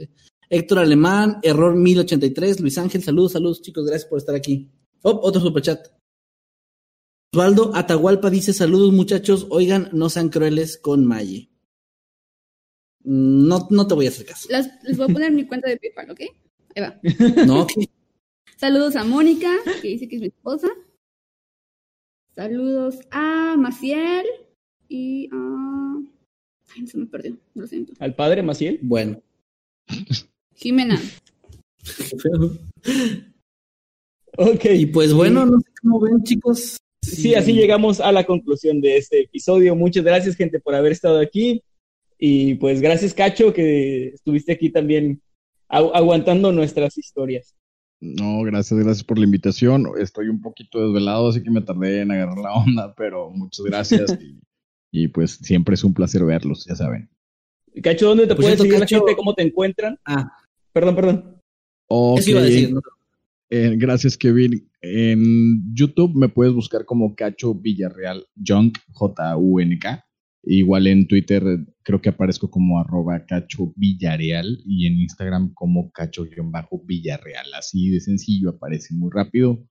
Héctor 0.50 0.80
Alemán, 0.80 1.40
Error 1.44 1.76
1083, 1.76 2.60
Luis 2.60 2.78
Ángel, 2.78 3.02
saludos, 3.04 3.32
saludos, 3.34 3.62
chicos, 3.62 3.86
gracias 3.86 4.10
por 4.10 4.20
estar 4.20 4.36
aquí. 4.36 4.70
Oh, 5.02 5.20
otro 5.24 5.42
superchat. 5.42 5.88
Osvaldo 7.34 7.76
Atahualpa 7.76 8.30
dice: 8.30 8.54
Saludos, 8.54 8.94
muchachos. 8.94 9.48
Oigan, 9.50 9.90
no 9.92 10.10
sean 10.10 10.30
crueles 10.30 10.78
con 10.78 11.06
Maye. 11.06 11.50
Mm, 13.04 13.48
No, 13.48 13.68
no 13.72 13.88
te 13.88 13.94
voy 13.94 14.06
a 14.06 14.10
hacer 14.10 14.26
caso. 14.26 14.48
Las- 14.50 14.70
les 14.84 14.96
voy 14.98 15.10
a 15.10 15.14
poner 15.14 15.32
mi 15.32 15.46
cuenta 15.46 15.70
de 15.70 15.78
PayPal, 15.78 16.12
¿ok? 16.12 16.22
Ahí 16.76 16.82
va. 16.82 17.00
No. 17.46 17.68
Saludos 18.58 18.96
a 18.96 19.04
Mónica, 19.04 19.52
que 19.82 19.88
dice 19.90 20.08
que 20.08 20.16
es 20.16 20.22
mi 20.22 20.28
esposa. 20.28 20.70
Saludos 22.36 23.00
a 23.12 23.56
Maciel. 23.58 24.26
Y 24.88 25.30
a. 25.34 26.02
Ay, 26.76 26.88
se 26.88 26.98
me 26.98 27.06
perdió, 27.06 27.38
lo 27.54 27.68
siento. 27.68 27.94
Al 28.00 28.16
padre 28.16 28.44
Maciel. 28.44 28.80
Bueno. 28.82 29.22
Jimena. 30.56 31.00
Ok. 34.38 34.66
Y 34.74 34.86
pues 34.88 35.14
bueno, 35.14 35.46
no 35.46 35.60
sé 35.60 35.68
cómo 35.82 36.00
ven, 36.00 36.24
chicos. 36.24 36.78
Sí, 37.02 37.36
así 37.36 37.54
llegamos 37.54 38.00
a 38.00 38.12
la 38.12 38.24
conclusión 38.26 38.82
de 38.82 38.98
este 38.98 39.22
episodio. 39.22 39.76
Muchas 39.76 40.04
gracias, 40.04 40.36
gente, 40.36 40.60
por 40.60 40.74
haber 40.76 40.92
estado 40.92 41.20
aquí. 41.20 41.62
Y 42.18 42.56
pues 42.56 42.82
gracias, 42.82 43.14
Cacho, 43.14 43.54
que 43.54 44.08
estuviste 44.10 44.54
aquí 44.54 44.72
también 44.72 45.22
agu- 45.70 45.92
aguantando 45.94 46.52
nuestras 46.52 46.98
historias. 46.98 47.54
No, 48.02 48.42
gracias, 48.44 48.80
gracias 48.80 49.04
por 49.04 49.20
la 49.20 49.26
invitación. 49.26 49.86
Estoy 50.00 50.30
un 50.30 50.42
poquito 50.42 50.84
desvelado, 50.84 51.30
así 51.30 51.44
que 51.44 51.52
me 51.52 51.62
tardé 51.62 52.02
en 52.02 52.12
agarrar 52.12 52.38
la 52.40 52.54
onda, 52.54 52.94
pero 52.96 53.30
muchas 53.30 53.66
gracias. 53.66 54.18
y, 54.22 54.40
y, 54.98 55.08
pues 55.08 55.32
siempre 55.42 55.76
es 55.76 55.84
un 55.84 55.94
placer 55.94 56.24
verlos, 56.26 56.66
ya 56.68 56.76
saben. 56.76 57.10
Cacho, 57.84 58.08
¿dónde 58.08 58.24
te 58.24 58.30
Por 58.36 58.38
puede 58.38 58.50
cierto, 58.56 58.64
seguir 58.64 58.80
Cacho- 58.80 58.96
la 58.96 59.00
gente? 59.02 59.16
¿Cómo 59.18 59.34
te 59.34 59.44
encuentran? 59.44 59.98
Ah, 60.06 60.32
Perdón, 60.74 60.96
perdón. 60.96 61.42
Ok, 61.88 62.20
eso 62.20 62.32
iba 62.32 62.40
a 62.42 62.44
decir. 62.44 62.74
¿no? 62.74 62.82
eh, 63.50 63.76
gracias, 63.78 64.18
Kevin. 64.18 64.70
En 64.82 65.74
YouTube 65.74 66.16
me 66.16 66.28
puedes 66.30 66.54
buscar 66.54 66.84
como 66.86 67.16
Cacho 67.16 67.54
Villarreal 67.56 68.26
Junk, 68.46 68.78
J-U-N-K. 68.92 70.06
Igual 70.48 70.86
en 70.88 71.08
Twitter 71.08 71.44
creo 71.82 72.02
que 72.02 72.10
aparezco 72.10 72.50
como 72.52 72.80
arroba 72.80 73.26
Cacho 73.26 73.74
Villarreal 73.78 74.60
y 74.66 74.86
en 74.86 75.00
Instagram 75.00 75.54
como 75.54 75.92
Cacho-Villarreal. 75.92 77.54
Así 77.58 77.90
de 77.90 78.00
sencillo, 78.00 78.50
aparece 78.52 78.94
muy 78.94 79.10
rápido. 79.12 79.66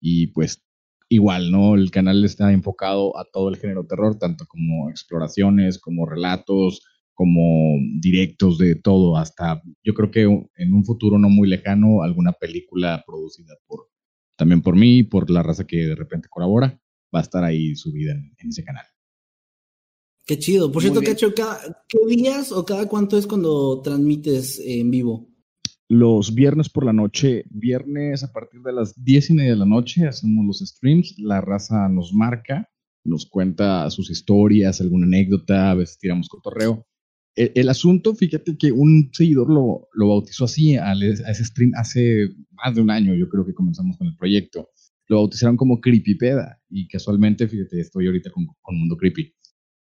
Y 0.00 0.28
pues 0.28 0.62
igual, 1.10 1.50
¿no? 1.50 1.74
El 1.74 1.90
canal 1.90 2.24
está 2.24 2.52
enfocado 2.52 3.18
a 3.18 3.24
todo 3.30 3.50
el 3.50 3.56
género 3.56 3.84
terror, 3.84 4.18
tanto 4.18 4.46
como 4.46 4.88
exploraciones, 4.88 5.78
como 5.78 6.06
relatos, 6.06 6.82
como 7.12 7.76
directos 8.00 8.56
de 8.56 8.76
todo, 8.76 9.18
hasta 9.18 9.60
yo 9.84 9.92
creo 9.92 10.10
que 10.10 10.22
en 10.22 10.72
un 10.72 10.84
futuro 10.86 11.18
no 11.18 11.28
muy 11.28 11.48
lejano, 11.48 12.02
alguna 12.02 12.32
película 12.32 13.04
producida 13.06 13.56
por 13.66 13.90
también 14.36 14.62
por 14.62 14.74
mí, 14.74 15.02
por 15.02 15.28
la 15.28 15.42
raza 15.42 15.66
que 15.66 15.86
de 15.86 15.94
repente 15.94 16.28
colabora, 16.30 16.80
va 17.14 17.18
a 17.18 17.22
estar 17.22 17.44
ahí 17.44 17.74
subida 17.76 18.12
en, 18.12 18.34
en 18.38 18.48
ese 18.48 18.64
canal. 18.64 18.86
Qué 20.24 20.38
chido. 20.38 20.72
Por 20.72 20.82
Muy 20.82 20.92
cierto. 20.92 21.10
Cacho, 21.10 21.34
¿cada, 21.34 21.84
¿qué 21.88 21.98
días 22.06 22.52
o 22.52 22.64
cada 22.64 22.88
cuánto 22.88 23.18
es 23.18 23.26
cuando 23.26 23.82
transmites 23.82 24.58
en 24.64 24.90
vivo? 24.90 25.29
Los 25.92 26.36
viernes 26.36 26.68
por 26.68 26.84
la 26.84 26.92
noche, 26.92 27.42
viernes 27.50 28.22
a 28.22 28.32
partir 28.32 28.60
de 28.62 28.72
las 28.72 28.94
diez 29.02 29.28
y 29.28 29.34
media 29.34 29.50
de 29.50 29.56
la 29.56 29.66
noche, 29.66 30.06
hacemos 30.06 30.46
los 30.46 30.60
streams, 30.60 31.16
la 31.18 31.40
raza 31.40 31.88
nos 31.88 32.12
marca, 32.14 32.70
nos 33.04 33.26
cuenta 33.26 33.90
sus 33.90 34.08
historias, 34.08 34.80
alguna 34.80 35.06
anécdota, 35.06 35.72
a 35.72 35.74
veces 35.74 35.98
tiramos 35.98 36.28
cotorreo. 36.28 36.86
El, 37.34 37.50
el 37.56 37.68
asunto, 37.68 38.14
fíjate 38.14 38.56
que 38.56 38.70
un 38.70 39.10
seguidor 39.12 39.50
lo, 39.50 39.88
lo 39.92 40.08
bautizó 40.10 40.44
así 40.44 40.76
al- 40.76 41.02
a 41.02 41.30
ese 41.32 41.44
stream 41.44 41.72
hace 41.74 42.28
más 42.52 42.72
de 42.76 42.82
un 42.82 42.90
año, 42.90 43.12
yo 43.16 43.28
creo 43.28 43.44
que 43.44 43.54
comenzamos 43.54 43.96
con 43.98 44.06
el 44.06 44.16
proyecto. 44.16 44.68
Lo 45.08 45.16
bautizaron 45.16 45.56
como 45.56 45.80
Creepypeda 45.80 46.60
y 46.68 46.86
casualmente, 46.86 47.48
fíjate, 47.48 47.80
estoy 47.80 48.06
ahorita 48.06 48.30
con, 48.30 48.46
con 48.62 48.78
Mundo 48.78 48.96
Creepy. 48.96 49.34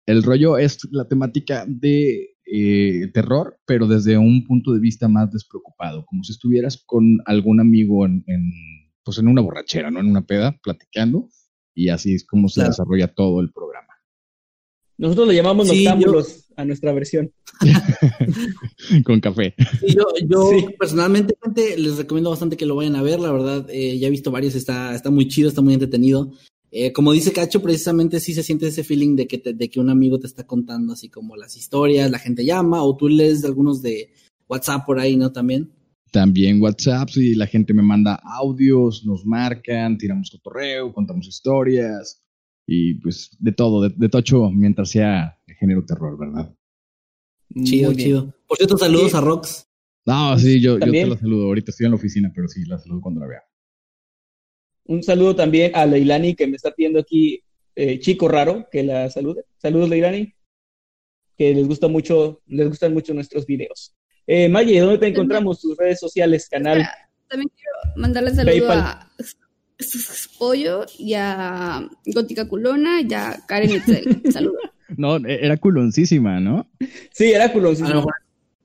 El 0.08 0.24
rollo 0.24 0.58
es 0.58 0.80
la 0.90 1.08
temática 1.08 1.66
de 1.68 2.30
eh, 2.52 3.10
terror, 3.14 3.58
pero 3.66 3.88
desde 3.88 4.18
un 4.18 4.44
punto 4.46 4.74
de 4.74 4.80
vista 4.80 5.08
más 5.08 5.32
despreocupado, 5.32 6.06
como 6.06 6.24
si 6.24 6.32
estuvieras 6.32 6.82
con 6.86 7.20
algún 7.26 7.60
amigo 7.60 8.06
en, 8.06 8.24
en, 8.28 8.52
pues 9.04 9.18
en 9.20 9.28
una 9.28 9.42
borrachera, 9.42 9.92
¿no? 9.92 10.00
En 10.00 10.08
una 10.08 10.26
peda, 10.26 10.58
platicando, 10.64 11.30
y 11.76 11.90
así 11.90 12.16
es 12.16 12.26
como 12.26 12.48
se 12.50 12.56
Claro. 12.62 12.70
desarrolla 12.72 13.08
todo 13.14 13.42
el 13.42 13.52
programa. 13.52 13.88
Nosotros 14.98 15.28
le 15.30 15.36
llamamos 15.36 15.70
Sí, 15.70 15.84
noctámbulos 15.86 16.52
a 16.58 16.66
nuestra 16.66 16.92
versión. 16.92 17.32
con 19.06 19.20
café. 19.20 19.54
Sí, 19.80 19.96
yo 19.96 20.04
yo 20.28 20.50
Sí. 20.50 20.66
personalmente, 20.78 21.36
gente, 21.44 21.78
les 21.78 21.98
recomiendo 21.98 22.30
bastante 22.30 22.58
que 22.58 22.66
lo 22.66 22.76
vayan 22.76 22.96
a 22.96 23.02
ver. 23.02 23.20
La 23.20 23.32
verdad, 23.32 23.66
eh, 23.70 23.98
ya 23.98 24.08
he 24.08 24.12
visto 24.12 24.32
varios, 24.32 24.56
está, 24.56 24.94
está 24.96 25.10
muy 25.10 25.28
chido, 25.28 25.50
está 25.50 25.62
muy 25.62 25.74
entretenido. 25.74 26.32
Eh, 26.72 26.92
como 26.94 27.12
dice 27.14 27.32
Cacho, 27.34 27.62
precisamente 27.62 28.20
sí 28.20 28.34
se 28.34 28.44
siente 28.44 28.68
ese 28.68 28.84
feeling 28.84 29.16
de 29.16 29.26
que, 29.28 29.38
te- 29.40 29.54
de 29.54 29.70
que 29.70 29.80
un 29.80 29.90
amigo 29.90 30.20
te 30.20 30.28
está 30.28 30.46
contando 30.46 30.94
así 30.94 31.10
como 31.10 31.36
las 31.36 31.58
historias, 31.58 32.12
la 32.12 32.20
gente 32.20 32.46
llama, 32.46 32.84
o 32.84 32.96
tú 32.96 33.10
lees 33.10 33.44
algunos 33.44 33.82
de 33.82 34.12
WhatsApp 34.48 34.86
por 34.86 35.00
ahí, 35.00 35.16
¿no? 35.18 35.32
También. 35.32 35.72
también 36.12 36.62
WhatsApp, 36.62 37.10
y 37.18 37.36
la 37.36 37.46
gente 37.48 37.74
me 37.74 37.84
manda 37.84 38.20
audios, 38.24 39.06
nos 39.06 39.26
marcan, 39.26 39.98
tiramos 39.98 40.30
cotorreo, 40.32 40.92
contamos 40.94 41.28
historias 41.28 42.22
y 42.68 42.96
pues 42.96 43.30
de 43.40 43.52
todo, 43.52 43.82
de, 43.82 43.94
de 43.96 44.10
tocho 44.10 44.50
mientras 44.52 44.90
sea 44.90 45.40
de 45.48 45.54
género 45.56 45.84
terror, 45.86 46.18
¿verdad? 46.20 46.56
Chido, 47.64 47.94
chido. 47.94 48.34
Por 48.48 48.58
cierto, 48.58 48.78
saludos 48.78 49.14
a 49.16 49.22
Rox. 49.22 49.66
No, 50.06 50.38
sí, 50.40 50.60
yo, 50.62 50.78
yo 50.80 50.92
te 50.92 51.08
la 51.08 51.18
saludo. 51.18 51.46
Ahorita 51.46 51.72
estoy 51.72 51.86
en 51.86 51.92
la 51.92 51.98
oficina, 51.98 52.32
pero 52.34 52.48
sí, 52.48 52.64
la 52.66 52.78
saludo 52.80 53.02
cuando 53.02 53.22
la 53.22 53.28
vea. 53.28 53.42
Un 54.90 55.04
saludo 55.04 55.36
también 55.36 55.72
a 55.76 55.86
Leilani 55.86 56.34
que 56.34 56.48
me 56.48 56.56
está 56.56 56.72
pidiendo 56.72 57.00
aquí, 57.00 57.44
eh, 57.76 58.00
chico 58.00 58.28
raro, 58.28 58.68
que 58.72 58.82
la 58.82 59.08
salude. 59.12 59.46
Saludos, 59.58 59.88
Leilani. 59.88 60.34
Que 61.38 61.54
les 61.54 61.68
gusta 61.68 61.88
mucho, 61.88 62.42
les 62.48 62.68
gustan 62.68 62.92
mucho 62.92 63.14
nuestros 63.14 63.46
videos. 63.46 63.96
Eh, 64.26 64.50
Maye, 64.50 64.80
¿dónde 64.80 64.98
te 64.98 65.06
encontramos? 65.06 65.62
Tus 65.62 65.78
redes 65.78 66.00
sociales, 66.00 66.50
canal. 66.50 66.84
También 67.28 67.52
quiero 67.56 67.98
mandarle 67.98 68.32
saludo 68.32 68.52
PayPal. 68.52 68.80
a 68.80 69.12
Pollo 70.40 70.86
y 70.98 71.14
a 71.14 71.88
Gótica 72.08 72.48
Culona 72.48 73.02
y 73.02 73.14
a 73.14 73.44
Karen 73.48 73.70
Etzel. 73.70 74.24
Saludos. 74.34 74.72
No, 74.98 75.18
era 75.18 75.56
culoncísima, 75.58 76.40
¿no? 76.40 76.68
Sí, 77.12 77.32
era 77.32 77.54
culón. 77.54 77.76
A 77.76 77.90
lo 77.90 77.96
mejor. 77.98 78.14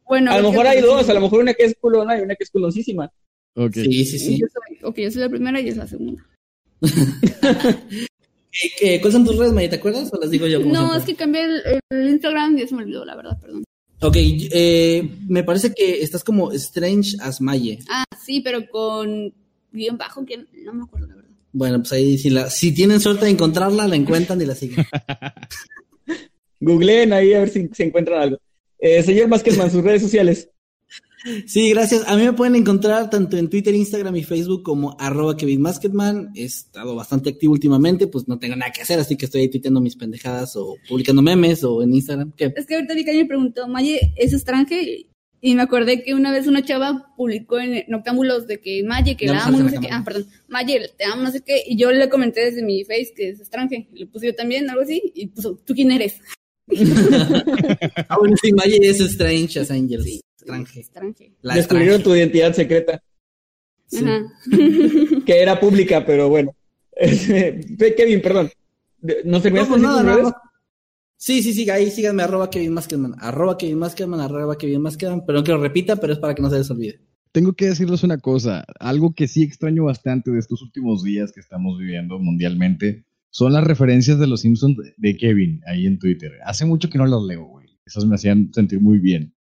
Bueno, 0.07 0.33
A 0.33 0.41
lo 0.41 0.51
mejor 0.51 0.67
hay 0.69 0.81
dos, 0.81 1.07
a 1.07 1.13
lo 1.13 1.21
mejor 1.21 1.41
una 1.41 1.53
que 1.53 1.65
es 1.65 1.77
culona 1.79 2.19
y 2.19 2.23
una 2.23 2.35
que 2.35 2.45
es 2.45 2.51
culoncísima. 2.51 3.13
Ok. 3.55 3.75
Sí, 3.75 4.05
sí, 4.05 4.19
sí. 4.19 4.39
Yo 4.39 4.47
soy, 4.53 4.79
ok, 4.83 4.97
yo 4.99 5.11
soy 5.11 5.21
la 5.23 5.29
primera 5.29 5.61
y 5.61 5.69
es 5.69 5.77
la 5.77 5.87
segunda. 5.87 6.25
¿Qué- 6.81 6.89
qué- 8.79 9.01
¿Cuáles 9.01 9.13
son 9.13 9.25
tus 9.25 9.37
redes, 9.37 9.53
Maya? 9.53 9.71
¿Te 9.71 9.77
acuerdas? 9.77 10.13
¿O 10.13 10.19
las 10.21 10.31
digo 10.31 10.47
yo? 10.47 10.61
como 10.61 10.73
No, 10.73 10.81
siempre? 10.81 10.99
es 10.99 11.05
que 11.07 11.15
cambié 11.17 11.43
el, 11.45 11.63
el 11.91 12.09
Instagram 12.11 12.57
y 12.57 12.61
ya 12.61 12.67
se 12.69 12.75
me 12.75 12.83
olvidó, 12.83 13.05
la 13.05 13.17
verdad, 13.17 13.39
perdón. 13.41 13.65
Ok, 14.01 14.17
eh, 14.19 15.09
me 15.29 15.45
parece 15.45 15.73
que 15.73 16.03
estás 16.03 16.23
como 16.25 16.53
Strange 16.53 17.17
as 17.21 17.41
Maye. 17.41 17.79
Ah, 17.89 18.05
sí, 18.23 18.41
pero 18.41 18.69
con 18.69 19.33
guion 19.73 19.97
bajo, 19.97 20.25
que 20.27 20.45
no 20.65 20.75
me 20.75 20.83
acuerdo, 20.85 21.07
la 21.07 21.15
verdad. 21.17 21.31
Bueno, 21.53 21.79
pues 21.79 21.93
ahí 21.93 22.19
si, 22.19 22.31
la, 22.31 22.51
si 22.51 22.73
tienen 22.75 23.01
suerte 23.01 23.25
de 23.27 23.31
encontrarla, 23.31 23.87
la 23.89 23.97
encuentran 23.97 24.41
y 24.43 24.45
la 24.47 24.55
siguen. 24.55 24.85
Googleen 26.61 27.13
ahí 27.13 27.33
a 27.35 27.41
ver 27.41 27.51
si 27.51 27.69
se 27.73 27.85
encuentran 27.85 28.21
algo. 28.23 28.39
Eh, 28.79 29.03
señor 29.03 29.29
Maskerman, 29.29 29.71
sus 29.71 29.83
redes 29.83 30.03
sociales. 30.03 30.49
Sí, 31.47 31.71
gracias. 31.71 32.03
A 32.07 32.17
mí 32.17 32.25
me 32.25 32.33
pueden 32.33 32.55
encontrar 32.55 33.09
tanto 33.11 33.37
en 33.37 33.49
Twitter, 33.49 33.75
Instagram 33.75 34.17
y 34.17 34.25
Facebook 34.25 34.63
como 34.63 34.97
arroba 34.99 35.37
Kevin 35.37 35.63
Masketman. 35.63 36.31
He 36.35 36.45
estado 36.45 36.95
bastante 36.95 37.31
activo 37.31 37.53
últimamente, 37.53 38.07
pues 38.07 38.29
no 38.29 38.39
tengo 38.39 38.57
nada 38.57 38.73
que 38.73 38.83
hacer, 38.83 38.99
así 38.99 39.17
que 39.17 39.25
estoy 39.25 39.43
ahí 39.43 39.49
tuiteando 39.49 39.81
mis 39.81 39.97
pendejadas 39.97 40.55
o 40.57 40.77
publicando 40.89 41.23
memes 41.23 41.65
o 41.65 41.83
en 41.83 41.95
Instagram. 41.95 42.33
¿Qué? 42.37 42.53
Es 42.57 42.67
que 42.67 42.75
ahorita 42.75 42.95
vi 42.95 43.05
que 43.05 43.11
alguien 43.11 43.27
me 43.27 43.29
preguntó, 43.29 43.69
Maye, 43.69 44.13
¿es 44.17 44.33
extranjero? 44.33 45.09
Y 45.41 45.55
me 45.55 45.61
acordé 45.61 46.03
que 46.03 46.15
una 46.15 46.33
vez 46.33 46.47
una 46.47 46.65
chava 46.65 47.13
publicó 47.19 47.59
en 47.59 47.85
Noctámbulos 47.89 48.47
de 48.47 48.61
que 48.61 48.83
Maye, 48.83 49.15
que 49.15 49.27
la 49.27 49.45
amo, 49.45 49.59
no 49.59 49.69
sé 49.69 49.79
qué. 49.79 49.89
Ah, 49.91 50.03
perdón. 50.03 50.27
Maye, 50.49 50.91
te 50.97 51.05
amo, 51.05 51.23
no 51.23 51.31
sé 51.31 51.43
qué. 51.43 51.63
Y 51.67 51.77
yo 51.77 51.93
le 51.93 52.09
comenté 52.09 52.47
desde 52.47 52.63
mi 52.63 52.83
face 52.85 53.13
que 53.15 53.29
es 53.29 53.41
extranjero. 53.41 53.85
Y 53.93 53.99
le 53.99 54.07
puse 54.07 54.29
yo 54.29 54.35
también, 54.35 54.71
algo 54.71 54.81
así. 54.81 55.13
Y 55.15 55.27
puso, 55.27 55.61
¿tú 55.67 55.75
quién 55.75 55.93
eres? 55.93 56.19
Ah, 58.09 58.17
bueno, 58.19 58.37
sí, 58.41 58.53
Maye 58.53 58.79
es 58.83 59.01
Strange 59.01 59.61
as 59.61 59.71
Angels. 59.71 60.05
Sí, 60.05 60.21
Extranje. 60.81 61.33
La 61.43 61.55
Descubrieron 61.55 61.97
extranje. 61.97 62.03
tu 62.05 62.17
identidad 62.17 62.53
secreta, 62.55 63.03
Sí. 63.87 63.99
Ajá. 64.05 64.23
que 65.27 65.43
era 65.43 65.61
pública, 65.61 66.05
pero 66.07 66.29
bueno. 66.29 66.55
Este, 66.93 67.95
Kevin, 67.97 68.23
perdón. 68.23 68.51
De- 69.01 69.23
¿Nos 69.25 69.45
No, 69.45 69.67
pues 69.69 69.81
nada, 69.83 70.03
nada. 70.03 70.37
Sí, 71.17 71.43
sí, 71.43 71.53
sí, 71.55 71.69
ahí 71.71 71.91
síganme, 71.91 72.23
arroba 72.23 72.51
Kevin 72.51 72.73
Maskerman, 72.73 73.15
arroba 73.19 73.57
Kevin 73.57 73.79
Maskerman, 73.79 74.21
arroba 74.21 74.57
Kevin 74.59 74.83
perdón 75.27 75.45
que 75.45 75.53
lo 75.53 75.59
repita, 75.59 75.97
pero 75.97 76.13
es 76.13 76.19
para 76.19 76.35
que 76.35 76.43
no 76.43 76.51
se 76.51 76.59
les 76.59 76.71
olvide. 76.71 77.01
Tengo 77.33 77.53
que 77.55 77.67
decirles 77.67 78.03
una 78.05 78.19
cosa, 78.19 78.65
algo 78.79 79.13
que 79.15 79.27
sí 79.27 79.43
extraño 79.43 79.85
bastante 79.85 80.31
de 80.31 80.39
estos 80.39 80.63
últimos 80.63 81.03
días 81.03 81.33
que 81.33 81.41
estamos 81.41 81.79
viviendo 81.79 82.19
mundialmente 82.19 83.05
son 83.31 83.53
las 83.55 83.65
referencias 83.65 84.19
de 84.19 84.27
los 84.27 84.43
Simpsons 84.43 84.77
de- 84.77 84.95
de 84.97 85.17
Kevin 85.17 85.61
ahí 85.67 85.87
en 85.87 85.99
Twitter. 85.99 86.33
Hace 86.45 86.65
mucho 86.65 86.89
que 86.91 86.99
no 86.99 87.07
las 87.07 87.23
leo, 87.23 87.45
güey. 87.45 87.69
Esas 87.87 88.05
me 88.07 88.15
hacían 88.15 88.51
sentir 88.55 88.81
muy 88.81 88.99
bien. 88.99 89.35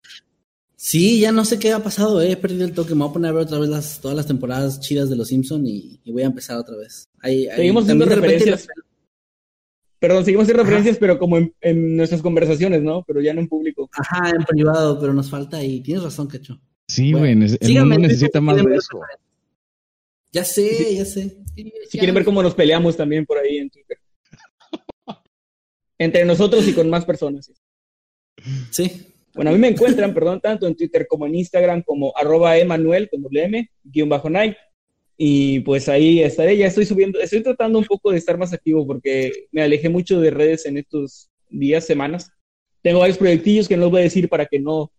Sí, 0.85 1.21
ya 1.21 1.31
no 1.31 1.45
sé 1.45 1.59
qué 1.59 1.71
ha 1.71 1.81
pasado, 1.81 2.21
eh, 2.21 2.31
he 2.33 2.35
perdido 2.35 2.65
el 2.65 2.73
toque, 2.73 2.93
me 2.93 3.03
voy 3.05 3.09
a 3.09 3.13
poner 3.13 3.29
a 3.29 3.33
ver 3.35 3.43
otra 3.43 3.57
vez 3.57 3.69
las, 3.69 4.01
todas 4.01 4.17
las 4.17 4.27
temporadas 4.27 4.81
chidas 4.81 5.09
de 5.09 5.15
los 5.15 5.29
Simpson 5.29 5.65
y, 5.65 6.01
y 6.03 6.11
voy 6.11 6.23
a 6.23 6.25
empezar 6.25 6.57
otra 6.57 6.75
vez. 6.75 7.07
Ahí, 7.21 7.47
ahí- 7.47 7.55
Seguimos 7.55 7.83
haciendo 7.85 8.03
referencias. 8.05 8.67
Perdón, 9.97 10.25
seguimos 10.25 10.43
haciendo 10.43 10.63
referencias, 10.63 10.97
pero 10.97 11.17
como 11.17 11.37
en, 11.37 11.55
en 11.61 11.95
nuestras 11.95 12.21
conversaciones, 12.21 12.81
¿no? 12.83 13.01
Pero 13.07 13.21
ya 13.21 13.33
no 13.33 13.39
en 13.39 13.47
público. 13.47 13.89
Ajá, 13.93 14.31
en 14.31 14.43
privado, 14.43 14.99
pero 14.99 15.13
nos 15.13 15.29
falta 15.29 15.63
y 15.63 15.79
tienes 15.79 16.03
razón, 16.03 16.27
Cacho. 16.27 16.59
Sí, 16.89 17.13
Bueno, 17.13 17.27
güey, 17.27 17.35
nece- 17.35 17.57
el 17.61 17.67
síganme 17.67 17.95
mundo 17.95 18.07
necesita 18.09 18.41
más 18.41 18.57
de 18.57 18.75
eso. 18.75 18.99
Ya 20.33 20.43
sé, 20.43 20.95
ya 20.97 21.05
sé. 21.05 21.37
Si 21.87 21.97
quieren 21.97 22.13
ver 22.13 22.25
cómo 22.25 22.43
nos 22.43 22.55
peleamos 22.55 22.97
también 22.97 23.25
por 23.25 23.37
ahí 23.37 23.55
en 23.59 23.69
Twitter. 23.69 23.99
Entre 25.97 26.25
nosotros 26.25 26.67
y 26.67 26.73
con 26.73 26.89
más 26.89 27.05
personas. 27.05 27.49
Sí. 28.71 29.12
Bueno, 29.33 29.49
a 29.51 29.53
mí 29.53 29.59
me 29.59 29.69
encuentran, 29.69 30.13
perdón, 30.13 30.39
tanto 30.41 30.67
en 30.67 30.75
Twitter 30.75 31.07
como 31.07 31.25
en 31.25 31.35
Instagram 31.35 31.83
como 31.83 32.13
arroba 32.15 32.57
emanuel 32.57 33.09
con 33.09 33.21
doble 33.21 33.43
M, 33.45 33.69
guion 33.83 34.09
bajo 34.09 34.29
night. 34.29 34.55
Y 35.17 35.59
pues 35.61 35.87
ahí 35.89 36.21
estaré, 36.21 36.57
ya 36.57 36.65
estoy 36.67 36.85
subiendo, 36.85 37.19
estoy 37.19 37.43
tratando 37.43 37.77
un 37.79 37.85
poco 37.85 38.11
de 38.11 38.17
estar 38.17 38.37
más 38.37 38.51
activo 38.51 38.85
porque 38.85 39.31
me 39.51 39.61
alejé 39.61 39.87
mucho 39.89 40.19
de 40.19 40.31
redes 40.31 40.65
en 40.65 40.77
estos 40.77 41.29
días, 41.49 41.85
semanas. 41.85 42.31
Tengo 42.81 42.99
varios 42.99 43.17
proyectillos 43.17 43.67
que 43.67 43.75
no 43.77 43.83
los 43.83 43.91
voy 43.91 44.01
a 44.01 44.03
decir 44.05 44.27
para 44.27 44.45
que 44.47 44.59
no, 44.59 44.91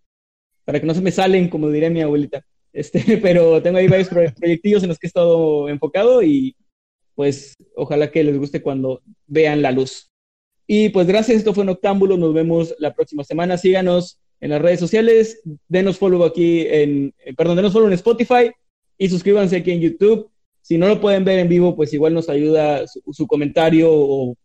para 0.64 0.80
que 0.80 0.86
no 0.86 0.94
se 0.94 1.02
me 1.02 1.10
salen, 1.10 1.48
como 1.48 1.68
diría 1.68 1.90
mi 1.90 2.00
abuelita. 2.00 2.44
Este, 2.72 3.18
pero 3.22 3.60
tengo 3.60 3.78
ahí 3.78 3.88
varios 3.88 4.10
proye- 4.10 4.34
proyectillos 4.34 4.82
en 4.82 4.88
los 4.90 4.98
que 4.98 5.06
he 5.06 5.08
estado 5.08 5.68
enfocado 5.68 6.22
y 6.22 6.56
pues 7.14 7.54
ojalá 7.76 8.10
que 8.10 8.24
les 8.24 8.38
guste 8.38 8.62
cuando 8.62 9.02
vean 9.26 9.62
la 9.62 9.72
luz. 9.72 10.10
Y 10.66 10.88
pues 10.90 11.06
gracias, 11.06 11.38
esto 11.38 11.52
fue 11.54 11.64
Noctámbulo, 11.64 12.16
nos 12.16 12.32
vemos 12.32 12.74
la 12.78 12.94
próxima 12.94 13.22
semana. 13.24 13.58
Síganos 13.58 14.20
en 14.44 14.50
las 14.50 14.60
redes 14.60 14.78
sociales, 14.78 15.40
denos 15.68 15.96
follow 15.96 16.22
aquí 16.22 16.66
en, 16.66 17.14
eh, 17.24 17.32
perdón, 17.32 17.56
denos 17.56 17.72
follow 17.72 17.88
en 17.88 17.94
Spotify 17.94 18.50
y 18.98 19.08
suscríbanse 19.08 19.56
aquí 19.56 19.70
en 19.70 19.80
YouTube. 19.80 20.30
Si 20.60 20.76
no 20.76 20.86
lo 20.86 21.00
pueden 21.00 21.24
ver 21.24 21.38
en 21.38 21.48
vivo, 21.48 21.74
pues 21.74 21.94
igual 21.94 22.12
nos 22.12 22.28
ayuda 22.28 22.86
su, 22.86 23.00
su 23.10 23.26
comentario 23.26 23.88
o 23.90 24.36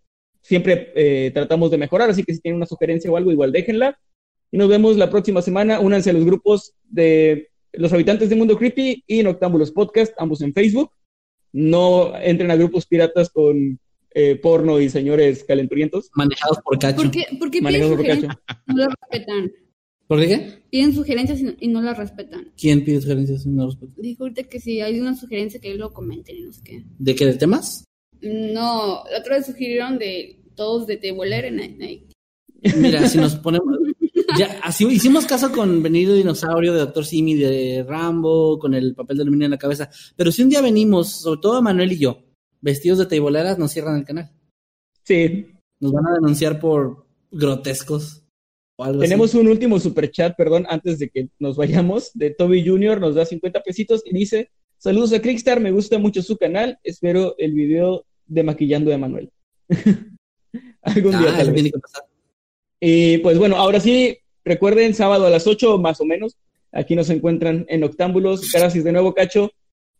siempre 0.41 0.93
eh, 0.95 1.31
tratamos 1.33 1.69
de 1.69 1.77
mejorar, 1.77 2.09
así 2.09 2.23
que 2.23 2.33
si 2.33 2.39
tienen 2.39 2.55
una 2.55 2.65
sugerencia 2.65 3.11
o 3.11 3.17
algo, 3.17 3.33
igual 3.33 3.51
déjenla. 3.51 3.99
Y 4.51 4.57
nos 4.57 4.69
vemos 4.69 4.95
la 4.95 5.09
próxima 5.09 5.41
semana. 5.41 5.81
Únanse 5.81 6.11
a 6.11 6.13
los 6.13 6.23
grupos 6.23 6.75
de 6.85 7.49
los 7.73 7.91
habitantes 7.91 8.29
de 8.29 8.37
Mundo 8.37 8.57
Creepy 8.57 9.03
y 9.05 9.21
Noctámbulos 9.21 9.73
Podcast, 9.73 10.13
ambos 10.17 10.39
en 10.39 10.53
Facebook. 10.53 10.91
No 11.51 12.17
entren 12.17 12.51
a 12.51 12.55
grupos 12.55 12.85
piratas 12.85 13.29
con 13.29 13.77
eh, 14.11 14.37
porno 14.37 14.79
y 14.79 14.89
señores 14.89 15.43
calenturientos. 15.43 16.09
Manejados 16.15 16.59
por 16.63 16.79
Cacho. 16.79 17.01
¿Por 17.01 17.11
qué, 17.11 17.25
por 17.37 17.51
qué 17.51 17.61
Manejados 17.61 17.97
por 17.97 18.05
Cacho. 18.05 18.27
no 18.65 18.77
las 18.77 18.87
respetan? 19.01 19.51
¿Por 20.09 20.19
qué? 20.21 20.63
Piden 20.71 20.95
sugerencias 20.95 21.39
y 21.39 21.43
no, 21.43 21.53
y 21.59 21.67
no 21.67 21.83
las 21.83 21.95
respetan. 21.95 22.51
¿Quién 22.57 22.83
pide 22.83 22.99
sugerencias? 22.99 23.45
No 23.45 23.67
respeto. 23.67 23.93
Dijo 24.01 24.23
ahorita 24.23 24.41
que 24.41 24.59
si 24.59 24.81
hay 24.81 24.99
una 24.99 25.15
sugerencia 25.15 25.61
que 25.61 25.75
lo 25.75 25.93
comenten 25.93 26.35
y 26.35 26.41
no 26.41 26.51
sé 26.51 26.61
qué. 26.63 26.83
¿De 26.97 27.13
qué? 27.13 27.27
¿De 27.27 27.35
temas? 27.35 27.83
No, 28.19 29.03
la 29.11 29.19
otra 29.19 29.37
vez 29.37 29.45
sugirieron 29.45 29.99
de 29.99 30.41
todos 30.55 30.87
de 30.87 30.97
Tebolera 30.97 31.47
en 31.47 31.57
Night 31.57 31.77
Night. 31.77 32.11
Mira, 32.75 33.07
si 33.07 33.19
nos 33.19 33.35
ponemos. 33.43 33.67
Ya, 34.35 34.59
así 34.63 34.87
hicimos 34.87 35.27
caso 35.27 35.51
con 35.51 35.83
venir 35.83 36.09
de 36.09 36.15
dinosaurio, 36.15 36.73
de 36.73 36.79
Doctor 36.79 37.05
Simi, 37.05 37.35
de 37.35 37.85
Rambo, 37.87 38.57
con 38.57 38.73
el 38.73 38.95
papel 38.95 39.17
de 39.17 39.21
aluminio 39.21 39.45
en 39.45 39.51
la 39.51 39.57
cabeza. 39.59 39.91
Pero 40.15 40.31
si 40.31 40.41
un 40.41 40.49
día 40.49 40.61
venimos, 40.61 41.21
sobre 41.21 41.39
todo 41.39 41.61
Manuel 41.61 41.91
y 41.91 41.99
yo, 41.99 42.23
vestidos 42.61 42.97
de 42.97 43.05
teiboleras, 43.05 43.59
nos 43.59 43.71
cierran 43.71 43.97
el 43.97 44.05
canal. 44.05 44.31
Sí, 45.03 45.45
Nos 45.79 45.91
van 45.91 46.07
a 46.07 46.13
denunciar 46.13 46.59
por 46.59 47.05
grotescos 47.31 48.23
Tenemos 48.99 49.29
así. 49.31 49.37
un 49.37 49.47
último 49.47 49.79
superchat, 49.79 50.35
perdón, 50.37 50.65
antes 50.69 50.99
de 50.99 51.09
que 51.09 51.29
nos 51.39 51.57
vayamos, 51.57 52.11
de 52.13 52.29
Toby 52.31 52.65
Jr. 52.65 52.99
nos 52.99 53.15
da 53.15 53.25
50 53.25 53.61
pesitos 53.61 54.01
y 54.05 54.13
dice, 54.13 54.49
saludos 54.77 55.11
a 55.13 55.21
Crickstar, 55.21 55.59
me 55.59 55.71
gusta 55.71 55.97
mucho 55.99 56.21
su 56.21 56.37
canal, 56.37 56.79
espero 56.83 57.35
el 57.37 57.53
video 57.53 58.05
de 58.25 58.43
maquillando 58.43 58.89
de 58.91 58.97
Manuel. 58.97 59.31
Algún 60.81 61.11
día 61.11 61.29
Ah, 61.29 61.37
tal 61.37 61.41
eso 61.41 61.45
vez. 61.47 61.53
tiene 61.55 61.71
que 61.71 61.79
pasar. 61.79 62.03
Y 62.79 63.17
pues 63.19 63.37
bueno, 63.37 63.55
ahora 63.57 63.79
sí, 63.79 64.17
recuerden, 64.45 64.93
sábado 64.93 65.25
a 65.25 65.29
las 65.29 65.45
8 65.47 65.77
más 65.77 65.99
o 66.01 66.05
menos, 66.05 66.37
aquí 66.71 66.95
nos 66.95 67.09
encuentran 67.09 67.65
en 67.69 67.83
Octámbulos. 67.83 68.49
Gracias 68.53 68.83
de 68.83 68.91
nuevo, 68.91 69.13
Cacho. 69.13 69.51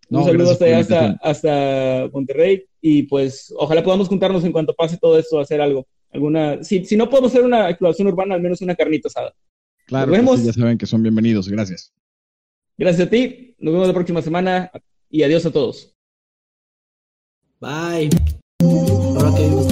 Un 0.10 0.23
saludo 0.23 0.51
hasta, 0.51 0.77
hasta, 0.80 1.07
hasta 1.22 2.10
Monterrey 2.11 2.64
y 2.81 3.03
pues 3.03 3.53
ojalá 3.57 3.84
podamos 3.84 4.07
juntarnos 4.07 4.43
en 4.43 4.51
cuanto 4.51 4.73
pase 4.73 4.97
todo 4.97 5.19
esto 5.19 5.38
a 5.38 5.43
hacer 5.43 5.61
algo. 5.61 5.85
Alguna, 6.11 6.64
si, 6.64 6.86
si 6.86 6.98
no 6.98 7.10
podemos 7.10 7.31
hacer 7.31 7.44
una 7.45 7.69
exploración 7.69 8.07
urbana, 8.07 8.36
al 8.36 8.41
menos 8.41 8.61
una 8.61 8.76
carnita 8.76 9.07
asada. 9.07 9.34
Claro, 9.86 10.07
Nos 10.07 10.15
que 10.15 10.22
vemos. 10.22 10.40
sí, 10.40 10.45
ya 10.48 10.53
saben 10.53 10.77
que 10.77 10.86
son 10.86 11.03
bienvenidos. 11.03 11.48
Gracias. 11.49 11.94
Gracias 12.77 13.07
a 13.07 13.10
ti, 13.10 13.56
nos 13.60 13.73
vemos 13.73 13.88
la 13.88 13.94
próxima 13.94 14.22
semana 14.22 14.72
y 15.10 15.23
adiós 15.23 15.45
a 15.45 15.52
todos. 15.52 15.95
Bye. 17.60 18.10
Ahora 18.61 19.36
que 19.36 19.44
vimos. 19.44 19.68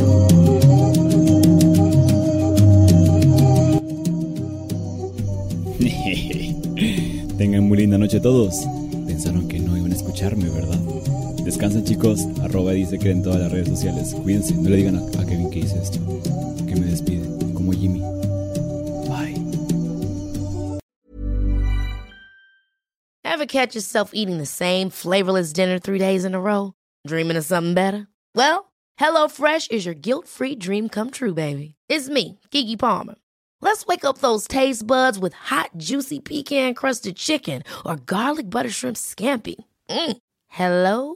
Tengan 7.38 7.64
muy 7.68 7.78
linda 7.78 7.98
noche 7.98 8.18
a 8.18 8.22
todos. 8.22 8.56
Pensaron 9.06 9.48
que 9.48 9.60
no 9.60 9.78
iban 9.78 9.92
a 9.92 9.96
escucharme, 9.96 10.50
¿verdad? 10.50 10.77
Descansen 11.48 11.86
chicos, 11.86 12.20
arroba 12.44 12.74
dice 12.74 13.00
que 13.00 13.10
en 13.10 13.24
todas 13.24 13.40
las 13.40 13.50
redes 13.50 13.70
sociales. 13.70 14.14
Cuídense, 14.22 14.54
no 14.54 14.70
le 14.70 14.76
digan 14.76 14.98
a, 14.98 15.22
a 15.22 15.26
Kevin 15.26 15.50
que 15.50 15.60
hice 15.60 15.82
esto. 15.82 15.98
Que 16.68 16.76
me 16.76 16.88
despide, 16.88 17.24
como 17.54 17.72
Jimmy. 17.72 18.02
Bye. 19.08 19.38
Ever 23.24 23.46
catch 23.46 23.76
yourself 23.76 24.10
eating 24.14 24.40
the 24.40 24.46
same 24.46 24.90
flavorless 24.90 25.54
dinner 25.54 25.80
three 25.80 25.98
days 25.98 26.26
in 26.26 26.36
a 26.36 26.42
row? 26.42 26.74
Dreaming 27.08 27.38
of 27.38 27.46
something 27.46 27.74
better? 27.74 28.08
Well, 28.36 28.74
HelloFresh 29.00 29.72
is 29.72 29.86
your 29.86 29.96
guilt-free 29.96 30.56
dream 30.56 30.90
come 30.90 31.12
true, 31.12 31.34
baby. 31.34 31.76
It's 31.88 32.10
me, 32.10 32.40
Kiki 32.52 32.76
Palmer. 32.76 33.16
Let's 33.62 33.86
wake 33.86 34.04
up 34.04 34.18
those 34.18 34.50
taste 34.50 34.86
buds 34.86 35.18
with 35.18 35.34
hot, 35.34 35.70
juicy 35.78 36.20
pecan-crusted 36.20 37.16
chicken 37.16 37.64
or 37.86 37.96
garlic 37.96 38.50
butter 38.50 38.70
shrimp 38.70 38.98
scampi. 38.98 39.56
Mm. 39.90 40.18
Hello 40.50 41.16